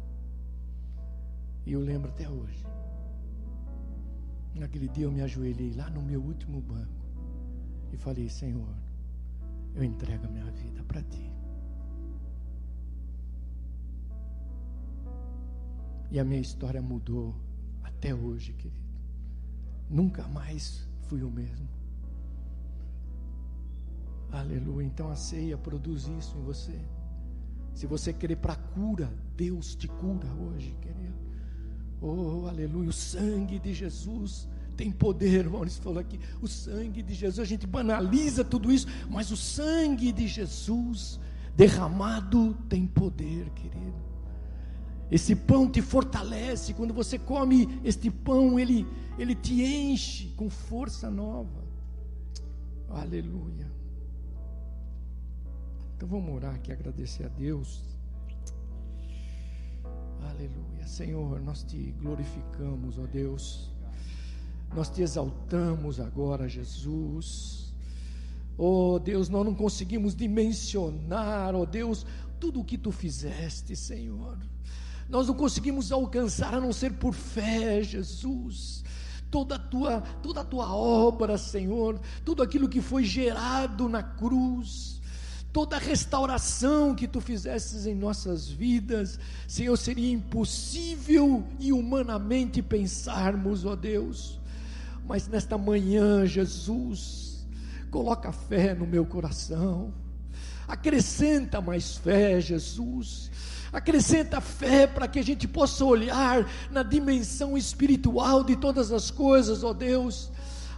E 1.66 1.74
eu 1.74 1.82
lembro 1.82 2.10
até 2.10 2.28
hoje. 2.28 2.66
Naquele 4.56 4.88
dia 4.88 5.06
eu 5.06 5.12
me 5.12 5.22
ajoelhei 5.22 5.74
lá 5.74 5.90
no 5.90 6.02
meu 6.02 6.22
último 6.22 6.60
banco 6.62 7.06
e 7.94 7.98
falei: 7.98 8.28
Senhor, 8.30 8.76
eu 9.76 9.84
entrego 9.84 10.26
a 10.26 10.30
minha 10.30 10.52
vida 10.52 10.84
para 10.84 11.04
ti. 11.04 11.31
E 16.12 16.20
a 16.20 16.26
minha 16.26 16.42
história 16.42 16.82
mudou 16.82 17.34
até 17.82 18.14
hoje, 18.14 18.52
querido. 18.54 18.82
Nunca 19.90 20.28
mais 20.28 20.88
fui 21.04 21.24
o 21.24 21.32
mesmo. 21.32 21.68
Aleluia. 24.32 24.86
Então 24.86 25.10
a 25.10 25.16
ceia 25.16 25.58
produz 25.58 26.08
isso 26.20 26.38
em 26.38 26.44
você. 26.44 26.80
Se 27.74 27.88
você 27.88 28.12
querer 28.12 28.36
para 28.36 28.56
cura, 28.56 29.12
Deus 29.36 29.76
te 29.76 29.88
cura 29.88 30.28
hoje, 30.34 30.76
querido. 30.82 31.16
Oh, 32.02 32.46
aleluia. 32.48 32.90
O 32.90 32.94
sangue 32.94 33.58
de 33.60 33.74
Jesus 33.74 34.48
tem 34.76 34.92
poder. 34.92 35.50
Maurício 35.50 35.82
falou 35.82 36.00
aqui: 36.00 36.20
o 36.42 36.48
sangue 36.48 37.02
de 37.02 37.14
Jesus. 37.14 37.40
A 37.40 37.50
gente 37.50 37.66
banaliza 37.66 38.44
tudo 38.44 38.72
isso, 38.72 38.88
mas 39.10 39.32
o 39.32 39.38
sangue 39.38 40.12
de 40.12 40.28
Jesus 40.28 41.20
derramado 41.56 42.54
tem 42.68 42.86
poder, 42.86 43.50
querido. 43.52 44.11
Esse 45.12 45.36
pão 45.36 45.70
te 45.70 45.82
fortalece. 45.82 46.74
Quando 46.74 46.94
você 46.94 47.20
come 47.20 47.68
este 47.84 48.10
pão, 48.10 48.58
ele, 48.58 48.88
ele 49.20 49.36
te 49.36 49.62
enche 49.62 50.30
com 50.38 50.50
força 50.50 51.12
nova. 51.12 51.66
Aleluia. 52.90 53.70
Então 55.96 56.08
vamos 56.08 56.34
orar 56.34 56.56
aqui, 56.56 56.72
agradecer 56.72 57.26
a 57.26 57.28
Deus. 57.28 57.84
Aleluia. 60.22 60.88
Senhor, 60.88 61.42
nós 61.42 61.64
te 61.64 61.94
glorificamos, 62.00 62.98
ó 62.98 63.06
Deus. 63.06 63.70
Nós 64.74 64.90
te 64.90 65.02
exaltamos 65.02 66.00
agora, 66.00 66.48
Jesus. 66.48 67.74
Oh 68.58 68.98
Deus, 68.98 69.28
nós 69.28 69.46
não 69.46 69.54
conseguimos 69.54 70.16
dimensionar, 70.16 71.54
ó 71.54 71.66
Deus, 71.66 72.06
tudo 72.40 72.62
o 72.62 72.66
que 72.66 72.78
tu 72.78 72.92
fizeste, 72.92 73.76
Senhor. 73.76 74.38
Nós 75.12 75.28
não 75.28 75.36
conseguimos 75.36 75.92
alcançar 75.92 76.54
a 76.54 76.62
não 76.62 76.72
ser 76.72 76.94
por 76.94 77.14
fé, 77.14 77.84
Jesus. 77.84 78.82
Toda 79.30 79.56
a 79.56 79.60
tua, 79.60 80.00
toda 80.24 80.40
a 80.40 80.44
tua 80.44 80.74
obra, 80.74 81.38
Senhor, 81.38 82.00
tudo 82.24 82.42
aquilo 82.42 82.70
que 82.70 82.82
foi 82.82 83.04
gerado 83.04 83.90
na 83.90 84.02
cruz, 84.02 85.02
toda 85.52 85.76
a 85.76 85.80
restauração 85.80 86.96
que 86.96 87.10
tu 87.10 87.20
fizesses 87.20 87.86
em 87.86 87.94
nossas 87.94 88.48
vidas, 88.48 89.20
Senhor, 89.48 89.78
seria 89.78 90.12
impossível 90.14 91.46
e 91.60 91.74
humanamente 91.74 92.62
pensarmos, 92.62 93.66
ó 93.66 93.76
Deus. 93.76 94.40
Mas 95.06 95.28
nesta 95.28 95.58
manhã, 95.58 96.26
Jesus, 96.26 97.46
coloca 97.90 98.32
fé 98.32 98.74
no 98.74 98.88
meu 98.88 99.06
coração, 99.06 99.94
acrescenta 100.66 101.60
mais 101.60 101.98
fé, 101.98 102.40
Jesus. 102.40 103.31
Acrescenta 103.72 104.42
fé 104.42 104.86
para 104.86 105.08
que 105.08 105.20
a 105.20 105.24
gente 105.24 105.48
possa 105.48 105.86
olhar 105.86 106.46
na 106.70 106.84
dimensão 106.84 107.58
espiritual 107.58 108.44
de 108.44 108.56
todas 108.56 108.92
as 108.92 109.10
coisas, 109.10 109.64
ó 109.64 109.74
Deus 109.74 110.32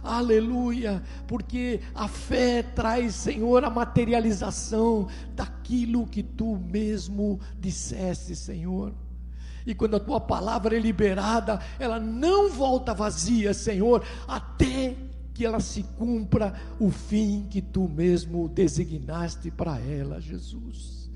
aleluia, 0.04 1.02
porque 1.26 1.80
a 1.94 2.06
fé 2.06 2.62
traz, 2.62 3.14
Senhor, 3.14 3.64
a 3.64 3.70
materialização 3.70 5.08
daquilo 5.34 6.06
que 6.06 6.22
tu 6.22 6.56
mesmo 6.56 7.40
disseste, 7.58 8.36
Senhor. 8.36 8.92
E 9.66 9.74
quando 9.74 9.96
a 9.96 10.00
tua 10.00 10.20
palavra 10.20 10.76
é 10.76 10.78
liberada, 10.78 11.58
ela 11.78 11.98
não 11.98 12.50
volta 12.50 12.92
vazia, 12.92 13.54
Senhor, 13.54 14.04
até 14.28 14.94
que 15.32 15.44
ela 15.44 15.58
se 15.58 15.82
cumpra 15.82 16.54
o 16.78 16.90
fim 16.90 17.46
que 17.48 17.62
tu 17.62 17.88
mesmo 17.88 18.46
designaste 18.46 19.50
para 19.50 19.80
ela, 19.80 20.20
Jesus. 20.20 21.10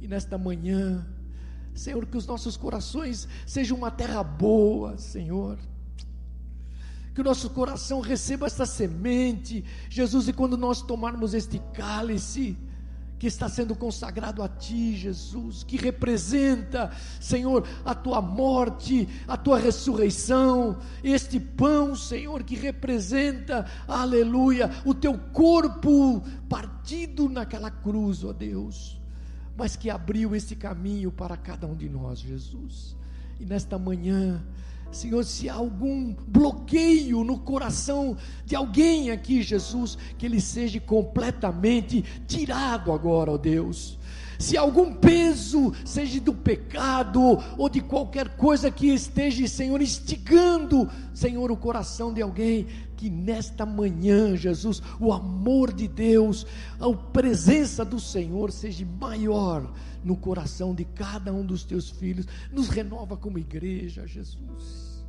E 0.00 0.06
nesta 0.06 0.36
manhã, 0.36 1.06
Senhor, 1.76 2.06
que 2.06 2.16
os 2.16 2.26
nossos 2.26 2.56
corações 2.56 3.28
sejam 3.46 3.76
uma 3.76 3.90
terra 3.90 4.22
boa, 4.22 4.96
Senhor. 4.98 5.58
Que 7.14 7.20
o 7.20 7.24
nosso 7.24 7.50
coração 7.50 8.00
receba 8.00 8.46
esta 8.46 8.66
semente, 8.66 9.64
Jesus, 9.88 10.28
e 10.28 10.32
quando 10.32 10.56
nós 10.56 10.82
tomarmos 10.82 11.34
este 11.34 11.58
cálice, 11.72 12.56
que 13.18 13.26
está 13.26 13.48
sendo 13.48 13.74
consagrado 13.74 14.42
a 14.42 14.48
Ti, 14.48 14.96
Jesus, 14.96 15.62
que 15.62 15.76
representa, 15.76 16.90
Senhor, 17.20 17.66
a 17.84 17.94
Tua 17.94 18.20
morte, 18.20 19.08
a 19.26 19.36
Tua 19.36 19.58
ressurreição, 19.58 20.78
este 21.02 21.40
pão, 21.40 21.94
Senhor, 21.94 22.42
que 22.42 22.54
representa, 22.54 23.66
aleluia, 23.88 24.70
o 24.84 24.92
Teu 24.92 25.18
corpo 25.18 26.22
partido 26.48 27.28
naquela 27.28 27.70
cruz, 27.70 28.22
ó 28.22 28.32
Deus, 28.32 29.00
mas 29.56 29.76
que 29.76 29.88
abriu 29.88 30.34
esse 30.34 30.54
caminho 30.54 31.10
para 31.10 31.36
cada 31.36 31.66
um 31.66 31.74
de 31.74 31.88
nós, 31.88 32.18
Jesus. 32.18 32.96
E 33.40 33.44
nesta 33.44 33.78
manhã, 33.78 34.44
Senhor, 34.92 35.24
se 35.24 35.48
há 35.48 35.54
algum 35.54 36.14
bloqueio 36.26 37.24
no 37.24 37.38
coração 37.38 38.16
de 38.44 38.54
alguém 38.54 39.10
aqui, 39.10 39.42
Jesus, 39.42 39.98
que 40.16 40.26
ele 40.26 40.40
seja 40.40 40.80
completamente 40.80 42.02
tirado 42.26 42.92
agora, 42.92 43.32
ó 43.32 43.36
Deus. 43.36 43.98
Se 44.38 44.56
algum 44.56 44.94
peso, 44.94 45.72
seja 45.84 46.20
do 46.20 46.34
pecado 46.34 47.38
ou 47.56 47.68
de 47.68 47.80
qualquer 47.80 48.36
coisa 48.36 48.70
que 48.70 48.88
esteja, 48.88 49.46
Senhor, 49.48 49.80
instigando, 49.80 50.90
Senhor, 51.14 51.50
o 51.50 51.56
coração 51.56 52.12
de 52.12 52.22
alguém, 52.22 52.66
que 52.96 53.10
nesta 53.10 53.66
manhã, 53.66 54.36
Jesus, 54.36 54.82
o 54.98 55.12
amor 55.12 55.72
de 55.72 55.86
Deus, 55.86 56.46
a 56.80 56.92
presença 56.92 57.84
do 57.84 58.00
Senhor 58.00 58.50
seja 58.50 58.86
maior 58.98 59.70
no 60.02 60.16
coração 60.16 60.74
de 60.74 60.84
cada 60.84 61.32
um 61.32 61.44
dos 61.44 61.64
teus 61.64 61.90
filhos. 61.90 62.26
Nos 62.52 62.68
renova 62.68 63.16
como 63.16 63.38
igreja, 63.38 64.06
Jesus. 64.06 65.04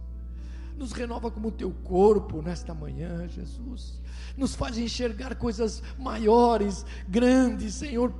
Nos 0.78 0.92
renova 0.92 1.32
como 1.32 1.52
teu 1.52 1.72
corpo 1.72 2.42
nesta 2.42 2.74
manhã, 2.74 3.28
Jesus. 3.28 4.00
Nos 4.36 4.54
faz 4.54 4.78
enxergar 4.78 5.36
coisas 5.36 5.82
maiores, 5.98 6.86
grandes, 7.08 7.74
Senhor, 7.76 8.14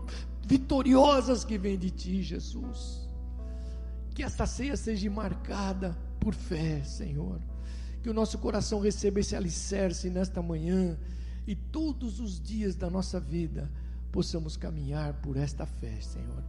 vitoriosas 0.48 1.44
que 1.44 1.58
vêm 1.58 1.78
de 1.78 1.92
ti, 1.92 2.24
Jesus. 2.24 3.06
Que 4.16 4.24
esta 4.24 4.48
ceia 4.48 4.78
seja 4.78 5.12
marcada 5.12 5.96
por 6.20 6.34
fé, 6.34 6.82
Senhor. 6.84 7.42
Que 8.02 8.10
o 8.10 8.14
nosso 8.14 8.38
coração 8.38 8.80
receba 8.80 9.20
esse 9.20 9.36
alicerce 9.36 10.10
nesta 10.10 10.42
manhã 10.42 10.98
e 11.46 11.54
todos 11.54 12.22
os 12.22 12.40
dias 12.40 12.76
da 12.76 12.90
nossa 12.90 13.20
vida 13.20 13.70
possamos 14.10 14.56
caminhar 14.56 15.16
por 15.16 15.36
esta 15.36 15.66
fé, 15.66 16.00
Senhor. 16.00 16.44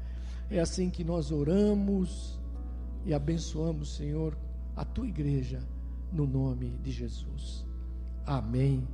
É 0.48 0.60
assim 0.60 0.88
que 0.88 1.02
nós 1.02 1.32
oramos 1.32 2.40
e 3.04 3.12
abençoamos, 3.12 3.96
Senhor, 3.96 4.38
a 4.76 4.84
tua 4.84 5.08
igreja, 5.08 5.60
no 6.12 6.26
nome 6.26 6.78
de 6.82 6.92
Jesus. 6.92 7.66
Amém 8.24 8.86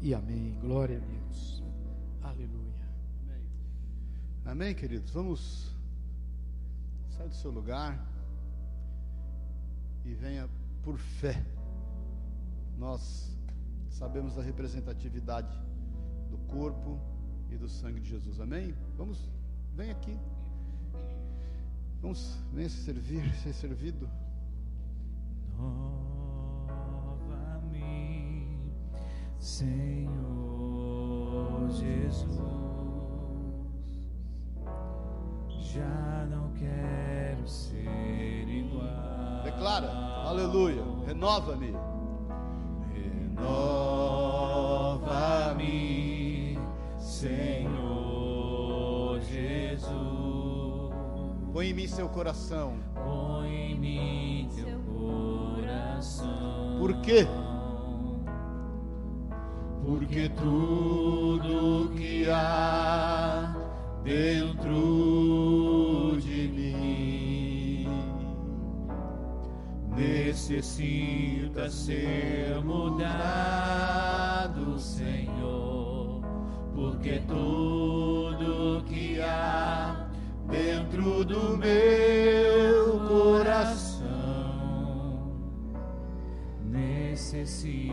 e 0.00 0.14
amém. 0.14 0.56
Glória 0.60 0.98
a 0.98 1.00
Deus. 1.00 1.62
Aleluia. 2.22 2.57
Amém. 4.48 4.74
Queridos. 4.74 5.10
Vamos 5.10 5.76
sair 7.10 7.28
do 7.28 7.34
seu 7.34 7.50
lugar 7.50 8.02
e 10.06 10.14
venha 10.14 10.48
por 10.82 10.96
fé. 10.96 11.44
Nós 12.78 13.30
sabemos 13.90 14.36
da 14.36 14.42
representatividade 14.42 15.54
do 16.30 16.38
corpo 16.50 16.98
e 17.50 17.58
do 17.58 17.68
sangue 17.68 18.00
de 18.00 18.08
Jesus. 18.08 18.40
Amém? 18.40 18.74
Vamos, 18.96 19.28
vem 19.76 19.90
aqui. 19.90 20.18
Vamos, 22.00 22.38
venha 22.50 22.70
se 22.70 22.78
servir, 22.84 23.30
ser 23.42 23.52
servido. 23.52 24.08
Nova-me, 25.58 27.12
Senhor 29.38 30.08
Jesus. 31.68 32.57
Já 35.58 36.26
não 36.30 36.52
quero 36.52 37.46
ser 37.46 38.48
igual. 38.48 39.42
Declara, 39.44 39.90
aleluia. 40.24 40.82
Renova-me. 41.06 41.74
Renova-me, 42.94 43.58
Senhor 46.98 48.38
Jesus. 49.20 49.88
Põe 51.52 51.66
em 51.70 51.74
mim 51.74 51.86
seu 51.86 52.08
coração. 52.08 52.78
Põe 52.94 53.72
em 53.72 53.78
mim 53.78 54.48
teu 54.54 54.78
coração. 54.94 56.78
Por 56.78 57.00
quê? 57.00 57.26
Porque 59.84 60.28
tudo 60.28 61.90
que 61.96 62.28
há 62.30 63.54
dentro 64.04 65.47
necessita 70.48 71.68
ser 71.68 72.64
mudado, 72.64 73.28
Senhor. 74.78 76.22
Porque 76.74 77.20
tudo 77.28 78.82
que 78.86 79.20
há 79.20 80.08
dentro 80.48 81.22
do 81.22 81.58
meu 81.58 82.98
coração 83.06 84.08
necessita 86.64 87.86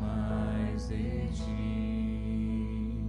mais 0.00 0.88
de 0.88 1.28
ti. 1.28 3.04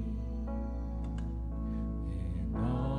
Renova-me, 2.36 2.97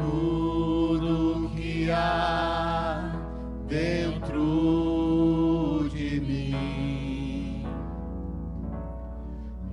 tudo 0.00 1.50
que 1.56 1.90
há 1.90 3.12
dentro 3.68 4.40
de 5.92 6.20
mim. 6.20 7.64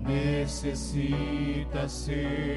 Necessita 0.05 1.87
ser 1.87 2.56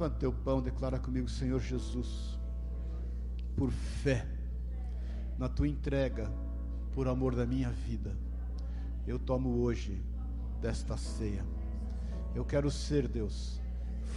Levanta 0.00 0.18
teu 0.18 0.32
pão, 0.32 0.62
declara 0.62 0.98
comigo, 0.98 1.28
Senhor 1.28 1.60
Jesus, 1.60 2.40
por 3.54 3.70
fé, 3.70 4.26
na 5.36 5.46
tua 5.46 5.68
entrega, 5.68 6.32
por 6.94 7.06
amor 7.06 7.34
da 7.34 7.44
minha 7.44 7.68
vida, 7.68 8.16
eu 9.06 9.18
tomo 9.18 9.58
hoje 9.58 10.02
desta 10.58 10.96
ceia. 10.96 11.44
Eu 12.34 12.46
quero 12.46 12.70
ser, 12.70 13.06
Deus, 13.06 13.60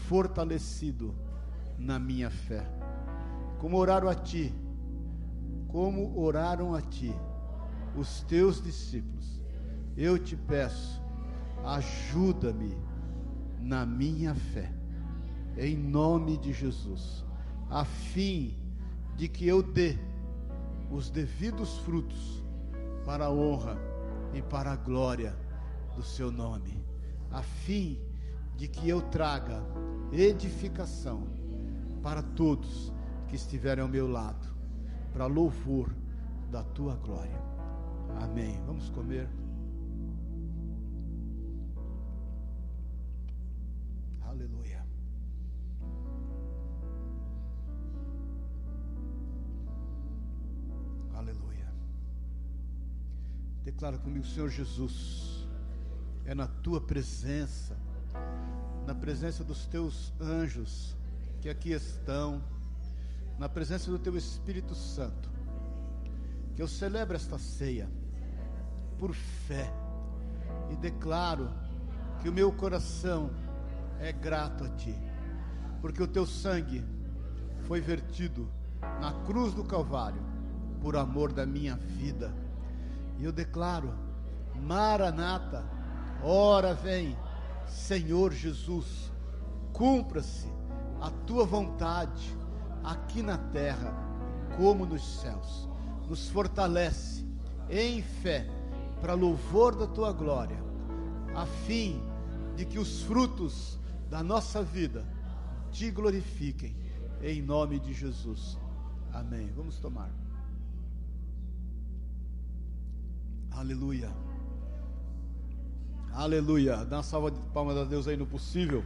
fortalecido 0.07 1.13
na 1.77 1.99
minha 1.99 2.29
fé. 2.29 2.65
Como 3.59 3.75
oraram 3.75 4.07
a 4.07 4.15
ti, 4.15 4.55
como 5.67 6.17
oraram 6.17 6.73
a 6.73 6.81
ti 6.81 7.13
os 7.93 8.21
teus 8.21 8.63
discípulos, 8.63 9.43
eu 9.97 10.17
te 10.17 10.37
peço, 10.37 11.03
ajuda-me 11.61 12.73
na 13.59 13.85
minha 13.85 14.33
fé, 14.33 14.73
em 15.57 15.75
nome 15.75 16.37
de 16.37 16.51
Jesus, 16.51 17.23
a 17.69 17.85
fim 17.85 18.57
de 19.15 19.27
que 19.27 19.47
eu 19.47 19.61
dê 19.61 19.97
os 20.91 21.09
devidos 21.09 21.77
frutos 21.79 22.43
para 23.05 23.25
a 23.25 23.31
honra 23.31 23.77
e 24.33 24.41
para 24.41 24.71
a 24.71 24.75
glória 24.75 25.35
do 25.95 26.03
seu 26.03 26.31
nome, 26.31 26.83
a 27.31 27.41
fim 27.41 27.99
de 28.55 28.67
que 28.67 28.89
eu 28.89 29.01
traga 29.01 29.63
edificação 30.11 31.27
para 32.01 32.21
todos 32.21 32.91
que 33.27 33.35
estiverem 33.35 33.81
ao 33.81 33.89
meu 33.89 34.07
lado, 34.07 34.47
para 35.11 35.25
louvor 35.25 35.93
da 36.51 36.63
tua 36.63 36.95
glória. 36.95 37.41
Amém. 38.21 38.61
Vamos 38.65 38.89
comer. 38.89 39.42
Declara 53.73 53.97
comigo, 53.97 54.25
Senhor 54.25 54.49
Jesus, 54.49 55.47
é 56.25 56.33
na 56.33 56.47
tua 56.47 56.79
presença, 56.79 57.75
na 58.85 58.93
presença 58.93 59.43
dos 59.43 59.65
teus 59.65 60.13
anjos 60.21 60.95
que 61.41 61.49
aqui 61.49 61.71
estão, 61.71 62.41
na 63.37 63.49
presença 63.49 63.89
do 63.89 63.97
teu 63.97 64.15
Espírito 64.15 64.75
Santo, 64.75 65.29
que 66.55 66.61
eu 66.61 66.67
celebro 66.67 67.15
esta 67.15 67.37
ceia 67.39 67.89
por 68.99 69.13
fé 69.13 69.73
e 70.71 70.75
declaro 70.75 71.49
que 72.21 72.29
o 72.29 72.33
meu 72.33 72.53
coração 72.53 73.31
é 73.99 74.13
grato 74.13 74.63
a 74.63 74.69
Ti, 74.69 74.95
porque 75.81 76.01
o 76.01 76.07
Teu 76.07 76.25
sangue 76.25 76.85
foi 77.63 77.81
vertido 77.81 78.47
na 79.01 79.11
cruz 79.25 79.53
do 79.53 79.63
Calvário 79.63 80.21
por 80.79 80.95
amor 80.95 81.33
da 81.33 81.45
minha 81.45 81.75
vida. 81.75 82.42
E 83.23 83.25
eu 83.25 83.31
declaro: 83.31 83.93
Maranata, 84.53 85.63
ora 86.21 86.73
vem, 86.73 87.17
Senhor 87.65 88.33
Jesus, 88.33 89.13
cumpra-se 89.71 90.45
a 90.99 91.09
Tua 91.09 91.45
vontade 91.45 92.37
aqui 92.83 93.23
na 93.23 93.37
terra 93.37 93.93
como 94.57 94.85
nos 94.85 95.21
céus. 95.21 95.69
Nos 96.09 96.27
fortalece 96.27 97.25
em 97.69 98.01
fé 98.01 98.45
para 98.99 99.13
louvor 99.13 99.73
da 99.73 99.87
tua 99.87 100.11
glória, 100.11 100.61
a 101.33 101.45
fim 101.45 102.03
de 102.57 102.65
que 102.65 102.77
os 102.77 103.03
frutos 103.03 103.79
da 104.09 104.21
nossa 104.21 104.61
vida 104.61 105.07
te 105.71 105.89
glorifiquem, 105.89 106.75
em 107.21 107.41
nome 107.41 107.79
de 107.79 107.93
Jesus. 107.93 108.59
Amém. 109.13 109.49
Vamos 109.55 109.79
tomar. 109.79 110.22
Aleluia. 113.55 114.11
Aleluia. 116.11 116.83
Dá 116.83 116.97
uma 116.97 117.03
salva 117.03 117.29
de 117.29 117.39
palmas 117.53 117.77
a 117.77 117.83
Deus 117.83 118.07
aí 118.07 118.17
no 118.17 118.25
possível. 118.25 118.83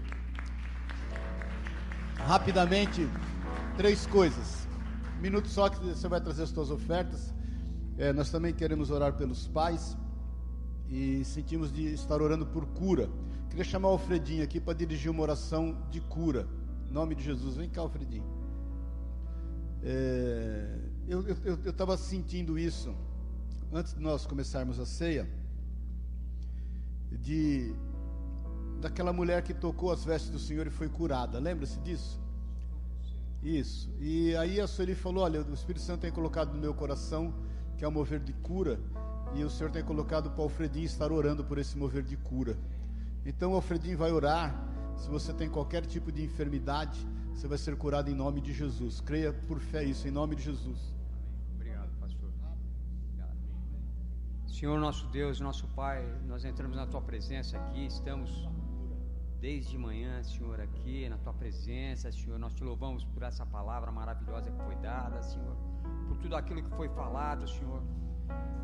Rapidamente, 2.16 3.08
três 3.78 4.06
coisas. 4.06 4.68
Um 5.18 5.22
minuto 5.22 5.48
só 5.48 5.70
que 5.70 5.80
você 5.80 6.08
vai 6.10 6.20
trazer 6.20 6.44
as 6.44 6.50
suas 6.50 6.70
ofertas. 6.70 7.34
É, 7.98 8.12
nós 8.12 8.30
também 8.30 8.54
queremos 8.54 8.92
orar 8.92 9.14
pelos 9.14 9.48
pais 9.48 9.98
e 10.90 11.24
sentimos 11.24 11.72
de 11.72 11.94
estar 11.94 12.22
orando 12.22 12.46
por 12.46 12.66
cura. 12.66 13.10
Queria 13.50 13.64
chamar 13.64 13.88
o 13.88 13.94
Alfredinho 13.94 14.44
aqui 14.44 14.60
para 14.60 14.74
dirigir 14.74 15.10
uma 15.10 15.22
oração 15.22 15.78
de 15.90 16.02
cura. 16.02 16.46
Em 16.90 16.92
nome 16.92 17.16
de 17.16 17.24
Jesus. 17.24 17.56
Vem 17.56 17.70
cá, 17.70 17.82
Alfredinho. 17.82 18.26
É, 19.82 20.78
eu 21.08 21.70
estava 21.70 21.96
sentindo 21.96 22.60
isso 22.60 22.94
antes 23.72 23.94
de 23.94 24.00
nós 24.00 24.26
começarmos 24.26 24.80
a 24.80 24.86
ceia, 24.86 25.28
de 27.12 27.74
daquela 28.80 29.12
mulher 29.12 29.42
que 29.42 29.54
tocou 29.54 29.92
as 29.92 30.04
vestes 30.04 30.30
do 30.30 30.40
Senhor 30.40 30.68
e 30.68 30.70
foi 30.70 30.88
curada. 30.88 31.40
Lembra-se 31.40 31.80
disso? 31.80 32.20
Isso. 33.42 33.90
E 34.00 34.36
aí 34.36 34.60
a 34.60 34.68
Sueli 34.68 34.96
falou: 34.96 35.24
Olha, 35.24 35.42
o 35.42 35.54
Espírito 35.54 35.84
Santo 35.84 36.02
tem 36.02 36.12
colocado 36.12 36.54
no 36.54 36.60
meu 36.60 36.74
coração 36.74 37.34
que 37.78 37.86
é 37.86 37.88
um 37.88 37.92
mover 37.92 38.20
de 38.20 38.34
cura. 38.34 38.80
E 39.36 39.44
o 39.44 39.50
Senhor 39.50 39.70
tem 39.70 39.84
colocado 39.84 40.32
para 40.32 40.40
o 40.40 40.44
Alfredinho 40.44 40.86
estar 40.86 41.12
orando 41.12 41.44
por 41.44 41.58
esse 41.58 41.78
mover 41.78 42.04
de 42.04 42.18
cura. 42.18 42.58
Então 43.26 43.52
o 43.52 43.56
Alfredinho 43.56 43.98
vai 43.98 44.12
orar. 44.12 44.66
Se 44.98 45.08
você 45.10 45.32
tem 45.32 45.48
qualquer 45.48 45.86
tipo 45.86 46.12
de 46.12 46.24
enfermidade, 46.24 47.06
você 47.34 47.48
vai 47.48 47.58
ser 47.58 47.76
curado 47.76 48.10
em 48.10 48.16
nome 48.16 48.42
de 48.42 48.52
Jesus. 48.52 49.00
Creia 49.00 49.32
por 49.32 49.60
fé 49.60 49.84
isso, 49.84 50.08
em 50.08 50.12
nome 50.12 50.36
de 50.36 50.44
Jesus. 50.44 50.97
Senhor 54.58 54.80
nosso 54.80 55.06
Deus, 55.10 55.40
nosso 55.40 55.68
Pai, 55.80 56.04
nós 56.26 56.44
entramos 56.44 56.76
na 56.76 56.88
tua 56.88 57.00
presença 57.00 57.56
aqui, 57.60 57.86
estamos 57.86 58.30
desde 59.40 59.78
manhã, 59.78 60.14
Senhor, 60.24 60.60
aqui 60.60 61.08
na 61.08 61.18
tua 61.20 61.32
presença, 61.42 62.12
Senhor. 62.12 62.40
Nós 62.40 62.56
te 62.56 62.64
louvamos 62.64 63.04
por 63.04 63.22
essa 63.22 63.46
palavra 63.46 63.92
maravilhosa 63.92 64.50
que 64.50 64.64
foi 64.64 64.76
dada, 64.78 65.22
Senhor, 65.22 65.56
por 66.08 66.18
tudo 66.18 66.36
aquilo 66.36 66.64
que 66.64 66.76
foi 66.76 66.90
falado, 66.90 67.48
Senhor. 67.48 67.84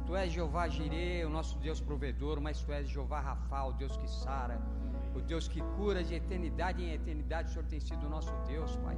Tu 0.07 0.15
és 0.15 0.32
Jeová 0.32 0.68
Jireh, 0.68 1.26
o 1.28 1.30
nosso 1.30 1.60
Deus 1.60 1.80
provedor, 1.80 2.41
mas 2.41 2.60
tu 2.64 2.72
és 2.72 2.90
Jeová 2.90 3.20
Rafa, 3.20 3.64
o 3.65 3.74
Deus 3.74 3.95
que 3.95 4.10
sara, 4.10 4.60
o 5.14 5.22
Deus 5.22 5.48
que 5.48 5.61
cura 5.78 6.03
de 6.03 6.15
eternidade 6.15 6.82
em 6.82 6.91
eternidade. 6.91 7.49
O 7.49 7.53
Senhor 7.53 7.68
tem 7.68 7.80
sido 7.80 8.07
o 8.07 8.10
nosso 8.10 8.34
Deus, 8.48 8.76
Pai. 8.78 8.98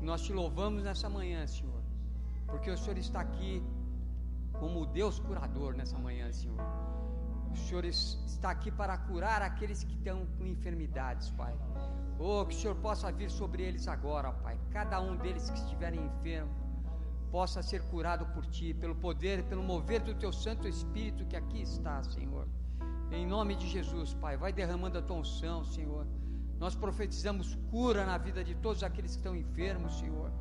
Nós 0.00 0.22
te 0.22 0.32
louvamos 0.32 0.82
nessa 0.82 1.08
manhã, 1.08 1.46
Senhor, 1.46 1.80
porque 2.48 2.72
o 2.72 2.76
Senhor 2.76 2.98
está 2.98 3.20
aqui 3.20 3.62
como 4.64 4.86
Deus 4.86 5.18
curador 5.18 5.74
nessa 5.74 5.98
manhã, 5.98 6.32
Senhor. 6.32 6.58
O 7.52 7.56
Senhor 7.64 7.84
está 7.84 8.48
aqui 8.50 8.70
para 8.70 8.96
curar 8.96 9.42
aqueles 9.42 9.84
que 9.84 9.92
estão 9.92 10.24
com 10.38 10.46
enfermidades, 10.46 11.28
Pai. 11.32 11.54
Oh, 12.18 12.46
que 12.46 12.54
o 12.54 12.58
Senhor 12.58 12.76
possa 12.76 13.12
vir 13.12 13.30
sobre 13.30 13.62
eles 13.62 13.86
agora, 13.86 14.32
Pai. 14.32 14.58
Cada 14.70 14.98
um 15.02 15.16
deles 15.16 15.50
que 15.50 15.58
estiverem 15.58 16.00
enfermos 16.06 16.56
possa 17.30 17.62
ser 17.62 17.82
curado 17.90 18.24
por 18.32 18.46
ti, 18.46 18.72
pelo 18.72 18.94
poder, 18.94 19.44
pelo 19.50 19.62
mover 19.62 20.00
do 20.00 20.14
teu 20.14 20.32
Santo 20.32 20.66
Espírito 20.66 21.26
que 21.26 21.36
aqui 21.36 21.60
está, 21.60 22.02
Senhor. 22.02 22.48
Em 23.10 23.26
nome 23.26 23.56
de 23.56 23.68
Jesus, 23.68 24.14
Pai, 24.14 24.38
vai 24.38 24.50
derramando 24.50 24.96
a 24.98 25.02
tua 25.02 25.18
unção, 25.18 25.62
Senhor. 25.62 26.06
Nós 26.58 26.74
profetizamos 26.74 27.54
cura 27.70 28.06
na 28.06 28.16
vida 28.16 28.42
de 28.42 28.54
todos 28.54 28.82
aqueles 28.82 29.12
que 29.12 29.18
estão 29.18 29.36
enfermos, 29.36 29.98
Senhor. 29.98 30.32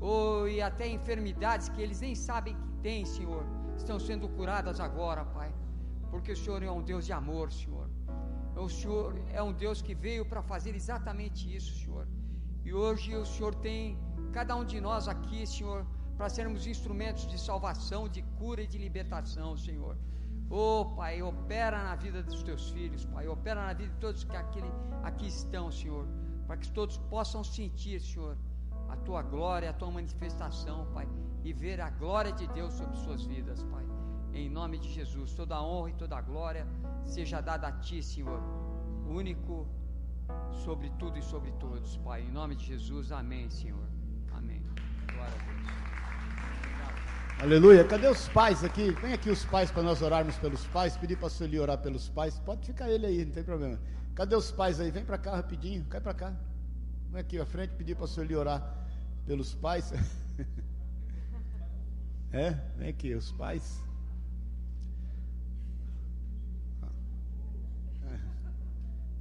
Oh, 0.00 0.46
e 0.46 0.62
até 0.62 0.86
enfermidades 0.86 1.68
que 1.68 1.82
eles 1.82 2.00
nem 2.00 2.14
sabem 2.14 2.54
que 2.54 2.75
têm, 2.86 3.04
Senhor, 3.16 3.44
estão 3.80 3.98
sendo 4.08 4.26
curadas 4.36 4.78
agora, 4.88 5.22
Pai. 5.36 5.50
Porque 6.10 6.30
o 6.34 6.38
Senhor 6.42 6.60
é 6.68 6.72
um 6.78 6.82
Deus 6.90 7.04
de 7.08 7.12
amor, 7.20 7.46
Senhor. 7.60 7.86
O 8.66 8.68
Senhor 8.76 9.10
é 9.38 9.42
um 9.48 9.52
Deus 9.64 9.78
que 9.86 9.94
veio 10.06 10.24
para 10.32 10.42
fazer 10.52 10.72
exatamente 10.80 11.40
isso, 11.56 11.72
Senhor. 11.80 12.04
E 12.66 12.72
hoje 12.82 13.08
o 13.22 13.26
Senhor 13.32 13.54
tem 13.66 13.80
cada 14.36 14.54
um 14.60 14.64
de 14.72 14.78
nós 14.88 15.08
aqui, 15.14 15.40
Senhor, 15.54 15.80
para 16.16 16.28
sermos 16.36 16.62
instrumentos 16.74 17.24
de 17.32 17.38
salvação, 17.48 18.02
de 18.16 18.22
cura 18.38 18.62
e 18.66 18.68
de 18.72 18.78
libertação, 18.86 19.50
Senhor. 19.66 19.94
Oh, 20.48 20.80
Pai, 20.98 21.14
opera 21.32 21.78
na 21.88 21.96
vida 22.04 22.22
dos 22.30 22.42
teus 22.48 22.64
filhos, 22.76 23.04
Pai, 23.14 23.26
opera 23.36 23.60
na 23.68 23.74
vida 23.80 23.92
de 23.94 24.00
todos 24.06 24.22
que 24.30 24.36
aqui, 24.44 24.60
aqui 25.08 25.26
estão, 25.26 25.66
Senhor, 25.80 26.06
para 26.46 26.56
que 26.62 26.70
todos 26.78 26.98
possam 27.14 27.42
sentir, 27.56 27.98
Senhor, 28.10 28.34
a 28.88 28.96
tua 29.06 29.22
glória, 29.34 29.70
a 29.70 29.76
tua 29.80 29.90
manifestação, 29.90 30.78
Pai, 30.94 31.06
e 31.46 31.52
ver 31.52 31.80
a 31.80 31.88
glória 31.90 32.32
de 32.32 32.44
Deus 32.48 32.72
sobre 32.74 32.96
suas 32.96 33.22
vidas, 33.22 33.62
Pai. 33.72 33.84
Em 34.34 34.50
nome 34.50 34.78
de 34.78 34.88
Jesus, 34.92 35.32
toda 35.32 35.54
a 35.54 35.62
honra 35.62 35.90
e 35.90 35.92
toda 35.92 36.16
a 36.16 36.20
glória 36.20 36.66
seja 37.04 37.40
dada 37.40 37.68
a 37.68 37.72
Ti, 37.72 38.02
Senhor, 38.02 38.40
único 39.08 39.64
sobre 40.64 40.90
tudo 40.98 41.16
e 41.16 41.22
sobre 41.22 41.52
todos, 41.52 41.96
Pai. 41.98 42.22
Em 42.22 42.32
nome 42.32 42.56
de 42.56 42.66
Jesus, 42.66 43.12
amém, 43.12 43.48
Senhor. 43.48 43.86
Amém. 44.32 44.60
Glória 45.06 45.34
a 45.34 45.44
Deus. 45.44 45.56
Aleluia. 47.44 47.84
Cadê 47.84 48.08
os 48.08 48.26
pais 48.28 48.64
aqui? 48.64 48.90
Vem 49.02 49.12
aqui 49.12 49.30
os 49.30 49.44
pais 49.44 49.70
para 49.70 49.84
nós 49.84 50.02
orarmos 50.02 50.36
pelos 50.38 50.66
pais. 50.66 50.96
Pedir 50.96 51.16
para 51.16 51.28
a 51.28 51.30
Sueli 51.30 51.60
orar 51.60 51.78
pelos 51.78 52.08
pais. 52.08 52.40
Pode 52.40 52.66
ficar 52.66 52.90
ele 52.90 53.06
aí, 53.06 53.24
não 53.24 53.32
tem 53.32 53.44
problema. 53.44 53.78
Cadê 54.16 54.34
os 54.34 54.50
pais 54.50 54.80
aí? 54.80 54.90
Vem 54.90 55.04
para 55.04 55.16
cá 55.16 55.36
rapidinho. 55.36 55.84
Cai 55.84 56.00
para 56.00 56.12
cá. 56.12 56.34
Vem 57.12 57.20
aqui 57.20 57.38
à 57.38 57.46
frente 57.46 57.72
pedir 57.76 57.94
para 57.94 58.06
a 58.06 58.08
Sueli 58.08 58.34
orar 58.34 58.60
pelos 59.24 59.54
pais. 59.54 59.92
é? 62.36 62.62
Vem 62.76 62.88
aqui, 62.88 63.14
os 63.14 63.32
pais. 63.32 63.82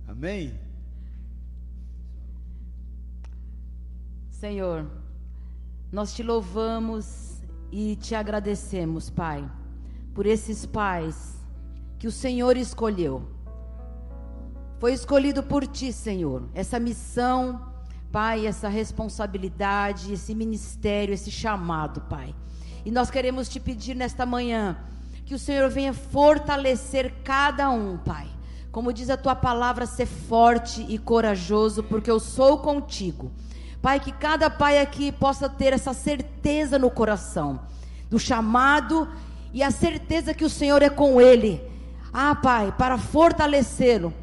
Amém? 0.08 0.58
Senhor, 4.30 4.86
nós 5.92 6.14
te 6.14 6.22
louvamos 6.22 7.42
e 7.72 7.96
te 7.96 8.16
agradecemos, 8.16 9.10
Pai, 9.10 9.50
por 10.14 10.26
esses 10.26 10.66
pais 10.66 11.44
que 11.98 12.08
o 12.08 12.12
Senhor 12.12 12.56
escolheu. 12.56 13.28
Foi 14.80 14.94
escolhido 14.94 15.42
por 15.42 15.66
ti, 15.66 15.92
Senhor, 15.92 16.48
essa 16.54 16.80
missão, 16.80 17.74
Pai, 18.12 18.46
essa 18.46 18.70
responsabilidade, 18.70 20.14
esse 20.14 20.36
ministério, 20.36 21.14
esse 21.14 21.32
chamado, 21.32 22.02
Pai. 22.02 22.36
E 22.86 22.92
nós 22.92 23.10
queremos 23.10 23.50
te 23.50 23.60
pedir 23.60 23.96
nesta 23.96 24.28
manhã 24.28 24.78
que 25.26 25.34
o 25.34 25.40
Senhor 25.40 25.68
venha 25.72 25.92
fortalecer 25.92 27.12
cada 27.24 27.68
um, 27.72 27.98
Pai. 27.98 28.28
Como 28.72 28.94
diz 28.94 29.10
a 29.10 29.18
tua 29.18 29.34
palavra, 29.36 29.88
ser 29.88 30.06
forte 30.06 30.86
e 30.88 31.00
corajoso, 31.00 31.82
porque 31.82 32.12
eu 32.12 32.20
sou 32.20 32.60
contigo. 32.60 33.32
Pai, 33.82 34.00
que 34.00 34.12
cada 34.12 34.50
pai 34.50 34.80
aqui 34.80 35.12
possa 35.12 35.50
ter 35.50 35.74
essa 35.74 35.94
certeza 35.94 36.78
no 36.78 36.92
coração 36.92 37.62
do 38.10 38.20
chamado 38.20 39.08
e 39.52 39.64
a 39.64 39.72
certeza 39.72 40.34
que 40.34 40.46
o 40.46 40.50
Senhor 40.50 40.82
é 40.84 40.90
com 40.90 41.20
ele. 41.20 41.62
Ah, 42.14 42.36
Pai, 42.36 42.72
para 42.78 42.98
fortalecê-lo 42.98 44.14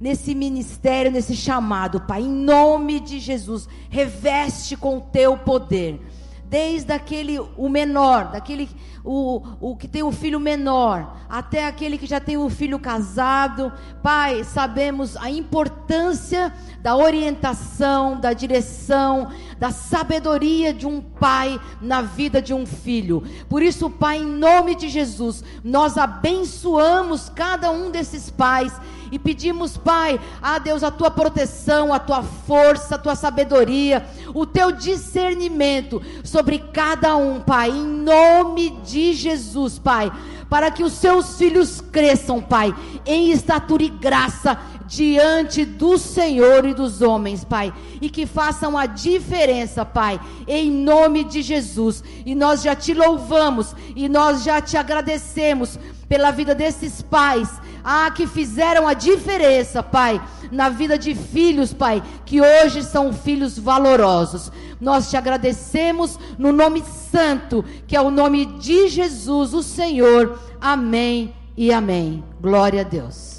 nesse 0.00 0.34
ministério, 0.34 1.10
nesse 1.10 1.36
chamado, 1.36 2.00
Pai, 2.00 2.22
em 2.22 2.30
nome 2.30 2.98
de 3.00 3.18
Jesus, 3.18 3.68
reveste 3.90 4.74
com 4.74 4.98
o 4.98 5.00
teu 5.02 5.36
poder 5.36 6.00
desde 6.48 6.92
aquele 6.92 7.38
o 7.38 7.68
menor, 7.68 8.32
daquele 8.32 8.68
o, 9.04 9.42
o 9.60 9.76
que 9.76 9.86
tem 9.86 10.02
o 10.02 10.10
filho 10.10 10.40
menor, 10.40 11.16
até 11.28 11.66
aquele 11.66 11.96
que 11.96 12.06
já 12.06 12.18
tem 12.18 12.36
o 12.36 12.48
filho 12.50 12.78
casado. 12.78 13.72
Pai, 14.02 14.42
sabemos 14.44 15.16
a 15.16 15.30
importância 15.30 16.52
da 16.80 16.96
orientação, 16.96 18.18
da 18.18 18.32
direção, 18.32 19.30
da 19.58 19.70
sabedoria 19.70 20.72
de 20.72 20.86
um 20.86 21.00
pai 21.00 21.60
na 21.80 22.02
vida 22.02 22.42
de 22.42 22.52
um 22.52 22.66
filho. 22.66 23.22
Por 23.48 23.62
isso, 23.62 23.88
Pai, 23.88 24.18
em 24.18 24.26
nome 24.26 24.74
de 24.74 24.88
Jesus, 24.88 25.42
nós 25.64 25.96
abençoamos 25.96 27.28
cada 27.28 27.70
um 27.70 27.90
desses 27.90 28.30
pais 28.30 28.72
e 29.10 29.18
pedimos, 29.18 29.76
Pai, 29.76 30.20
a 30.40 30.58
Deus, 30.58 30.82
a 30.82 30.90
tua 30.90 31.10
proteção, 31.10 31.92
a 31.92 31.98
tua 31.98 32.22
força, 32.22 32.94
a 32.94 32.98
tua 32.98 33.14
sabedoria, 33.14 34.06
o 34.34 34.46
teu 34.46 34.72
discernimento 34.72 36.02
sobre 36.24 36.58
cada 36.58 37.16
um, 37.16 37.40
Pai, 37.40 37.70
em 37.70 37.84
nome 37.84 38.70
de 38.84 39.12
Jesus, 39.12 39.78
Pai, 39.78 40.12
para 40.48 40.70
que 40.70 40.82
os 40.82 40.92
seus 40.92 41.36
filhos 41.36 41.80
cresçam, 41.80 42.40
Pai, 42.40 42.74
em 43.04 43.30
estatura 43.30 43.82
e 43.82 43.88
graça 43.88 44.58
diante 44.86 45.64
do 45.64 45.98
Senhor 45.98 46.64
e 46.64 46.74
dos 46.74 47.02
homens, 47.02 47.44
Pai, 47.44 47.72
e 48.00 48.08
que 48.08 48.26
façam 48.26 48.76
a 48.76 48.86
diferença, 48.86 49.84
Pai, 49.84 50.20
em 50.46 50.70
nome 50.70 51.24
de 51.24 51.42
Jesus. 51.42 52.02
E 52.24 52.34
nós 52.34 52.62
já 52.62 52.74
te 52.74 52.94
louvamos 52.94 53.74
e 53.94 54.08
nós 54.08 54.42
já 54.42 54.60
te 54.60 54.76
agradecemos 54.76 55.78
pela 56.08 56.30
vida 56.30 56.54
desses 56.54 57.02
pais, 57.02 57.48
ah, 57.82 58.10
que 58.10 58.26
fizeram 58.26 58.86
a 58.86 58.94
diferença, 58.94 59.82
Pai, 59.82 60.20
na 60.50 60.68
vida 60.68 60.98
de 60.98 61.14
filhos, 61.14 61.72
Pai, 61.72 62.02
que 62.24 62.40
hoje 62.40 62.82
são 62.82 63.12
filhos 63.12 63.58
valorosos. 63.58 64.52
Nós 64.80 65.10
te 65.10 65.16
agradecemos 65.16 66.18
no 66.38 66.52
nome 66.52 66.82
santo, 67.10 67.64
que 67.86 67.96
é 67.96 68.00
o 68.00 68.10
nome 68.10 68.46
de 68.46 68.88
Jesus, 68.88 69.52
o 69.54 69.62
Senhor. 69.62 70.38
Amém 70.60 71.34
e 71.56 71.72
amém. 71.72 72.22
Glória 72.40 72.82
a 72.82 72.84
Deus. 72.84 73.35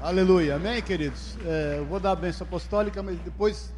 Aleluia, 0.00 0.54
amém, 0.54 0.80
queridos. 0.80 1.36
É, 1.44 1.74
eu 1.78 1.84
vou 1.84 1.98
dar 1.98 2.12
a 2.12 2.16
bênção 2.16 2.46
apostólica, 2.46 3.02
mas 3.02 3.18
depois, 3.18 3.74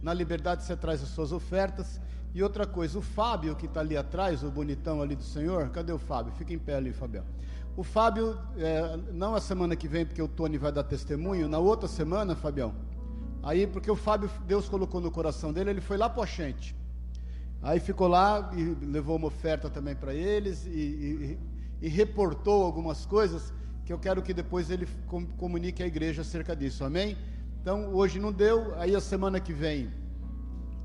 na 0.00 0.14
liberdade, 0.14 0.62
você 0.62 0.76
traz 0.76 1.02
as 1.02 1.08
suas 1.08 1.32
ofertas. 1.32 2.00
E 2.32 2.44
outra 2.44 2.64
coisa, 2.64 2.96
o 2.96 3.02
Fábio 3.02 3.56
que 3.56 3.66
está 3.66 3.80
ali 3.80 3.96
atrás, 3.96 4.44
o 4.44 4.50
bonitão 4.52 5.02
ali 5.02 5.16
do 5.16 5.24
Senhor, 5.24 5.68
cadê 5.70 5.90
o 5.90 5.98
Fábio? 5.98 6.32
Fica 6.34 6.54
em 6.54 6.60
pé 6.60 6.76
ali, 6.76 6.92
Fabião. 6.92 7.24
O 7.76 7.82
Fábio, 7.82 8.38
é, 8.56 8.96
não 9.12 9.34
a 9.34 9.40
semana 9.40 9.74
que 9.74 9.88
vem, 9.88 10.06
porque 10.06 10.22
o 10.22 10.28
Tony 10.28 10.58
vai 10.58 10.70
dar 10.70 10.84
testemunho, 10.84 11.48
na 11.48 11.58
outra 11.58 11.88
semana, 11.88 12.36
Fabião. 12.36 12.72
Aí, 13.42 13.66
porque 13.66 13.90
o 13.90 13.96
Fábio, 13.96 14.30
Deus 14.46 14.68
colocou 14.68 15.00
no 15.00 15.10
coração 15.10 15.52
dele, 15.52 15.70
ele 15.70 15.80
foi 15.80 15.96
lá 15.96 16.08
para 16.08 16.22
Oxente. 16.22 16.76
Aí 17.60 17.80
ficou 17.80 18.06
lá 18.06 18.52
e 18.54 18.62
levou 18.86 19.16
uma 19.16 19.26
oferta 19.26 19.68
também 19.68 19.96
para 19.96 20.14
eles 20.14 20.66
e, 20.66 20.70
e, 20.70 21.38
e, 21.82 21.88
reportou 21.88 22.62
algumas 22.62 23.04
coisas 23.04 23.52
que 23.84 23.92
eu 23.92 23.98
quero 23.98 24.22
que 24.22 24.32
depois 24.32 24.70
ele 24.70 24.88
comunique 25.36 25.82
à 25.82 25.86
igreja 25.86 26.22
acerca 26.22 26.56
disso, 26.56 26.84
amém? 26.84 27.16
Então, 27.60 27.94
hoje 27.94 28.18
não 28.18 28.32
deu, 28.32 28.74
aí 28.78 28.94
a 28.94 29.00
semana 29.00 29.40
que 29.40 29.52
vem 29.52 29.90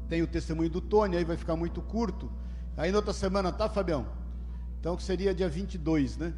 tem 0.07 0.21
o 0.21 0.27
testemunho 0.27 0.69
do 0.69 0.81
Tony, 0.81 1.17
aí 1.17 1.23
vai 1.23 1.37
ficar 1.37 1.55
muito 1.55 1.81
curto. 1.81 2.31
Aí 2.75 2.91
na 2.91 2.97
outra 2.97 3.13
semana, 3.13 3.51
tá, 3.51 3.69
Fabião? 3.69 4.07
Então, 4.79 4.95
que 4.95 5.03
seria 5.03 5.33
dia 5.33 5.47
22, 5.47 6.17
né? 6.17 6.33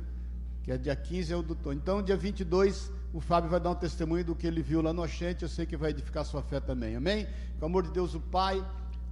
que 0.64 0.72
é 0.72 0.78
dia 0.78 0.96
15 0.96 1.34
é 1.34 1.36
o 1.36 1.42
do 1.42 1.56
Tony. 1.56 1.78
Então, 1.78 2.02
dia 2.02 2.16
22, 2.16 2.92
o 3.14 3.20
Fábio 3.20 3.50
vai 3.50 3.60
dar 3.60 3.72
um 3.72 3.76
testemunho 3.76 4.24
do 4.24 4.36
que 4.36 4.46
ele 4.46 4.62
viu 4.62 4.82
lá 4.82 4.94
no 4.94 5.02
Oxente, 5.02 5.44
eu 5.44 5.50
sei 5.50 5.66
que 5.66 5.76
vai 5.76 5.90
edificar 5.90 6.24
sua 6.24 6.42
fé 6.42 6.60
também, 6.60 6.96
amém? 6.96 7.28
Com 7.60 7.66
o 7.66 7.70
amor 7.70 7.84
de 7.84 7.92
Deus, 7.92 8.14
o 8.14 8.20
Pai, 8.20 8.64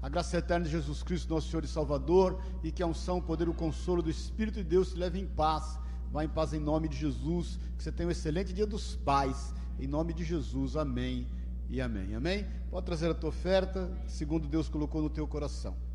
a 0.02 0.10
graça 0.10 0.38
eterna 0.38 0.66
de 0.66 0.72
Jesus 0.72 1.02
Cristo, 1.02 1.34
nosso 1.34 1.50
Senhor 1.50 1.64
e 1.64 1.68
Salvador, 1.68 2.40
e 2.64 2.72
que 2.72 2.84
a 2.84 2.88
unção, 2.88 3.18
o 3.18 3.22
poder, 3.22 3.50
o 3.50 3.54
consolo 3.54 4.02
do 4.02 4.10
Espírito 4.10 4.56
de 4.56 4.64
Deus 4.64 4.92
te 4.92 5.00
leve 5.00 5.20
em 5.20 5.26
paz, 5.26 5.80
vá 6.12 6.24
em 6.24 6.30
paz 6.30 6.54
em 6.54 6.60
nome 6.60 6.88
de 6.88 6.98
Jesus, 6.98 7.60
que 7.78 7.84
você 7.84 7.92
tenha 7.92 8.08
um 8.08 8.12
excelente 8.12 8.54
dia 8.54 8.66
dos 8.66 8.96
pais, 8.96 9.54
em 9.80 9.88
nome 9.88 10.14
de 10.14 10.24
Jesus, 10.24 10.76
amém 10.76 11.28
e 11.70 11.80
amém, 11.80 12.16
amém? 12.16 12.46
Pode 12.70 12.86
trazer 12.86 13.10
a 13.10 13.14
tua 13.14 13.30
oferta, 13.30 13.90
segundo 14.08 14.48
Deus 14.48 14.68
colocou 14.68 15.02
no 15.02 15.10
teu 15.10 15.28
coração. 15.28 15.89